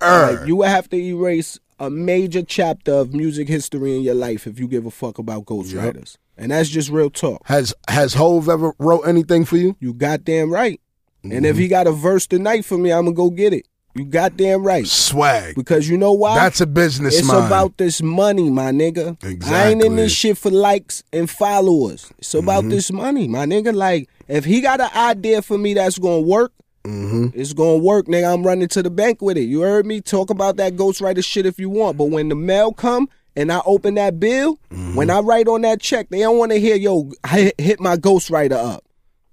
Like, 0.00 0.46
you 0.46 0.56
would 0.56 0.68
have 0.68 0.90
to 0.90 0.96
erase 0.96 1.58
a 1.78 1.88
major 1.90 2.42
chapter 2.42 2.92
of 2.92 3.14
music 3.14 3.48
history 3.48 3.96
in 3.96 4.02
your 4.02 4.14
life 4.14 4.46
if 4.46 4.58
you 4.58 4.66
give 4.68 4.86
a 4.86 4.90
fuck 4.90 5.18
about 5.18 5.44
ghostwriters. 5.44 6.16
And 6.36 6.50
that's 6.52 6.68
just 6.68 6.88
real 6.90 7.10
talk. 7.10 7.40
has 7.46 7.74
has 7.88 8.14
Hov 8.14 8.48
ever 8.48 8.72
wrote 8.78 9.02
anything 9.02 9.44
for 9.44 9.56
you? 9.56 9.76
You 9.80 9.92
goddamn 9.94 10.50
right. 10.50 10.80
And 11.24 11.32
Mm-hmm. 11.32 11.44
if 11.46 11.56
he 11.56 11.66
got 11.68 11.86
a 11.88 11.92
verse 11.92 12.26
tonight 12.28 12.64
for 12.64 12.78
me, 12.78 12.92
I'm 12.92 13.04
gonna 13.06 13.14
go 13.16 13.28
get 13.30 13.52
it. 13.52 13.66
You 13.96 14.04
goddamn 14.04 14.62
right. 14.62 14.86
Swag. 14.86 15.56
Because 15.56 15.88
you 15.88 15.98
know 15.98 16.12
why? 16.12 16.36
That's 16.36 16.60
a 16.60 16.66
business 16.66 17.18
it's 17.18 17.26
mind. 17.26 17.46
about 17.46 17.76
this 17.78 18.00
money, 18.00 18.48
my 18.50 18.70
nigga. 18.70 19.16
I 19.50 19.70
ain't 19.70 19.82
in 19.82 19.96
this 19.96 20.12
shit 20.12 20.38
for 20.38 20.50
likes 20.52 21.02
and 21.12 21.28
followers. 21.28 22.12
It's 22.18 22.34
about 22.34 22.60
Mm-hmm. 22.62 22.70
this 22.70 22.92
money, 22.92 23.26
my 23.26 23.44
nigga. 23.46 23.74
Like, 23.74 24.08
if 24.28 24.44
he 24.44 24.60
got 24.60 24.80
an 24.80 24.90
idea 24.94 25.42
for 25.42 25.58
me 25.58 25.74
that's 25.74 25.98
gonna 25.98 26.20
work, 26.20 26.52
Mm-hmm. 26.88 27.38
it's 27.38 27.52
gonna 27.52 27.78
work, 27.78 28.06
nigga. 28.06 28.32
I'm 28.32 28.42
running 28.46 28.68
to 28.68 28.82
the 28.82 28.90
bank 28.90 29.20
with 29.22 29.36
it. 29.36 29.42
You 29.42 29.60
heard 29.60 29.84
me? 29.86 30.00
Talk 30.00 30.30
about 30.30 30.56
that 30.56 30.74
ghostwriter 30.76 31.24
shit 31.24 31.46
if 31.46 31.58
you 31.58 31.68
want. 31.70 31.96
But 31.98 32.06
when 32.06 32.28
the 32.28 32.34
mail 32.34 32.72
come 32.72 33.08
and 33.36 33.52
I 33.52 33.60
open 33.66 33.94
that 33.94 34.18
bill, 34.18 34.58
Mm-hmm. 34.70 34.94
when 34.96 35.10
I 35.10 35.20
write 35.20 35.48
on 35.48 35.62
that 35.62 35.80
check, 35.80 36.08
they 36.08 36.20
don't 36.20 36.38
want 36.38 36.52
to 36.52 36.60
hear, 36.60 36.76
yo, 36.76 37.10
hit, 37.28 37.54
hit 37.60 37.80
my 37.80 37.96
ghostwriter 37.96 38.52
up. 38.52 38.84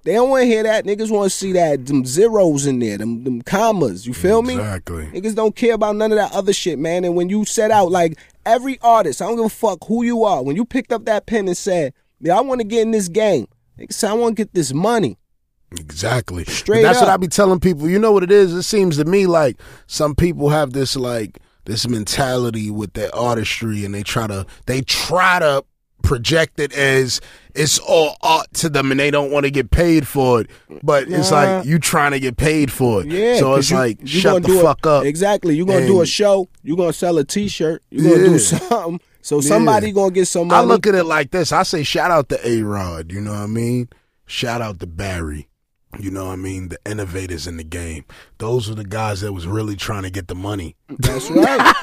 They 0.04 0.14
don't 0.14 0.30
want 0.30 0.44
to 0.44 0.46
hear 0.48 0.62
that. 0.64 0.86
Niggas 0.86 1.10
want 1.10 1.32
to 1.32 1.36
see 1.36 1.52
that 1.54 1.88
them 1.88 2.06
zeros 2.06 2.68
in 2.68 2.78
there, 2.80 2.98
them, 3.00 3.24
them 3.24 3.42
commas. 3.42 4.06
You 4.06 4.14
feel 4.14 4.44
me? 4.44 4.54
Exactly. 4.54 5.08
Niggas 5.08 5.34
don't 5.34 5.56
care 5.56 5.74
about 5.74 5.96
none 5.96 6.12
of 6.12 6.18
that 6.20 6.32
other 6.34 6.54
shit, 6.54 6.78
man. 6.78 7.04
And 7.06 7.16
when 7.16 7.28
you 7.30 7.44
set 7.46 7.72
out, 7.72 7.90
like 7.90 8.20
every 8.46 8.78
artist, 8.82 9.20
I 9.22 9.26
don't 9.26 9.38
give 9.38 9.46
a 9.46 9.50
fuck 9.50 9.80
who 9.88 10.04
you 10.04 10.24
are. 10.24 10.44
When 10.44 10.56
you 10.56 10.64
picked 10.64 10.92
up 10.94 11.06
that 11.06 11.26
pen 11.26 11.48
and 11.48 11.58
said, 11.58 11.94
"Yeah, 12.20 12.38
I 12.38 12.42
want 12.42 12.62
to 12.62 12.68
get 12.68 12.84
in 12.84 12.92
this 12.92 13.08
game," 13.08 13.48
niggas, 13.80 14.04
"I 14.08 14.14
want 14.14 14.38
to 14.38 14.44
get 14.44 14.54
this 14.54 14.74
money." 14.74 15.18
Exactly. 15.80 16.46
Straight 16.46 16.82
that's 16.82 17.00
what 17.00 17.10
up. 17.10 17.16
I 17.16 17.18
be 17.18 17.28
telling 17.28 17.60
people. 17.60 17.90
You 17.90 18.00
know 18.00 18.12
what 18.12 18.24
it 18.24 18.32
is? 18.32 18.54
It 18.54 18.64
seems 18.64 18.98
to 18.98 19.06
me 19.06 19.26
like 19.28 19.58
some 19.88 20.16
people 20.16 20.50
have 20.50 20.74
this 20.74 20.96
like 20.96 21.40
this 21.66 21.88
mentality 21.88 22.70
with 22.70 22.94
their 22.94 23.14
artistry 23.16 23.86
and 23.86 23.94
they 23.94 24.04
try 24.04 24.28
to 24.28 24.46
they 24.66 24.82
try 24.82 25.40
to 25.40 25.64
project 26.04 26.60
it 26.60 26.72
as 26.78 27.20
it's 27.56 27.80
all 27.80 28.16
art 28.22 28.46
to 28.54 28.70
them 28.70 28.92
and 28.92 29.00
they 29.00 29.10
don't 29.10 29.32
want 29.32 29.44
to 29.46 29.50
get 29.52 29.72
paid 29.72 30.08
for 30.08 30.42
it. 30.42 30.50
But 30.84 31.10
it's 31.10 31.32
like 31.32 31.48
uh-huh. 31.48 31.64
you 31.66 31.80
trying 31.80 32.12
to 32.12 32.20
get 32.20 32.38
paid 32.38 32.72
for 32.72 33.02
it. 33.02 33.08
Yeah. 33.08 33.38
so 33.38 33.56
it's 33.56 33.72
you- 33.72 33.78
like 33.78 34.00
you 34.02 34.08
shut 34.08 34.44
the 34.44 34.50
do 34.50 34.60
a- 34.60 34.64
fuck 34.64 34.86
up. 34.86 35.06
Exactly. 35.06 35.56
You're 35.56 35.66
gonna 35.66 35.88
do 35.88 36.02
a 36.02 36.06
show. 36.06 36.48
you're 36.62 36.78
gonna 36.78 36.94
sell 36.94 37.18
a 37.18 37.24
T-shirt. 37.24 37.82
you're 37.90 38.12
gonna 38.12 38.24
Yeah. 38.24 38.30
do 38.30 38.40
something. 38.40 39.00
So 39.22 39.42
somebody 39.42 39.88
Yeah. 39.88 39.94
gonna 39.94 40.12
get 40.12 40.28
some 40.28 40.52
I 40.52 40.62
look 40.62 40.86
at 40.86 40.94
it 40.94 41.06
like 41.06 41.32
this. 41.32 41.52
I 41.52 41.64
say 41.64 41.82
shout 41.82 42.12
out 42.12 42.30
to 42.30 42.48
A 42.48 42.62
Rod, 42.62 43.12
you 43.12 43.22
know 43.22 43.32
what 43.32 43.40
I 43.40 43.48
mean? 43.48 43.90
Shout 44.28 44.62
out 44.62 44.80
to 44.82 44.88
Barry. 44.88 45.50
You 46.00 46.12
know 46.12 46.26
what 46.26 46.34
I 46.34 46.36
mean? 46.36 46.70
The 46.70 46.80
innovators 46.86 47.48
in 47.48 47.58
the 47.58 47.64
game. 47.64 48.06
Those 48.38 48.70
were 48.70 48.76
the 48.76 48.86
guys 48.86 49.22
that 49.22 49.34
was 49.34 49.48
really 49.48 49.76
trying 49.76 50.04
to 50.04 50.10
get 50.10 50.28
the 50.28 50.36
money. 50.36 50.76
That's 51.00 51.30
right. 51.30 51.76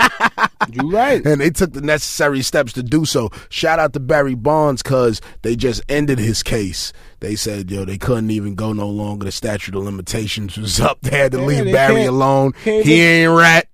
you 0.72 0.90
right. 0.90 1.24
And 1.24 1.40
they 1.40 1.50
took 1.50 1.72
the 1.72 1.80
necessary 1.80 2.42
steps 2.42 2.72
to 2.74 2.82
do 2.82 3.04
so. 3.04 3.30
Shout 3.48 3.78
out 3.78 3.92
to 3.94 4.00
Barry 4.00 4.34
Bonds 4.34 4.82
because 4.82 5.20
they 5.42 5.56
just 5.56 5.82
ended 5.88 6.18
his 6.18 6.42
case. 6.42 6.92
They 7.20 7.36
said, 7.36 7.70
yo, 7.70 7.84
they 7.84 7.98
couldn't 7.98 8.30
even 8.30 8.54
go 8.54 8.72
no 8.72 8.88
longer. 8.88 9.24
The 9.24 9.32
statute 9.32 9.74
of 9.74 9.84
limitations 9.84 10.56
was 10.56 10.80
up. 10.80 11.00
They 11.02 11.16
had 11.16 11.32
to 11.32 11.38
Yeah, 11.38 11.46
leave 11.46 11.72
Barry 11.72 12.04
alone. 12.04 12.52
He 12.64 13.00
ain't 13.00 13.32
rat. 13.32 13.68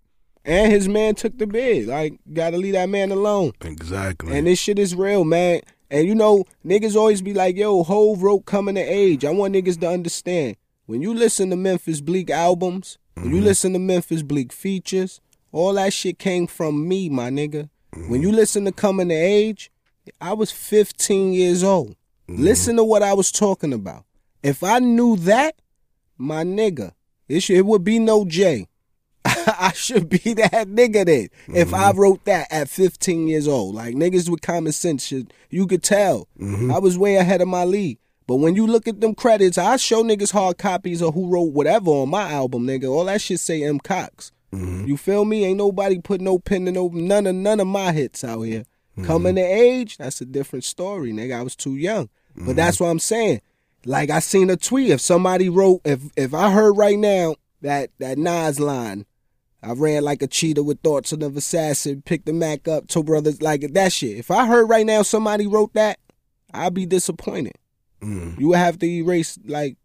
And 0.44 0.72
his 0.72 0.88
man 0.88 1.14
took 1.14 1.36
the 1.36 1.46
bid. 1.46 1.88
Like, 1.88 2.18
gotta 2.32 2.56
leave 2.56 2.72
that 2.72 2.88
man 2.88 3.10
alone. 3.10 3.52
Exactly. 3.60 4.36
And 4.36 4.46
this 4.46 4.58
shit 4.58 4.78
is 4.78 4.94
real, 4.94 5.24
man. 5.24 5.60
And 5.90 6.06
you 6.06 6.14
know, 6.14 6.44
niggas 6.64 6.96
always 6.96 7.22
be 7.22 7.32
like, 7.32 7.56
yo, 7.56 7.82
Hov 7.82 8.22
wrote 8.22 8.44
Coming 8.44 8.74
to 8.74 8.80
Age. 8.80 9.24
I 9.24 9.30
want 9.30 9.54
niggas 9.54 9.80
to 9.80 9.88
understand. 9.88 10.56
When 10.86 11.02
you 11.02 11.14
listen 11.14 11.50
to 11.50 11.56
Memphis 11.56 12.00
Bleek 12.00 12.30
albums, 12.30 12.98
when 13.14 13.30
you 13.30 13.36
mm-hmm. 13.36 13.46
listen 13.46 13.72
to 13.72 13.78
Memphis 13.78 14.22
Bleek 14.22 14.52
features, 14.52 15.20
all 15.52 15.74
that 15.74 15.92
shit 15.92 16.18
came 16.18 16.46
from 16.46 16.86
me, 16.86 17.08
my 17.08 17.30
nigga. 17.30 17.68
When 18.08 18.22
you 18.22 18.30
listen 18.30 18.64
to 18.66 18.72
Coming 18.72 19.08
to 19.08 19.14
Age, 19.14 19.70
I 20.20 20.34
was 20.34 20.50
15 20.50 21.32
years 21.32 21.64
old. 21.64 21.96
Mm-hmm. 22.28 22.42
Listen 22.42 22.76
to 22.76 22.84
what 22.84 23.02
I 23.02 23.14
was 23.14 23.32
talking 23.32 23.72
about. 23.72 24.04
If 24.42 24.62
I 24.62 24.78
knew 24.78 25.16
that, 25.16 25.56
my 26.16 26.44
nigga, 26.44 26.92
it, 27.28 27.40
should, 27.40 27.56
it 27.56 27.66
would 27.66 27.82
be 27.82 27.98
no 27.98 28.24
J. 28.24 28.67
I 29.58 29.72
should 29.74 30.08
be 30.08 30.34
that 30.34 30.68
nigga 30.68 31.06
then. 31.06 31.28
If 31.48 31.74
I 31.74 31.90
mm-hmm. 31.90 32.00
wrote 32.00 32.24
that 32.24 32.48
at 32.50 32.68
15 32.68 33.28
years 33.28 33.48
old, 33.48 33.74
like 33.74 33.94
niggas 33.94 34.28
with 34.28 34.42
common 34.42 34.72
sense 34.72 35.06
should, 35.06 35.32
you 35.50 35.66
could 35.66 35.82
tell. 35.82 36.28
Mm-hmm. 36.38 36.72
I 36.72 36.78
was 36.78 36.98
way 36.98 37.16
ahead 37.16 37.40
of 37.40 37.48
my 37.48 37.64
league. 37.64 37.98
But 38.26 38.36
when 38.36 38.54
you 38.54 38.66
look 38.66 38.86
at 38.86 39.00
them 39.00 39.14
credits, 39.14 39.56
I 39.56 39.76
show 39.76 40.02
niggas 40.02 40.32
hard 40.32 40.58
copies 40.58 41.00
of 41.02 41.14
who 41.14 41.28
wrote 41.28 41.52
whatever 41.52 41.90
on 41.90 42.10
my 42.10 42.30
album, 42.30 42.66
nigga. 42.66 42.90
All 42.90 43.06
that 43.06 43.22
shit 43.22 43.40
say 43.40 43.62
M 43.62 43.78
Cox. 43.78 44.32
Mm-hmm. 44.52 44.86
You 44.86 44.96
feel 44.96 45.24
me? 45.24 45.44
Ain't 45.44 45.58
nobody 45.58 45.98
put 45.98 46.20
no 46.20 46.38
pen 46.38 46.66
to 46.66 46.72
no 46.72 46.88
none 46.88 47.26
of 47.26 47.34
none 47.34 47.60
of 47.60 47.66
my 47.66 47.92
hits 47.92 48.24
out 48.24 48.42
here. 48.42 48.64
Coming 49.04 49.36
to 49.36 49.40
age, 49.40 49.96
that's 49.96 50.20
a 50.20 50.24
different 50.24 50.64
story, 50.64 51.12
nigga. 51.12 51.38
I 51.38 51.42
was 51.42 51.54
too 51.54 51.76
young. 51.76 52.08
But 52.36 52.56
that's 52.56 52.80
what 52.80 52.88
I'm 52.88 52.98
saying. 52.98 53.40
Like 53.84 54.10
I 54.10 54.18
seen 54.18 54.50
a 54.50 54.56
tweet. 54.56 54.90
If 54.90 55.00
somebody 55.00 55.48
wrote, 55.48 55.80
if 55.84 56.02
if 56.16 56.34
I 56.34 56.50
heard 56.50 56.76
right 56.76 56.98
now 56.98 57.36
that 57.62 57.90
that 57.98 58.18
Nas 58.18 58.60
line, 58.60 59.06
I 59.62 59.72
ran 59.72 60.04
like 60.04 60.22
a 60.22 60.26
cheetah 60.26 60.62
with 60.62 60.80
thoughts 60.80 61.12
of 61.12 61.22
an 61.22 61.36
assassin, 61.36 62.02
picked 62.02 62.26
the 62.26 62.32
Mac 62.32 62.68
up, 62.68 62.86
two 62.86 63.02
brothers, 63.02 63.42
like 63.42 63.62
that 63.72 63.92
shit. 63.92 64.16
If 64.16 64.30
I 64.30 64.46
heard 64.46 64.68
right 64.68 64.86
now 64.86 65.02
somebody 65.02 65.46
wrote 65.46 65.74
that, 65.74 65.98
I'd 66.54 66.74
be 66.74 66.86
disappointed. 66.86 67.56
Mm. 68.00 68.38
You 68.38 68.48
would 68.48 68.58
have 68.58 68.78
to 68.78 68.86
erase 68.86 69.38
like 69.44 69.76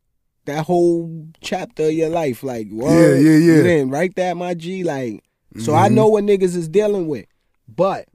that 0.45 0.65
whole 0.65 1.27
chapter 1.41 1.85
of 1.85 1.93
your 1.93 2.09
life. 2.09 2.43
Like, 2.43 2.67
word, 2.69 3.19
yeah, 3.19 3.29
yeah. 3.29 3.37
Mm-hmm. 3.37 3.47
You 3.47 3.63
didn't 3.63 3.89
write 3.89 4.15
that, 4.15 4.37
my 4.37 4.53
G. 4.53 4.83
Like, 4.83 5.23
so 5.59 5.73
I 5.73 5.87
know 5.87 6.07
what 6.07 6.23
niggas 6.23 6.55
is 6.55 6.67
dealing 6.67 7.07
with. 7.07 7.25
But 7.67 8.07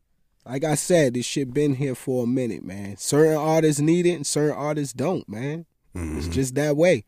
like 0.44 0.64
I 0.64 0.76
said, 0.76 1.14
this 1.14 1.26
shit 1.26 1.52
been 1.52 1.74
here 1.74 1.94
for 1.94 2.24
a 2.24 2.26
minute, 2.26 2.64
man. 2.64 2.96
Certain 2.96 3.36
artists 3.36 3.80
need 3.80 4.06
it 4.06 4.14
and 4.14 4.26
certain 4.26 4.56
artists 4.56 4.92
don't, 4.92 5.28
man. 5.28 5.66
Mm-hmm. 5.94 6.18
It's 6.18 6.28
just 6.28 6.54
that 6.54 6.76
way. 6.76 7.04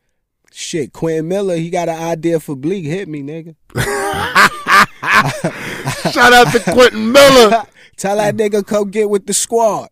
Shit, 0.53 0.91
Quentin 0.91 1.27
Miller, 1.27 1.55
he 1.55 1.69
got 1.69 1.87
an 1.87 2.01
idea 2.01 2.39
for 2.39 2.55
Bleek. 2.55 2.85
Hit 2.85 3.07
me, 3.07 3.23
nigga. 3.23 3.55
Shout 6.11 6.33
out 6.33 6.51
to 6.51 6.59
Quentin 6.59 7.11
Miller. 7.11 7.65
Tell 7.97 8.17
that 8.17 8.35
nigga 8.35 8.65
come 8.65 8.89
get 8.89 9.09
with 9.09 9.27
the 9.27 9.33
squad. 9.33 9.89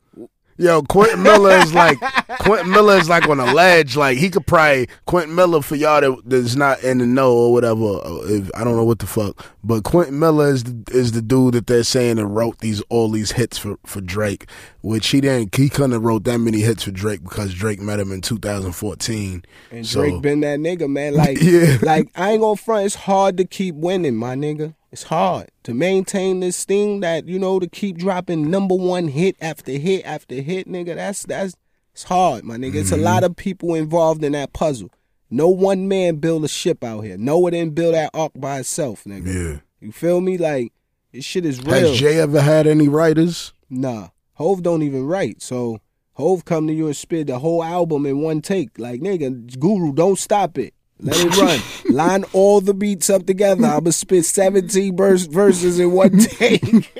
Yo, 0.62 0.82
Quentin 0.84 1.24
Miller 1.24 1.51
is 1.51 1.74
like 1.74 1.97
Quentin 2.41 2.70
Miller 2.70 2.97
is 2.97 3.07
like 3.07 3.30
on 3.30 3.39
a 3.39 3.53
ledge. 3.53 3.95
Like 3.95 4.18
he 4.18 4.30
could 4.30 4.45
probably 4.45 4.89
Quentin 5.05 5.34
Miller 5.34 5.62
for 5.62 5.78
y'all 5.78 6.01
that 6.01 6.22
that's 6.26 6.55
not 6.55 6.84
in 6.84 6.97
the 6.97 7.05
know 7.07 7.34
or 7.34 7.53
whatever. 7.53 7.86
uh, 7.86 8.20
If 8.26 8.51
I 8.55 8.66
don't 8.66 8.76
know 8.76 8.84
what 8.84 8.99
the 8.99 9.07
fuck, 9.07 9.41
but 9.64 9.84
Quentin 9.86 10.20
Miller 10.20 10.49
is 10.49 10.66
the, 10.66 10.84
is 10.91 11.14
the 11.14 11.22
dude 11.22 11.53
that 11.53 11.68
they're 11.68 11.84
saying 11.86 12.18
that 12.18 12.28
wrote 12.28 12.60
these 12.60 12.82
all 12.89 13.10
these 13.10 13.32
hits 13.32 13.57
for 13.57 13.78
for 13.86 14.01
Drake, 14.01 14.49
which 14.82 15.07
he 15.07 15.22
didn't. 15.22 15.55
He 15.55 15.70
couldn't 15.70 15.93
have 15.93 16.03
wrote 16.03 16.26
that 16.26 16.39
many 16.39 16.60
hits 16.60 16.84
for 16.84 16.91
Drake 16.91 17.24
because 17.24 17.53
Drake 17.53 17.80
met 17.80 17.99
him 18.01 18.12
in 18.12 18.20
2014. 18.20 19.43
And 19.72 19.88
So- 19.88 20.01
Drake 20.01 20.22
been 20.22 20.41
that 20.41 20.60
nigga, 20.60 20.89
man. 20.89 21.14
Like, 21.20 21.41
Yeah. 21.41 21.78
like 21.82 22.10
I 22.16 22.32
ain't 22.32 22.41
gonna 22.41 22.57
front. 22.57 22.86
It's 22.86 22.95
hard 22.95 23.38
to 23.38 23.45
keep 23.45 23.76
winning, 23.76 24.18
my 24.18 24.36
nigga. 24.36 24.74
It's 24.92 25.04
hard 25.04 25.50
to 25.64 25.74
maintain 25.74 26.40
this 26.40 26.66
thing 26.66 27.02
that 27.02 27.28
you 27.28 27.38
know 27.38 27.60
to 27.60 27.68
keep 27.68 27.98
dropping 27.98 28.50
number 28.50 28.76
one 28.76 29.08
hit 29.10 29.36
after 29.40 29.72
hit 29.74 30.04
after 30.06 30.36
hit, 30.36 30.68
nigga. 30.68 30.96
That's 30.96 31.24
that's 31.24 31.56
it's 31.94 32.04
hard, 32.04 32.44
my 32.44 32.56
nigga. 32.56 32.76
It's 32.76 32.92
a 32.92 32.96
Mm-hmm. 32.96 33.04
lot 33.04 33.24
of 33.24 33.36
people 33.36 33.76
involved 33.76 34.24
in 34.24 34.32
that 34.32 34.54
puzzle. 34.54 34.90
No 35.30 35.48
one 35.48 35.88
man 35.88 36.16
build 36.16 36.44
a 36.44 36.48
ship 36.48 36.84
out 36.84 37.02
here. 37.02 37.18
Noah 37.18 37.52
didn't 37.52 37.76
build 37.76 37.94
that 37.94 38.10
ark 38.16 38.32
by 38.36 38.60
itself, 38.60 39.04
nigga. 39.04 39.28
Yeah. 39.54 39.60
You 39.80 39.92
feel 39.92 40.22
me? 40.22 40.38
Like 40.40 40.74
this 41.12 41.24
shit 41.24 41.46
is 41.46 41.64
real. 41.64 41.90
Has 41.90 42.00
Jay 42.00 42.20
ever 42.20 42.42
had 42.42 42.66
any 42.66 42.88
writers? 42.88 43.54
Nah, 43.70 44.08
Hov 44.34 44.64
don't 44.64 44.82
even 44.82 45.06
write. 45.06 45.44
So 45.44 45.82
Hov 46.14 46.46
come 46.46 46.66
to 46.68 46.74
you 46.74 46.88
and 46.88 46.98
spit 46.98 47.28
the 47.28 47.38
whole 47.40 47.64
album 47.64 48.08
in 48.08 48.22
one 48.22 48.42
take. 48.42 48.80
Like 48.80 49.02
nigga, 49.02 49.60
Guru, 49.60 49.94
don't 49.94 50.18
stop 50.18 50.58
it. 50.58 50.74
Let 51.02 51.16
it 51.18 51.38
run. 51.38 51.60
Line 51.95 52.26
all 52.34 52.60
the 52.60 52.74
beats 52.74 53.10
up 53.10 53.26
together. 53.26 53.66
I'ma 53.66 53.91
spit 53.91 54.26
17 54.26 54.97
verse, 54.97 55.26
verses 55.26 55.80
in 55.80 55.91
one 55.91 56.20
take. 56.20 56.64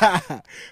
nah, 0.00 0.20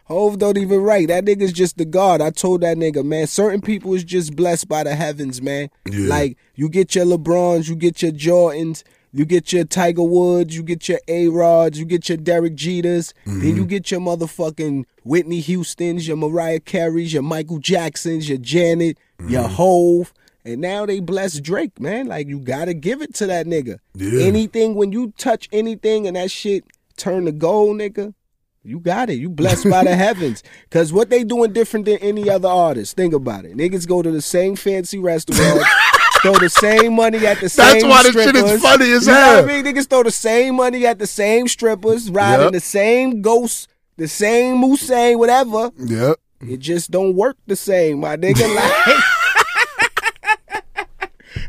Hov 0.05 0.39
don't 0.39 0.59
even 0.59 0.81
write. 0.81 1.09
That 1.09 1.25
nigga's 1.25 1.53
just 1.53 1.77
the 1.77 1.85
God. 1.85 2.21
I 2.21 2.31
told 2.31 2.61
that 2.61 2.77
nigga, 2.77 3.05
man, 3.05 3.27
certain 3.27 3.61
people 3.61 3.95
is 3.95 4.05
just 4.05 4.37
blessed 4.37 4.69
by 4.69 4.85
the 4.85 4.95
heavens, 4.95 5.43
man. 5.43 5.71
Yeah. 5.91 6.09
Like, 6.09 6.37
you 6.55 6.69
get 6.69 6.95
your 6.95 7.05
LeBrons, 7.05 7.69
you 7.69 7.75
get 7.75 8.01
your 8.03 8.13
Jordans, 8.13 8.85
you 9.13 9.25
get 9.25 9.53
your 9.53 9.65
Tiger 9.65 10.05
Woods, 10.05 10.55
you 10.55 10.63
get 10.63 10.89
your 10.89 11.01
A 11.09 11.29
Rods, 11.29 11.81
you 11.81 11.85
get 11.85 12.09
your 12.09 12.19
Derek 12.19 12.55
Jeters, 12.55 13.13
then 13.25 13.41
mm-hmm. 13.41 13.57
you 13.57 13.67
get 13.67 13.91
your 13.91 14.01
motherfucking 14.01 14.85
Whitney 15.03 15.41
Houstons, 15.41 16.07
your 16.07 16.17
Mariah 16.17 16.61
Careys, 16.61 17.13
your 17.13 17.23
Michael 17.23 17.59
Jacksons, 17.59 18.29
your 18.29 18.39
Janet, 18.39 18.99
your 19.27 19.45
mm-hmm. 19.45 19.55
Hov. 19.55 20.13
And 20.45 20.61
now 20.61 20.87
they 20.87 21.01
bless 21.01 21.39
Drake, 21.41 21.79
man. 21.81 22.07
Like 22.07 22.27
you 22.29 22.39
gotta 22.41 22.75
give 22.75 23.03
it 23.03 23.15
to 23.17 23.27
that 23.27 23.47
nigga. 23.47 23.79
Yeah. 23.95 24.23
Anything 24.25 24.75
when 24.75 24.93
you 24.93 25.13
touch 25.19 25.49
anything 25.53 26.07
and 26.07 26.17
that 26.17 26.31
shit 26.31 26.65
turn 26.97 27.27
to 27.27 27.33
gold, 27.33 27.77
nigga, 27.79 28.15
you 28.63 28.79
got 28.81 29.11
it. 29.11 29.15
You 29.19 29.29
blessed 29.31 29.69
by 29.69 29.85
the 29.85 29.95
heavens. 30.07 30.43
Cause 30.71 30.93
what 30.93 31.11
they 31.11 31.25
doing 31.25 31.53
different 31.53 31.87
than 31.87 31.99
any 31.99 32.29
other 32.31 32.49
artist. 32.49 32.97
Think 32.97 33.13
about 33.15 33.45
it. 33.45 33.57
Niggas 33.57 33.87
go 33.87 34.03
to 34.03 34.11
the 34.11 34.23
same 34.23 34.57
fancy 34.57 34.99
restaurants. 34.99 35.65
Throw 36.23 36.35
the 36.35 36.51
same 36.51 36.95
money 36.97 37.27
at 37.27 37.41
the 37.41 37.49
same. 37.49 37.81
That's 37.81 37.85
why 37.85 38.03
this 38.03 38.13
shit 38.13 38.37
is 38.37 38.61
funny 38.63 38.93
as 38.93 39.07
you 39.07 39.13
know 39.13 39.19
hell. 39.19 39.43
what 39.43 39.51
I 39.51 39.63
mean? 39.63 39.65
Niggas 39.65 39.89
throw 39.89 40.03
the 40.03 40.11
same 40.11 40.57
money 40.57 40.85
at 40.87 40.99
the 40.99 41.07
same 41.07 41.49
strippers, 41.49 42.11
riding 42.11 42.45
Yep. 42.45 42.53
the 42.53 42.61
same 42.61 43.23
ghosts, 43.23 43.69
the 43.97 44.07
same 44.07 44.57
Musain, 44.63 45.19
whatever. 45.19 45.71
Yep. 45.79 46.17
It 46.43 46.59
just 46.59 46.91
don't 46.91 47.15
work 47.17 47.39
the 47.47 47.57
same, 47.57 48.01
my 48.01 48.19
nigga. 48.19 48.37
Like, 48.55 48.97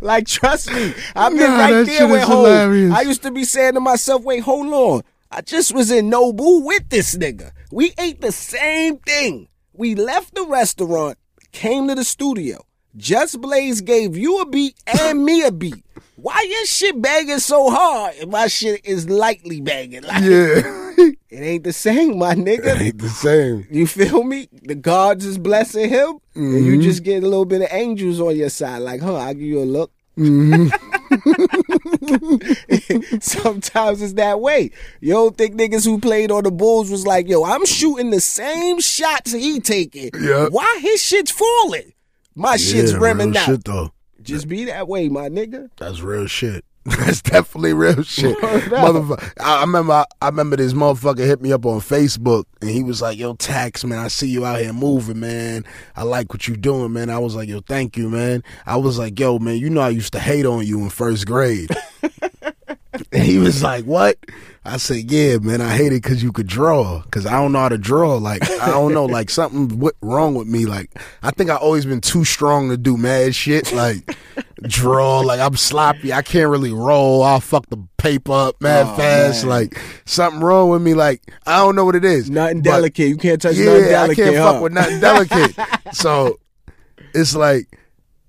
like 0.02 0.28
trust 0.28 0.72
me, 0.74 0.94
I've 1.16 1.32
been 1.32 1.52
Nah, 1.52 1.58
right 1.58 1.86
there 1.86 2.08
with 2.08 2.24
Hov. 2.24 2.46
I 2.46 3.02
used 3.02 3.24
to 3.24 3.32
be 3.32 3.44
saying 3.44 3.74
to 3.76 3.80
myself, 3.80 4.24
wait, 4.24 4.40
hold 4.40 4.68
on. 4.74 5.02
I 5.30 5.42
just 5.42 5.74
was 5.74 5.92
in 5.92 6.12
Nobu 6.12 6.66
with 6.66 6.90
this 6.90 7.16
nigga. 7.16 7.52
We 7.72 7.94
ate 7.98 8.20
the 8.20 8.34
same 8.34 8.98
thing. 8.98 9.48
We 9.74 9.96
left 9.96 10.36
the 10.36 10.46
restaurant, 10.46 11.18
came 11.54 11.88
to 11.88 11.96
the 11.96 12.04
studio. 12.04 12.66
Just 12.98 13.40
Blaze 13.42 13.82
gave 13.82 14.18
you 14.18 14.42
a 14.42 14.46
beat 14.46 14.76
and 15.00 15.24
me 15.24 15.44
a 15.44 15.52
beat. 15.52 15.84
Why 16.18 16.46
your 16.48 16.66
shit 16.66 17.02
banging 17.02 17.40
so 17.40 17.70
hard 17.70 18.16
and 18.22 18.30
my 18.32 18.48
shit 18.48 18.86
is 18.86 19.10
lightly 19.10 19.62
banging? 19.62 20.04
Like, 20.04 20.22
Yeah. 20.24 20.62
it 21.30 21.32
ain't 21.32 21.64
the 21.64 21.74
same, 21.74 22.20
my 22.20 22.36
nigga. 22.36 22.76
It 22.76 22.82
ain't 22.82 22.98
the 23.00 23.10
same. 23.10 23.66
You 23.72 23.88
feel 23.88 24.24
me? 24.24 24.48
The 24.64 24.76
gods 24.76 25.26
is 25.26 25.38
blessing 25.40 25.90
him, 25.90 26.20
and 26.36 26.54
Mm-hmm. 26.54 26.66
you 26.66 26.82
just 26.82 27.04
get 27.04 27.24
a 27.24 27.28
little 27.28 27.46
bit 27.46 27.62
of 27.62 27.70
angels 27.72 28.20
on 28.20 28.36
your 28.36 28.50
side. 28.50 28.80
Like, 28.80 29.02
huh? 29.02 29.16
I'll 29.16 29.34
give 29.34 29.44
you 29.44 29.62
a 29.62 29.66
look. 29.66 29.92
Mm-hmm. 30.18 30.68
Sometimes 33.22 34.02
it's 34.02 34.14
that 34.14 34.40
way. 34.42 34.72
You 35.00 35.14
don't 35.14 35.38
think 35.38 35.56
niggas 35.56 35.86
who 35.86 36.00
played 36.00 36.32
on 36.32 36.44
the 36.44 36.52
Bulls 36.52 36.92
was 36.92 37.08
like, 37.08 37.28
yo, 37.28 37.44
I'm 37.44 37.66
shooting 37.66 38.10
the 38.12 38.20
same 38.22 38.80
shots 38.80 39.32
he 39.32 39.60
taking. 39.60 40.12
Yep. 40.20 40.52
Why 40.52 40.80
his 40.82 41.02
shit's 41.02 41.32
falling? 41.32 41.94
My 42.36 42.58
shit's 42.58 42.94
yeah, 42.94 42.98
rimming 43.00 43.32
real 43.32 43.38
out. 43.38 43.46
shit 43.46 43.64
though. 43.64 43.92
Just 44.22 44.48
be 44.48 44.66
that 44.66 44.88
way, 44.88 45.10
my 45.10 45.30
nigga. 45.30 45.70
That's 45.78 46.02
real 46.02 46.28
shit. 46.28 46.64
That's 46.86 47.22
definitely 47.22 47.74
real 47.74 48.02
shit, 48.04 48.36
motherfucker. 48.40 49.34
I, 49.40 49.60
I 49.60 49.62
remember, 49.62 49.94
I, 49.94 50.06
I 50.20 50.30
remember 50.30 50.56
this 50.56 50.74
motherfucker 50.74 51.20
hit 51.20 51.40
me 51.40 51.54
up 51.54 51.64
on 51.66 51.80
Facebook, 51.80 52.46
and 52.60 52.72
he 52.72 52.82
was 52.82 53.04
like, 53.04 53.20
"Yo, 53.20 53.36
Tax, 53.36 53.84
man, 53.84 54.00
I 54.00 54.08
see 54.08 54.28
you 54.28 54.46
out 54.46 54.60
here 54.60 54.74
moving, 54.74 55.20
man. 55.20 55.64
I 55.96 56.02
like 56.04 56.34
what 56.34 56.48
you 56.48 56.58
doing, 56.58 56.92
man." 56.94 57.12
I 57.12 57.20
was 57.20 57.36
like, 57.36 57.50
"Yo, 57.50 57.62
thank 57.62 57.98
you, 57.98 58.10
man." 58.10 58.44
I 58.66 58.78
was 58.78 58.98
like, 58.98 59.20
"Yo, 59.20 59.38
man, 59.38 59.58
you 59.58 59.70
know 59.70 59.82
I 59.82 59.90
used 59.90 60.14
to 60.14 60.20
hate 60.20 60.46
on 60.48 60.66
you 60.66 60.80
in 60.80 60.90
first 60.90 61.28
grade." 61.28 61.70
and 63.12 63.24
he 63.24 63.38
was 63.38 63.62
like, 63.70 63.86
"What?" 63.86 64.18
I 64.66 64.78
said, 64.78 65.10
"Yeah, 65.12 65.38
man, 65.38 65.62
I 65.62 65.76
hate 65.76 65.88
it 65.94 66.04
because 66.04 66.22
you 66.22 66.32
could 66.32 66.48
draw. 66.48 67.02
Because 67.04 67.26
I 67.26 67.32
don't 67.32 67.52
know 67.52 67.60
how 67.60 67.70
to 67.70 67.78
draw. 67.78 68.16
Like, 68.18 68.44
I 68.62 68.68
don't 68.68 68.94
know, 68.94 69.06
like 69.06 69.30
something 69.30 69.80
went 69.80 69.96
wrong 70.02 70.36
with 70.36 70.48
me. 70.48 70.66
Like, 70.66 70.92
I 71.24 71.32
think 71.32 71.50
I 71.50 71.56
always 71.56 71.86
been 71.86 72.02
too 72.02 72.24
strong 72.26 72.70
to 72.70 72.78
do 72.78 72.98
mad 72.98 73.36
shit. 73.36 73.72
Like." 73.74 74.16
draw. 74.64 75.22
Like 75.22 75.40
I'm 75.40 75.56
sloppy. 75.58 76.14
I 76.14 76.22
can't 76.22 76.48
really 76.48 76.72
roll. 76.72 77.24
I'll 77.24 77.40
fuck 77.40 77.66
the 77.70 77.84
paper 77.98 78.32
up 78.32 78.62
mad 78.62 78.86
Oh, 78.88 78.96
fast. 78.96 79.44
man. 79.44 79.50
Like 79.50 79.80
something 80.06 80.40
wrong 80.40 80.70
with 80.70 80.84
me. 80.84 80.94
Like 80.94 81.20
I 81.48 81.58
don't 81.58 81.76
know 81.76 81.84
what 81.84 81.96
it 81.96 82.06
is. 82.06 82.30
Nothing 82.30 82.58
But, 82.60 82.70
delicate. 82.70 83.08
You 83.08 83.18
can't 83.18 83.42
touch 83.42 83.58
nothing 83.58 83.86
Yeah, 83.86 83.90
delicate. 83.90 84.24
I 84.24 84.32
can't 84.32 84.38
huh? 84.38 84.54
fuck 84.54 84.62
with 84.62 84.74
nothing 84.74 85.00
delicate. 85.00 85.56
so 85.94 86.40
it's 87.16 87.36
like. 87.36 87.76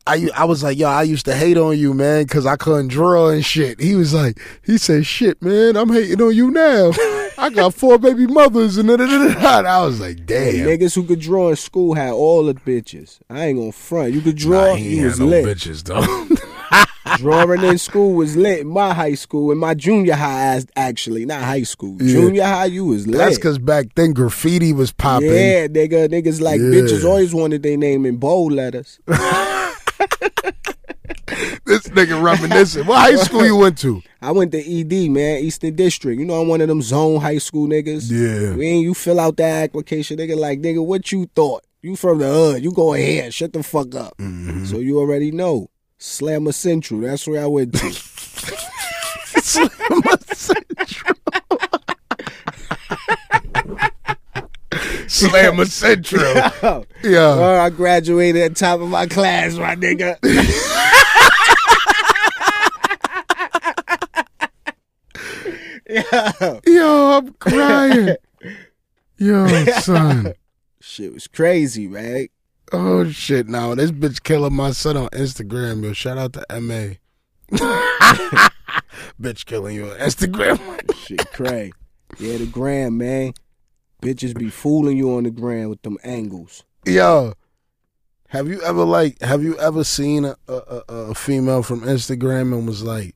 I, 0.07 0.28
I 0.34 0.44
was 0.46 0.62
like, 0.64 0.78
yo, 0.78 0.88
I 0.88 1.03
used 1.05 1.26
to 1.26 1.34
hate 1.36 1.57
on 1.57 1.78
you, 1.78 1.94
man, 1.94 2.24
because 2.24 2.44
I 2.44 2.57
couldn't 2.57 2.88
draw 2.88 3.28
and 3.28 3.44
shit. 3.44 3.80
He 3.80 3.94
was 3.94 4.12
like, 4.12 4.40
he 4.64 4.76
said, 4.76 5.07
shit, 5.07 5.40
man, 5.40 5.76
I'm 5.76 5.88
hating 5.92 6.20
on 6.20 6.34
you 6.34 6.50
now. 6.50 6.90
I 7.38 7.50
got 7.55 7.72
four 7.74 7.98
baby 7.98 8.26
mothers 8.26 8.76
and 8.78 8.88
da 8.88 8.96
da 8.96 9.07
da 9.07 9.62
da. 9.62 9.68
I 9.68 9.84
was 9.86 10.00
like, 10.00 10.26
damn. 10.26 10.66
niggas 10.66 10.94
who 10.94 11.05
could 11.05 11.20
draw 11.20 11.50
in 11.50 11.57
school 11.57 11.94
had 11.94 12.12
all 12.12 12.44
the 12.44 12.55
bitches. 12.55 13.20
I 13.30 13.46
ain't 13.46 13.59
gonna 13.59 13.72
front. 13.72 14.12
You 14.12 14.20
could 14.20 14.36
draw, 14.36 14.66
Nah, 14.70 14.74
he 14.74 14.98
you 14.98 15.05
was 15.07 15.20
no 15.20 15.26
lit. 15.26 15.44
bitches 15.44 15.84
though. 15.84 16.03
Drawing 17.18 17.62
in 17.64 17.78
school 17.78 18.14
was 18.14 18.36
lit. 18.36 18.61
In 18.61 18.68
my 18.68 18.94
high 18.94 19.14
school, 19.14 19.50
in 19.53 19.59
my 19.59 19.74
junior 19.74 20.14
high, 20.14 20.61
actually, 20.76 21.26
not 21.26 21.42
high 21.42 21.62
school. 21.64 21.96
Yeah. 22.00 22.12
Junior 22.12 22.44
high, 22.44 22.64
you 22.66 22.84
was 22.86 23.07
lit. 23.07 23.18
That's 23.18 23.36
because 23.36 23.59
back 23.59 23.86
then 23.96 24.12
graffiti 24.12 24.72
was 24.72 24.92
popping. 24.92 25.28
yeah, 25.28 25.66
nigga, 25.66 26.09
niggas 26.09 26.40
like 26.40 26.61
Yeah. 26.61 26.66
bitches 26.66 27.05
always 27.05 27.34
wanted 27.34 27.62
their 27.62 27.76
name 27.76 28.07
in 28.07 28.16
bold 28.16 28.53
letters. 28.53 28.98
Nigga 31.93 32.22
reminiscing. 32.22 32.86
What 32.86 32.99
high 33.01 33.16
school 33.16 33.45
you 33.45 33.57
went 33.57 33.78
to? 33.78 34.03
I 34.22 34.32
went 34.32 34.53
to 34.53 34.59
ED, 34.59 35.11
man, 35.11 35.38
Eastern 35.40 35.76
District. 35.76 36.18
You 36.18 36.24
know, 36.24 36.40
I'm 36.40 36.49
one 36.49 36.61
of 36.61 36.68
them 36.68 36.82
zone 36.82 37.20
high 37.20 37.38
school 37.38 37.68
niggas. 37.68 38.11
Yeah. 38.11 38.57
When 38.57 38.78
you 38.80 38.95
fill 38.95 39.20
out 39.20 39.36
that 39.36 39.64
application, 39.64 40.18
nigga, 40.18 40.36
like, 40.36 40.61
nigga, 40.61 40.84
what 40.84 41.12
you 41.12 41.26
thought? 41.34 41.64
You 41.82 41.97
from 41.97 42.18
the 42.18 42.28
hood. 42.28 42.64
You 42.64 42.72
go 42.72 42.95
ahead. 42.95 43.34
Shut 43.34 43.53
the 43.53 43.62
fuck 43.62 43.95
up. 43.95 44.16
Mm-hmm. 44.18 44.64
So 44.64 44.78
you 44.78 44.99
already 44.99 45.30
know. 45.32 45.68
Slammer 45.99 46.53
Central. 46.53 47.01
That's 47.01 47.26
where 47.28 47.43
I 47.43 47.47
went 47.47 47.74
to. 47.74 47.93
Slammer 55.09 55.66
Central. 55.66 56.22
Oh, 56.64 56.84
Yeah. 57.03 57.36
Well, 57.36 57.61
I 57.61 57.70
graduated 57.70 58.43
at 58.43 58.57
top 58.57 58.80
of 58.80 58.88
my 58.88 59.07
class, 59.07 59.57
my 59.57 59.74
nigga. 59.74 60.16
Yo, 66.66 67.18
I'm 67.18 67.32
crying. 67.34 68.16
Yo, 69.18 69.64
son. 69.80 70.34
Shit 70.80 71.12
was 71.12 71.28
crazy, 71.28 71.86
man. 71.86 72.28
Oh 72.72 73.09
shit! 73.11 73.49
Now 73.49 73.74
this 73.74 73.90
bitch 73.90 74.22
killing 74.22 74.55
my 74.55 74.70
son 74.70 74.97
on 74.97 75.09
Instagram. 75.11 75.84
Yo, 75.84 75.93
shout 75.93 76.16
out 76.16 76.32
to 76.32 76.61
Ma. 76.61 76.95
bitch 79.20 79.45
killing 79.45 79.76
you 79.76 79.90
on 79.90 79.99
Instagram. 79.99 80.59
Shit 80.97 81.30
cray. 81.32 81.72
Yeah, 82.18 82.38
the 82.38 82.47
gram, 82.47 82.97
man. 82.99 83.34
Bitches 84.03 84.36
be 84.36 84.49
fooling 84.49 84.97
you 84.97 85.14
on 85.14 85.24
the 85.24 85.30
gram 85.30 85.68
with 85.68 85.82
them 85.82 85.99
angles. 86.03 86.64
Yo, 86.86 87.34
have 88.28 88.49
you 88.49 88.61
ever 88.62 88.84
like? 88.84 89.20
Have 89.20 89.45
you 89.45 89.59
ever 89.59 89.84
seen 89.84 90.24
a, 90.24 90.36
a, 90.49 90.82
a 90.88 91.14
female 91.14 91.62
from 91.62 91.82
Instagram 91.82 92.57
and 92.57 92.66
was 92.66 92.82
like, 92.82 93.14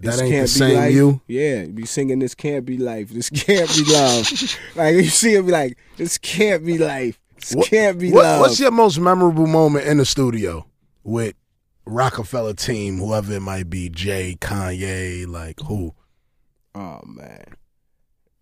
"That 0.00 0.12
This 0.12 0.20
ain't 0.22 0.30
can't 0.30 0.48
the 0.48 0.52
be 0.54 0.58
same 0.58 0.76
life. 0.76 0.94
you"? 0.94 1.20
Yeah, 1.28 1.62
you 1.62 1.72
be 1.72 1.86
singing 1.86 2.18
this 2.18 2.34
can't 2.34 2.64
be 2.64 2.78
life. 2.78 3.10
This 3.10 3.30
can't 3.30 3.68
be 3.74 3.84
love. 3.92 4.30
like 4.76 4.94
you 4.96 5.04
see 5.04 5.34
it 5.34 5.44
be 5.46 5.52
like, 5.52 5.78
this 5.96 6.18
can't 6.18 6.64
be 6.64 6.78
life. 6.78 7.18
This 7.40 7.54
What- 7.54 7.66
can't 7.68 7.98
be 7.98 8.10
What- 8.12 8.22
love. 8.24 8.40
What's 8.40 8.60
your 8.60 8.70
most 8.70 8.98
memorable 8.98 9.46
moment 9.46 9.86
in 9.86 9.98
the 9.98 10.04
studio 10.04 10.66
with 11.02 11.34
Roc-A-Fella 11.86 12.54
team, 12.54 12.98
whoever 12.98 13.34
it 13.34 13.40
might 13.40 13.68
be, 13.68 13.88
Jay, 13.90 14.36
Kanye, 14.40 15.26
like 15.28 15.60
who? 15.60 15.94
Oh 16.74 17.00
man. 17.06 17.44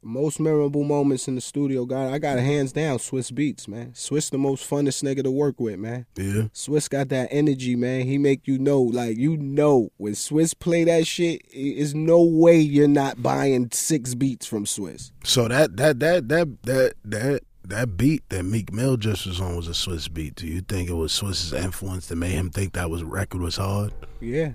Most 0.05 0.40
memorable 0.40 0.82
moments 0.82 1.28
in 1.28 1.36
the 1.36 1.40
studio, 1.40 1.84
God, 1.84 2.12
I 2.12 2.18
got 2.18 2.38
a 2.38 2.40
hands 2.40 2.72
down 2.72 2.98
Swizz 2.98 3.30
Beatz, 3.32 3.68
man. 3.68 3.92
Swizz 3.92 4.30
the 4.30 4.38
most 4.38 4.68
funnest 4.68 5.03
nigga 5.05 5.22
to 5.22 5.30
work 5.30 5.61
with, 5.61 5.78
man. 5.78 6.07
Yeah. 6.16 6.48
Swizz 6.53 6.90
got 6.90 7.09
that 7.11 7.28
energy, 7.30 7.76
man. 7.76 8.07
He 8.07 8.18
make 8.18 8.48
you 8.48 8.59
know, 8.59 8.82
like 8.82 9.16
you 9.16 9.36
know, 9.36 9.90
when 9.98 10.14
Swizz 10.14 10.59
play 10.59 10.84
that 10.84 11.07
shit, 11.07 11.42
is 11.53 11.94
no 11.94 12.22
way 12.22 12.59
you're 12.59 12.88
not 12.88 13.22
buying 13.22 13.68
six 13.72 14.14
beats 14.14 14.44
from 14.44 14.64
Swizz. 14.64 15.12
So 15.22 15.46
that 15.48 15.76
that 15.76 16.00
that 16.00 16.28
that 16.28 16.62
that 16.64 16.94
that 17.05 17.42
that 17.64 17.96
beat 17.96 18.28
that 18.30 18.42
Meek 18.42 18.72
Mill 18.72 18.96
just 18.96 19.26
was 19.26 19.40
on 19.40 19.57
was 19.57 19.68
a 19.68 19.72
Swizz 19.72 20.12
beat. 20.12 20.34
Do 20.34 20.46
you 20.46 20.61
think 20.62 20.88
it 20.88 20.94
was 20.94 21.12
Swizz's 21.12 21.53
influence 21.53 22.09
that 22.09 22.16
made 22.16 22.32
him 22.32 22.50
think 22.50 22.72
that 22.72 22.90
was 22.90 23.03
record 23.03 23.40
was 23.40 23.57
hard? 23.57 23.92
Yeah, 24.20 24.53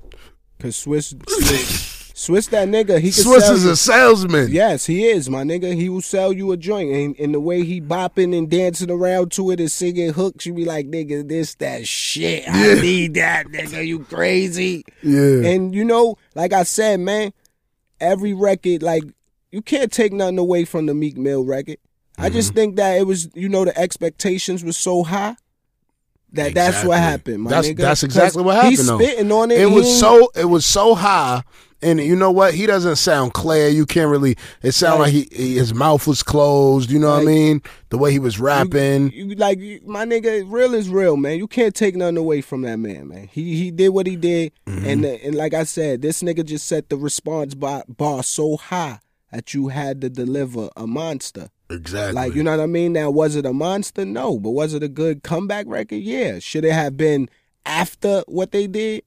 cause 0.59 0.75
Swizz, 0.75 1.15
Swizz, 1.15 1.96
Swizz 2.17 2.49
that 2.49 2.67
nigga. 2.67 2.99
He 2.99 3.11
can 3.11 3.23
Swizz 3.25 3.51
is 3.51 3.63
you- 3.63 3.69
a 3.71 3.75
salesman. 3.75 4.49
Yes, 4.51 4.87
he 4.87 5.05
is, 5.05 5.29
my 5.29 5.43
nigga. 5.43 5.75
He 5.75 5.87
will 5.87 6.01
sell 6.01 6.33
you 6.33 6.51
a 6.51 6.57
joint, 6.57 6.91
and, 6.91 7.15
and 7.19 7.31
the 7.31 7.39
way 7.39 7.63
he 7.63 7.79
bopping 7.79 8.35
and 8.35 8.49
dancing 8.49 8.89
around 8.89 9.31
to 9.33 9.51
it 9.51 9.59
and 9.59 9.71
singing 9.71 10.13
hooks, 10.13 10.43
you 10.47 10.53
be 10.55 10.65
like, 10.65 10.87
nigga, 10.87 11.29
this 11.29 11.53
that 11.55 11.87
shit. 11.87 12.49
I 12.49 12.69
Yeah. 12.73 12.81
need 12.81 13.13
that, 13.13 13.45
nigga. 13.49 13.85
You 13.85 13.99
crazy? 13.99 14.83
Yeah. 15.03 15.47
And 15.47 15.75
you 15.75 15.85
know, 15.85 16.17
like 16.33 16.53
I 16.53 16.63
said, 16.63 16.99
man, 17.01 17.33
every 18.01 18.33
record, 18.33 18.81
like 18.81 19.03
you 19.51 19.61
can't 19.61 19.91
take 19.91 20.11
nothing 20.11 20.39
away 20.39 20.65
from 20.65 20.87
the 20.87 20.95
Meek 20.95 21.17
Mill 21.17 21.45
record. 21.45 21.77
I 22.17 22.29
just 22.31 22.49
Mm-hmm. 22.49 22.55
think 22.57 22.75
that 22.77 22.97
it 22.97 23.05
was, 23.05 23.29
you 23.35 23.47
know, 23.47 23.63
the 23.63 23.77
expectations 23.77 24.63
were 24.63 24.73
so 24.73 25.03
high 25.03 25.35
that 26.33 26.55
that's 26.55 26.83
what 26.83 26.97
happened, 26.97 27.43
my 27.43 27.51
That's- 27.51 27.71
nigga. 27.73 27.77
that's 27.77 28.01
exactly 28.03 28.41
what 28.43 28.55
happened, 28.55 28.71
He's 28.71 28.87
though. 28.87 28.97
spitting 28.99 29.31
on 29.31 29.51
it. 29.51 29.61
it 29.61 29.67
was 29.67 29.99
so 29.99 30.31
it 30.35 30.45
was 30.45 30.65
so 30.65 30.95
high 30.95 31.43
and 31.81 31.99
you 31.99 32.15
know 32.15 32.31
what 32.31 32.53
he 32.53 32.65
doesn't 32.65 32.95
sound 32.95 33.33
clear 33.33 33.67
you 33.69 33.85
can't 33.85 34.09
really 34.09 34.35
it 34.63 34.71
sounded 34.71 35.03
like 35.03 35.11
he, 35.13 35.27
he 35.31 35.55
his 35.57 35.73
mouth 35.73 36.07
was 36.07 36.23
closed 36.23 36.89
you 36.89 36.97
know 36.97 37.11
what 37.11 37.21
i 37.21 37.25
mean 37.25 37.61
the 37.89 37.97
way 37.97 38.11
he 38.11 38.19
was 38.19 38.39
rapping 38.39 39.11
You, 39.11 39.35
like 39.35 39.59
you- 39.59 39.79
my 39.85 40.03
nigga, 40.05 40.43
real 40.51 40.73
is 40.73 40.89
real, 40.89 41.15
man. 41.17 41.37
You 41.37 41.47
can't 41.47 41.73
take 41.75 41.95
nothing 41.95 42.17
away 42.17 42.41
from 42.41 42.63
that 42.63 42.77
man, 42.77 43.07
man. 43.07 43.29
He 43.31 43.55
he 43.55 43.71
did 43.71 43.89
what 43.89 44.07
he 44.07 44.15
did, 44.17 44.51
Mm-hmm. 44.65 44.85
and 44.85 45.05
and 45.05 45.35
like 45.35 45.53
I 45.53 45.63
said, 45.63 46.01
this 46.01 46.21
nigga 46.21 46.43
just 46.43 46.67
set 46.67 46.89
the 46.89 46.97
response 46.97 47.53
bar, 47.53 47.83
bar 47.87 48.23
so 48.23 48.57
high 48.57 48.99
that 49.31 49.53
you 49.53 49.69
had 49.69 50.01
to 50.01 50.09
deliver 50.09 50.69
a 50.75 50.85
monster. 50.87 51.47
exactly 51.69 52.13
Like 52.13 52.35
you 52.35 52.43
know 52.43 52.51
what 52.51 52.59
I 52.59 52.65
mean? 52.65 52.91
Now 52.93 53.09
was 53.09 53.35
it 53.37 53.45
a 53.45 53.53
monster? 53.53 54.03
No, 54.03 54.37
but 54.39 54.49
was 54.51 54.73
it 54.73 54.83
a 54.83 54.89
good 54.89 55.23
comeback 55.23 55.65
record? 55.67 56.01
Yeah. 56.01 56.39
Should 56.39 56.65
it 56.65 56.73
have 56.73 56.97
been 56.97 57.29
after 57.65 58.23
what 58.27 58.51
they 58.51 58.67
did? 58.67 59.03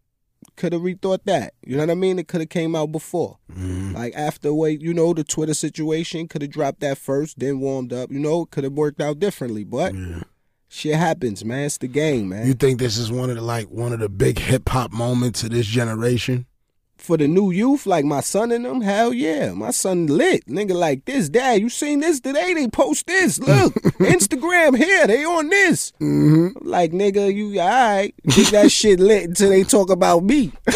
Could 0.61 0.75
have 0.75 0.83
rethought 0.83 1.21
that. 1.25 1.55
You 1.65 1.77
know 1.79 1.85
what 1.85 1.91
I 1.91 1.95
mean? 1.95 2.19
It 2.19 2.29
could 2.29 2.43
have 2.43 2.51
came 2.51 2.77
out 2.77 2.93
before. 2.93 3.39
Mhm. 3.51 3.95
Like 3.95 4.13
after 4.15 4.53
wait, 4.53 4.83
you 4.83 4.93
know, 4.93 5.15
the 5.15 5.25
Twitter 5.25 5.55
situation 5.55 6.29
could 6.29 6.43
have 6.43 6.51
dropped 6.51 6.81
that 6.81 6.99
first, 6.99 7.39
then 7.39 7.61
warmed 7.61 7.95
up. 7.95 8.13
You 8.13 8.19
know, 8.19 8.43
it 8.43 8.51
could 8.51 8.65
have 8.65 8.75
worked 8.75 9.01
out 9.01 9.19
differently. 9.19 9.65
But 9.65 9.95
Yeah. 9.95 10.23
shit 10.69 10.97
happens, 10.97 11.47
man. 11.47 11.65
It's 11.65 11.79
the 11.79 11.89
game, 11.89 12.29
man. 12.29 12.47
you 12.47 12.53
think 12.53 12.79
this 12.79 12.99
is 12.99 13.11
one 13.11 13.31
of 13.31 13.37
the 13.37 13.43
like 13.43 13.71
one 13.71 13.95
of 13.95 14.01
the 14.01 14.11
big 14.11 14.39
hip-hop 14.39 14.93
moments 14.93 15.43
of 15.43 15.49
this 15.51 15.67
generation 15.67 16.45
For 17.01 17.17
the 17.17 17.27
new 17.27 17.51
youth, 17.51 17.87
like 17.87 18.05
my 18.05 18.21
son 18.21 18.53
and 18.53 18.65
them, 18.65 18.83
hell 18.83 19.13
yeah. 19.13 19.53
My 19.53 19.71
son 19.71 20.07
lit. 20.07 20.47
Nigga 20.47 20.75
like 20.75 21.07
this. 21.07 21.29
Dad, 21.31 21.61
you 21.61 21.69
seen 21.71 22.01
this 22.01 22.21
today? 22.21 22.53
They 22.53 22.69
post 22.69 23.07
this. 23.07 23.39
Look. 23.41 23.75
Instagram 23.99 24.77
here. 24.77 25.07
They 25.07 25.25
on 25.25 25.49
this. 25.49 25.93
mm-hmm. 26.01 26.59
Like, 26.61 26.93
nigga, 26.93 27.35
you 27.35 27.59
all 27.59 27.69
right. 27.69 28.15
Keep 28.31 28.49
that 28.49 28.71
shit 28.71 29.01
lit 29.01 29.29
until 29.31 29.49
they 29.49 29.65
talk 29.65 29.91
about 29.91 30.25
me. 30.25 30.53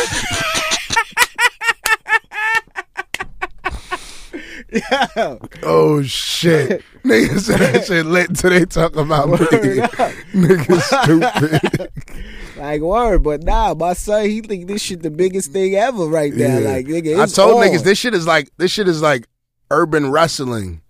yeah. 4.74 5.36
oh 5.62 6.02
shit 6.02 6.82
niggas 7.04 7.40
said 7.40 7.58
that 7.60 7.84
shit 7.86 8.06
lit 8.06 8.34
today 8.36 8.60
they 8.60 8.64
talk 8.64 8.96
about 8.96 9.28
me 9.28 9.36
niggas 10.34 10.82
stupid 11.02 11.90
Like, 12.56 12.82
word. 12.82 13.24
But 13.24 13.42
nah, 13.42 13.74
my 13.74 13.94
son, 13.94 14.26
he 14.26 14.40
think 14.40 14.68
this 14.68 14.80
shit 14.80 15.02
the 15.02 15.10
biggest 15.10 15.50
thing 15.52 15.74
ever 15.74 16.04
right 16.06 16.32
now. 16.32 16.58
Yeah. 16.58 16.68
Like, 16.70 16.86
nigga, 16.86 17.20
I 17.20 17.26
told 17.26 17.58
on. 17.60 17.66
niggas 17.66 17.82
this 17.82 17.98
shit 17.98 18.14
is 18.14 18.28
like 18.28 18.48
this 18.58 18.70
shit 18.70 18.86
is 18.86 19.02
like 19.02 19.26
urban 19.72 20.10
wrestling. 20.12 20.80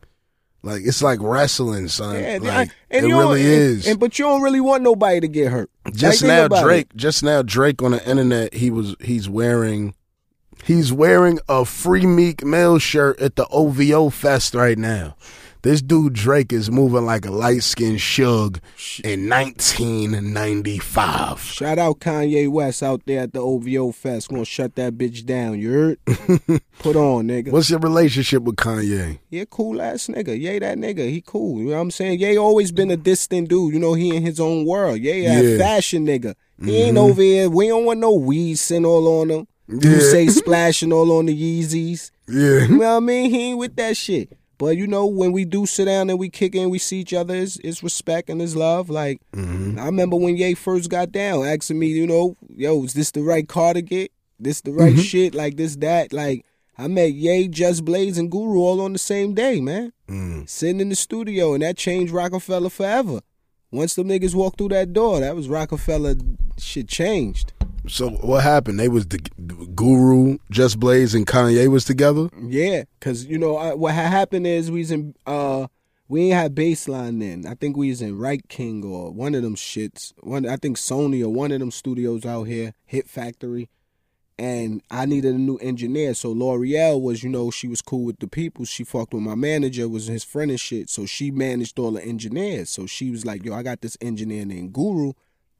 Like 0.62 0.82
it's 0.85 1.03
like 1.03 1.20
wrestling, 1.22 1.89
son. 1.89 2.22
Yeah, 2.22 2.39
like, 2.43 2.68
I- 2.68 2.72
and 2.91 3.07
it 3.07 3.14
really 3.14 3.41
and- 3.41 3.51
is. 3.51 3.89
And, 3.89 3.99
but 3.99 4.18
you 4.18 4.26
don't 4.26 4.43
really 4.43 4.61
want 4.61 4.82
nobody 4.82 5.20
to 5.20 5.26
get 5.26 5.51
hurt. 5.51 5.70
just 5.93 6.22
Like, 6.22 6.28
now, 6.28 6.45
about 6.45 6.61
it. 6.61 6.64
Drake. 6.64 6.97
Just 6.97 7.22
now, 7.24 7.41
Drake 7.43 7.82
on 7.82 7.93
the 7.93 8.09
internet. 8.09 8.53
He 8.53 8.70
was 8.70 8.95
he's 9.01 9.26
wearing 9.28 9.95
he's 10.65 10.93
wearing 10.93 11.39
a 11.49 11.65
free 11.65 12.07
Meek 12.07 12.45
Mill 12.45 12.79
shirt 12.79 13.21
at 13.21 13.37
the 13.37 13.47
OVO 13.49 14.11
Fest 14.11 14.55
right 14.55 14.79
now. 14.79 15.17
This 15.65 15.81
dude 15.81 16.12
Drake 16.12 16.53
is 16.53 16.71
moving 16.71 17.07
like 17.07 17.25
a 17.25 17.31
light 17.31 17.62
skinned 17.62 18.01
Suge 18.01 18.61
in 19.03 19.31
1995. 19.31 21.41
Shout 21.41 21.79
out 21.79 22.01
Kanye 22.01 22.51
West 22.51 22.83
out 22.83 23.01
there 23.07 23.23
at 23.23 23.33
the 23.33 23.41
OVO 23.41 23.93
Fest. 23.93 24.29
Gonna 24.29 24.45
shut 24.45 24.75
that 24.75 24.99
bitch 24.99 25.25
down. 25.25 25.59
You 25.59 25.73
heard? 25.73 25.99
Put 26.81 26.97
on, 26.97 27.29
nigga. 27.29 27.51
What's 27.51 27.71
your 27.71 27.79
relationship 27.79 28.43
with 28.43 28.57
Kanye? 28.57 29.21
Yeah, 29.31 29.45
cool 29.49 29.81
ass 29.81 30.09
nigga. 30.09 30.39
Yay, 30.39 30.59
that 30.59 30.77
nigga. 30.77 31.09
He 31.09 31.23
cool. 31.23 31.61
You 31.61 31.69
know 31.69 31.77
what 31.77 31.81
I'm 31.81 31.91
saying? 31.91 32.21
Yay 32.21 32.37
always 32.37 32.71
been 32.71 32.91
a 32.91 32.99
distant 32.99 33.49
dude. 33.49 33.73
You 33.73 33.81
know, 33.81 33.95
he 33.95 34.15
in 34.15 34.23
his 34.23 34.39
own 34.39 34.67
world. 34.67 34.99
Yay, 34.99 35.23
Yeah. 35.23 35.57
fashion 35.57 36.07
nigga. 36.07 36.35
He 36.62 36.77
ain't 36.77 36.99
mm-hmm. 36.99 37.11
over 37.11 37.23
here. 37.23 37.49
We 37.49 37.69
don't 37.69 37.87
want 37.87 38.01
no 38.01 38.12
weed 38.12 38.57
sent 38.57 38.85
all 38.85 39.21
on 39.21 39.31
him. 39.31 39.47
Yeah. 39.69 39.91
You 39.91 40.01
say 40.01 40.27
splashing 40.29 40.93
all 40.93 41.12
on 41.19 41.27
the 41.27 41.35
Yeezys. 41.62 42.11
Yeah. 42.29 42.67
You 42.67 42.79
know 42.79 42.91
what 42.91 42.97
I 42.97 43.01
mean? 43.01 43.31
He 43.31 43.41
ain't 43.51 43.59
with 43.59 43.77
that 43.77 43.97
shit. 43.97 44.37
But 44.59 44.77
you 44.77 44.87
know, 44.87 45.07
when 45.07 45.33
we 45.33 45.45
do 45.45 45.67
sit 45.67 45.87
down 45.87 46.11
and 46.11 46.19
we 46.19 46.29
kick 46.29 46.55
in, 46.55 46.71
we 46.71 46.79
see 46.79 47.01
each 47.01 47.12
other, 47.12 47.35
it's, 47.35 47.57
it's 47.65 47.83
respect 47.83 48.31
and 48.31 48.41
it's 48.41 48.55
love. 48.55 48.89
Like, 48.89 49.21
Mm-hmm. 49.33 49.79
I 49.81 49.87
remember 49.87 50.17
when 50.17 50.37
Ye 50.37 50.55
first 50.55 50.89
got 50.91 51.11
down, 51.12 51.45
asking 51.45 51.79
me, 51.79 51.89
you 51.89 52.07
know, 52.07 52.37
yo, 52.55 52.85
is 52.85 52.95
this 52.95 53.11
the 53.11 53.23
right 53.23 53.49
car 53.49 53.75
to 53.75 53.83
get? 53.83 54.12
This 54.39 54.61
the 54.61 54.73
right 54.73 54.99
shit? 54.99 55.35
Like 55.35 55.57
this, 55.57 55.77
that. 55.77 56.12
Like, 56.12 56.45
I 56.77 56.89
met 56.89 57.12
Ye, 57.12 57.49
Just 57.49 57.85
Blaze, 57.85 58.19
and 58.19 58.31
Guru 58.31 58.59
all 58.59 58.81
on 58.81 58.93
the 58.93 58.99
same 58.99 59.33
day, 59.35 59.61
man. 59.61 59.93
Mm. 60.09 60.49
Sitting 60.49 60.81
in 60.81 60.89
the 60.89 60.97
studio, 60.97 61.55
and 61.55 61.62
that 61.62 61.77
changed 61.77 62.12
Roc-A-Fella 62.12 62.71
forever. 62.71 63.21
Once 63.71 63.95
them 63.95 64.09
niggas 64.09 64.35
walked 64.35 64.59
through 64.59 64.69
that 64.69 64.93
door, 64.93 65.21
that 65.21 65.35
was 65.35 65.49
Roc-A-Fella 65.49 66.17
shit 66.59 66.89
changed. 66.89 67.53
So 67.87 68.11
what 68.11 68.43
happened? 68.43 68.80
They 68.80 68.89
was 68.89 69.07
the 69.07 69.18
Guru, 69.74 70.39
Just 70.51 70.80
Blaze, 70.80 71.14
and 71.14 71.26
Kanye 71.26 71.68
was 71.68 71.85
together. 71.85 72.28
Yeah, 72.41 72.85
cause 73.01 73.24
you 73.24 73.39
know 73.39 73.57
I, 73.57 73.74
what 73.74 73.95
happened 73.95 74.47
is 74.47 74.70
we 74.70 74.80
was 74.80 74.91
in 74.91 75.14
uh 75.26 75.66
we 76.09 76.24
ain't 76.26 76.35
had 76.35 76.55
baseline 76.55 77.20
then. 77.20 77.47
I 77.47 77.55
think 77.55 77.76
we 77.76 77.91
was 77.91 78.03
in 78.03 78.18
Right 78.18 78.47
King 78.49 78.85
or 78.85 79.11
one 79.11 79.35
of 79.35 79.43
them 79.43 79.57
shits. 79.57 80.12
One 80.20 80.47
I 80.47 80.57
think 80.57 80.76
Sony 80.76 81.22
or 81.22 81.28
one 81.28 81.53
of 81.53 81.61
them 81.61 81.70
studios 81.70 82.24
out 82.24 82.45
here, 82.45 82.74
Hit 82.85 83.09
Factory. 83.09 83.68
And 84.37 84.82
I 84.91 85.07
needed 85.07 85.35
a 85.37 85.39
new 85.39 85.59
engineer. 85.59 86.12
So 86.12 86.32
L'Oreal 86.32 87.01
was, 87.01 87.22
you 87.22 87.30
know, 87.30 87.53
she 87.53 87.68
was 87.68 87.80
cool 87.80 88.05
with 88.05 88.18
the 88.18 88.26
people. 88.26 88.64
She 88.64 88.82
fucked 88.82 89.14
with 89.14 89.22
my 89.22 89.37
manager, 89.37 89.89
was 89.89 90.09
his 90.09 90.24
friend 90.24 90.51
and 90.51 90.59
shit. 90.59 90.91
So 90.91 91.07
she 91.07 91.30
managed 91.30 91.78
all 91.78 91.93
the 91.93 92.05
engineers. 92.05 92.68
So 92.68 92.87
she 92.87 93.12
was 93.12 93.24
like, 93.24 93.45
yo, 93.45 93.55
I 93.55 93.62
got 93.62 93.80
this 93.80 93.97
engineer 94.01 94.45
named 94.45 94.72
Guru. 94.72 95.12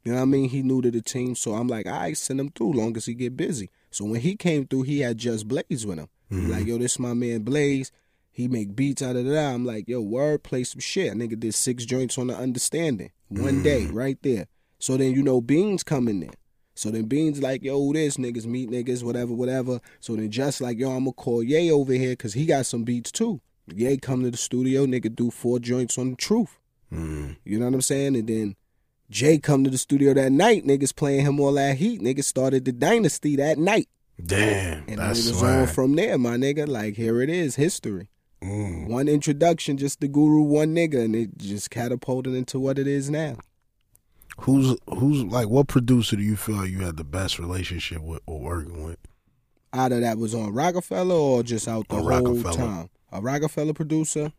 You 0.05 0.11
know 0.11 0.19
what 0.19 0.23
I 0.23 0.25
mean? 0.25 0.49
He 0.49 0.61
new 0.61 0.81
to 0.83 0.91
the 0.91 1.01
team. 1.01 1.35
So 1.35 1.55
I'm 1.55 1.67
like, 1.67 1.87
all 1.87 1.93
right, 1.99 2.15
send 2.15 2.39
him 2.39 2.49
through 2.51 2.73
long 2.73 2.95
as 2.95 3.07
he 3.07 3.15
get 3.15 3.35
busy. 3.35 3.71
So 3.89 4.05
when 4.05 4.21
he 4.21 4.35
came 4.35 4.67
through, 4.67 4.83
he 4.83 4.99
had 4.99 5.17
just 5.17 5.47
Blaze 5.47 5.85
with 5.85 5.97
him. 5.97 6.07
He 6.29 6.37
Like, 6.37 6.67
yo, 6.67 6.77
this 6.77 6.99
my 6.99 7.13
man 7.13 7.41
Blaze. 7.41 7.91
He 8.31 8.47
make 8.47 8.75
beats 8.75 9.01
out 9.01 9.15
of 9.15 9.25
that. 9.25 9.53
I'm 9.53 9.65
like, 9.65 9.87
yo, 9.87 10.01
word, 10.01 10.43
play 10.43 10.63
some 10.65 10.81
shit. 10.81 11.13
A 11.13 11.15
nigga 11.15 11.39
did 11.39 11.55
six 11.55 11.85
joints 11.85 12.17
on 12.17 12.27
the 12.27 12.35
understanding. 12.35 13.11
One 13.29 13.63
day, 13.63 13.85
right 13.85 14.17
there. 14.21 14.47
So 14.77 14.97
then 14.97 15.13
you 15.13 15.23
know 15.23 15.41
Beans 15.41 15.83
coming 15.83 16.19
there. 16.19 16.35
So 16.75 16.91
then 16.91 17.05
Beans 17.05 17.41
like, 17.41 17.63
yo, 17.63 17.93
this 17.93 18.17
niggas 18.17 18.45
meet 18.45 18.69
niggas, 18.69 19.03
whatever, 19.03 19.33
whatever. 19.33 19.79
So 20.01 20.15
then 20.15 20.29
just 20.29 20.59
like, 20.59 20.77
yo, 20.77 20.95
I'ma 20.95 21.11
call 21.11 21.41
Ye 21.41 21.71
over 21.71 21.93
here 21.93 22.11
because 22.11 22.33
he 22.33 22.45
got 22.45 22.65
some 22.65 22.83
beats 22.83 23.11
too. 23.11 23.39
Ye 23.73 23.97
come 23.97 24.23
to 24.23 24.31
the 24.31 24.37
studio, 24.37 24.85
nigga 24.85 25.15
do 25.15 25.31
four 25.31 25.59
joints 25.59 25.97
on 25.97 26.11
the 26.11 26.15
truth. 26.17 26.59
Mm. 26.91 27.37
You 27.45 27.59
know 27.59 27.65
what 27.65 27.73
I'm 27.73 27.81
saying? 27.81 28.15
And 28.17 28.27
then 28.27 28.55
Jay 29.09 29.37
come 29.37 29.63
to 29.63 29.69
the 29.69 29.77
studio 29.77 30.13
that 30.13 30.31
night, 30.31 30.65
niggas 30.65 30.95
playing 30.95 31.25
him 31.25 31.39
all 31.39 31.53
that 31.53 31.77
heat. 31.77 32.01
Niggas 32.01 32.23
started 32.25 32.65
the 32.65 32.71
dynasty 32.71 33.35
that 33.35 33.57
night. 33.57 33.87
Damn, 34.23 34.83
And 34.87 34.97
that's 34.99 35.25
it 35.25 35.29
was 35.31 35.39
swag. 35.39 35.59
on 35.61 35.67
from 35.67 35.95
there, 35.95 36.17
my 36.17 36.37
nigga. 36.37 36.67
Like, 36.67 36.95
here 36.95 37.21
it 37.21 37.29
is, 37.29 37.55
history. 37.55 38.09
Mm. 38.41 38.87
One 38.87 39.07
introduction, 39.07 39.77
just 39.77 39.99
the 39.99 40.07
guru, 40.07 40.41
one 40.41 40.73
nigga, 40.73 41.03
and 41.03 41.15
it 41.15 41.37
just 41.37 41.69
catapulted 41.69 42.33
into 42.33 42.59
what 42.59 42.79
it 42.79 42.87
is 42.87 43.09
now. 43.09 43.37
Who's 44.39 44.75
who's 44.89 45.23
like 45.23 45.47
what 45.47 45.67
producer 45.67 46.17
do 46.17 46.21
you 46.21 46.35
feel 46.35 46.55
like 46.57 46.69
you 46.69 46.79
had 46.79 46.97
the 46.97 47.05
best 47.05 47.39
relationship 47.39 48.01
with 48.01 48.21
or 48.25 48.39
working 48.41 48.83
with? 48.83 48.97
Either 49.71 49.99
that 50.01 50.17
was 50.17 50.35
on 50.35 50.53
Roc-A-Fella 50.53 51.17
or 51.17 51.41
just 51.43 51.67
out 51.67 51.87
the 51.87 51.95
On 51.95 52.03
whole 52.25 52.43
time? 52.53 52.89
A 53.13 53.21
Roc-A-Fella 53.21 53.73
producer, 53.73 54.33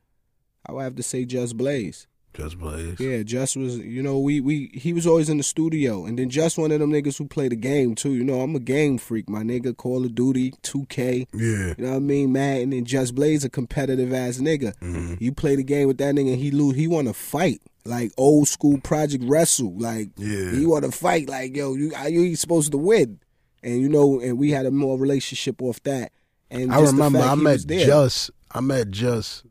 I 0.67 0.73
would 0.73 0.83
have 0.83 0.97
to 0.97 1.03
say 1.03 1.25
Just 1.25 1.57
Blaze. 1.57 2.07
Just 2.37 2.59
Blaze. 2.59 3.01
Yeah, 3.01 3.23
Just 3.23 3.57
was, 3.57 3.79
you 3.79 4.03
know, 4.03 4.19
we 4.19 4.41
we 4.41 4.71
he 4.75 4.93
was 4.93 5.07
always 5.07 5.29
in 5.29 5.39
the 5.39 5.43
studio, 5.43 6.05
and 6.05 6.19
then 6.19 6.29
Just 6.31 6.59
one 6.59 6.71
of 6.71 6.81
them 6.81 6.93
niggas 6.93 7.17
who 7.19 7.27
play 7.27 7.49
the 7.49 7.57
game 7.57 7.95
too. 7.95 8.13
You 8.15 8.25
know, 8.25 8.41
I'm 8.43 8.55
a 8.55 8.61
game 8.61 8.99
freak, 8.99 9.29
my 9.29 9.43
nigga. 9.43 9.77
Call 9.77 10.05
of 10.05 10.15
Duty, 10.15 10.53
2K. 10.63 11.27
Yeah. 11.33 11.75
You 11.79 11.85
know 11.85 11.91
what 11.91 11.97
I 11.97 12.01
mean, 12.01 12.33
man? 12.33 12.61
And 12.63 12.73
then 12.73 12.85
Just 12.85 13.15
Blaze 13.15 13.45
a 13.45 13.49
competitive 13.49 14.13
ass 14.13 14.39
nigga. 14.39 14.75
Mhm. 14.81 15.21
You 15.21 15.33
play 15.33 15.57
the 15.57 15.65
game 15.65 15.89
with 15.89 15.99
that 15.99 16.15
nigga, 16.15 16.33
and 16.35 16.41
he 16.43 16.51
lose. 16.51 16.77
He 16.77 16.87
want 16.87 17.09
to 17.09 17.15
fight 17.15 17.61
like 17.85 18.13
old 18.19 18.49
school 18.49 18.79
Project 18.81 19.25
Wrestle. 19.27 19.75
Like 19.79 20.11
Yeah. 20.19 20.51
he 20.53 20.67
want 20.67 20.85
to 20.85 20.91
fight. 20.93 21.29
Like 21.29 21.57
yo, 21.57 21.75
you 21.75 21.93
you 22.09 22.23
ain't 22.25 22.39
supposed 22.39 22.73
to 22.73 22.79
win. 22.79 23.19
And 23.63 23.81
you 23.81 23.89
know, 23.89 24.21
and 24.21 24.39
we 24.39 24.51
had 24.51 24.67
a 24.67 24.71
more 24.71 24.99
relationship 24.99 25.63
off 25.63 25.83
that. 25.85 26.13
And 26.51 26.73
I 26.73 26.81
remember 26.81 27.19
I 27.19 27.35
met. 27.35 27.67
Just 27.67 28.31
I 28.53 28.61
met 28.61 28.91
Just 28.91 29.45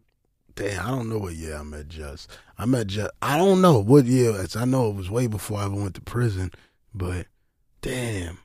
Damn, 0.55 0.85
I 0.85 0.89
don't 0.89 1.09
know 1.09 1.17
what 1.17 1.33
year 1.33 1.57
I 1.57 1.63
met 1.63 1.89
Just. 1.89 2.29
I 2.57 2.65
met 2.65 2.87
Just. 2.87 3.11
I 3.21 3.37
don't 3.37 3.61
know 3.61 3.79
what 3.79 4.05
year. 4.05 4.45
I 4.55 4.65
know 4.65 4.89
it 4.89 4.95
was 4.95 5.09
way 5.09 5.27
before 5.27 5.59
I 5.59 5.65
ever 5.65 5.75
went 5.75 5.95
to 5.95 6.01
prison, 6.01 6.51
but 6.93 7.27
damn, 7.81 8.39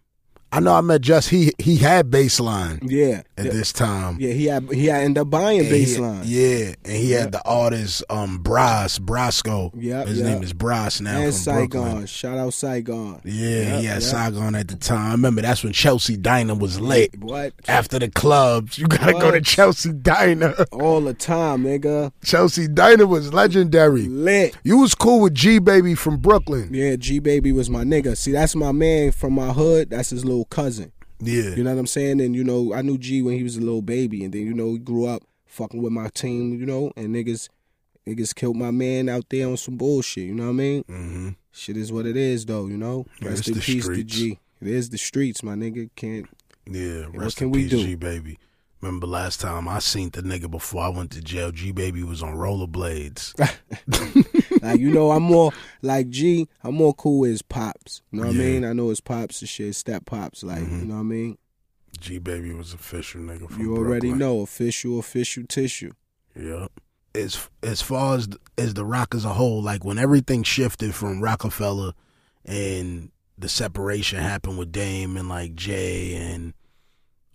I 0.52 0.58
know 0.58 0.74
I 0.74 0.80
met 0.80 1.00
Just. 1.00 1.28
He 1.28 1.52
he 1.58 1.76
had 1.76 2.10
baseline 2.10 2.80
Yeah. 2.82 3.22
at 3.38 3.44
yeah. 3.46 3.52
this 3.52 3.72
time. 3.72 4.16
Yeah, 4.18 4.32
he 4.32 4.46
had 4.46 4.68
he 4.72 4.86
had 4.86 5.02
ended 5.04 5.20
up 5.20 5.30
buying 5.30 5.60
And 5.60 5.68
he- 5.68 5.84
baseline. 5.84 6.22
yeah, 6.24 6.74
and 6.84 6.96
he 6.96 7.12
had 7.12 7.30
the 7.30 7.40
artist 7.46 8.02
um 8.10 8.38
Bras 8.38 8.98
Brasco. 8.98 9.70
Yeah. 9.74 10.04
his 10.04 10.18
yep. 10.18 10.26
name 10.26 10.42
is 10.42 10.52
Bras 10.52 11.00
now 11.00 11.18
and 11.20 11.32
from 11.32 11.42
Saigon. 11.42 11.82
Brooklyn. 11.82 12.06
Shout 12.06 12.36
out 12.38 12.52
Saigon. 12.54 13.20
Yeah, 13.24 13.48
Yep, 13.48 13.80
he 13.80 13.84
had 13.86 13.94
yep. 13.94 14.02
Saigon 14.02 14.54
at 14.56 14.66
the 14.68 14.74
time. 14.76 15.08
I 15.08 15.12
remember 15.12 15.42
that's 15.42 15.62
when 15.62 15.72
Chelsea 15.72 16.16
Diner 16.16 16.54
was 16.56 16.80
lit. 16.80 17.16
What? 17.22 17.52
After 17.68 18.00
the 18.00 18.08
clubs, 18.10 18.76
you 18.76 18.88
gotta 18.88 19.12
go 19.12 19.30
to 19.30 19.40
Chelsea 19.40 19.92
Diner. 19.92 20.54
All 20.72 21.00
the 21.00 21.14
time, 21.14 21.62
nigga. 21.62 22.10
Chelsea 22.24 22.66
Diner 22.66 23.06
was 23.06 23.32
legendary. 23.32 24.08
Lit. 24.08 24.56
You 24.64 24.78
was 24.78 24.96
cool 24.96 25.20
with 25.20 25.34
G 25.34 25.60
Baby 25.60 25.94
from 25.94 26.16
Brooklyn. 26.16 26.70
Yeah, 26.72 26.96
G 26.96 27.20
Baby 27.20 27.52
was 27.52 27.70
my 27.70 27.84
nigga. 27.84 28.16
See, 28.16 28.32
that's 28.32 28.56
my 28.56 28.72
man 28.72 29.12
from 29.12 29.32
my 29.34 29.52
hood. 29.52 29.90
That's 29.90 30.10
his 30.10 30.24
little 30.24 30.39
cousin. 30.46 30.92
Yeah. 31.20 31.54
You 31.54 31.64
know 31.64 31.74
what 31.74 31.80
I'm 31.80 31.86
saying? 31.86 32.20
And 32.20 32.34
you 32.34 32.42
know, 32.44 32.72
I 32.74 32.82
knew 32.82 32.96
G 32.98 33.22
when 33.22 33.36
he 33.36 33.42
was 33.42 33.56
a 33.56 33.60
little 33.60 33.82
baby, 33.82 34.24
and 34.24 34.32
then 34.32 34.42
you 34.46 34.54
know 34.54 34.72
he 34.72 34.78
grew 34.78 35.06
up 35.06 35.22
fucking 35.46 35.82
with 35.82 35.92
my 35.92 36.08
team. 36.08 36.58
You 36.58 36.66
know, 36.66 36.92
and 36.96 37.14
niggas, 37.14 37.48
niggas 38.06 38.34
killed 38.34 38.56
my 38.56 38.70
man 38.70 39.08
out 39.08 39.26
there 39.30 39.46
on 39.48 39.56
some 39.56 39.76
bullshit. 39.76 40.24
You 40.24 40.34
know 40.34 40.44
what 40.44 40.50
I 40.50 40.52
mean? 40.52 40.82
hmm 40.84 41.28
Shit 41.52 41.76
is 41.76 41.92
what 41.92 42.06
it 42.06 42.16
is, 42.16 42.46
though. 42.46 42.66
You 42.66 42.76
know. 42.78 43.06
Yeah, 43.20 43.28
Rest 43.30 43.48
in 43.48 43.54
the 43.54 43.60
peace 43.60 43.84
streets. 43.84 43.98
to 43.98 44.04
G. 44.04 44.38
It 44.62 44.68
is 44.68 44.90
the 44.90 44.98
streets, 44.98 45.42
my 45.42 45.54
nigga. 45.54 45.90
Can't. 45.96 46.26
Yeah. 46.70 47.06
what 47.06 47.16
Rest 47.16 47.36
can 47.38 47.46
in 47.46 47.52
we 47.52 47.62
peace, 47.62 47.70
do? 47.70 47.82
G 47.84 47.94
Baby. 47.96 48.38
Remember 48.80 49.06
last 49.06 49.40
time 49.42 49.68
I 49.68 49.78
seen 49.78 50.08
the 50.10 50.22
nigga 50.22 50.50
before 50.50 50.82
I 50.84 50.88
went 50.88 51.10
to 51.10 51.20
jail. 51.20 51.50
G 51.50 51.70
Baby 51.72 52.02
was 52.02 52.22
on 52.22 52.34
rollerblades. 52.34 53.34
like 54.62 54.80
you 54.80 54.90
know, 54.90 55.10
I'm 55.10 55.22
more 55.22 55.52
like 55.82 56.08
G. 56.10 56.48
I'm 56.62 56.74
more 56.74 56.94
cool 56.94 57.20
with 57.20 57.30
his 57.30 57.42
pops. 57.42 58.02
You 58.10 58.20
know 58.20 58.26
what 58.28 58.36
Yeah. 58.36 58.42
I 58.42 58.46
mean? 58.46 58.64
I 58.64 58.72
know 58.72 58.88
his 58.90 59.00
pops 59.00 59.40
and 59.40 59.48
shit, 59.48 59.74
step 59.74 60.04
pops. 60.06 60.42
Like 60.42 60.62
Mhm. 60.62 60.80
you 60.80 60.86
know 60.86 60.94
what 60.94 61.00
I 61.00 61.04
mean? 61.04 61.38
G 61.98 62.18
Baby 62.18 62.52
was 62.52 62.72
official 62.72 63.20
nigga 63.20 63.50
from 63.50 63.60
You 63.60 63.76
already 63.76 64.08
Brooklyn. 64.10 64.18
know 64.18 64.40
official, 64.40 64.98
official 64.98 65.44
tissue. 65.48 65.92
Yeah. 66.38 66.68
As 67.14 67.48
as 67.62 67.82
far 67.82 68.16
as 68.16 68.28
as 68.56 68.74
the 68.74 68.84
rock 68.84 69.14
as 69.14 69.24
a 69.24 69.34
whole, 69.34 69.60
like 69.62 69.84
when 69.84 69.98
everything 69.98 70.42
shifted 70.44 70.94
from 70.94 71.20
Roc-A-Fella 71.20 71.94
and 72.44 73.10
the 73.36 73.48
separation 73.48 74.20
happened 74.20 74.58
with 74.58 74.70
Dame 74.70 75.16
and 75.16 75.28
like 75.28 75.54
Jay 75.54 76.14
and 76.14 76.54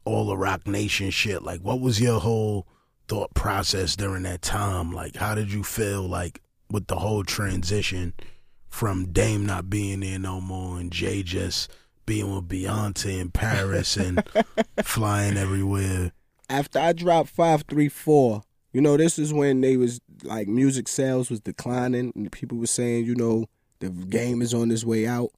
all 0.06 0.27
the 0.27 0.38
Roc 0.38 0.65
Nation 0.68 1.10
shit, 1.10 1.43
like 1.43 1.60
what 1.61 1.81
was 1.81 1.99
your 1.99 2.19
whole 2.22 2.68
thought 3.07 3.34
process 3.34 3.95
during 3.95 4.23
that 4.23 4.41
time? 4.41 4.91
Like 4.93 5.18
how 5.18 5.35
did 5.35 5.52
you 5.52 5.64
feel 5.64 6.07
like 6.07 6.41
with 6.69 6.87
the 6.87 6.95
whole 6.95 7.23
transition 7.23 8.13
from 8.67 9.11
Dame 9.11 9.45
not 9.45 9.69
being 9.69 10.01
there 10.01 10.19
no 10.19 10.41
more 10.41 10.79
and 10.79 10.91
Jay 10.91 11.23
just 11.23 11.71
being 12.05 12.33
with 12.33 12.47
Beyonce 12.47 13.19
in 13.19 13.31
Paris 13.31 13.97
and 13.97 14.23
flying 14.83 15.37
everywhere? 15.37 16.11
After 16.49 16.79
I 16.79 16.93
dropped 16.93 17.29
five 17.29 17.63
three 17.63 17.89
four, 17.89 18.43
you 18.73 18.81
know, 18.81 18.97
this 18.97 19.17
is 19.17 19.33
when 19.33 19.61
they 19.61 19.77
was 19.77 19.99
like 20.23 20.47
music 20.47 20.87
sales 20.87 21.29
was 21.29 21.39
declining 21.39 22.11
and 22.15 22.31
people 22.31 22.57
were 22.57 22.67
saying, 22.67 23.05
you 23.05 23.15
know, 23.15 23.45
the 23.79 23.89
game 23.89 24.41
is 24.41 24.53
on 24.53 24.71
its 24.71 24.83
way 24.83 25.07
out. 25.07 25.29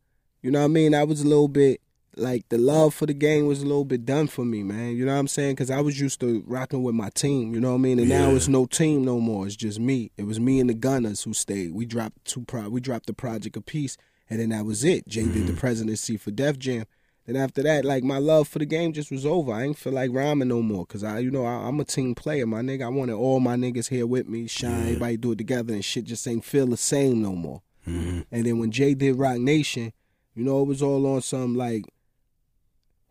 You 0.41 0.51
know 0.51 0.59
what 0.59 0.65
I 0.65 0.69
mean? 0.69 0.93
I 0.93 1.03
was 1.03 1.21
a 1.21 1.27
little 1.27 1.47
bit 1.47 1.81
like 2.18 2.49
the 2.49 2.57
love 2.57 2.94
for 2.94 3.06
the 3.06 3.14
game 3.14 3.45
was 3.48 3.61
a 3.61 3.65
little 3.65 3.85
bit 3.85 4.06
done 4.06 4.27
for 4.27 4.45
me, 4.45 4.64
man. 4.64 4.95
You 4.95 5.06
know 5.06 5.14
what 5.14 5.19
I'm 5.19 5.27
saying? 5.27 5.53
Because 5.53 5.72
I 5.72 5.81
was 5.81 5.99
used 5.99 6.19
to 6.22 6.44
rocking 6.45 6.84
with 6.84 6.95
my 6.95 7.10
team. 7.10 7.53
You 7.53 7.60
know 7.60 7.72
what 7.72 7.80
I 7.80 7.81
mean? 7.81 7.99
And 7.99 8.10
now 8.10 8.31
it's 8.31 8.48
no 8.48 8.65
team 8.65 9.03
no 9.03 9.19
more. 9.19 9.45
It's 9.45 9.56
just 9.56 9.80
me. 9.80 10.11
It 10.18 10.26
was 10.26 10.39
me 10.39 10.60
and 10.60 10.69
the 10.69 10.73
Gunners 10.73 11.23
who 11.23 11.34
stayed. 11.34 11.73
We 11.73 11.85
dropped 11.85 12.26
two. 12.26 12.41
Pro- 12.41 12.69
we 12.69 12.81
dropped 12.81 13.07
the 13.07 13.14
project 13.14 13.57
a 13.57 13.61
piece, 13.61 13.98
and 14.30 14.39
then 14.39 14.49
that 14.49 14.65
was 14.65 14.84
it. 14.84 15.07
Jay 15.07 15.26
did 15.26 15.48
the 15.48 15.53
presidency 15.53 16.18
for 16.18 16.31
Def 16.31 16.57
Jam. 16.57 16.85
Then 17.26 17.35
after 17.35 17.61
that, 17.64 17.84
like 17.84 18.03
my 18.03 18.19
love 18.19 18.48
for 18.48 18.60
the 18.60 18.65
game 18.65 18.94
just 18.94 19.11
was 19.11 19.26
over. 19.26 19.52
I 19.52 19.64
ain't 19.64 19.77
feel 19.77 19.91
like 19.91 20.11
rhyming 20.14 20.48
no 20.48 20.61
more 20.61 20.85
because 20.85 21.03
I, 21.03 21.19
you 21.19 21.30
know, 21.30 21.45
I, 21.45 21.68
I'm 21.68 21.80
a 21.80 21.84
team 21.84 22.15
player, 22.15 22.48
my 22.48 22.61
nigga. 22.61 22.84
I 22.84 22.89
wanted 22.89 23.15
all 23.15 23.41
my 23.41 23.57
niggas 23.57 23.89
here 23.89 24.07
with 24.07 24.30
me, 24.30 24.48
shine, 24.48 24.84
everybody 24.84 25.18
do 25.18 25.34
it 25.34 25.38
together, 25.38 25.73
and 25.73 25.84
shit 25.84 26.06
just 26.06 26.26
ain't 26.26 26.45
feel 26.45 26.68
the 26.68 26.77
same 26.77 27.22
no 27.22 27.34
more. 27.34 27.61
Mm-hmm. 27.85 28.22
And 28.31 28.45
then 28.45 28.60
when 28.60 28.72
Jay 28.72 28.94
did 28.94 29.18
Roc 29.18 29.39
Nation, 29.39 29.91
you 30.35 30.44
know, 30.44 30.61
it 30.61 30.68
was 30.68 30.81
all 30.81 31.06
on 31.07 31.22
some 31.22 31.56
like 31.56 31.84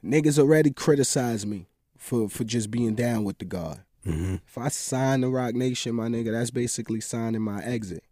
niggas 0.06 0.38
already 0.38 0.70
criticized 0.70 1.46
me 1.46 1.66
for 1.96 2.28
for 2.28 2.44
just 2.44 2.70
being 2.70 2.94
down 2.94 3.24
with 3.24 3.38
the 3.38 3.44
God. 3.44 3.82
Mm-hmm. 4.06 4.36
If 4.46 4.58
I 4.58 4.68
sign 4.68 5.22
the 5.22 5.28
Roc 5.28 5.54
Nation, 5.54 5.96
my 5.96 6.06
nigga, 6.06 6.32
that's 6.32 6.50
basically 6.50 7.00
signing 7.00 7.42
my 7.42 7.62
exit. 7.62 8.04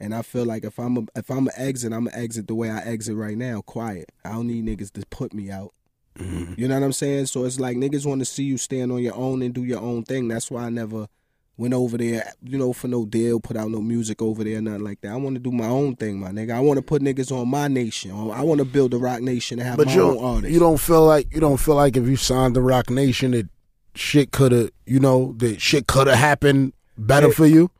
And 0.00 0.14
I 0.14 0.22
feel 0.22 0.44
like 0.44 0.64
if 0.64 0.78
I'm 0.78 0.96
a, 0.96 1.02
if 1.16 1.30
I'm 1.30 1.46
an 1.46 1.54
exit, 1.56 1.92
I'm 1.92 2.06
an 2.06 2.14
exit 2.14 2.46
the 2.46 2.54
way 2.54 2.70
I 2.70 2.80
exit 2.80 3.16
right 3.16 3.36
now, 3.36 3.60
quiet. 3.62 4.10
I 4.24 4.32
don't 4.32 4.46
need 4.46 4.64
niggas 4.64 4.92
to 4.92 5.06
put 5.06 5.32
me 5.32 5.50
out. 5.50 5.74
Mm-hmm. 6.18 6.54
You 6.56 6.68
know 6.68 6.74
what 6.74 6.84
I'm 6.84 6.92
saying? 6.92 7.26
So 7.26 7.44
it's 7.44 7.60
like 7.60 7.76
niggas 7.76 8.06
want 8.06 8.20
to 8.20 8.24
see 8.24 8.44
you 8.44 8.58
stand 8.58 8.90
on 8.90 9.02
your 9.02 9.14
own 9.14 9.42
and 9.42 9.54
do 9.54 9.64
your 9.64 9.80
own 9.80 10.04
thing. 10.04 10.28
That's 10.28 10.50
why 10.50 10.64
I 10.64 10.70
never 10.70 11.06
went 11.58 11.74
over 11.74 11.98
there, 11.98 12.32
you 12.42 12.56
know, 12.56 12.72
for 12.72 12.88
no 12.88 13.04
deal, 13.04 13.40
put 13.40 13.56
out 13.56 13.70
no 13.70 13.80
music 13.82 14.22
over 14.22 14.42
there, 14.44 14.62
nothing 14.62 14.84
like 14.84 15.00
that. 15.02 15.12
I 15.12 15.16
want 15.16 15.34
to 15.36 15.40
do 15.40 15.50
my 15.52 15.66
own 15.66 15.96
thing, 15.96 16.18
my 16.20 16.30
nigga. 16.30 16.52
I 16.52 16.60
want 16.60 16.78
to 16.78 16.82
put 16.82 17.02
niggas 17.02 17.30
on 17.30 17.48
my 17.48 17.68
nation. 17.68 18.12
I 18.12 18.42
want 18.42 18.60
to 18.60 18.64
build 18.64 18.94
a 18.94 18.98
rock 18.98 19.20
nation 19.20 19.58
and 19.58 19.68
have 19.68 19.76
But 19.76 19.88
my 19.88 19.94
you 19.94 20.02
own 20.02 20.14
don't, 20.14 20.24
artists. 20.24 20.54
you 20.54 20.60
don't 20.60 20.80
feel 20.80 21.04
like 21.04 21.34
you 21.34 21.40
don't 21.40 21.58
feel 21.58 21.74
like 21.74 21.96
if 21.96 22.06
you 22.06 22.16
signed 22.16 22.56
the 22.56 22.62
Roc 22.62 22.88
Nation 22.88 23.32
that 23.32 23.48
shit 23.94 24.30
could 24.30 24.52
have 24.52 24.70
you 24.86 25.00
know 25.00 25.34
that 25.38 25.60
shit 25.60 25.86
could 25.88 26.06
have 26.06 26.16
happened 26.18 26.72
better 26.96 27.28
It- 27.28 27.34
for 27.34 27.46
you. 27.46 27.70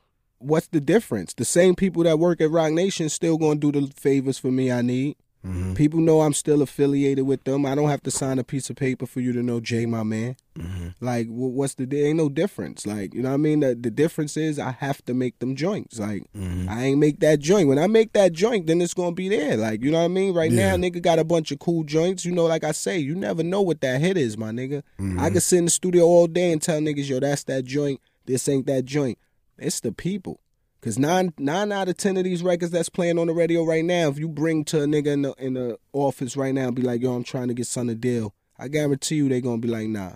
What's 0.41 0.69
the 0.69 0.81
difference? 0.81 1.35
The 1.35 1.45
same 1.45 1.75
people 1.75 2.03
that 2.05 2.19
work 2.19 2.41
at 2.41 2.51
Roc 2.51 2.73
Nation 2.73 3.09
still 3.09 3.39
gonna 3.39 3.57
do 3.61 3.73
the 3.73 3.91
favors 3.97 4.39
for 4.39 4.51
me 4.53 4.71
I 4.73 4.83
need. 4.83 5.17
Mm-hmm. 5.47 5.75
People 5.75 6.01
know 6.01 6.21
I'm 6.23 6.35
still 6.35 6.63
affiliated 6.63 7.25
with 7.25 7.45
them. 7.45 7.65
I 7.65 7.75
don't 7.77 7.89
have 7.89 8.03
to 8.03 8.11
sign 8.11 8.39
a 8.41 8.45
piece 8.45 8.71
of 8.71 8.77
paper 8.77 9.07
for 9.07 9.21
you 9.21 9.33
to 9.33 9.43
know 9.43 9.61
Jay, 9.61 9.87
my 9.87 10.03
man. 10.03 10.37
Mm-hmm. 10.59 10.89
Like, 11.01 11.29
what's 11.29 11.75
the? 11.75 11.87
There 11.87 12.07
ain't 12.07 12.17
no 12.19 12.29
difference. 12.29 12.85
Like, 12.87 13.15
you 13.15 13.23
know 13.23 13.29
what 13.29 13.35
I 13.35 13.39
mean? 13.39 13.61
The, 13.61 13.77
the 13.77 13.91
difference 13.93 14.37
is 14.37 14.59
I 14.59 14.73
have 14.73 15.05
to 15.05 15.15
make 15.15 15.39
them 15.39 15.55
joints. 15.55 15.99
Like, 16.01 16.25
Mm-hmm. 16.37 16.69
I 16.69 16.85
ain't 16.85 16.99
make 16.99 17.21
that 17.21 17.39
joint. 17.39 17.69
When 17.69 17.79
I 17.79 17.87
make 17.87 18.13
that 18.15 18.33
joint, 18.33 18.67
then 18.67 18.81
it's 18.83 18.95
gonna 18.95 19.13
be 19.13 19.29
there. 19.29 19.57
Like, 19.57 19.83
you 19.83 19.91
know 19.93 19.99
what 19.99 20.05
I 20.07 20.09
mean? 20.09 20.35
Right 20.35 20.51
Yeah. 20.51 20.77
now, 20.77 20.89
nigga 20.89 21.01
got 21.01 21.19
a 21.21 21.25
bunch 21.25 21.53
of 21.53 21.61
cool 21.61 21.85
joints. 21.85 22.25
You 22.25 22.33
know, 22.33 22.47
like 22.47 22.65
I 22.65 22.73
say, 22.73 22.99
you 22.99 23.15
never 23.15 23.43
know 23.45 23.63
what 23.63 23.81
that 23.83 24.01
hit 24.01 24.17
is, 24.17 24.37
my 24.37 24.51
nigga. 24.51 24.83
Mm-hmm. 25.01 25.21
I 25.21 25.31
could 25.31 25.43
sit 25.43 25.59
in 25.59 25.65
the 25.67 25.71
studio 25.71 26.05
all 26.05 26.27
day 26.27 26.51
and 26.53 26.61
tell 26.61 26.81
niggas, 26.81 27.09
yo, 27.09 27.21
that's 27.21 27.45
that 27.45 27.65
joint. 27.65 28.01
This 28.27 28.49
ain't 28.49 28.67
that 28.67 28.85
joint. 28.85 29.19
It's 29.57 29.81
the 29.81 29.93
people. 29.93 30.41
Cause 30.81 30.97
nine 30.97 31.35
nine 31.39 31.73
out 31.73 31.89
of 31.89 31.97
ten 31.97 32.17
of 32.17 32.25
these 32.25 32.43
records 32.43 32.71
that's 32.71 32.89
playing 32.89 33.19
on 33.19 33.27
the 33.27 33.33
radio 33.33 33.65
right 33.65 33.85
now, 33.85 34.09
if 34.09 34.19
you 34.19 34.29
bring 34.29 34.65
to 34.67 34.83
a 34.83 34.87
nigga 34.87 35.09
in 35.09 35.23
the 35.23 35.33
in 35.35 35.55
the 35.55 35.77
office 35.93 36.37
right 36.37 36.55
now 36.55 36.69
and 36.69 36.77
be 36.77 36.83
like, 36.83 37.03
yo, 37.03 37.15
I'm 37.15 37.25
trying 37.25 37.49
to 37.49 37.55
get 37.55 37.67
son 37.67 37.91
a 37.91 37.97
deal, 37.97 38.33
I 38.59 38.69
guarantee 38.69 39.17
you 39.17 39.29
they're 39.29 39.41
gonna 39.41 39.59
be 39.59 39.69
like, 39.69 39.89
nah. 39.89 40.13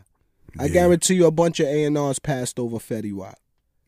I 0.58 0.68
guarantee 0.68 1.14
you 1.14 1.26
a 1.26 1.32
bunch 1.32 1.60
of 1.60 1.66
A 1.66 1.84
and 1.84 1.96
R's 1.98 2.18
passed 2.18 2.58
over 2.58 2.76
Fetty 2.76 3.12
Wap. 3.12 3.38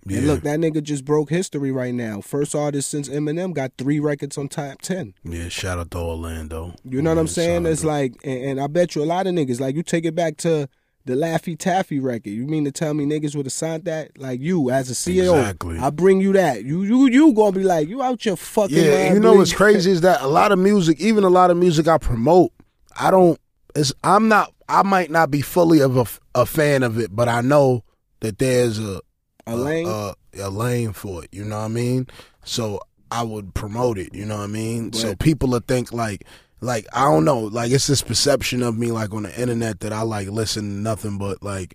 Yeah. 0.07 0.19
And 0.19 0.27
look, 0.27 0.43
that 0.43 0.59
nigga 0.59 0.83
just 0.83 1.05
broke 1.05 1.31
history 1.31 1.71
right 1.71 1.95
now. 1.95 2.21
First 2.21 2.55
artist 2.55 2.91
since 2.91 3.09
Eminem 3.09 3.55
got 3.55 3.73
three 3.79 4.01
records 4.01 4.37
on 4.37 4.49
top 4.49 4.81
ten. 4.83 5.15
yeah, 5.25 5.49
shout 5.49 5.79
out 5.79 5.91
to 5.93 5.99
Orlando. 5.99 6.75
You 6.85 7.03
know 7.03 7.11
what 7.11 7.19
I'm 7.19 7.29
saying? 7.29 7.67
It's 7.67 7.85
like, 7.85 8.15
and, 8.25 8.45
and 8.45 8.61
I 8.61 8.67
bet 8.67 8.95
you 8.95 9.03
a 9.03 9.07
lot 9.07 9.27
of 9.27 9.35
niggas, 9.35 9.61
like 9.61 9.77
you 9.77 9.83
take 9.83 10.05
it 10.05 10.15
back 10.15 10.37
to 10.39 10.69
the 11.07 11.15
Laffy 11.15 11.59
Taffy 11.59 12.01
record. 12.01 12.31
You 12.31 12.47
mean 12.47 12.65
to 12.65 12.73
tell 12.73 12.95
me 12.95 13.05
niggas 13.05 13.37
would 13.37 13.47
have 13.47 13.53
signed 13.53 13.85
that? 13.85 14.19
Like 14.19 14.41
you 14.41 14.71
as 14.71 14.91
a 14.91 14.95
CEO, 14.95 15.39
Exactly. 15.39 15.79
I 15.79 15.91
bring 15.91 16.21
you 16.21 16.33
that. 16.35 16.65
You 16.65 16.83
you 16.83 17.09
you 17.09 17.33
gonna 17.35 17.53
be 17.53 17.63
like, 17.65 17.89
you 17.89 18.03
out 18.03 18.25
your 18.25 18.37
fucking 18.37 18.77
yeah, 18.77 19.05
mind, 19.05 19.15
you 19.15 19.21
know 19.21 19.35
what's 19.35 19.53
crazy 19.53 19.91
is 19.91 20.01
that 20.03 20.21
a 20.23 20.27
lot 20.29 20.53
of 20.53 20.59
music, 20.59 21.01
even 21.01 21.25
a 21.25 21.29
lot 21.29 21.51
of 21.51 21.57
music 21.57 21.89
I 21.89 21.99
promote, 21.99 22.53
I 22.99 23.11
don't. 23.11 23.39
It's 23.75 23.93
I'm 24.03 24.29
not. 24.29 24.53
I 24.69 24.83
might 24.83 25.11
not 25.11 25.31
be 25.31 25.43
fully 25.43 25.81
of 25.81 25.97
a, 25.97 26.07
a 26.41 26.47
fan 26.47 26.83
of 26.83 26.99
it, 26.99 27.15
but 27.15 27.29
I 27.29 27.43
know 27.43 27.85
that 28.21 28.39
there's 28.39 28.79
a 28.79 29.01
A 29.47 29.57
lane? 29.57 29.87
a, 29.87 30.15
a 30.39 30.49
lane 30.49 30.93
for 30.95 31.23
it. 31.25 31.29
You 31.33 31.45
know 31.45 31.59
what 31.59 31.65
I 31.67 31.69
mean? 31.69 32.07
So 32.45 32.81
I 33.11 33.23
would 33.25 33.53
promote 33.53 33.99
it. 33.99 34.15
You 34.15 34.25
know 34.25 34.39
what 34.39 34.45
I 34.45 34.47
mean? 34.47 34.93
So 34.95 35.15
people 35.17 35.51
will 35.51 35.61
think 35.61 35.93
like, 35.93 36.25
like 36.65 36.87
I 36.93 37.03
don't 37.05 37.25
know, 37.25 37.41
like 37.41 37.71
it's 37.71 37.87
this 37.87 38.03
perception 38.03 38.63
of 38.63 38.77
me 38.77 38.91
like 38.93 39.13
on 39.13 39.25
the 39.25 39.41
internet 39.41 39.81
that 39.81 39.93
I 39.93 40.03
like 40.03 40.29
listen 40.29 40.63
to 40.65 40.69
nothing 40.77 41.19
but 41.19 41.43
like 41.43 41.75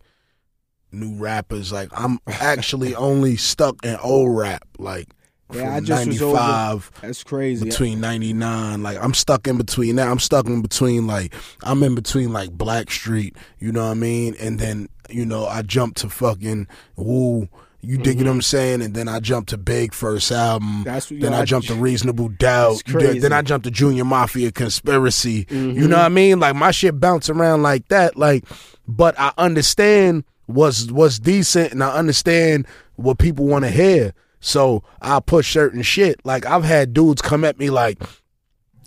new 0.92 1.16
rappers. 1.18 1.72
Like 1.72 1.90
I'm 1.94 2.20
actually 2.28 2.96
only 3.08 3.38
stuck 3.38 3.86
in 3.86 3.96
old 3.98 4.36
rap. 4.38 4.64
Like 4.78 5.08
Yeah, 5.54 5.66
from 5.66 5.74
I 5.76 5.80
just 5.82 6.08
was 6.08 6.22
over- 6.22 6.34
95 6.38 6.92
That's 7.02 7.24
crazy. 7.24 7.66
between 7.66 8.00
99 8.02 8.84
like 8.84 8.98
i'm 9.02 9.14
stuck 9.16 9.48
in 9.48 9.58
between 9.58 9.96
that 9.96 10.08
i'm 10.08 10.20
stuck 10.20 10.46
in 10.46 10.62
between 10.62 11.08
like 11.08 11.34
i'm 11.64 11.82
in 11.84 11.96
between 11.96 12.32
like 12.32 12.52
Blackstreet 12.52 13.36
you 13.58 13.72
know 13.72 13.84
what 13.86 13.92
i 13.92 13.94
mean 13.96 14.36
and 14.40 14.60
then 14.60 14.90
you 15.10 15.26
know 15.26 15.46
i 15.48 15.64
jumped 15.64 15.98
to 16.02 16.10
fucking 16.10 16.68
Wu 16.98 17.50
you 17.82 17.98
dig 17.98 18.18
what 18.18 18.28
i'm 18.28 18.42
saying 18.42 18.82
and 18.82 18.94
then 18.94 19.08
i 19.08 19.20
jumped 19.20 19.50
to 19.50 19.58
big 19.58 19.94
first 19.94 20.32
album 20.32 20.68
Mm-hmm. 20.70 20.84
That's 20.84 21.10
what- 21.12 21.20
then 21.22 21.34
i 21.34 21.42
I- 21.42 21.46
jumped 21.46 21.68
to 21.68 21.76
reasonable 21.76 22.30
doubt 22.30 22.82
then 22.88 23.32
i 23.34 23.42
jumped 23.42 23.64
to 23.66 23.72
junior 23.72 24.04
mafia 24.06 24.52
conspiracy 24.52 25.46
Mm-hmm. 25.46 25.80
you 25.80 25.88
know 25.88 25.98
what 25.98 26.06
i 26.06 26.10
mean 26.10 26.40
like 26.40 26.56
my 26.56 26.72
shit 26.72 27.00
bounce 27.00 27.30
around 27.30 27.62
like 27.64 27.88
that 27.90 28.18
like 28.18 28.44
but 28.88 29.18
i 29.20 29.32
understand 29.38 30.24
what's 30.48 30.92
what's 30.92 31.20
decent 31.20 31.72
and 31.72 31.84
I 31.84 31.94
understand 31.94 32.66
what 32.96 33.20
people 33.20 33.46
want 33.46 33.66
to 33.66 33.70
hear. 33.70 34.14
So 34.40 34.84
I 35.00 35.20
push 35.20 35.54
certain 35.54 35.84
shit. 35.84 36.20
Like 36.26 36.48
I've 36.48 36.64
had 36.64 36.92
dudes 36.92 37.22
come 37.22 37.44
at 37.46 37.60
me 37.60 37.70
like, 37.70 38.02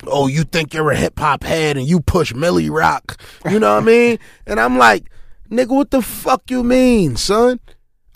"Oh, 0.09 0.27
you 0.27 0.43
think 0.43 0.74
you're 0.74 0.90
a 0.90 0.97
hip 0.97 1.16
hop 1.20 1.44
head 1.44 1.77
and 1.77 1.86
you 1.86 2.01
push 2.01 2.35
Millie 2.35 2.69
Rock?" 2.69 3.16
You 3.48 3.60
know 3.60 3.74
what 3.74 3.82
I 3.85 3.86
mean? 3.86 4.19
And 4.48 4.59
I'm 4.59 4.77
like, 4.77 5.09
"Nigga, 5.51 5.69
what 5.69 5.93
the 5.93 6.02
fuck 6.02 6.51
you 6.51 6.64
mean, 6.64 7.14
son?" 7.16 7.60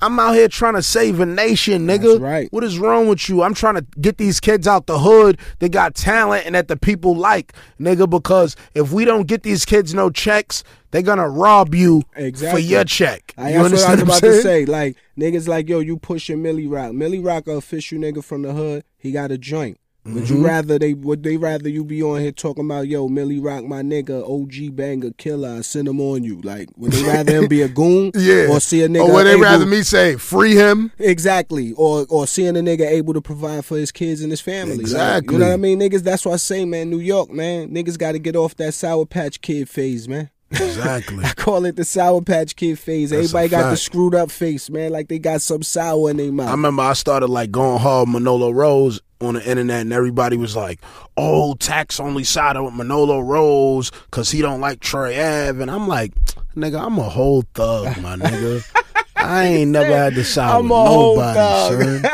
I'm 0.01 0.19
out 0.21 0.35
here 0.35 0.49
trying 0.49 0.75
to 0.75 0.83
save 0.83 1.21
a 1.21 1.27
nation, 1.27 1.87
nigga. 1.87 2.03
That's 2.03 2.21
right. 2.21 2.53
What 2.53 2.65
is 2.65 2.79
wrong 2.79 3.09
with 3.09 3.29
you? 3.29 3.43
I'm 3.43 3.55
trying 3.55 3.77
to 3.77 3.87
get 4.01 4.19
these 4.19 4.41
kids 4.41 4.69
out 4.69 4.87
the 4.87 4.99
hood 4.99 5.39
that 5.61 5.71
got 5.71 5.95
talent 5.95 6.45
and 6.45 6.55
that 6.55 6.69
the 6.69 6.77
people 6.77 7.17
like, 7.17 7.55
nigga, 7.81 8.09
because 8.09 8.57
if 8.75 8.93
we 8.93 9.05
don't 9.07 9.27
get 9.27 9.43
these 9.43 9.65
kids 9.65 9.95
no 9.95 10.11
checks, 10.11 10.63
they're 10.91 11.03
gonna 11.03 11.29
rob 11.29 11.75
you 11.75 12.03
Exactly. 12.15 12.63
for 12.63 12.69
your 12.69 12.85
check. 12.85 13.35
I, 13.39 13.51
you 13.55 13.69
that's 13.69 13.73
what 13.73 13.91
I 13.91 13.93
was 13.95 14.03
about 14.03 14.21
to 14.21 14.43
say. 14.43 14.67
Like 14.67 14.97
niggas, 15.19 15.49
like 15.49 15.69
yo, 15.69 15.81
you 15.81 15.97
pushing 15.99 16.43
Millie 16.43 16.67
Rock. 16.67 16.93
Millie 16.93 17.21
Rock, 17.21 17.47
a 17.47 17.53
official 17.53 17.99
nigga 17.99 18.23
from 18.23 18.43
the 18.43 18.53
hood. 18.53 18.85
He 18.99 19.13
got 19.13 19.31
a 19.31 19.39
joint. 19.39 19.79
Would 20.07 20.25
Mm-hmm. 20.25 20.35
you 20.37 20.47
rather 20.47 20.79
they 20.79 20.95
would 20.95 21.23
they 21.25 21.37
rather 21.37 21.69
you 21.69 21.85
be 21.85 22.03
on 22.03 22.21
here 22.21 22.31
talking 22.33 22.65
about 22.65 22.87
yo 22.87 23.09
Millie 23.09 23.41
Rock 23.41 23.65
my 23.65 23.83
nigga 23.83 24.23
OG 24.23 24.77
banger 24.77 25.11
killer 25.19 25.57
I 25.59 25.61
send 25.63 25.89
him 25.89 26.01
on 26.01 26.23
you 26.23 26.41
like 26.43 26.69
would 26.77 26.93
they 26.93 27.03
rather 27.03 27.33
him 27.43 27.49
be 27.49 27.63
a 27.63 27.69
goon 27.81 28.13
Yeah. 28.15 28.47
or 28.51 28.61
see 28.61 28.83
a 28.83 28.89
nigga 28.89 29.09
Or 29.09 29.13
would 29.15 29.25
they 29.27 29.33
able- 29.33 29.43
rather 29.43 29.67
me 29.67 29.83
say 29.83 30.15
free 30.17 30.55
him? 30.55 30.93
Exactly, 30.99 31.73
or 31.73 32.07
or 32.09 32.27
seeing 32.27 32.57
a 32.57 32.61
nigga 32.61 32.87
able 32.89 33.15
to 33.15 33.21
provide 33.21 33.65
for 33.65 33.77
his 33.77 33.91
kids 33.93 34.21
and 34.23 34.31
his 34.31 34.41
family. 34.41 34.75
Like, 34.77 34.81
Exactly. 34.83 35.35
you 35.35 35.41
know 35.41 35.47
what 35.49 35.55
I 35.55 35.57
mean, 35.57 35.81
niggas. 35.81 36.03
That's 36.03 36.25
why 36.25 36.33
I 36.35 36.37
say, 36.37 36.65
man, 36.65 36.89
New 36.91 37.01
York, 37.01 37.31
man, 37.31 37.71
niggas 37.71 37.99
got 37.99 38.13
to 38.13 38.19
get 38.19 38.37
off 38.37 38.55
that 38.57 38.75
Sour 38.75 39.07
Patch 39.07 39.41
Kid 39.41 39.69
phase, 39.69 40.09
man. 40.09 40.31
Exactly. 40.53 41.25
I 41.25 41.33
call 41.35 41.65
it 41.65 41.75
the 41.77 41.85
Sour 41.85 42.23
Patch 42.23 42.55
Kid 42.55 42.79
phase. 42.79 43.11
That's 43.11 43.25
Everybody 43.35 43.49
got 43.49 43.71
the 43.71 43.77
screwed 43.77 44.15
up 44.15 44.31
face, 44.31 44.71
man. 44.71 44.93
Like 44.93 45.09
they 45.09 45.19
got 45.19 45.43
some 45.43 45.63
sour 45.65 46.11
in 46.11 46.17
their 46.19 46.31
mouth. 46.33 46.49
I 46.49 46.53
remember 46.53 46.83
I 46.83 46.93
started 46.93 47.27
like 47.29 47.51
going 47.51 47.81
hard 47.81 48.09
Manolo 48.09 48.51
Rose 48.51 49.01
on 49.21 49.35
the 49.35 49.49
internet, 49.49 49.81
and 49.83 49.93
everybody 49.93 50.37
was 50.37 50.55
like, 50.57 50.81
"Oh, 51.17 51.55
Tax 51.55 51.99
only 52.01 52.25
side 52.25 52.59
with 52.61 52.75
Manolo 52.75 53.21
Rose 53.21 53.91
because 53.91 54.31
he 54.31 54.43
don't 54.43 54.61
like 54.61 54.81
Troy 54.81 55.13
Ave," 55.15 55.61
and 55.63 55.71
I'm 55.71 55.89
like, 55.89 56.13
"Nigga, 56.55 56.85
I'm 56.85 56.99
a 56.99 57.03
whole 57.09 57.43
thug, 57.55 57.97
my 58.03 58.17
nigga. 58.17 58.63
I 59.17 59.45
ain't 59.45 59.71
never 59.73 59.97
had 59.97 60.15
to 60.15 60.25
side 60.25 60.59
with 60.59 60.67
nobody, 60.71 62.03
son. 62.03 62.11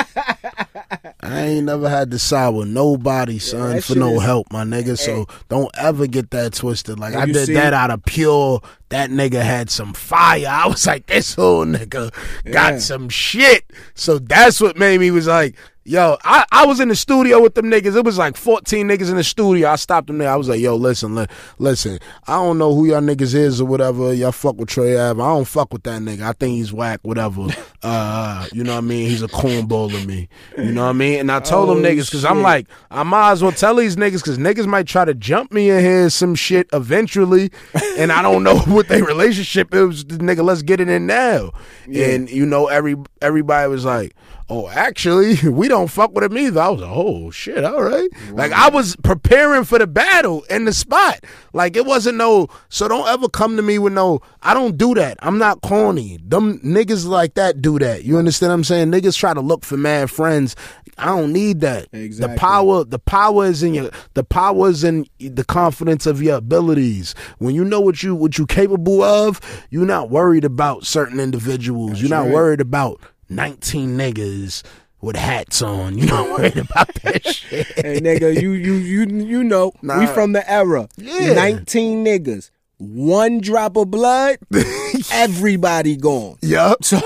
I 1.24 1.40
ain't 1.46 1.66
never 1.66 1.88
had 1.88 2.10
to 2.12 2.18
side 2.18 2.50
with 2.50 2.68
nobody, 2.68 3.38
son, 3.38 3.74
that 3.76 3.84
for 3.84 3.94
no 3.96 4.14
is- 4.16 4.22
help, 4.22 4.52
my 4.52 4.64
nigga. 4.64 4.98
So 4.98 5.26
don't 5.48 5.70
ever 5.76 6.06
get 6.06 6.30
that 6.30 6.54
twisted. 6.54 6.98
Like 6.98 7.14
I 7.14 7.26
did 7.26 7.46
see- 7.46 7.54
that 7.54 7.72
out 7.74 7.90
of 7.90 8.04
pure. 8.04 8.60
That 8.88 9.10
nigga 9.10 9.40
had 9.42 9.70
some 9.70 9.94
fire. 9.94 10.46
I 10.48 10.66
was 10.68 10.86
like, 10.86 11.06
this 11.06 11.34
whole 11.34 11.64
nigga 11.64 12.12
got 12.50 12.74
Yeah. 12.74 12.78
some 12.78 13.08
shit. 13.08 13.64
So 13.94 14.18
that's 14.18 14.60
what 14.60 14.76
made 14.78 15.00
me 15.00 15.10
was 15.10 15.26
like, 15.26 15.54
yo, 15.84 16.16
I, 16.24 16.44
I 16.52 16.66
was 16.66 16.80
in 16.80 16.88
the 16.88 16.96
studio 16.96 17.40
with 17.40 17.54
them 17.54 17.66
niggas. 17.66 17.96
It 17.96 18.04
was 18.04 18.18
like 18.18 18.36
14 18.36 18.86
niggas 18.88 19.10
in 19.10 19.16
the 19.16 19.24
studio. 19.24 19.68
I 19.68 19.76
stopped 19.76 20.06
them 20.06 20.18
there. 20.18 20.30
I 20.30 20.36
was 20.36 20.48
like, 20.48 20.60
yo, 20.60 20.76
listen, 20.76 21.14
li- 21.14 21.26
listen, 21.58 21.98
I 22.26 22.34
don't 22.34 22.58
know 22.58 22.74
who 22.74 22.86
y'all 22.86 23.00
niggas 23.00 23.34
is 23.34 23.60
or 23.60 23.64
whatever. 23.64 24.12
Y'all 24.12 24.32
fuck 24.32 24.56
with 24.56 24.68
Troy 24.68 25.00
Ave. 25.00 25.20
I 25.20 25.26
don't 25.26 25.44
fuck 25.46 25.72
with 25.72 25.82
that 25.84 26.00
nigga. 26.02 26.22
I 26.22 26.32
think 26.32 26.54
he's 26.56 26.72
whack, 26.72 27.00
whatever. 27.02 27.48
uh, 27.82 28.46
you 28.52 28.64
know 28.64 28.72
what 28.72 28.78
I 28.78 28.82
mean? 28.82 29.08
He's 29.08 29.22
a 29.22 29.28
cornball 29.28 29.90
to 29.90 30.06
me. 30.06 30.28
You 30.56 30.72
know 30.72 30.84
what 30.84 30.90
I 30.90 30.94
mean? 30.94 31.20
And 31.20 31.32
I 31.32 31.40
told 31.40 31.68
them 31.68 31.78
Oh, 31.78 31.82
niggas 31.82 32.06
because 32.06 32.24
I'm 32.24 32.42
like, 32.42 32.66
I 32.90 33.02
might 33.02 33.32
as 33.32 33.42
well 33.42 33.52
tell 33.52 33.76
these 33.76 33.96
niggas 33.96 34.22
because 34.22 34.38
niggas 34.38 34.66
might 34.66 34.86
try 34.86 35.04
to 35.04 35.14
jump 35.14 35.52
me 35.52 35.70
in 35.70 35.80
here 35.80 36.10
some 36.10 36.34
shit 36.34 36.68
eventually, 36.72 37.50
and 37.96 38.12
I 38.12 38.22
don't 38.22 38.42
know 38.42 38.58
what 38.66 38.88
their 38.88 39.04
relationship 39.04 39.74
is. 39.74 40.04
Nigga, 40.04 40.44
let's 40.44 40.62
get 40.62 40.80
it 40.80 40.88
in 40.88 41.06
now. 41.06 41.52
And 41.92 42.30
you 42.30 42.46
know, 42.46 42.68
every 42.68 42.96
everybody 43.20 43.68
was 43.68 43.84
like, 43.84 44.14
"Oh, 44.48 44.68
actually, 44.68 45.48
we 45.48 45.68
don't 45.68 45.88
fuck 45.88 46.14
with 46.14 46.24
him 46.24 46.36
either." 46.38 46.60
I 46.60 46.68
was 46.68 46.80
like, 46.80 46.90
"Oh 46.92 47.30
shit, 47.30 47.64
all 47.64 47.82
right." 47.82 48.08
Like 48.30 48.52
I 48.52 48.68
was 48.68 48.96
preparing 48.96 49.64
for 49.64 49.78
the 49.78 49.86
battle 49.86 50.42
in 50.44 50.64
the 50.64 50.72
spot. 50.72 51.24
Like 51.52 51.76
it 51.76 51.86
wasn't 51.86 52.18
no. 52.18 52.48
So 52.68 52.88
don't 52.88 53.08
ever 53.08 53.28
come 53.28 53.56
to 53.56 53.62
me 53.62 53.78
with 53.78 53.92
no. 53.92 54.20
I 54.42 54.54
don't 54.54 54.76
do 54.76 54.94
that. 54.94 55.18
I'm 55.20 55.38
not 55.38 55.60
corny. 55.62 56.18
Them 56.22 56.58
niggas 56.60 57.06
like 57.06 57.34
that 57.34 57.62
do 57.62 57.78
that. 57.78 58.04
You 58.04 58.18
understand 58.18 58.50
what 58.50 58.54
I'm 58.54 58.64
saying? 58.64 58.90
Niggas 58.90 59.16
try 59.16 59.34
to 59.34 59.40
look 59.40 59.64
for 59.64 59.76
mad 59.76 60.10
friends. 60.10 60.56
I 60.98 61.06
don't 61.06 61.32
need 61.32 61.60
that. 61.60 61.88
Exactly. 61.92 62.34
The 62.34 62.38
power, 62.38 62.84
the 62.84 62.98
power 62.98 63.46
is 63.46 63.62
in 63.62 63.74
your, 63.74 63.90
the 64.14 64.24
power 64.24 64.68
is 64.68 64.84
in 64.84 65.06
the 65.18 65.44
confidence 65.44 66.06
of 66.06 66.22
your 66.22 66.36
abilities. 66.36 67.14
When 67.38 67.54
you 67.54 67.64
know 67.64 67.80
what 67.80 68.02
you 68.02 68.14
what 68.14 68.38
you 68.38 68.46
capable 68.46 69.02
of, 69.02 69.40
you're 69.70 69.86
not 69.86 70.10
worried 70.10 70.44
about 70.44 70.84
certain 70.84 71.18
individuals. 71.18 72.00
you're 72.00 72.10
not 72.10 72.24
right. 72.24 72.32
worried 72.32 72.60
about 72.60 73.00
19 73.34 73.96
niggas 73.96 74.62
with 75.00 75.16
hats 75.16 75.62
on. 75.62 75.98
You're 75.98 76.08
not 76.08 76.30
worried 76.30 76.58
about 76.58 76.92
that 77.02 77.26
shit. 77.34 77.66
hey 77.76 78.00
nigga, 78.00 78.40
you 78.40 78.52
you 78.52 78.74
you 78.74 79.06
you 79.06 79.42
know 79.44 79.72
we 79.82 80.06
from 80.06 80.32
the 80.32 80.48
era. 80.50 80.88
Yeah. 80.96 81.32
Nineteen 81.34 82.04
niggas, 82.04 82.50
one 82.78 83.40
drop 83.40 83.76
of 83.76 83.90
blood, 83.90 84.38
everybody 85.12 85.96
gone. 85.96 86.36
Yup. 86.42 86.84
So 86.84 87.00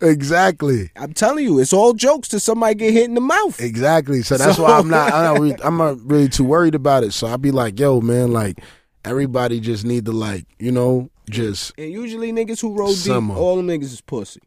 Exactly. 0.00 0.90
I'm 0.96 1.12
telling 1.12 1.44
you, 1.44 1.58
it's 1.58 1.72
all 1.72 1.92
jokes 1.94 2.28
till 2.28 2.40
somebody 2.40 2.74
get 2.74 2.92
hit 2.92 3.04
in 3.04 3.14
the 3.14 3.20
mouth. 3.20 3.60
Exactly. 3.60 4.22
So 4.22 4.36
that's 4.36 4.56
So- 4.56 4.64
why 4.64 4.78
I'm 4.78 4.88
not. 4.88 5.12
I'm 5.12 5.24
not, 5.24 5.40
really, 5.40 5.56
I'm 5.62 5.76
not 5.76 5.98
really 6.04 6.28
too 6.28 6.44
worried 6.44 6.74
about 6.74 7.04
it. 7.04 7.12
So 7.12 7.26
I'll 7.26 7.38
be 7.38 7.50
like, 7.50 7.78
yo, 7.78 8.00
man, 8.00 8.32
like 8.32 8.58
everybody 9.04 9.60
just 9.60 9.84
need 9.84 10.04
to 10.06 10.12
like, 10.12 10.46
you 10.58 10.70
know, 10.72 11.10
just 11.30 11.72
And 11.78 11.90
usually 11.90 12.32
niggas 12.32 12.60
who 12.60 12.74
roll 12.74 12.92
Summer. 12.92 13.34
deep, 13.34 13.42
all 13.42 13.56
them 13.56 13.66
niggas 13.68 13.84
is 13.84 14.00
pussy. 14.00 14.40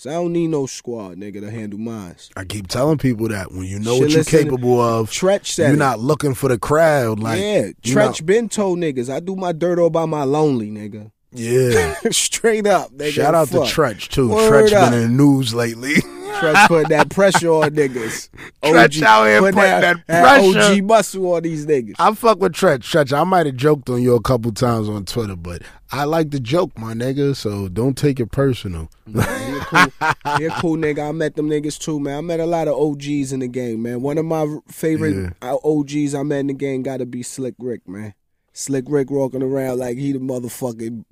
So 0.00 0.10
I 0.10 0.12
don't 0.12 0.32
need 0.32 0.46
no 0.50 0.66
squad, 0.66 1.16
nigga, 1.16 1.40
to 1.40 1.50
handle 1.50 1.76
mines. 1.80 2.30
I 2.36 2.44
keep 2.44 2.68
telling 2.68 2.98
people 2.98 3.26
that 3.30 3.50
when 3.50 3.64
you 3.64 3.80
know 3.80 3.94
Shit, 3.94 4.00
what 4.02 4.10
you're 4.10 4.18
listen, 4.20 4.44
capable 4.44 4.80
of, 4.80 5.10
Treach 5.10 5.46
said 5.46 5.64
you're 5.66 5.74
it. 5.74 5.78
not 5.78 5.98
looking 5.98 6.34
for 6.34 6.48
the 6.48 6.56
crowd. 6.56 7.18
Like, 7.18 7.40
yeah, 7.40 7.70
Treach 7.82 8.24
been 8.24 8.48
told 8.48 8.78
niggas, 8.78 9.12
I 9.12 9.18
do 9.18 9.34
my 9.34 9.50
dirt 9.50 9.80
all 9.80 9.90
by 9.90 10.06
my 10.06 10.22
lonely, 10.22 10.70
nigga. 10.70 11.10
yeah. 11.32 11.96
Straight 12.12 12.68
up, 12.68 12.92
nigga. 12.92 13.10
Shout 13.10 13.34
out 13.34 13.48
to 13.48 13.54
fuck. 13.54 13.64
Treach 13.66 14.06
too. 14.06 14.28
Word 14.28 14.70
Treach 14.70 14.72
up. 14.72 14.92
been 14.92 15.02
in 15.02 15.08
the 15.16 15.22
news 15.24 15.52
lately. 15.52 15.94
Treach 16.36 16.68
put 16.68 16.88
that 16.88 17.10
pressure 17.10 17.50
on 17.50 17.70
niggas. 17.70 18.30
Treach 18.62 19.02
out 19.02 19.26
here 19.26 19.40
put 19.40 19.54
putting 19.54 19.80
that 19.80 20.06
pressure. 20.06 20.58
OG 20.58 20.84
muscle 20.84 21.34
on 21.34 21.42
these 21.42 21.66
niggas. 21.66 21.94
I 21.98 22.14
fuck 22.14 22.40
with 22.40 22.52
Treach. 22.52 22.78
Treach, 22.80 23.12
I 23.12 23.24
might 23.24 23.46
have 23.46 23.56
joked 23.56 23.88
on 23.90 24.02
you 24.02 24.14
a 24.14 24.20
couple 24.20 24.52
times 24.52 24.88
on 24.88 25.04
Twitter, 25.04 25.36
but 25.36 25.62
I 25.90 26.04
like 26.04 26.30
to 26.32 26.40
joke, 26.40 26.78
my 26.78 26.94
nigga. 26.94 27.34
So 27.34 27.68
don't 27.68 27.96
take 27.96 28.20
it 28.20 28.30
personal. 28.30 28.90
You're 29.06 29.22
cool, 29.24 29.80
a 29.98 30.50
cool 30.60 30.76
nigga. 30.76 31.08
I 31.08 31.12
met 31.12 31.36
them 31.36 31.48
niggas 31.48 31.78
too, 31.78 31.98
man. 31.98 32.18
I 32.18 32.20
met 32.20 32.40
a 32.40 32.46
lot 32.46 32.68
of 32.68 32.74
OGs 32.74 33.32
in 33.32 33.40
the 33.40 33.48
game, 33.48 33.82
man. 33.82 34.02
One 34.02 34.18
of 34.18 34.24
my 34.24 34.58
favorite 34.68 35.34
uh, 35.42 35.56
OGs 35.64 36.14
I 36.14 36.22
met 36.22 36.40
in 36.40 36.46
the 36.48 36.54
game 36.54 36.82
got 36.82 36.98
to 36.98 37.06
be 37.06 37.22
Slick 37.22 37.54
Rick, 37.58 37.88
man. 37.88 38.14
Slick 38.52 38.84
Rick 38.88 39.10
walking 39.10 39.42
around 39.42 39.78
like 39.78 39.98
he 39.98 40.12
the 40.12 40.18
motherfucking 40.18 41.04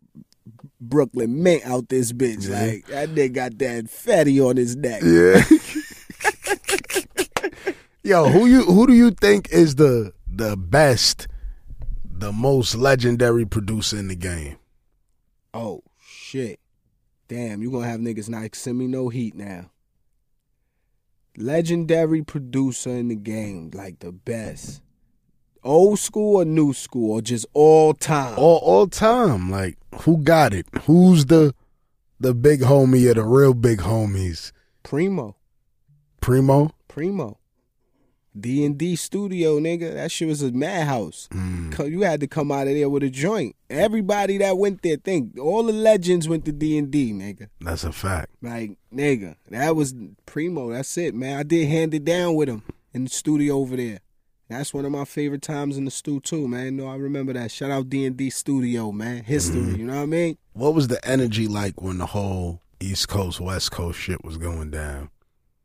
Brooklyn 0.81 1.43
Mint 1.43 1.65
out 1.65 1.89
this 1.89 2.13
bitch. 2.13 2.51
Like 2.51 2.87
that 2.87 3.11
nigga 3.11 3.33
got 3.33 3.59
that 3.59 3.89
fatty 3.89 4.41
on 4.41 4.57
his 4.57 4.77
neck. 4.77 5.03
Yeah. 5.03 5.43
Yo, 8.03 8.29
who 8.29 8.47
you 8.47 8.65
who 8.65 8.87
do 8.87 8.93
you 8.93 9.11
think 9.11 9.49
is 9.51 9.77
the 9.77 10.13
the 10.27 10.57
best, 10.57 11.27
the 12.05 12.33
most 12.33 12.77
legendary 12.77 13.45
producer 13.45 13.99
in 13.99 14.09
the 14.09 14.15
game? 14.15 14.57
Oh 15.53 15.83
shit. 16.01 16.61
Damn, 17.29 17.63
you 17.63 17.71
gonna 17.71 17.89
have 17.89 18.01
niggas 18.01 18.29
not 18.29 18.55
send 18.55 18.79
me 18.79 18.87
no 18.87 19.09
heat 19.09 19.35
now. 19.35 19.71
Legendary 21.37 22.23
producer 22.23 22.91
in 22.91 23.09
the 23.09 23.17
game, 23.17 23.71
like 23.75 23.99
the 23.99 24.13
best. 24.13 24.81
Old 25.67 25.99
school 25.99 26.37
or 26.37 26.45
new 26.45 26.73
school 26.73 27.13
or 27.13 27.21
just 27.21 27.45
all 27.53 27.93
time? 27.93 28.39
All 28.39 28.59
all 28.59 28.87
time. 28.87 29.51
Like, 29.51 29.77
who 30.03 30.19
got 30.19 30.55
it? 30.55 30.67
Who's 30.83 31.27
the 31.27 31.55
the 32.21 32.35
big 32.35 32.61
homie 32.61 33.11
or 33.11 33.15
the 33.15 33.25
real 33.25 33.53
big 33.53 33.81
homies? 33.81 34.53
Primo. 34.83 35.37
Primo? 36.21 36.71
Primo. 36.89 37.39
D 38.39 38.65
and 38.65 38.77
D 38.77 38.97
studio, 38.97 39.59
nigga. 39.59 39.95
That 39.95 40.13
shit 40.13 40.29
was 40.29 40.43
a 40.43 40.53
madhouse. 40.53 41.29
Mm. 41.33 41.91
You 41.91 42.03
had 42.03 42.21
to 42.21 42.27
come 42.27 42.53
out 42.53 42.69
of 42.69 42.75
there 42.75 42.89
with 42.89 43.03
a 43.03 43.11
joint. 43.11 43.57
Everybody 43.71 44.39
that 44.39 44.59
went 44.59 44.83
there, 44.83 44.97
think 44.97 45.39
all 45.39 45.63
the 45.63 45.73
legends 45.73 46.29
went 46.29 46.45
to 46.45 46.53
D 46.53 46.77
and 46.77 46.91
D, 46.91 47.13
nigga. 47.13 47.49
That's 47.61 47.85
a 47.85 47.93
fact. 47.93 48.31
Like, 48.43 48.77
nigga, 48.95 49.37
that 49.51 49.75
was 49.75 49.95
Primo. 50.27 50.71
That's 50.71 50.97
it, 50.99 51.15
man. 51.15 51.39
I 51.39 51.43
did 51.43 51.69
hand 51.69 51.95
it 51.95 52.05
down 52.05 52.35
with 52.35 52.49
him 52.49 52.63
in 52.93 53.05
the 53.05 53.11
studio 53.11 53.57
over 53.57 53.77
there. 53.77 54.01
That's 54.49 54.73
one 54.73 54.85
of 54.85 54.93
my 54.93 55.05
favorite 55.05 55.43
times 55.43 55.77
in 55.77 55.85
the 55.85 55.91
stew 55.91 56.21
too, 56.21 56.47
man. 56.47 56.77
No, 56.77 56.87
I 56.87 56.95
remember 56.97 57.33
that. 57.33 57.51
Shout 57.51 57.71
out 57.71 57.89
D 57.91 58.05
and 58.07 58.17
D 58.17 58.31
studio, 58.31 58.93
man. 58.93 59.25
History, 59.25 59.61
Mm-hmm. 59.61 59.77
you 59.81 59.87
know 59.87 59.97
what 59.97 60.03
I 60.03 60.07
mean? 60.07 60.39
What 60.53 60.75
was 60.75 60.89
the 60.89 61.05
energy 61.07 61.49
like 61.49 61.83
when 61.83 61.99
the 61.99 62.07
whole 62.07 62.61
East 62.81 63.09
Coast, 63.09 63.41
West 63.41 63.73
Coast 63.73 63.99
shit 63.99 64.25
was 64.25 64.37
going 64.39 64.71
down? 64.71 65.11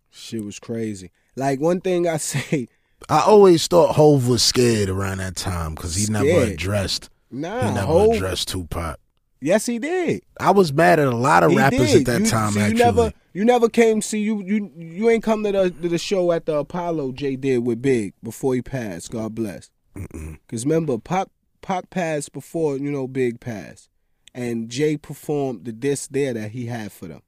Shit 0.10 0.44
was 0.44 0.58
crazy. 0.60 1.12
Like 1.36 1.60
one 1.62 1.80
thing 1.82 2.08
I 2.08 2.18
say, 2.18 2.68
I 3.08 3.22
always 3.22 3.68
thought 3.68 3.96
Hov 3.96 4.28
was 4.28 4.42
scared 4.42 4.90
around 4.90 5.20
that 5.20 5.36
time 5.36 5.76
because 5.76 5.96
he 5.96 6.12
never 6.12 6.26
Scared. 6.26 6.50
addressed. 6.50 7.10
nah, 7.30 7.68
He 7.68 7.74
never 7.76 7.86
Hov- 7.88 8.16
addressed 8.16 8.48
Tupac. 8.50 9.00
Yes, 9.42 9.66
he 9.66 9.80
did. 9.80 10.22
I 10.40 10.52
was 10.52 10.72
mad 10.72 11.00
at 11.00 11.08
a 11.08 11.16
lot 11.16 11.44
of 11.44 11.52
He 11.52 11.58
rappers 11.58 11.92
did. 11.92 12.02
at 12.02 12.06
that 12.06 12.20
You- 12.22 12.28
time. 12.28 12.58
actually, 12.58 12.78
you 12.78 12.84
never, 12.86 13.14
you 13.34 13.46
never 13.46 13.70
came. 13.70 14.02
See, 14.02 14.20
you, 14.20 14.42
you, 14.44 14.72
you 14.78 15.10
ain't 15.10 15.24
come 15.24 15.44
to 15.44 15.52
the 15.52 15.70
to 15.72 15.90
the 15.90 15.98
show 15.98 16.32
at 16.32 16.46
the 16.46 16.58
Apollo. 16.58 17.14
Jay 17.14 17.36
did 17.36 17.66
with 17.66 17.82
Big 17.82 18.14
before 18.24 18.54
he 18.54 18.62
passed. 18.62 19.12
God 19.12 19.34
bless. 19.36 19.72
Because 19.96 20.66
remember, 20.66 20.98
Pac, 21.00 21.28
Pac 21.62 21.90
passed 21.90 22.32
before 22.34 22.78
you 22.78 22.92
know 22.92 23.08
Big 23.08 23.40
passed, 23.40 23.90
and 24.34 24.70
Jay 24.70 24.96
performed 24.96 25.66
the 25.66 25.72
disc 25.74 26.10
there 26.12 26.34
that 26.34 26.52
he 26.52 26.68
had 26.68 26.92
for 26.92 27.08
them. 27.08 27.22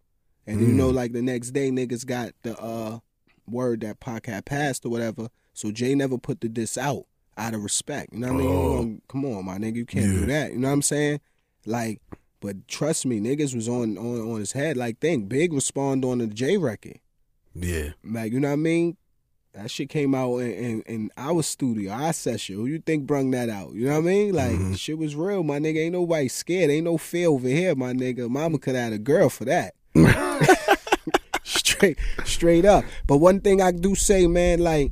And 0.46 0.62
you 0.62 0.68
Mm. 0.68 0.76
know, 0.76 0.90
like 0.90 1.14
the 1.14 1.22
next 1.22 1.52
day, 1.52 1.72
niggas 1.72 2.06
got 2.06 2.34
the 2.44 2.58
uh 2.60 3.00
word 3.50 3.82
that 3.82 4.00
Pac 4.00 4.28
had 4.28 4.46
passed 4.46 4.86
or 4.86 4.90
whatever. 4.90 5.30
So 5.54 5.72
Jay 5.72 5.96
never 5.96 6.18
put 6.18 6.42
the 6.42 6.48
disc 6.50 6.78
out 6.78 7.06
out 7.38 7.54
of 7.56 7.64
respect. 7.64 8.14
You 8.14 8.20
know 8.20 8.34
what 8.34 8.42
I 8.42 8.46
mean? 8.46 9.02
Oh. 9.02 9.02
come 9.12 9.26
on, 9.26 9.46
my 9.46 9.58
nigga, 9.58 9.78
you 9.78 9.86
can't 9.86 10.06
Yeah. 10.06 10.20
do 10.20 10.26
that. 10.28 10.52
You 10.54 10.60
know 10.60 10.68
what 10.68 10.74
I'm 10.76 10.82
saying? 10.84 11.20
Like, 11.66 12.02
but 12.40 12.68
trust 12.68 13.06
me, 13.06 13.20
niggas 13.20 13.56
was 13.56 13.70
on 13.70 13.98
on 13.98 14.32
on 14.34 14.40
his 14.40 14.52
head. 14.52 14.78
Like, 14.78 15.00
think 15.00 15.30
Big 15.30 15.54
respond 15.54 16.04
on 16.06 16.18
the 16.20 16.28
J 16.28 16.58
record. 16.58 17.00
yeah, 17.56 17.90
Like, 18.04 18.32
you 18.34 18.40
know 18.40 18.50
what 18.50 18.54
I 18.54 18.58
mean? 18.58 18.98
That 19.54 19.70
shit 19.70 19.88
came 19.90 20.16
out 20.16 20.38
in, 20.40 20.52
in, 20.52 20.82
in 20.88 21.10
our 21.16 21.44
studio, 21.44 21.92
our 21.92 22.12
session. 22.12 22.56
Who 22.56 22.66
you 22.66 22.80
think 22.80 23.06
brung 23.06 23.30
that 23.32 23.50
out? 23.50 23.74
You 23.76 23.86
know 23.86 23.92
what 23.92 23.98
I 24.00 24.02
mean? 24.02 24.34
Like, 24.34 24.52
Mhm. 24.58 24.76
shit 24.80 24.98
was 24.98 25.16
real, 25.16 25.44
my 25.44 25.60
nigga. 25.60 25.78
Ain't 25.78 25.94
nobody 25.94 26.28
scared. 26.28 26.72
Ain't 26.72 26.86
no 26.86 26.98
fear 26.98 27.28
over 27.28 27.48
here, 27.48 27.76
my 27.76 27.94
nigga. 27.94 28.28
Mama 28.30 28.58
could 28.58 28.74
have 28.74 28.86
had 28.86 28.94
a 28.94 28.98
girl 28.98 29.30
for 29.30 29.46
that. 29.46 29.76
straight, 31.44 31.98
straight 32.26 32.66
up. 32.66 32.84
But 33.08 33.18
one 33.18 33.42
thing 33.42 33.62
I 33.62 33.72
do 33.72 33.96
say, 33.96 34.26
man, 34.28 34.60
like, 34.60 34.92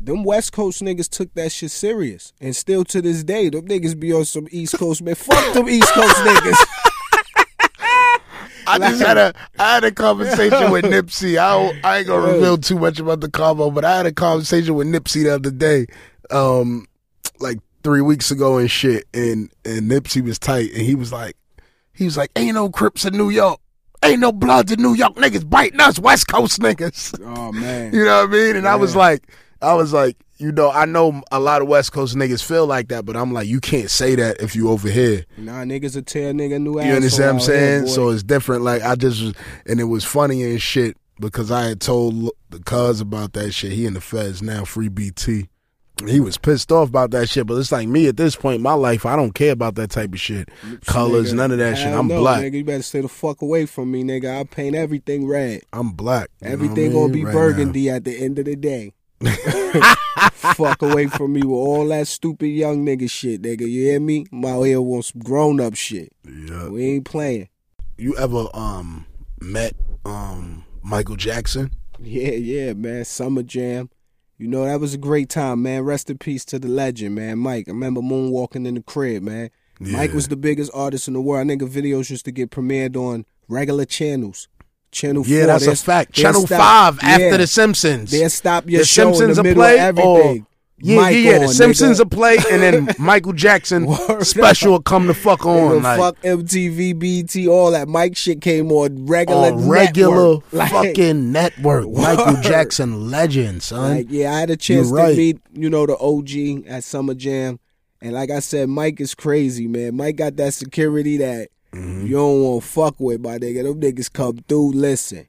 them 0.00 0.24
West 0.24 0.52
Coast 0.52 0.82
niggas 0.82 1.08
took 1.08 1.32
that 1.34 1.52
shit 1.52 1.70
serious. 1.70 2.32
And 2.40 2.56
still 2.56 2.84
to 2.84 3.02
this 3.02 3.22
day, 3.22 3.50
them 3.50 3.66
niggas 3.68 3.98
be 3.98 4.12
on 4.12 4.24
some 4.24 4.48
East 4.50 4.78
Coast, 4.78 5.02
man. 5.02 5.14
Fuck 5.14 5.54
them 5.54 5.68
East 5.68 5.92
Coast 5.92 6.16
niggas. 6.16 6.66
I 8.66 8.78
just 8.78 9.02
had 9.02 9.16
a 9.16 9.34
I 9.58 9.74
had 9.74 9.84
a 9.84 9.90
conversation 9.90 10.70
with 10.70 10.84
Nipsey. 10.84 11.38
I 11.38 11.80
I 11.82 11.98
ain't 11.98 12.06
gonna 12.06 12.32
reveal 12.32 12.56
too 12.56 12.78
much 12.78 13.00
about 13.00 13.20
the 13.20 13.30
combo, 13.30 13.70
but 13.70 13.84
I 13.84 13.96
had 13.96 14.06
a 14.06 14.12
conversation 14.12 14.74
with 14.74 14.86
Nipsey 14.86 15.24
the 15.24 15.34
other 15.34 15.50
day, 15.50 15.86
um, 16.30 16.86
like 17.40 17.58
three 17.82 18.00
weeks 18.00 18.30
ago 18.30 18.58
and 18.58 18.70
shit. 18.70 19.06
And 19.12 19.50
and 19.64 19.90
Nipsey 19.90 20.22
was 20.22 20.38
tight, 20.38 20.72
and 20.72 20.82
he 20.82 20.94
was 20.94 21.12
like, 21.12 21.36
he 21.92 22.04
was 22.04 22.16
like, 22.16 22.30
ain't 22.36 22.54
no 22.54 22.70
Crips 22.70 23.04
in 23.04 23.16
New 23.16 23.30
York, 23.30 23.58
ain't 24.04 24.20
no 24.20 24.30
Bloods 24.30 24.70
in 24.70 24.80
New 24.80 24.94
York, 24.94 25.16
niggas 25.16 25.48
biting 25.48 25.80
us, 25.80 25.98
West 25.98 26.28
Coast 26.28 26.60
niggas. 26.60 27.20
Oh, 27.24 27.52
man. 27.52 27.92
You 27.94 28.04
know 28.04 28.20
what 28.20 28.30
I 28.30 28.32
mean? 28.32 28.56
And 28.56 28.68
I 28.68 28.76
was 28.76 28.94
like, 28.94 29.24
I 29.62 29.74
was 29.74 29.92
like, 29.92 30.16
you 30.38 30.52
know, 30.52 30.70
I 30.70 30.86
know 30.86 31.22
a 31.30 31.38
lot 31.38 31.60
of 31.60 31.68
West 31.68 31.92
Coast 31.92 32.16
niggas 32.16 32.42
feel 32.42 32.66
like 32.66 32.88
that, 32.88 33.04
but 33.04 33.16
I'm 33.16 33.32
like, 33.32 33.46
you 33.46 33.60
can't 33.60 33.90
say 33.90 34.14
that 34.14 34.40
if 34.40 34.56
you 34.56 34.70
over 34.70 34.88
here. 34.88 35.26
Nah, 35.36 35.64
niggas 35.64 35.94
will 35.94 36.02
tear 36.02 36.32
nigga 36.32 36.60
new 36.60 36.78
ass. 36.78 36.86
You 36.86 36.92
understand 36.94 37.36
what 37.36 37.42
I'm 37.42 37.46
saying? 37.46 37.86
So 37.88 38.08
it's 38.08 38.22
different. 38.22 38.62
Like 38.62 38.82
I 38.82 38.94
just 38.94 39.22
was, 39.22 39.34
and 39.66 39.80
it 39.80 39.84
was 39.84 40.04
funny 40.04 40.42
and 40.42 40.60
shit 40.60 40.96
because 41.20 41.50
I 41.50 41.64
had 41.64 41.80
told 41.80 42.30
the 42.48 42.58
cuz 42.60 43.00
about 43.02 43.34
that 43.34 43.52
shit. 43.52 43.72
He 43.72 43.84
in 43.84 43.92
the 43.94 44.00
feds 44.00 44.40
now, 44.40 44.64
free 44.64 44.88
BT. 44.88 45.48
He 46.06 46.18
was 46.18 46.38
pissed 46.38 46.72
off 46.72 46.88
about 46.88 47.10
that 47.10 47.28
shit, 47.28 47.46
but 47.46 47.56
it's 47.56 47.70
like 47.70 47.86
me 47.86 48.08
at 48.08 48.16
this 48.16 48.34
point 48.34 48.56
in 48.56 48.62
my 48.62 48.72
life, 48.72 49.04
I 49.04 49.16
don't 49.16 49.34
care 49.34 49.52
about 49.52 49.74
that 49.74 49.90
type 49.90 50.14
of 50.14 50.20
shit. 50.20 50.48
Colors, 50.86 51.32
Nigga, 51.32 51.36
none 51.36 51.50
of 51.52 51.58
that 51.58 51.76
shit. 51.76 51.88
I'm 51.88 52.08
no, 52.08 52.20
black. 52.20 52.42
Nigga, 52.42 52.54
you 52.54 52.64
better 52.64 52.82
stay 52.82 53.02
the 53.02 53.08
fuck 53.08 53.42
away 53.42 53.66
from 53.66 53.90
me, 53.90 54.02
nigga. 54.02 54.34
I'll 54.34 54.46
paint 54.46 54.74
everything 54.74 55.26
red. 55.26 55.60
I'm 55.74 55.90
black. 55.90 56.30
Know 56.40 56.46
what 56.46 56.48
I 56.48 56.52
Everything 56.52 56.92
mean? 56.92 56.92
gonna 56.92 57.12
be 57.12 57.24
Right 57.26 57.34
burgundy 57.34 57.90
at 57.90 58.04
the 58.04 58.16
end 58.16 58.38
of 58.38 58.46
the 58.46 58.56
day. 58.56 58.94
fuck 60.32 60.80
away 60.80 61.06
from 61.06 61.34
me 61.34 61.42
with 61.42 61.50
all 61.50 61.86
that 61.88 62.08
stupid 62.08 62.48
young 62.48 62.84
nigga 62.86 63.10
shit, 63.10 63.42
nigga. 63.42 63.60
You 63.62 63.84
hear 63.84 64.00
me? 64.00 64.26
I'm 64.32 64.44
out 64.44 64.62
here 64.62 64.78
some 65.02 65.20
grown 65.20 65.60
up 65.60 65.74
shit. 65.74 66.12
Yeah. 66.24 66.68
We 66.68 66.84
ain't 66.86 67.04
playing. 67.04 67.48
You 67.98 68.16
ever 68.16 68.48
um 68.54 69.04
met 69.40 69.74
um 70.06 70.64
Michael 70.82 71.16
Jackson? 71.16 71.70
Yeah, 72.02 72.30
yeah, 72.30 72.72
man. 72.72 73.04
Summer 73.04 73.42
Jam. 73.42 73.90
You 74.38 74.48
know, 74.48 74.64
that 74.64 74.80
was 74.80 74.94
a 74.94 74.98
great 74.98 75.28
time, 75.28 75.62
man. 75.62 75.82
Rest 75.82 76.08
in 76.08 76.16
peace 76.16 76.46
to 76.46 76.58
the 76.58 76.68
legend, 76.68 77.14
man. 77.14 77.38
Mike. 77.38 77.68
I 77.68 77.72
remember 77.72 78.00
moonwalking 78.00 78.66
in 78.66 78.74
the 78.74 78.82
crib, 78.82 79.22
man. 79.22 79.50
Mike 79.80 80.12
was 80.12 80.28
the 80.28 80.36
biggest 80.36 80.70
artist 80.74 81.08
in 81.08 81.14
the 81.14 81.20
world. 81.20 81.50
I 81.50 81.54
nigga 81.54 81.68
videos 81.68 82.10
used 82.10 82.26
to 82.26 82.30
get 82.32 82.50
premiered 82.50 82.96
on 82.96 83.24
regular 83.48 83.84
channels. 83.84 84.48
Channel 84.92 85.24
Yeah, 85.26 85.40
4. 85.40 85.46
that's 85.46 85.66
a 85.66 85.76
fact. 85.76 86.12
Channel 86.12 86.46
stop- 86.46 86.96
five 86.96 86.98
yeah. 87.02 87.26
after 87.26 87.36
The 87.38 87.46
Simpsons. 87.46 88.10
They'll 88.10 88.30
stop 88.30 88.68
your 88.68 88.80
The 88.80 88.86
show 88.86 89.12
Simpsons 89.12 89.30
in 89.30 89.36
the 89.36 89.42
middle 89.50 89.62
play, 89.62 89.88
of 89.88 89.98
or- 89.98 90.36
Yeah, 90.82 90.96
Mike 90.96 91.14
yeah, 91.16 91.20
yeah. 91.32 91.38
The 91.40 91.48
Simpsons 91.48 92.00
nigga. 92.00 92.10
play, 92.10 92.36
and 92.50 92.62
then 92.62 92.88
Michael 92.98 93.34
Jackson 93.34 93.86
special 94.24 94.72
will 94.72 94.80
come 94.82 95.06
the 95.08 95.14
fuck 95.14 95.40
Nigga, 95.40 95.76
on. 95.76 95.82
Like, 95.82 95.98
fuck 96.00 96.20
MTV, 96.22 96.98
BT, 96.98 97.46
all 97.48 97.70
that. 97.72 97.86
Mike 97.86 98.16
shit 98.16 98.40
came 98.40 98.72
on 98.72 99.04
regular, 99.06 99.52
on 99.52 99.68
regular 99.68 100.16
network. 100.38 100.44
Like- 100.52 100.70
fucking 100.72 101.32
network. 101.32 101.88
Michael 101.90 102.34
Word. 102.34 102.42
Jackson 102.42 103.10
legend, 103.10 103.62
son. 103.62 103.96
Like, 103.98 104.06
yeah, 104.08 104.32
I 104.34 104.40
had 104.40 104.50
a 104.50 104.56
chance 104.56 104.88
You're 104.88 104.96
right. 104.96 105.10
to 105.10 105.16
meet, 105.16 105.40
you 105.52 105.68
know, 105.70 105.84
the 105.86 105.98
OG 105.98 106.66
at 106.66 106.82
Summer 106.82 107.14
Jam. 107.14 107.60
And 108.00 108.14
like 108.14 108.30
I 108.30 108.38
said, 108.40 108.70
Mike 108.70 108.98
is 109.02 109.14
crazy, 109.14 109.68
man. 109.68 109.94
Mike 109.96 110.16
got 110.16 110.36
that 110.36 110.54
security 110.54 111.18
that 111.18 111.48
Mm-hmm. 111.72 112.06
you 112.06 112.12
don't 112.16 112.42
want 112.42 112.62
to 112.62 112.68
fuck 112.68 112.96
with, 112.98 113.20
my 113.20 113.38
nigga. 113.38 113.62
Them 113.62 113.80
niggas 113.80 114.12
come 114.12 114.38
through. 114.48 114.72
Listen, 114.72 115.26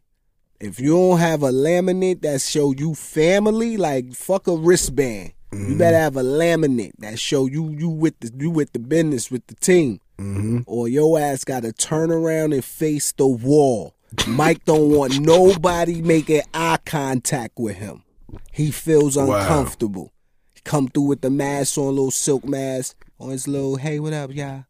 if 0.59 0.79
you 0.79 0.91
don't 0.91 1.19
have 1.19 1.43
a 1.43 1.51
laminate 1.51 2.21
that 2.21 2.41
show 2.41 2.71
you 2.71 2.95
family, 2.95 3.77
like 3.77 4.13
fuck 4.13 4.47
a 4.47 4.55
wristband. 4.55 5.33
Mm-hmm. 5.51 5.71
You 5.73 5.77
better 5.77 5.97
have 5.97 6.15
a 6.15 6.23
laminate 6.23 6.93
that 6.99 7.19
show 7.19 7.45
you 7.45 7.69
you 7.71 7.89
with 7.89 8.19
the 8.21 8.31
you 8.37 8.49
with 8.49 8.71
the 8.73 8.79
business 8.79 9.29
with 9.29 9.45
the 9.47 9.55
team, 9.55 9.99
Mm-hmm. 10.17 10.59
or 10.67 10.87
your 10.87 11.19
ass 11.19 11.43
got 11.43 11.63
to 11.63 11.71
turn 11.73 12.11
around 12.11 12.53
and 12.53 12.63
face 12.63 13.11
the 13.11 13.27
wall. 13.27 13.95
Mike 14.27 14.63
don't 14.65 14.91
want 14.91 15.19
nobody 15.19 16.01
making 16.01 16.41
eye 16.53 16.77
contact 16.85 17.57
with 17.59 17.75
him. 17.77 18.03
He 18.51 18.71
feels 18.71 19.17
Wow. 19.17 19.31
uncomfortable. 19.37 20.11
He 20.53 20.61
come 20.63 20.87
through 20.89 21.03
with 21.03 21.21
the 21.21 21.29
mask 21.29 21.77
on, 21.77 21.87
little 21.89 22.11
silk 22.11 22.45
mask 22.45 22.95
on 23.19 23.29
his 23.31 23.47
little. 23.47 23.77
Hey, 23.77 23.99
what 23.99 24.13
up, 24.13 24.33
y'all? 24.33 24.65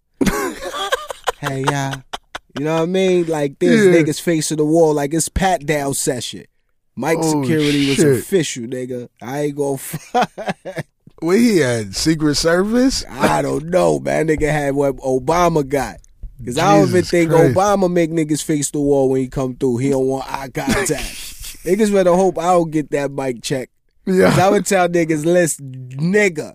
Hey, 1.41 1.63
y'all. 1.69 2.01
You 2.57 2.65
know 2.65 2.76
what 2.76 2.84
I 2.84 2.85
mean? 2.85 3.27
Like 3.27 3.59
this 3.59 3.85
Yeah. 3.85 4.01
niggas 4.01 4.22
facing 4.22 4.57
the 4.57 4.65
wall 4.65 4.93
like 4.93 5.13
it's 5.13 5.30
pat 5.30 5.65
down 5.65 5.93
session. 5.93 6.45
Mike 6.95 7.18
Oh, 7.22 7.41
security 7.43 7.88
was 7.89 7.99
official, 8.03 8.63
nigga. 8.65 9.07
I 9.22 9.41
ain't 9.43 9.55
gonna. 9.55 9.80
Where 11.19 11.38
he 11.38 11.57
had 11.57 11.95
Secret 11.95 12.35
Service? 12.35 13.05
I 13.09 13.41
don't 13.41 13.65
know, 13.68 13.99
man. 13.99 14.27
Nigga 14.27 14.51
had 14.51 14.76
what 14.76 14.97
Obama 14.97 15.68
got. 15.68 15.97
Cause 16.43 16.57
I 16.57 16.76
don't 16.80 16.89
even 16.89 17.03
think 17.03 17.30
Christ. 17.30 17.55
Obama 17.55 17.91
make 17.91 18.09
niggas 18.09 18.43
face 18.43 18.72
the 18.72 18.80
wall 18.80 19.09
when 19.09 19.22
he 19.22 19.27
come 19.27 19.55
through. 19.55 19.77
He 19.77 19.89
don't 19.91 20.07
want 20.07 20.26
eye 20.27 20.49
contact. 20.49 20.89
niggas 21.63 21.93
better 21.93 22.13
hope 22.15 22.39
I 22.39 22.45
don't 22.53 22.72
get 22.72 22.89
that 22.91 23.11
mic 23.11 23.43
check. 23.43 23.69
Cause 24.19 24.39
I 24.39 24.49
would 24.49 24.65
tell 24.65 24.88
niggas, 24.88 25.25
listen, 25.25 25.89
nigga, 25.91 26.53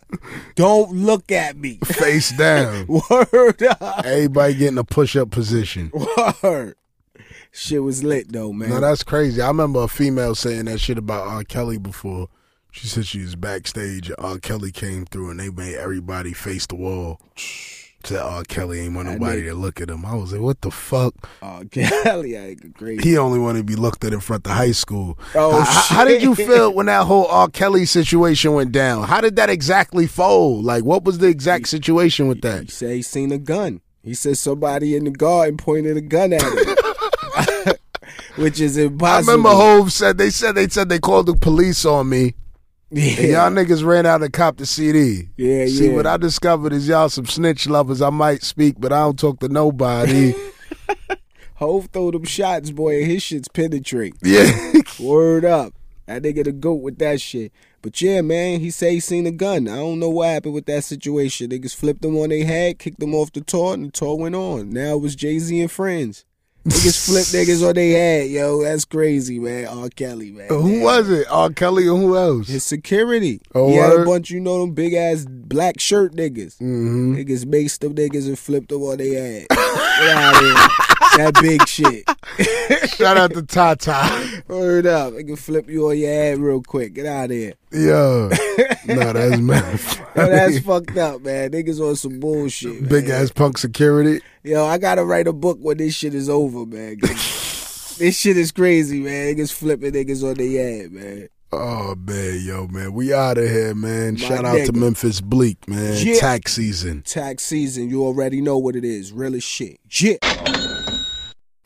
don't 0.55 0.93
look 0.93 1.31
at 1.33 1.57
me. 1.57 1.79
face 1.85 2.37
down. 2.37 2.87
Word 3.11 3.63
up. 3.63 4.05
Everybody 4.05 4.55
getting 4.55 4.79
a 4.79 4.85
push 4.85 5.17
up 5.17 5.31
position. 5.31 5.91
Word. 6.43 6.77
Shit 7.53 7.83
was 7.83 8.05
lit 8.05 8.31
though, 8.33 8.53
man. 8.53 8.69
No, 8.69 8.81
that's 8.81 9.03
crazy. 9.03 9.41
I 9.41 9.49
remember 9.49 9.83
a 9.83 9.89
female 9.89 10.35
saying 10.35 10.67
that 10.67 10.79
shit 10.79 10.99
about 10.99 11.27
R. 11.27 11.43
Kelly 11.43 11.79
before. 11.79 12.29
She 12.71 12.87
said 12.87 13.07
she 13.07 13.21
was 13.23 13.37
backstage. 13.37 14.11
R. 14.19 14.37
Kelly 14.39 14.71
came 14.71 15.07
through 15.07 15.31
and 15.31 15.41
they 15.41 15.49
made 15.49 15.77
everybody 15.77 16.35
face 16.35 16.67
the 16.67 16.75
wall. 16.75 17.19
Said 18.07 18.21
R. 18.21 18.39
Uh, 18.39 18.43
Kelly 18.47 18.81
ain't 18.83 18.95
want 18.95 19.09
nobody 19.09 19.43
to 19.45 19.55
look 19.55 19.81
at 19.81 19.91
him. 19.91 20.07
I 20.07 20.15
was 20.15 20.33
like, 20.33 20.41
what 20.41 20.61
the 20.61 20.71
fuck? 20.71 21.13
oh, 21.43 21.65
Kelly, 21.73 22.39
I 22.39 22.55
great. 22.55 23.03
He 23.03 23.19
only 23.19 23.41
wanted 23.41 23.59
to 23.59 23.65
be 23.65 23.75
looked 23.75 24.05
at 24.05 24.13
in 24.13 24.21
front 24.21 24.47
of 24.47 24.53
high 24.53 24.71
school. 24.71 25.19
Oh, 25.35 25.61
how, 25.61 25.97
how 25.97 26.05
did 26.05 26.23
you 26.23 26.37
feel 26.37 26.73
when 26.73 26.87
that 26.87 27.07
whole 27.07 27.27
R. 27.27 27.49
Kelly 27.49 27.85
situation 27.85 28.53
went 28.53 28.71
down? 28.71 29.09
How 29.09 29.21
did 29.21 29.35
that 29.37 29.51
exactly 29.51 30.07
fold? 30.07 30.65
Like, 30.65 30.85
what 30.85 31.03
was 31.03 31.19
the 31.19 31.27
exact 31.27 31.67
situation 31.67 32.29
with 32.29 32.43
that? 32.43 32.63
He 32.63 32.69
said 32.69 32.91
he 32.95 33.03
seen 33.03 33.33
a 33.33 33.39
gun. 33.39 33.81
He 34.05 34.15
said 34.15 34.39
somebody 34.39 34.95
in 34.95 35.03
the 35.03 35.11
garden 35.11 35.57
pointed 35.57 35.97
a 35.97 36.01
gun 36.01 36.33
at 36.33 36.43
him. 36.43 37.75
Which 38.37 38.61
is 38.61 38.77
impossible. 38.77 39.31
I 39.31 39.35
remember 39.35 39.49
Hov 39.49 39.93
said 39.93 40.17
they 40.17 40.31
said 40.31 40.53
they 40.53 40.69
said 40.69 40.89
they 40.89 41.01
called 41.01 41.27
the 41.27 41.35
police 41.35 41.85
on 41.85 42.09
me. 42.09 42.35
And 42.91 42.99
yeah. 43.01 43.45
y'all 43.45 43.51
niggas 43.51 43.85
ran 43.85 44.07
out 44.07 44.23
and 44.23 44.33
copped 44.33 44.59
the 44.59 44.67
CD. 44.67 45.29
Yeah, 45.37 45.67
See, 45.67 45.89
yeah. 45.89 45.95
what 45.95 46.07
I 46.07 46.17
discovered 46.17 46.73
is 46.73 46.87
y'all 46.87 47.09
some 47.09 47.27
snitch 47.27 47.69
lovers. 47.69 48.01
I 48.01 48.11
might 48.11 48.43
speak, 48.43 48.77
but 48.79 48.93
I 48.93 49.01
don't 49.01 49.19
talk 49.19 49.41
to 49.41 49.49
nobody. 49.49 50.35
Hov 51.57 51.87
throw 51.87 52.11
them 52.11 52.25
shots, 52.25 52.71
boy, 52.71 52.99
and 52.99 53.07
his 53.11 53.23
shits 53.23 53.53
penetrate. 53.53 54.15
yeah. 54.23 54.73
Word 55.01 55.45
up. 55.45 55.73
That 56.07 56.23
nigga 56.23 56.45
the 56.45 56.53
goat 56.53 56.83
with 56.83 56.99
that 56.99 57.21
shit. 57.21 57.51
But 57.83 58.01
yeah, 58.01 58.21
man, 58.21 58.61
he 58.61 58.71
say 58.71 58.93
he 58.93 59.01
seen 59.01 59.27
a 59.27 59.33
gun. 59.33 59.67
I 59.67 59.77
don't 59.77 59.99
know 59.99 60.11
what 60.11 60.29
happened 60.29 60.55
with 60.55 60.67
that 60.67 60.85
situation. 60.85 61.51
Niggas 61.51 61.75
flipped 61.75 62.03
them 62.03 62.17
on 62.19 62.29
their 62.29 62.45
head, 62.45 62.79
kicked 62.79 63.01
them 63.01 63.15
off 63.15 63.33
the 63.33 63.41
tour, 63.41 63.75
and 63.75 63.87
the 63.87 63.91
tour 63.91 64.17
went 64.17 64.35
on. 64.35 64.71
Now 64.71 64.95
it 64.95 65.01
was 65.01 65.17
Jay 65.17 65.39
Z 65.39 65.59
and 65.61 65.71
friends. 65.71 66.25
Niggas 66.67 67.07
flipped 67.07 67.29
niggas 67.29 67.67
on 67.67 67.75
their 67.77 67.97
head, 67.97 68.31
yo. 68.31 68.65
That's 68.65 68.85
crazy, 68.85 69.39
man. 69.39 69.67
R. 69.67 69.89
Kelly, 69.89 70.33
man. 70.33 70.49
who 70.49 70.81
was 70.83 71.09
it? 71.09 71.27
R. 71.31 71.51
Kelly 71.51 71.87
or 71.87 71.97
who 71.97 72.17
else? 72.17 72.49
His 72.49 72.65
security. 72.65 73.41
Oh, 73.55 73.69
he 73.69 73.77
had 73.77 73.93
a 73.93 74.05
bunch, 74.05 74.31
you 74.31 74.41
know, 74.41 74.61
them 74.61 74.73
big 74.73 74.93
ass 74.95 75.25
black 75.29 75.79
shirt 75.79 76.17
niggas. 76.17 76.59
Mm-hmm. 76.59 77.15
Niggas 77.15 77.45
maced 77.45 77.79
them 77.79 77.95
niggas 77.95 78.27
and 78.27 78.37
flipped 78.37 78.71
them 78.71 78.83
on 78.83 78.99
their 78.99 79.47
head. 79.47 79.47
Get 81.15 81.21
out 81.21 81.39
of 81.39 81.45
here. 81.45 81.59
That 81.59 81.59
big 81.59 81.69
shit. 81.69 82.91
Shout 82.91 83.17
out 83.17 83.33
to 83.35 83.43
Tata. 83.43 84.43
Word 84.49 84.87
up. 84.87 85.15
I 85.15 85.23
can 85.23 85.37
flip 85.37 85.69
you 85.69 85.89
on 85.89 85.99
your 85.99 86.11
head 86.11 86.39
real 86.39 86.63
quick. 86.63 86.95
Get 86.95 87.07
out 87.07 87.27
of 87.27 87.31
here. 87.31 87.55
Yo, 87.73 88.29
no, 88.87 89.13
that's 89.13 89.39
mad. 89.39 89.81
Yo, 90.17 90.29
that's 90.29 90.59
fucked 90.61 90.97
up, 90.97 91.23
man. 91.23 91.51
Niggas 91.51 91.81
on 91.81 91.97
some 91.97 92.21
bullshit. 92.21 92.81
Man. 92.81 92.89
Big 92.89 93.09
ass 93.09 93.31
punk 93.31 93.59
security. 93.59 94.23
Yo, 94.43 94.65
I 94.65 94.79
gotta 94.79 95.05
write 95.05 95.27
a 95.27 95.33
book 95.33 95.59
when 95.61 95.79
this 95.79 95.95
shit 95.95 96.15
is 96.15 96.29
over, 96.29 96.65
man. 96.65 96.99
this 97.01 98.19
shit 98.19 98.37
is 98.37 98.53
crazy, 98.53 99.01
man. 99.01 99.35
Niggas 99.35 99.53
flipping 99.53 99.93
niggas 99.93 100.29
on 100.29 100.35
their 100.35 100.63
head, 100.63 100.93
man. 100.93 101.29
Oh 101.53 101.95
man, 101.95 102.41
yo, 102.43 102.67
man, 102.67 102.93
we 102.93 103.15
out 103.15 103.39
of 103.39 103.49
here, 103.49 103.75
man. 103.75 104.15
My 104.15 104.21
Shout 104.21 104.45
out 104.45 104.67
to. 104.67 104.73
Memphis 104.73 105.21
Bleek, 105.21 105.69
man. 105.69 105.95
Yeah. 105.99 106.19
Tax 106.19 106.55
season. 106.55 107.03
Tax 107.03 107.43
season, 107.43 107.89
you 107.89 108.05
already 108.05 108.41
know 108.41 108.59
what 108.59 108.77
it 108.77 108.85
is. 108.85 109.13
Real 109.13 109.35
as 109.35 109.45
shit. 109.45 109.79
Yeah. 109.91 110.17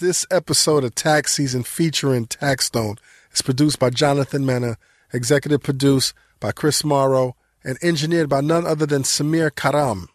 This 0.00 0.24
episode 0.30 0.82
of 0.82 0.94
Tax 0.94 1.34
Season 1.34 1.62
featuring 1.62 2.24
Taxstone 2.26 2.96
is 3.34 3.42
produced 3.42 3.78
by 3.78 3.90
Jonathan 3.90 4.46
Mena, 4.46 4.78
executive 5.12 5.62
produced 5.62 6.14
by 6.40 6.52
Chris 6.52 6.82
Morrow, 6.82 7.36
and 7.62 7.76
engineered 7.82 8.30
by 8.30 8.40
none 8.40 8.66
other 8.66 8.86
than 8.86 9.02
Samir 9.02 9.54
Karam. 9.54 10.08